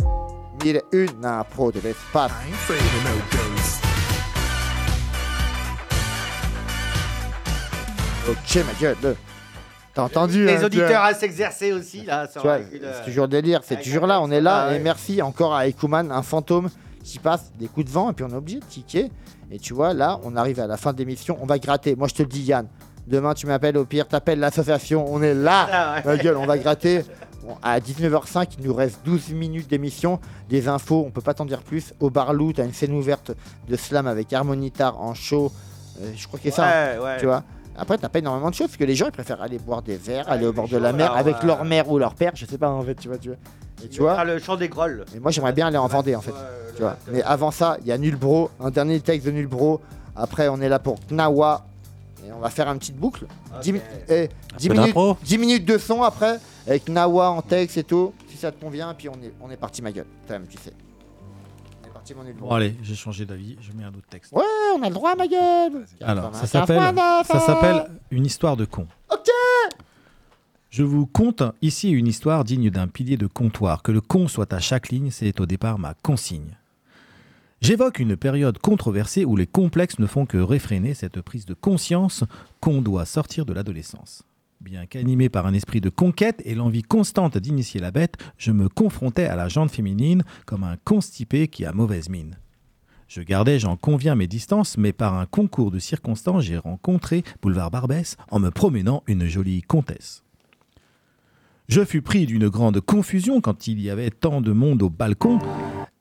mille 0.63 0.83
une 0.93 1.25
impro 1.25 1.73
de 1.73 1.81
l'espace. 1.81 2.33
Ok, 8.29 8.57
ma 8.57 8.73
gueule. 8.81 9.17
T'as 9.95 10.03
entendu 10.03 10.45
Les 10.45 10.57
hein, 10.59 10.65
auditeurs 10.65 11.03
à 11.03 11.15
s'exercer 11.15 11.73
aussi, 11.73 12.05
là. 12.05 12.29
sur 12.29 12.43
tu 12.43 12.47
vois, 12.47 12.59
la- 12.59 12.65
la- 12.81 12.93
c'est 12.95 13.05
toujours 13.05 13.27
délire, 13.27 13.63
c'est 13.65 13.81
toujours 13.81 14.07
là, 14.07 14.21
on 14.21 14.31
est 14.31 14.41
là. 14.41 14.65
Ah 14.67 14.69
ouais. 14.69 14.77
Et 14.77 14.79
merci 14.81 15.21
encore 15.23 15.55
à 15.55 15.67
Ekuman, 15.67 16.11
un 16.13 16.23
fantôme 16.23 16.69
qui 17.03 17.19
passe 17.19 17.51
des 17.59 17.67
coups 17.67 17.87
de 17.87 17.91
vent, 17.91 18.11
et 18.11 18.13
puis 18.13 18.25
on 18.25 18.29
est 18.29 18.35
obligé 18.37 18.61
de 18.61 18.65
ticker. 18.65 19.11
Et 19.51 19.59
tu 19.59 19.73
vois, 19.73 19.95
là, 19.95 20.21
on 20.25 20.37
arrive 20.37 20.61
à 20.61 20.67
la 20.67 20.77
fin 20.77 20.93
de 20.93 20.99
l'émission, 20.99 21.39
on 21.41 21.47
va 21.47 21.59
gratter. 21.59 21.97
Moi, 21.97 22.07
je 22.09 22.15
te 22.15 22.23
le 22.23 22.29
dis, 22.29 22.43
Yann. 22.43 22.67
Demain, 23.07 23.33
tu 23.33 23.47
m'appelles, 23.47 23.79
au 23.79 23.87
pire, 23.87 24.07
t'appelles 24.07 24.39
l'association, 24.39 25.07
on 25.11 25.23
est 25.23 25.33
là. 25.35 25.67
Ah 25.73 25.95
ouais. 25.97 26.03
Ma 26.05 26.23
gueule, 26.23 26.37
on 26.37 26.45
va 26.45 26.59
gratter. 26.59 27.03
Bon, 27.43 27.57
à 27.63 27.81
19h05, 27.81 28.57
il 28.59 28.67
nous 28.67 28.75
reste 28.75 29.01
12 29.07 29.31
minutes 29.31 29.69
d'émission. 29.71 30.21
Des 30.51 30.69
infos, 30.69 31.05
on 31.07 31.11
peut 31.11 31.23
pas 31.23 31.33
t'en 31.33 31.47
dire 31.47 31.63
plus. 31.63 31.95
Au 31.99 32.11
Barlou, 32.11 32.53
t'as 32.53 32.65
une 32.65 32.75
scène 32.75 32.93
ouverte 32.93 33.31
de 33.67 33.77
slam 33.77 34.07
avec 34.07 34.31
Harmonitar 34.35 35.01
en 35.01 35.15
show. 35.15 35.51
Euh, 36.03 36.11
je 36.15 36.27
crois 36.27 36.39
que 36.39 36.45
c'est 36.45 36.55
ça. 36.55 36.67
Ouais, 36.67 36.99
ouais. 37.03 37.17
Tu 37.19 37.25
vois 37.25 37.43
après, 37.79 37.97
t'as 37.99 38.09
pas 38.09 38.19
énormément 38.19 38.51
de 38.51 38.55
choses 38.55 38.67
parce 38.69 38.77
que 38.77 38.85
les 38.85 38.95
gens 38.95 39.07
ils 39.07 39.13
préfèrent 39.13 39.41
aller 39.43 39.59
boire 39.59 39.83
des 39.83 39.97
verres, 39.97 40.29
aller 40.29 40.47
au 40.47 40.53
bord 40.53 40.69
de 40.69 40.77
la 40.77 40.93
mer 40.93 41.13
avec 41.15 41.41
ouais. 41.41 41.47
leur 41.47 41.65
mère 41.65 41.91
ou 41.91 41.99
leur 41.99 42.15
père, 42.15 42.33
je 42.35 42.45
sais 42.47 42.59
pas 42.59 42.69
en 42.69 42.83
fait, 42.83 42.95
tu 42.97 43.09
vois, 43.09 43.19
tu 43.19 43.29
vois. 43.29 43.39
Et 43.85 43.89
tu 43.89 44.01
vois, 44.01 44.17
Ah, 44.19 44.25
le 44.25 44.39
chant 44.39 44.57
des 44.57 44.69
grolles. 44.69 45.05
et 45.15 45.21
moi 45.21 45.31
j'aimerais 45.31 45.53
bien 45.53 45.69
aller 45.69 45.77
en 45.79 45.87
Vendée 45.87 46.15
en 46.17 46.21
fait. 46.21 46.33
tu 46.77 46.83
vois. 46.83 46.97
Mais 47.13 47.23
avant 47.23 47.51
ça, 47.51 47.77
il 47.81 47.87
y 47.87 47.93
a 47.93 47.99
Nulbro, 47.99 48.51
un 48.61 48.71
dernier 48.71 49.01
texte 49.01 49.27
de 49.27 49.33
Nulbro. 49.33 49.81
Après, 50.17 50.49
on 50.49 50.61
est 50.61 50.69
là 50.69 50.79
pour 50.81 50.99
Knawa. 51.09 51.65
Et 52.27 52.33
on 52.33 52.41
va 52.41 52.51
faire 52.51 52.69
une 52.69 52.79
petite 52.81 52.97
boucle. 52.97 53.27
10, 53.63 53.73
mi- 53.73 53.81
eh, 54.09 54.29
10 54.59 54.69
peu 54.69 54.75
minutes, 54.75 54.87
d'impro. 54.89 55.17
10 55.23 55.39
minutes 55.39 55.65
de 55.65 55.79
son 55.79 56.03
après, 56.03 56.39
avec 56.67 56.89
Nawa 56.89 57.31
en 57.31 57.41
texte 57.43 57.79
et 57.79 57.85
tout. 57.85 58.13
Si 58.29 58.37
ça 58.37 58.51
te 58.51 58.61
convient, 58.61 58.93
puis 58.95 59.09
on 59.09 59.15
est, 59.15 59.33
on 59.41 59.49
est 59.51 59.57
parti, 59.57 59.81
ma 59.81 59.93
gueule. 59.93 60.05
Toi-même, 60.27 60.47
tu 60.49 60.59
sais. 60.59 60.73
On 62.17 62.27
est. 62.27 62.33
Bon, 62.33 62.51
allez, 62.51 62.77
j'ai 62.83 62.95
changé 62.95 63.27
d'avis, 63.27 63.57
je 63.61 63.73
mets 63.73 63.85
un 63.85 63.89
autre 63.89 64.07
texte. 64.09 64.33
Ouais, 64.33 64.43
on 64.77 64.83
a 64.83 64.89
le 64.89 64.95
droit, 64.95 65.15
ma 65.17 65.27
gueule. 65.27 65.85
Alors, 66.01 66.35
ça 66.35 66.47
95 66.47 67.27
s'appelle, 67.27 67.41
ça 67.41 67.47
s'appelle 67.47 67.91
Une 68.11 68.27
histoire 68.27 68.57
de 68.57 68.65
con. 68.65 68.87
Ok. 69.13 69.29
Je 70.71 70.83
vous 70.83 71.07
conte 71.07 71.43
ici 71.63 71.91
une 71.91 72.07
histoire 72.07 72.45
digne 72.45 72.71
d'un 72.71 72.89
pilier 72.89 73.17
de 73.17 73.27
comptoir. 73.27 73.83
Que 73.83 73.93
le 73.93 74.01
con 74.01 74.29
soit 74.29 74.53
à 74.53 74.61
chaque 74.61 74.91
ligne, 74.91 75.11
c'est 75.11 75.41
au 75.41 75.47
départ 75.47 75.79
ma 75.79 75.95
consigne. 75.95 76.57
J'évoque 77.61 77.99
une 77.99 78.17
période 78.17 78.59
controversée 78.59 79.25
où 79.25 79.35
les 79.35 79.47
complexes 79.47 79.99
ne 79.99 80.07
font 80.07 80.27
que 80.27 80.39
réfréner 80.39 80.95
cette 80.95 81.21
prise 81.21 81.47
de 81.47 81.55
conscience 81.55 82.23
qu'on 82.61 82.83
doit 82.83 83.05
sortir 83.05 83.45
de 83.47 83.53
l'adolescence. 83.53 84.23
Bien 84.61 84.87
qu'animé 84.87 85.29
par 85.29 85.47
un 85.47 85.55
esprit 85.55 85.81
de 85.81 85.89
conquête 85.89 86.43
et 86.45 86.57
l'envie 86.57 86.83
constante 86.83 87.39
d'initier 87.39 87.81
la 87.81 87.93
bête, 87.93 88.17
je 88.39 88.51
me 88.51 88.69
confrontais 88.69 89.27
à 89.27 89.37
la 89.37 89.49
jante 89.49 89.71
féminine 89.71 90.25
comme 90.47 90.65
un 90.65 90.77
constipé 90.85 91.47
qui 91.47 91.65
a 91.65 91.73
mauvaise 91.73 92.09
mine. 92.09 92.39
Je 93.07 93.23
gardais, 93.23 93.61
j'en 93.61 93.77
conviens, 93.77 94.17
mes 94.17 94.27
distances, 94.27 94.77
mais 94.77 94.93
par 94.93 95.15
un 95.15 95.27
concours 95.27 95.71
de 95.71 95.79
circonstances, 95.79 96.43
j'ai 96.43 96.59
rencontré 96.59 97.23
Boulevard 97.41 97.71
Barbès 97.71 98.17
en 98.31 98.41
me 98.41 98.51
promenant 98.51 99.05
une 99.07 99.27
jolie 99.27 99.63
comtesse. 99.63 100.25
Je 101.69 101.85
fus 101.85 102.03
pris 102.03 102.27
d'une 102.27 102.49
grande 102.49 102.81
confusion 102.81 103.41
quand 103.41 103.69
il 103.69 103.81
y 103.81 103.91
avait 103.91 104.11
tant 104.11 104.41
de 104.41 104.53
monde 104.53 104.83
au 104.83 104.91
balcon, 104.91 105.39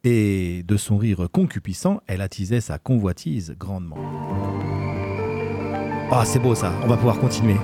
et 0.04 0.64
de 0.64 0.78
son 0.78 0.98
rire 0.98 1.28
concupissant, 1.32 2.02
elle 2.08 2.22
attisait 2.22 2.62
sa 2.62 2.80
convoitise 2.80 3.56
grandement. 3.60 3.98
Ah, 6.10 6.24
c'est 6.26 6.40
beau 6.40 6.56
ça, 6.56 6.74
on 6.84 6.88
va 6.88 6.96
pouvoir 6.98 7.20
continuer. 7.20 7.58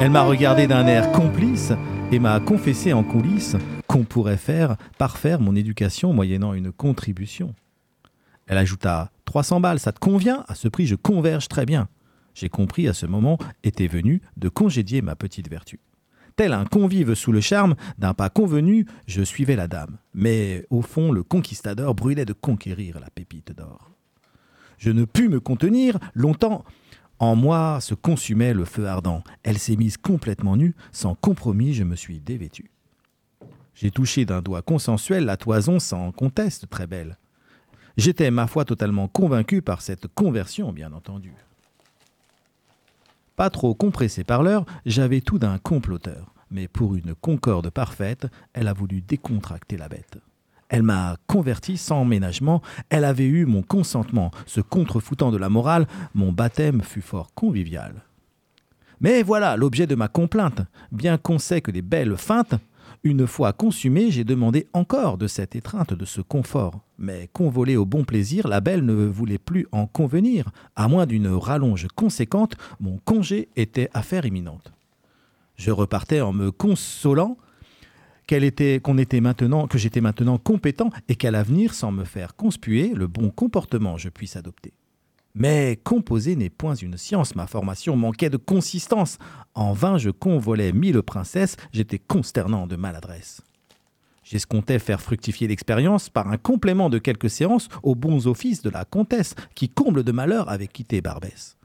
Elle 0.00 0.10
m'a 0.10 0.22
regardé 0.22 0.66
d'un 0.66 0.86
air 0.86 1.12
complice 1.12 1.72
et 2.10 2.18
m'a 2.18 2.40
confessé 2.40 2.92
en 2.92 3.02
coulisses 3.02 3.56
qu'on 3.86 4.04
pourrait 4.04 4.36
faire 4.36 4.76
parfaire 4.98 5.40
mon 5.40 5.54
éducation 5.54 6.12
moyennant 6.12 6.52
une 6.54 6.72
contribution. 6.72 7.54
Elle 8.46 8.58
ajouta 8.58 9.10
300 9.24 9.60
balles, 9.60 9.78
ça 9.78 9.92
te 9.92 10.00
convient? 10.00 10.44
À 10.48 10.54
ce 10.54 10.68
prix, 10.68 10.86
je 10.86 10.94
converge 10.94 11.48
très 11.48 11.64
bien. 11.64 11.88
J'ai 12.34 12.48
compris 12.48 12.88
à 12.88 12.92
ce 12.92 13.06
moment 13.06 13.38
était 13.62 13.86
venu 13.86 14.20
de 14.36 14.48
congédier 14.48 15.02
ma 15.02 15.14
petite 15.14 15.48
vertu. 15.48 15.80
Tel 16.36 16.52
un 16.52 16.64
convive 16.64 17.14
sous 17.14 17.30
le 17.30 17.40
charme 17.40 17.76
d'un 17.96 18.12
pas 18.12 18.28
convenu, 18.28 18.86
je 19.06 19.22
suivais 19.22 19.54
la 19.54 19.68
dame. 19.68 19.98
Mais 20.14 20.66
au 20.68 20.82
fond, 20.82 21.12
le 21.12 21.22
conquistador 21.22 21.94
brûlait 21.94 22.24
de 22.24 22.32
conquérir 22.32 22.98
la 22.98 23.08
pépite 23.10 23.52
d'or. 23.56 23.92
Je 24.78 24.90
ne 24.90 25.04
pus 25.04 25.28
me 25.28 25.38
contenir 25.38 25.98
longtemps. 26.14 26.64
En 27.18 27.36
moi 27.36 27.80
se 27.80 27.94
consumait 27.94 28.54
le 28.54 28.64
feu 28.64 28.86
ardent. 28.86 29.22
Elle 29.42 29.58
s'est 29.58 29.76
mise 29.76 29.96
complètement 29.96 30.56
nue. 30.56 30.74
Sans 30.92 31.14
compromis, 31.14 31.74
je 31.74 31.84
me 31.84 31.96
suis 31.96 32.20
dévêtu. 32.20 32.70
J'ai 33.74 33.90
touché 33.90 34.24
d'un 34.24 34.42
doigt 34.42 34.62
consensuel 34.62 35.24
la 35.24 35.36
toison 35.36 35.78
sans 35.78 36.12
conteste 36.12 36.68
très 36.68 36.86
belle. 36.86 37.18
J'étais, 37.96 38.30
ma 38.30 38.46
foi, 38.46 38.64
totalement 38.64 39.08
convaincu 39.08 39.62
par 39.62 39.80
cette 39.80 40.08
conversion, 40.08 40.72
bien 40.72 40.92
entendu. 40.92 41.32
Pas 43.36 43.50
trop 43.50 43.74
compressé 43.74 44.24
par 44.24 44.42
l'heure, 44.42 44.64
j'avais 44.86 45.20
tout 45.20 45.38
d'un 45.38 45.58
comploteur. 45.58 46.34
Mais 46.50 46.68
pour 46.68 46.94
une 46.94 47.14
concorde 47.14 47.70
parfaite, 47.70 48.26
elle 48.52 48.68
a 48.68 48.72
voulu 48.72 49.00
décontracter 49.00 49.76
la 49.76 49.88
bête. 49.88 50.18
Elle 50.74 50.82
m'a 50.82 51.18
converti 51.28 51.76
sans 51.76 52.04
ménagement, 52.04 52.60
elle 52.90 53.04
avait 53.04 53.28
eu 53.28 53.46
mon 53.46 53.62
consentement. 53.62 54.32
Se 54.44 54.60
contrefoutant 54.60 55.30
de 55.30 55.36
la 55.36 55.48
morale, 55.48 55.86
mon 56.14 56.32
baptême 56.32 56.80
fut 56.82 57.00
fort 57.00 57.32
convivial. 57.32 58.02
Mais 59.00 59.22
voilà 59.22 59.56
l'objet 59.56 59.86
de 59.86 59.94
ma 59.94 60.08
complainte. 60.08 60.62
Bien 60.90 61.16
qu'on 61.16 61.38
sait 61.38 61.60
que 61.60 61.70
les 61.70 61.80
belles 61.80 62.16
feintes, 62.16 62.56
une 63.04 63.28
fois 63.28 63.52
consumées, 63.52 64.10
j'ai 64.10 64.24
demandé 64.24 64.66
encore 64.72 65.16
de 65.16 65.28
cette 65.28 65.54
étreinte, 65.54 65.94
de 65.94 66.04
ce 66.04 66.20
confort. 66.20 66.80
Mais 66.98 67.30
convolée 67.32 67.76
au 67.76 67.84
bon 67.84 68.02
plaisir, 68.02 68.48
la 68.48 68.60
belle 68.60 68.84
ne 68.84 68.94
voulait 68.94 69.38
plus 69.38 69.68
en 69.70 69.86
convenir. 69.86 70.50
À 70.74 70.88
moins 70.88 71.06
d'une 71.06 71.28
rallonge 71.28 71.86
conséquente, 71.94 72.56
mon 72.80 72.98
congé 73.04 73.48
était 73.54 73.90
affaire 73.94 74.26
imminente. 74.26 74.72
Je 75.54 75.70
repartais 75.70 76.20
en 76.20 76.32
me 76.32 76.50
consolant 76.50 77.36
qu'elle 78.26 78.44
était, 78.44 78.80
qu'on 78.82 78.98
était 78.98 79.20
maintenant, 79.20 79.66
que 79.66 79.78
j'étais 79.78 80.00
maintenant 80.00 80.38
compétent 80.38 80.90
et 81.08 81.16
qu'à 81.16 81.30
l'avenir, 81.30 81.74
sans 81.74 81.92
me 81.92 82.04
faire 82.04 82.36
conspuer, 82.36 82.92
le 82.94 83.06
bon 83.06 83.30
comportement 83.30 83.96
je 83.96 84.08
puisse 84.08 84.36
adopter. 84.36 84.72
Mais 85.34 85.80
composer 85.82 86.36
n'est 86.36 86.50
point 86.50 86.76
une 86.76 86.96
science, 86.96 87.34
ma 87.34 87.48
formation 87.48 87.96
manquait 87.96 88.30
de 88.30 88.36
consistance. 88.36 89.18
En 89.54 89.72
vain 89.72 89.98
je 89.98 90.10
convolais 90.10 90.72
mille 90.72 91.02
princesses, 91.02 91.56
j'étais 91.72 91.98
consternant 91.98 92.68
de 92.68 92.76
maladresse. 92.76 93.42
J'escomptais 94.22 94.78
faire 94.78 95.02
fructifier 95.02 95.48
l'expérience 95.48 96.08
par 96.08 96.28
un 96.30 96.38
complément 96.38 96.88
de 96.88 96.98
quelques 96.98 97.28
séances 97.28 97.68
aux 97.82 97.94
bons 97.94 98.26
offices 98.26 98.62
de 98.62 98.70
la 98.70 98.84
comtesse, 98.84 99.34
qui, 99.54 99.68
comble 99.68 100.02
de 100.02 100.12
malheur, 100.12 100.48
avait 100.48 100.66
quitté 100.66 101.02
Barbès. 101.02 101.56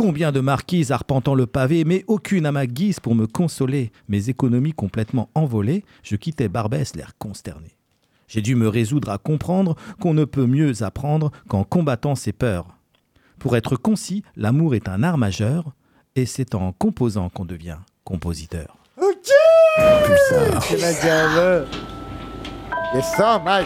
Combien 0.00 0.32
de 0.32 0.40
marquises 0.40 0.92
arpentant 0.92 1.34
le 1.34 1.44
pavé, 1.44 1.84
mais 1.84 2.06
aucune 2.06 2.46
à 2.46 2.52
ma 2.52 2.66
guise 2.66 3.00
pour 3.00 3.14
me 3.14 3.26
consoler. 3.26 3.92
Mes 4.08 4.30
économies 4.30 4.72
complètement 4.72 5.28
envolées, 5.34 5.84
je 6.02 6.16
quittais 6.16 6.48
Barbès 6.48 6.96
l'air 6.96 7.12
consterné. 7.18 7.76
J'ai 8.26 8.40
dû 8.40 8.54
me 8.54 8.66
résoudre 8.66 9.10
à 9.10 9.18
comprendre 9.18 9.76
qu'on 10.00 10.14
ne 10.14 10.24
peut 10.24 10.46
mieux 10.46 10.82
apprendre 10.82 11.30
qu'en 11.50 11.64
combattant 11.64 12.14
ses 12.14 12.32
peurs. 12.32 12.78
Pour 13.38 13.58
être 13.58 13.76
concis, 13.76 14.22
l'amour 14.36 14.74
est 14.74 14.88
un 14.88 15.02
art 15.02 15.18
majeur, 15.18 15.74
et 16.16 16.24
c'est 16.24 16.54
en 16.54 16.72
composant 16.72 17.28
qu'on 17.28 17.44
devient 17.44 17.76
compositeur. 18.02 18.78
Ok 18.96 19.28
C'est 20.62 20.80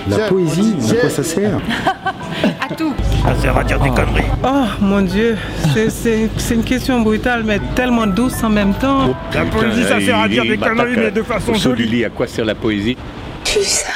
La 0.09 0.29
poésie, 0.29 0.75
à 0.91 0.95
quoi 1.01 1.11
ça 1.11 1.23
sert 1.23 1.59
À 2.61 2.75
tout. 2.75 2.93
Ça 3.23 3.35
sert 3.41 3.57
à 3.57 3.65
dire 3.65 3.81
des 3.81 3.89
conneries. 3.91 4.25
Oh 4.45 4.65
mon 4.81 5.01
dieu, 5.03 5.39
c'est- 5.89 6.29
une 6.51 6.65
question 6.65 7.01
brutale 7.01 7.43
mais 7.45 7.59
tellement 7.75 8.07
douce 8.07 8.43
en 8.43 8.51
même 8.51 8.75
temps. 8.75 9.15
La 9.33 9.45
poésie, 9.47 9.85
ça 9.85 10.01
sert 10.01 10.19
à 10.21 10.29
dire 10.29 10.43
des 10.43 10.59
conneries, 10.59 10.97
mais 10.97 11.11
de 11.11 11.23
façon 11.23 11.55
jolie. 11.55 11.85
Lily, 11.85 12.05
à 12.05 12.11
quoi 12.11 12.27
sert 12.27 12.45
la 12.45 12.55
poésie 12.55 12.97
C'est 13.45 13.87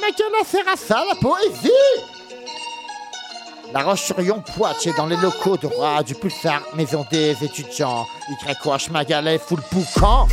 ma 0.00 0.08
gueule, 0.08 0.32
elle 0.40 0.46
sert 0.46 0.68
à 0.70 0.76
ça, 0.76 1.02
la 1.08 1.14
poésie 1.20 1.70
La 3.72 3.80
Roche-sur-Yon, 3.82 4.42
Poitiers, 4.56 4.92
dans 4.98 5.06
les 5.06 5.16
locaux 5.16 5.56
de 5.56 5.66
roi 5.66 6.02
du 6.02 6.14
Pulsar, 6.14 6.60
maison 6.76 7.06
des 7.10 7.36
étudiants. 7.42 8.04
YH 8.46 8.90
Magalet, 8.90 9.38
full 9.38 9.60
boucan. 9.72 10.26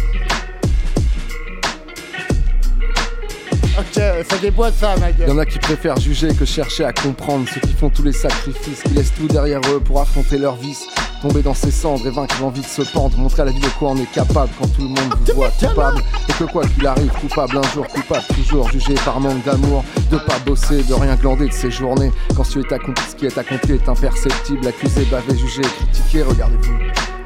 Ok, 3.78 4.02
ça 4.30 4.38
déboîte 4.42 4.74
ça, 4.76 4.96
ma 4.98 5.12
gueule. 5.12 5.28
Y 5.28 5.32
en 5.32 5.38
a 5.38 5.46
qui 5.46 5.60
préfèrent 5.60 6.00
juger 6.00 6.34
que 6.34 6.46
chercher 6.46 6.86
à 6.86 6.94
comprendre 6.94 7.46
ceux 7.54 7.60
qui 7.60 7.74
font 7.74 7.90
tous 7.90 8.04
les 8.04 8.14
sacrifices, 8.14 8.82
qui 8.84 8.94
laissent 8.94 9.14
tout 9.14 9.28
derrière 9.28 9.60
eux 9.70 9.82
pour 9.82 10.00
affronter 10.00 10.38
leurs 10.38 10.56
vices, 10.56 10.86
tomber 11.22 11.42
dans 11.42 11.54
ses 11.54 11.72
cendres 11.72 12.08
et 12.08 12.10
vaincre 12.10 12.38
l'envie 12.40 12.62
de 12.62 12.66
se 12.68 12.84
pendre, 12.84 13.18
montrer 13.18 13.42
à 13.42 13.46
la 13.46 13.52
vie 13.52 13.60
de 13.60 13.68
quoi 13.78 13.90
on 13.90 13.98
est 13.98 14.10
capable 14.14 14.50
quand 14.58 14.68
tout 14.68 14.82
le 14.82 14.88
monde 14.88 15.14
vous 15.26 15.34
voit 15.34 15.50
coupable, 15.50 16.02
et 16.30 16.34
que 16.34 16.46
quoi 16.46 16.66
qu'il 16.66 16.88
arrive, 16.88 17.12
coupable 17.20 17.58
un 17.58 17.74
jour, 17.74 17.86
coupable 17.88 18.24
toujours, 18.34 18.72
jugé 18.72 18.94
par 19.04 19.20
manque 19.20 19.44
d'amour, 19.44 19.84
de 20.10 20.18
pas 20.20 20.40
bosser, 20.46 20.84
de 20.84 20.94
rien 20.94 21.16
glander 21.16 21.50
de 21.50 21.54
ses 21.54 21.72
journées, 21.72 22.12
quand 22.34 22.46
ce, 22.46 22.60
est 22.60 22.72
accompli, 22.72 23.04
ce 23.10 23.16
qui 23.16 23.26
est 23.26 23.38
accompli 23.38 23.74
est 23.74 23.90
imperceptible, 23.90 24.66
accusé, 24.68 25.04
bavé, 25.12 25.38
jugé, 25.38 25.64
critiqué, 25.64 26.24
regardez-vous, 26.24 26.78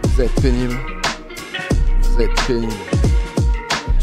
vous 0.04 0.22
êtes 0.22 0.42
pénible, 0.42 0.76
vous 2.02 2.22
êtes 2.22 2.48
pénible. 2.48 3.09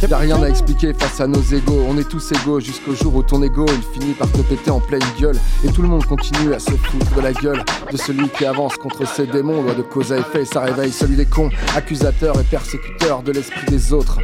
Y 0.03 0.13
a 0.13 0.19
rien 0.19 0.41
à 0.43 0.49
expliquer 0.49 0.93
face 0.93 1.21
à 1.21 1.27
nos 1.27 1.43
égaux. 1.43 1.85
On 1.89 1.99
est 1.99 2.09
tous 2.09 2.31
égaux 2.31 2.61
jusqu'au 2.61 2.95
jour 2.95 3.17
où 3.17 3.23
ton 3.23 3.43
ego 3.43 3.67
il 3.67 4.01
finit 4.01 4.13
par 4.13 4.31
te 4.31 4.41
péter 4.43 4.71
en 4.71 4.79
pleine 4.79 5.03
gueule. 5.19 5.39
Et 5.65 5.73
tout 5.73 5.83
le 5.83 5.89
monde 5.89 6.05
continue 6.05 6.55
à 6.55 6.59
se 6.59 6.71
foutre 6.71 7.15
de 7.17 7.21
la 7.21 7.33
gueule 7.33 7.65
de 7.91 7.97
celui 7.97 8.29
qui 8.29 8.45
avance 8.45 8.77
contre 8.77 9.07
ses 9.09 9.27
démons. 9.27 9.63
Loi 9.63 9.75
de 9.75 9.83
cause 9.83 10.13
à 10.13 10.19
effet, 10.19 10.45
ça 10.45 10.61
réveille 10.61 10.93
celui 10.93 11.17
des 11.17 11.25
cons, 11.25 11.51
accusateur 11.75 12.39
et 12.39 12.45
persécuteur 12.45 13.23
de 13.23 13.33
l'esprit 13.33 13.67
des 13.67 13.93
autres. 13.93 14.19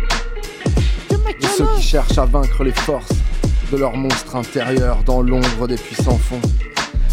De 1.11 1.47
ceux 1.47 1.67
qui 1.77 1.83
cherchent 1.83 2.19
à 2.19 2.27
vaincre 2.27 2.63
les 2.63 2.73
forces 2.73 3.15
de 3.73 3.77
leur 3.79 3.97
monstre 3.97 4.37
intérieur 4.37 5.03
dans 5.05 5.23
l'ombre 5.23 5.67
des 5.67 5.77
puissants 5.77 6.19
fonds. 6.19 6.41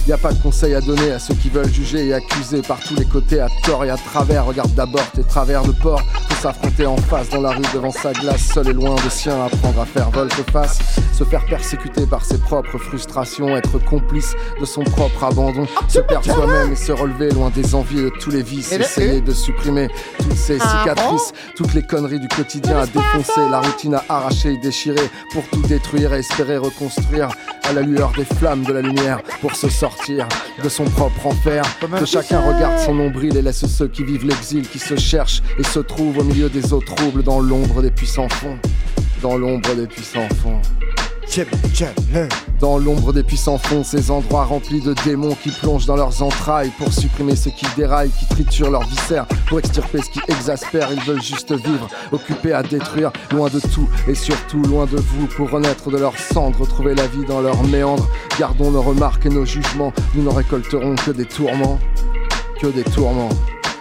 Y 0.09 0.11
a 0.13 0.17
pas 0.17 0.33
de 0.33 0.41
conseil 0.41 0.73
à 0.73 0.81
donner 0.81 1.11
à 1.11 1.19
ceux 1.19 1.35
qui 1.35 1.49
veulent 1.49 1.71
juger 1.71 2.07
et 2.07 2.13
accuser 2.15 2.63
par 2.63 2.79
tous 2.79 2.95
les 2.95 3.05
côtés, 3.05 3.39
à 3.41 3.47
tort 3.63 3.85
et 3.85 3.91
à 3.91 3.95
travers. 3.95 4.43
Regarde 4.43 4.73
d'abord 4.73 5.05
tes 5.13 5.21
travers 5.23 5.61
de 5.61 5.71
porc. 5.71 6.01
Faut 6.29 6.41
s'affronter 6.41 6.87
en 6.87 6.97
face 6.97 7.29
dans 7.29 7.41
la 7.41 7.51
rue 7.51 7.61
devant 7.75 7.91
sa 7.91 8.11
glace, 8.13 8.41
seul 8.51 8.69
et 8.69 8.73
loin 8.73 8.95
de 8.95 9.09
sien, 9.09 9.45
apprendre 9.45 9.79
à 9.81 9.85
faire 9.85 10.09
volte-face. 10.09 10.79
Se 11.13 11.23
faire 11.25 11.45
persécuter 11.45 12.07
par 12.07 12.25
ses 12.25 12.39
propres 12.39 12.79
frustrations, 12.79 13.55
être 13.55 13.77
complice 13.85 14.33
de 14.59 14.65
son 14.65 14.83
propre 14.83 15.25
abandon. 15.25 15.67
Se 15.87 15.99
perdre 15.99 16.25
soi-même 16.25 16.71
et 16.71 16.75
se 16.75 16.91
relever 16.91 17.29
loin 17.29 17.51
des 17.51 17.75
envies 17.75 18.01
de 18.01 18.11
tous 18.19 18.31
les 18.31 18.41
vices. 18.41 18.71
Et 18.71 18.79
le- 18.79 18.85
Essayer 18.85 19.21
de 19.21 19.31
supprimer 19.31 19.89
toutes 20.17 20.33
ces 20.33 20.57
Ah 20.59 20.79
cicatrices, 20.79 21.33
toutes 21.55 21.75
les 21.75 21.83
conneries 21.83 22.19
du 22.19 22.29
quotidien 22.29 22.79
à 22.79 22.87
défoncer, 22.87 23.47
la 23.51 23.59
routine 23.59 23.93
à 23.93 24.03
arracher 24.09 24.53
et 24.53 24.57
déchirer 24.57 25.07
pour 25.33 25.43
tout 25.51 25.61
détruire 25.67 26.15
et 26.15 26.19
espérer 26.19 26.57
reconstruire 26.57 27.29
à 27.69 27.73
la 27.73 27.81
lueur 27.81 28.11
des 28.17 28.25
flammes 28.25 28.63
de 28.63 28.73
la 28.73 28.81
lumière 28.81 29.21
pour 29.41 29.55
se 29.55 29.69
sortir 29.69 29.98
de 30.07 30.69
son 30.69 30.85
propre 30.85 31.27
enfer. 31.27 31.63
Que 31.99 32.05
chacun 32.05 32.41
regarde 32.41 32.79
son 32.79 32.95
nombril 32.95 33.35
et 33.37 33.41
laisse 33.41 33.65
ceux 33.65 33.87
qui 33.87 34.03
vivent 34.03 34.25
l'exil, 34.25 34.67
qui 34.67 34.79
se 34.79 34.95
cherchent 34.95 35.41
et 35.57 35.63
se 35.63 35.79
trouvent 35.79 36.17
au 36.17 36.23
milieu 36.23 36.49
des 36.49 36.73
eaux 36.73 36.81
troubles 36.81 37.23
dans 37.23 37.39
l'ombre 37.39 37.81
des 37.81 37.91
puissants 37.91 38.29
fonds. 38.29 38.57
Dans 39.21 39.37
l'ombre 39.37 39.75
des 39.75 39.87
puissants 39.87 40.29
fonds. 40.41 40.61
Dans 42.59 42.77
l'ombre 42.77 43.13
des 43.13 43.23
puissants 43.23 43.57
fonds, 43.57 43.85
ces 43.85 44.11
endroits 44.11 44.43
remplis 44.43 44.81
de 44.81 44.93
démons 45.05 45.35
qui 45.41 45.49
plongent 45.49 45.85
dans 45.85 45.95
leurs 45.95 46.21
entrailles 46.21 46.71
pour 46.77 46.91
supprimer 46.91 47.37
ceux 47.37 47.51
qui 47.51 47.65
déraillent, 47.77 48.11
qui 48.11 48.27
triturent 48.27 48.69
leurs 48.71 48.83
viscères, 48.83 49.25
pour 49.47 49.59
extirper 49.59 49.99
ce 50.01 50.09
qui 50.09 50.19
exaspère. 50.27 50.91
Ils 50.91 51.01
veulent 51.01 51.21
juste 51.21 51.53
vivre, 51.53 51.87
occupés 52.11 52.51
à 52.51 52.61
détruire, 52.61 53.11
loin 53.31 53.47
de 53.49 53.61
tout 53.61 53.87
et 54.09 54.15
surtout 54.15 54.61
loin 54.63 54.85
de 54.85 54.97
vous, 54.97 55.27
pour 55.27 55.49
renaître 55.49 55.89
de 55.89 55.97
leurs 55.97 56.17
cendres, 56.17 56.59
retrouver 56.59 56.95
la 56.95 57.07
vie 57.07 57.23
dans 57.25 57.39
leurs 57.39 57.63
méandres. 57.63 58.09
Gardons 58.37 58.71
nos 58.71 58.81
remarques 58.81 59.25
et 59.25 59.29
nos 59.29 59.45
jugements, 59.45 59.93
nous 60.13 60.23
n'en 60.23 60.33
récolterons 60.33 60.95
que 60.95 61.11
des 61.11 61.25
tourments, 61.25 61.79
que 62.61 62.67
des 62.67 62.83
tourments. 62.83 63.29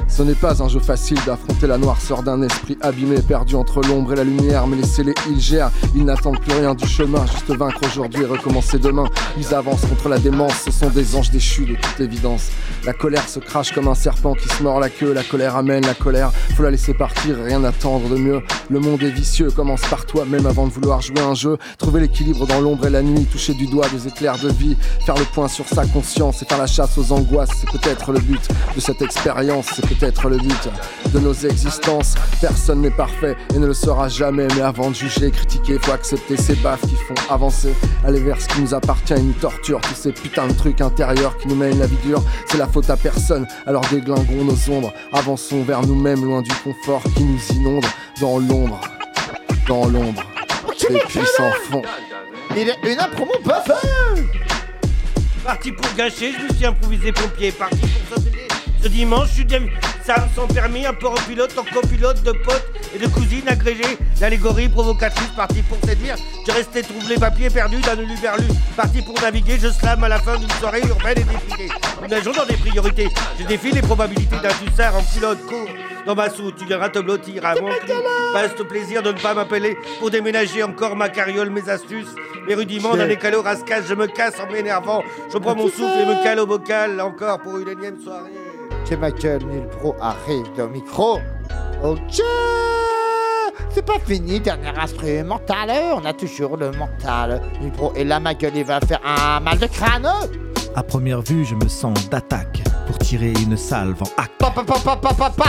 Ce 0.08 0.22
n'est 0.24 0.34
pas 0.34 0.62
un 0.62 0.68
jeu 0.68 0.80
facile 0.80 1.18
d'affronter 1.26 1.66
la 1.66 1.78
noirceur 1.78 2.22
d'un 2.22 2.42
esprit 2.42 2.76
abîmé, 2.80 3.20
perdu 3.22 3.54
entre 3.54 3.80
l'ombre 3.82 4.14
et 4.14 4.16
la 4.16 4.24
lumière, 4.24 4.66
mais 4.66 4.76
laissez-les, 4.76 5.14
ils 5.30 5.40
gèrent, 5.40 5.70
ils 5.94 6.04
n'attendent 6.04 6.40
plus 6.40 6.52
rien 6.52 6.74
du 6.74 6.88
chemin, 6.88 7.24
juste 7.26 7.56
vaincre 7.56 7.80
aujourd'hui 7.86 8.22
et 8.22 8.26
recommencer 8.26 8.78
demain. 8.78 9.04
Ils 9.36 9.54
avancent 9.54 9.86
contre 9.86 10.08
la 10.08 10.18
démence, 10.18 10.54
ce 10.64 10.72
sont 10.72 10.90
des 10.90 11.14
anges 11.14 11.30
déchus 11.30 11.66
de 11.66 11.74
toute 11.76 12.00
évidence. 12.00 12.48
La 12.84 12.94
colère 12.94 13.28
se 13.28 13.38
crache 13.38 13.72
comme 13.72 13.86
un 13.86 13.94
serpent 13.94 14.34
qui 14.34 14.48
se 14.48 14.62
mord 14.62 14.80
la 14.80 14.88
queue, 14.88 15.12
la 15.12 15.22
colère 15.22 15.56
amène 15.56 15.86
la 15.86 15.94
colère, 15.94 16.32
faut 16.56 16.62
la 16.64 16.70
laisser 16.70 16.94
partir, 16.94 17.36
rien 17.36 17.62
attendre 17.62 18.08
de 18.08 18.16
mieux. 18.16 18.42
Le 18.70 18.80
monde 18.80 19.02
est 19.02 19.10
vicieux, 19.10 19.50
commence 19.50 19.82
par 19.82 20.04
toi, 20.06 20.24
même 20.24 20.46
avant 20.46 20.66
de 20.66 20.72
vouloir 20.72 21.00
jouer 21.00 21.20
un 21.20 21.34
jeu. 21.34 21.58
Trouver 21.78 22.00
l'équilibre 22.00 22.46
dans 22.46 22.60
l'ombre 22.60 22.86
et 22.86 22.90
la 22.90 23.02
nuit, 23.02 23.24
toucher 23.26 23.54
du 23.54 23.66
doigt 23.66 23.86
des 23.88 24.08
éclairs 24.08 24.38
de 24.38 24.48
vie, 24.48 24.76
faire 25.04 25.16
le 25.16 25.24
point 25.24 25.48
sur 25.48 25.68
sa 25.68 25.84
conscience 25.86 26.42
et 26.42 26.46
faire 26.46 26.58
la 26.58 26.66
chasse 26.66 26.98
aux 26.98 27.12
angoisses, 27.12 27.50
c'est 27.60 27.70
peut-être 27.70 28.10
le 28.10 28.20
but 28.20 28.40
de 28.74 28.80
cette 28.80 29.02
expérience, 29.02 29.66
peut-être 29.98 30.28
le 30.28 30.36
but 30.38 30.68
de 31.12 31.18
nos 31.18 31.32
existences. 31.32 32.14
Personne 32.40 32.82
n'est 32.82 32.90
parfait 32.90 33.36
et 33.54 33.58
ne 33.58 33.66
le 33.66 33.74
sera 33.74 34.08
jamais, 34.08 34.46
mais 34.54 34.62
avant 34.62 34.90
de 34.90 34.94
juger, 34.94 35.30
critiquer, 35.30 35.78
faut 35.80 35.92
accepter 35.92 36.36
ces 36.36 36.54
baffes 36.56 36.82
qui 36.82 36.94
font 36.94 37.14
avancer, 37.32 37.74
aller 38.04 38.20
vers 38.20 38.40
ce 38.40 38.48
qui 38.48 38.60
nous 38.60 38.74
appartient 38.74 39.14
et 39.14 39.22
nous 39.22 39.32
torture, 39.32 39.80
tous 39.80 39.94
ces 39.94 40.12
putains 40.12 40.46
de 40.46 40.52
trucs 40.52 40.80
intérieurs 40.80 41.36
qui 41.38 41.48
nous 41.48 41.56
mènent 41.56 41.78
la 41.78 41.86
vie 41.86 41.96
dure, 42.04 42.22
c'est 42.46 42.58
la 42.58 42.66
faute 42.66 42.90
à 42.90 42.96
personne, 42.96 43.46
alors 43.66 43.84
déglinguons 43.90 44.44
nos 44.44 44.74
ombres, 44.74 44.92
avançons 45.12 45.62
vers 45.62 45.82
nous-mêmes, 45.82 46.24
loin 46.24 46.42
du 46.42 46.52
confort 46.64 47.02
qui 47.16 47.24
nous 47.24 47.40
inonde, 47.54 47.86
dans 48.20 48.38
l'ombre, 48.38 48.80
dans 49.66 49.86
l'ombre, 49.86 50.22
des 50.88 51.00
puissants 51.00 51.52
fonds. 51.70 51.82
Il 52.56 52.68
est 52.68 52.78
une 52.84 52.98
promo 53.14 53.32
buffer 53.44 54.22
Parti 55.44 55.72
pour 55.72 55.94
gâcher, 55.94 56.32
je 56.32 56.44
me 56.44 56.56
suis 56.56 56.66
improvisé 56.66 57.12
pompier. 57.12 57.52
Parti 57.52 57.78
pour 57.78 58.18
sauter 58.18 58.48
ce 58.82 58.88
dimanche, 58.88 59.28
je 59.28 59.34
suis 59.34 59.44
devenu 59.44 59.72
Sam 60.08 60.26
sans 60.34 60.46
permis, 60.46 60.86
un 60.86 60.94
peu 60.94 61.06
en 61.06 61.14
pilote, 61.28 61.52
en 61.58 61.64
copilote 61.64 62.22
de 62.22 62.32
potes 62.32 62.66
et 62.94 62.98
de 62.98 63.06
cousines 63.08 63.46
agrégées 63.46 63.98
d'allégories 64.18 64.70
provocatrices. 64.70 65.28
Parti 65.36 65.60
pour 65.60 65.76
séduire, 65.86 66.16
je 66.46 66.50
restais 66.50 66.80
troublé, 66.80 67.16
papier 67.16 67.50
perdu 67.50 67.76
d'un 67.82 67.98
uluberlu. 67.98 68.46
Parti 68.74 69.02
pour 69.02 69.20
naviguer, 69.20 69.58
je 69.60 69.68
slam 69.68 70.02
à 70.02 70.08
la 70.08 70.18
fin 70.18 70.38
d'une 70.38 70.50
soirée 70.52 70.80
urbaine 70.88 71.18
et 71.18 71.24
défilée. 71.24 71.68
Nous 72.00 72.08
nageons 72.08 72.32
dans 72.32 72.46
des 72.46 72.56
priorités. 72.56 73.08
Je 73.38 73.44
défie 73.44 73.70
les 73.70 73.82
probabilités 73.82 74.38
d'un 74.42 74.48
tussard 74.48 74.96
en 74.96 75.02
pilote 75.02 75.44
court. 75.44 75.68
Dans 76.06 76.14
ma 76.14 76.30
soute, 76.30 76.56
tu 76.56 76.64
viendras 76.64 76.88
te 76.88 77.00
blottir 77.00 77.44
à 77.44 77.54
mon 77.56 77.68
au 77.68 78.64
plaisir 78.64 79.02
de 79.02 79.12
ne 79.12 79.18
pas 79.18 79.34
m'appeler 79.34 79.76
pour 79.98 80.10
déménager 80.10 80.62
encore 80.62 80.96
ma 80.96 81.10
carriole, 81.10 81.50
mes 81.50 81.68
astuces, 81.68 82.14
mes 82.46 82.54
rudiments 82.54 82.96
d'un 82.96 83.10
écalo 83.10 83.42
rascasse. 83.42 83.84
Je 83.86 83.94
me 83.94 84.06
casse 84.06 84.40
en 84.40 84.50
m'énervant. 84.50 85.02
Je 85.30 85.36
prends 85.36 85.54
mon 85.54 85.68
souffle 85.68 86.00
et 86.00 86.06
me 86.06 86.22
cale 86.24 86.40
au 86.40 86.46
bocal 86.46 86.98
encore 87.02 87.40
pour 87.40 87.58
une 87.58 87.68
énième 87.68 88.02
soirée. 88.02 88.47
C'est 88.88 88.96
Michael 88.96 89.44
Nil 89.44 89.66
Pro 89.66 89.94
arrive 90.00 90.46
au 90.58 90.68
micro. 90.68 91.18
Ok 91.84 92.22
C'est 93.68 93.84
pas 93.84 93.98
fini, 94.06 94.40
dernier 94.40 94.72
instrumental, 94.78 95.70
on 95.94 96.04
a 96.06 96.14
toujours 96.14 96.56
le 96.56 96.70
mental. 96.70 97.42
Nil 97.60 97.70
Pro 97.70 97.92
et 97.94 98.04
là, 98.04 98.18
ma 98.18 98.32
gueule, 98.32 98.56
il 98.56 98.64
va 98.64 98.80
faire 98.80 99.00
un 99.04 99.40
mal 99.40 99.58
de 99.58 99.66
crâne. 99.66 100.08
À 100.74 100.82
première 100.82 101.20
vue, 101.20 101.44
je 101.44 101.54
me 101.54 101.68
sens 101.68 102.08
d'attaque 102.08 102.62
pour 102.86 102.96
tirer 102.96 103.32
une 103.32 103.58
salve 103.58 104.02
en 104.02 104.22
hack. 104.22 104.30
Pa, 104.38 104.50
pa, 104.50 105.30
pa. 105.36 105.44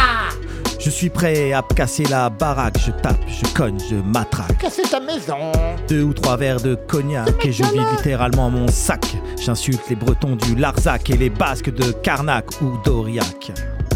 Je 0.80 0.90
suis 0.90 1.10
prêt 1.10 1.52
à 1.52 1.62
casser 1.76 2.06
la 2.06 2.30
baraque, 2.30 2.78
je 2.86 2.92
tape, 2.92 3.20
je 3.28 3.46
cogne, 3.54 3.78
je 3.90 3.96
matraque. 3.96 4.58
Casser 4.60 4.84
ta 4.84 5.02
maison. 5.02 5.52
Deux 5.90 6.04
ou 6.04 6.14
trois 6.14 6.38
verres 6.38 6.62
de 6.62 6.76
cognac 6.76 7.46
et 7.46 7.52
je 7.52 7.64
vis 7.64 7.82
littéralement 7.98 8.50
mon 8.50 8.68
sac. 8.70 9.06
J'insulte 9.38 9.82
les 9.90 9.98
Bretons 9.98 10.38
du 10.38 10.56
Larzac 10.56 11.10
et 11.10 11.18
les 11.18 11.30
Basques 11.30 11.74
de 11.74 11.92
Carnac 11.92 12.46
ou 12.62 12.78
d'Aurillac. 12.86 13.52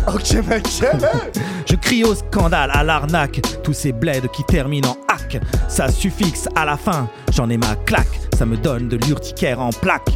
Ok, 0.08 0.34
Michael 0.46 1.00
Je 1.66 1.76
crie 1.78 2.04
au 2.04 2.16
scandale, 2.16 2.70
à 2.74 2.84
l'arnaque, 2.84 3.40
tous 3.64 3.72
ces 3.72 3.94
bleds 3.94 4.28
qui 4.34 4.44
terminent 4.44 4.90
en 4.90 4.98
hack. 5.14 5.40
Ça 5.70 5.90
suffixe 5.90 6.50
à 6.54 6.66
la 6.66 6.76
fin, 6.76 7.08
j'en 7.32 7.50
ai 7.50 7.56
ma 7.56 7.76
claque, 7.86 8.20
ça 8.38 8.46
me 8.46 8.58
donne 8.58 8.90
de 8.90 8.98
l'urticaire 8.98 9.62
en 9.62 9.70
plaque. 9.70 10.12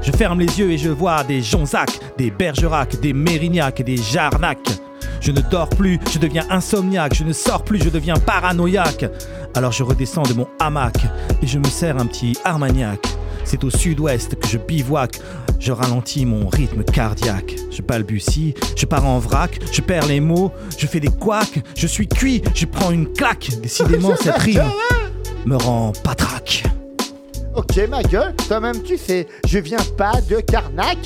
Je 0.00 0.12
ferme 0.12 0.38
les 0.38 0.60
yeux 0.60 0.70
et 0.70 0.78
je 0.78 0.90
vois 0.90 1.24
des 1.24 1.42
Jonzac, 1.42 1.90
des 2.16 2.30
Bergerac, 2.30 3.00
des 3.00 3.12
Mérignac, 3.12 3.82
des 3.82 3.96
Jarnac. 3.96 4.58
Je 5.20 5.32
ne 5.32 5.40
dors 5.40 5.68
plus, 5.68 5.98
je 6.12 6.18
deviens 6.18 6.46
insomniaque, 6.50 7.14
je 7.14 7.24
ne 7.24 7.32
sors 7.32 7.62
plus, 7.62 7.82
je 7.82 7.90
deviens 7.90 8.14
paranoïaque. 8.14 9.04
Alors 9.54 9.72
je 9.72 9.82
redescends 9.82 10.22
de 10.22 10.32
mon 10.32 10.46
hamac 10.58 10.96
et 11.42 11.46
je 11.46 11.58
me 11.58 11.64
sers 11.64 11.96
un 11.98 12.06
petit 12.06 12.36
Armagnac. 12.44 13.06
C'est 13.44 13.62
au 13.64 13.70
sud-ouest 13.70 14.36
que 14.38 14.48
je 14.48 14.58
bivouac, 14.58 15.20
je 15.58 15.72
ralentis 15.72 16.24
mon 16.24 16.48
rythme 16.48 16.84
cardiaque. 16.84 17.56
Je 17.70 17.82
balbutie, 17.82 18.54
je 18.76 18.86
pars 18.86 19.06
en 19.06 19.18
vrac, 19.18 19.58
je 19.72 19.80
perds 19.82 20.06
les 20.06 20.20
mots, 20.20 20.52
je 20.78 20.86
fais 20.86 21.00
des 21.00 21.08
couacs, 21.08 21.62
je 21.76 21.86
suis 21.86 22.08
cuit, 22.08 22.42
je 22.54 22.66
prends 22.66 22.90
une 22.90 23.12
claque. 23.12 23.50
Décidément, 23.62 24.14
cette 24.20 24.38
rime 24.38 24.62
me 25.44 25.56
rend 25.56 25.92
patraque. 26.02 26.64
Ok 27.56 27.80
ma 27.88 28.00
gueule, 28.04 28.32
toi-même 28.46 28.80
tu 28.82 28.96
sais, 28.96 29.26
je 29.44 29.58
viens 29.58 29.82
pas 29.96 30.12
de 30.28 30.36
Carnac, 30.36 30.98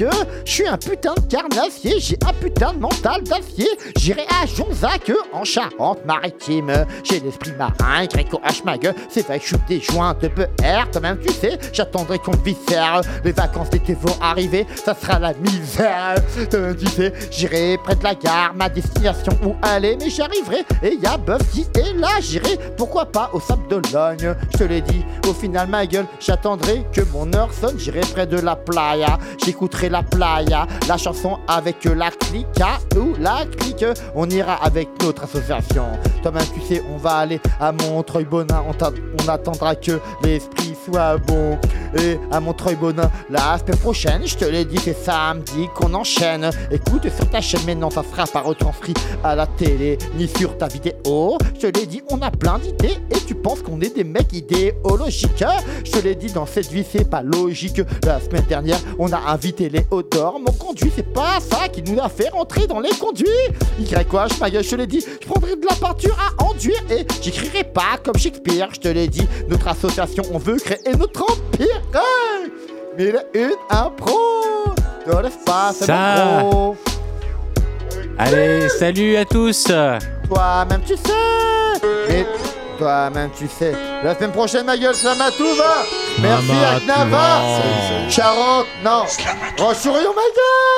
je 0.45 0.51
suis 0.51 0.69
un 0.69 0.77
putain 0.77 1.15
de 1.15 1.21
carnassier, 1.23 1.99
j'ai 1.99 2.19
un 2.23 2.35
putain 2.35 2.75
de 2.75 2.81
mental 2.81 3.23
d'acier, 3.23 3.67
j'irai 3.97 4.27
à 4.43 4.45
Jonzac 4.45 5.11
en 5.33 5.43
Charente-Maritime, 5.43 6.85
j'ai 7.03 7.21
l'esprit 7.21 7.53
marin, 7.59 8.05
gréco 8.05 8.43
H 8.47 8.63
ma 8.63 8.77
gueule, 8.77 8.95
c'est 9.09 9.27
vrai 9.27 9.39
que 9.39 9.45
je 9.47 9.55
suis 9.55 9.65
des 9.67 9.81
joints 9.81 10.15
de 10.21 10.29
PR, 10.29 10.91
toi-même 10.93 11.19
tu 11.19 11.33
sais, 11.33 11.59
j'attendrai 11.73 12.19
qu'on 12.19 12.37
viscère, 12.37 13.01
les 13.25 13.33
vacances 13.33 13.71
d'été 13.71 13.95
vont 13.95 14.17
arriver, 14.21 14.67
ça 14.85 14.95
sera 14.95 15.19
la 15.19 15.33
misère, 15.33 16.17
toi-même 16.51 16.77
tu 16.77 16.87
sais, 16.89 17.13
j'irai 17.31 17.79
près 17.83 17.97
de 17.97 18.05
la 18.05 18.15
gare, 18.15 18.53
ma 18.55 18.69
destination 18.69 19.33
où 19.47 19.55
aller, 19.63 19.97
mais 19.99 20.11
j'arriverai, 20.11 20.67
et 20.83 20.97
y 20.97 21.07
a 21.07 21.17
Buff 21.17 21.41
qui 21.53 21.63
est 21.81 21.95
là, 21.95 22.21
j'irai, 22.21 22.59
pourquoi 22.77 23.07
pas 23.07 23.31
au 23.33 23.41
Sable 23.41 23.67
d'Ologne, 23.69 24.35
je 24.53 24.59
te 24.59 24.65
l'ai 24.65 24.83
dit, 24.83 25.03
au 25.27 25.33
final 25.33 25.69
ma 25.69 25.87
gueule, 25.87 26.07
j'attendrai 26.35 26.85
que 26.93 27.01
mon 27.13 27.33
heure 27.33 27.53
sonne, 27.53 27.79
j'irai 27.79 28.01
près 28.01 28.27
de 28.27 28.39
la 28.41 28.57
playa, 28.57 29.19
j'écouterai 29.45 29.89
la 29.89 30.03
playa, 30.03 30.67
la 30.89 30.97
chanson 30.97 31.39
avec 31.47 31.85
la 31.85 32.11
clica 32.11 32.81
ou 32.97 33.15
la 33.21 33.45
clique, 33.57 33.85
on 34.17 34.29
ira 34.29 34.55
avec 34.55 34.89
notre 35.01 35.25
association. 35.25 35.85
Toi-même 36.23 36.43
tu 36.53 36.61
sais, 36.61 36.83
on 36.93 36.97
va 36.97 37.19
aller 37.19 37.41
à 37.61 37.71
Montreuil-Bonin, 37.71 38.65
on, 38.67 39.29
attendra 39.29 39.77
que 39.77 40.01
l'esprit 40.25 40.75
soit 40.85 41.19
bon. 41.19 41.57
Et 41.97 42.19
à 42.33 42.41
Montreuil-Bonin, 42.41 43.09
la 43.31 43.59
semaine 43.59 43.79
prochaine, 43.79 44.23
je 44.27 44.37
te 44.37 44.45
l'ai 44.45 44.65
dit, 44.65 44.79
c'est 44.79 44.97
samedi 44.97 45.69
qu'on 45.75 45.95
enchaîne. 45.95 46.51
Écoute 46.73 47.09
sur 47.15 47.29
ta 47.31 47.41
chaîne, 47.41 47.61
mais 47.67 47.75
non, 47.77 47.91
ça 47.91 48.03
sera 48.03 48.27
pas 48.27 48.41
retranscrit 48.41 48.95
à 49.23 49.37
la 49.37 49.47
télé 49.47 49.99
ni 50.17 50.27
sur 50.27 50.59
ta 50.59 50.67
vidéo. 50.67 51.39
Je 51.55 51.69
te 51.69 51.79
l'ai 51.79 51.87
dit, 51.87 52.03
on 52.11 52.21
a 52.23 52.31
plein 52.31 52.59
d'idées 52.59 52.97
et 53.11 53.21
tu 53.27 53.35
penses 53.35 53.63
qu'on 53.63 53.81
est 53.81 53.95
des 53.95 54.05
mecs 54.05 54.33
idéologiques. 54.33 55.45
Je 55.85 55.91
te 55.91 55.99
l'ai 55.99 56.15
dit, 56.15 56.24
dans 56.33 56.47
cette 56.47 56.71
vie, 56.71 56.85
c'est 56.89 57.09
pas 57.09 57.23
logique. 57.23 57.81
La 58.05 58.21
semaine 58.21 58.45
dernière, 58.49 58.79
on 58.99 59.13
a 59.13 59.19
invité 59.31 59.69
Léodore. 59.69 60.39
Mon 60.41 60.53
conduit, 60.53 60.91
c'est 60.95 61.13
pas 61.13 61.39
ça 61.41 61.69
qui 61.69 61.83
nous 61.83 62.01
a 62.01 62.09
fait 62.09 62.29
rentrer 62.29 62.67
dans 62.67 62.81
les 62.81 62.91
conduits. 62.91 63.29
Y 63.79 64.05
quoi, 64.09 64.27
je 64.29 64.39
ma 64.41 64.51
gueule, 64.51 64.65
je 64.65 64.71
te 64.71 64.77
l'ai 64.77 64.87
dit, 64.87 65.05
je 65.21 65.27
prendrai 65.27 65.57
de 65.57 65.67
la 65.69 65.77
peinture 65.77 66.17
à 66.19 66.45
enduire 66.45 66.81
et 66.91 67.07
j'écrirai 67.23 67.65
pas 67.65 67.99
comme 68.03 68.17
Shakespeare. 68.17 68.69
Je 68.73 68.81
te 68.81 68.89
l'ai 68.89 69.09
dit, 69.09 69.27
notre 69.49 69.69
association, 69.69 70.23
on 70.33 70.39
veut 70.39 70.57
créer 70.57 70.95
notre 70.99 71.23
empire. 71.23 71.83
Hey 71.95 72.51
Mais 72.97 73.05
il 73.05 73.17
est 73.17 73.39
une 73.39 73.55
impro 73.71 74.19
dans 75.07 75.21
l'espace, 75.21 75.85
Ça. 75.85 76.45
Allez, 78.17 78.69
salut 78.69 79.17
à 79.17 79.25
tous 79.25 79.65
Toi-même, 79.65 80.81
tu 80.87 80.95
sais. 80.97 81.81
Mais 82.09 82.27
toi, 82.85 83.11
tu 83.39 83.49
sais. 83.49 83.73
La 84.03 84.15
semaine 84.15 84.33
prochaine, 84.33 84.67
ma 84.67 84.77
gueule, 84.77 84.95
Slamatou 84.95 85.55
va. 85.57 85.85
Merci, 86.19 86.53
Aknava 86.77 87.41
Charente, 88.11 88.67
non. 88.85 89.05
Rochurion, 89.59 90.13
ma 90.15 90.23
gueule. 90.37 90.75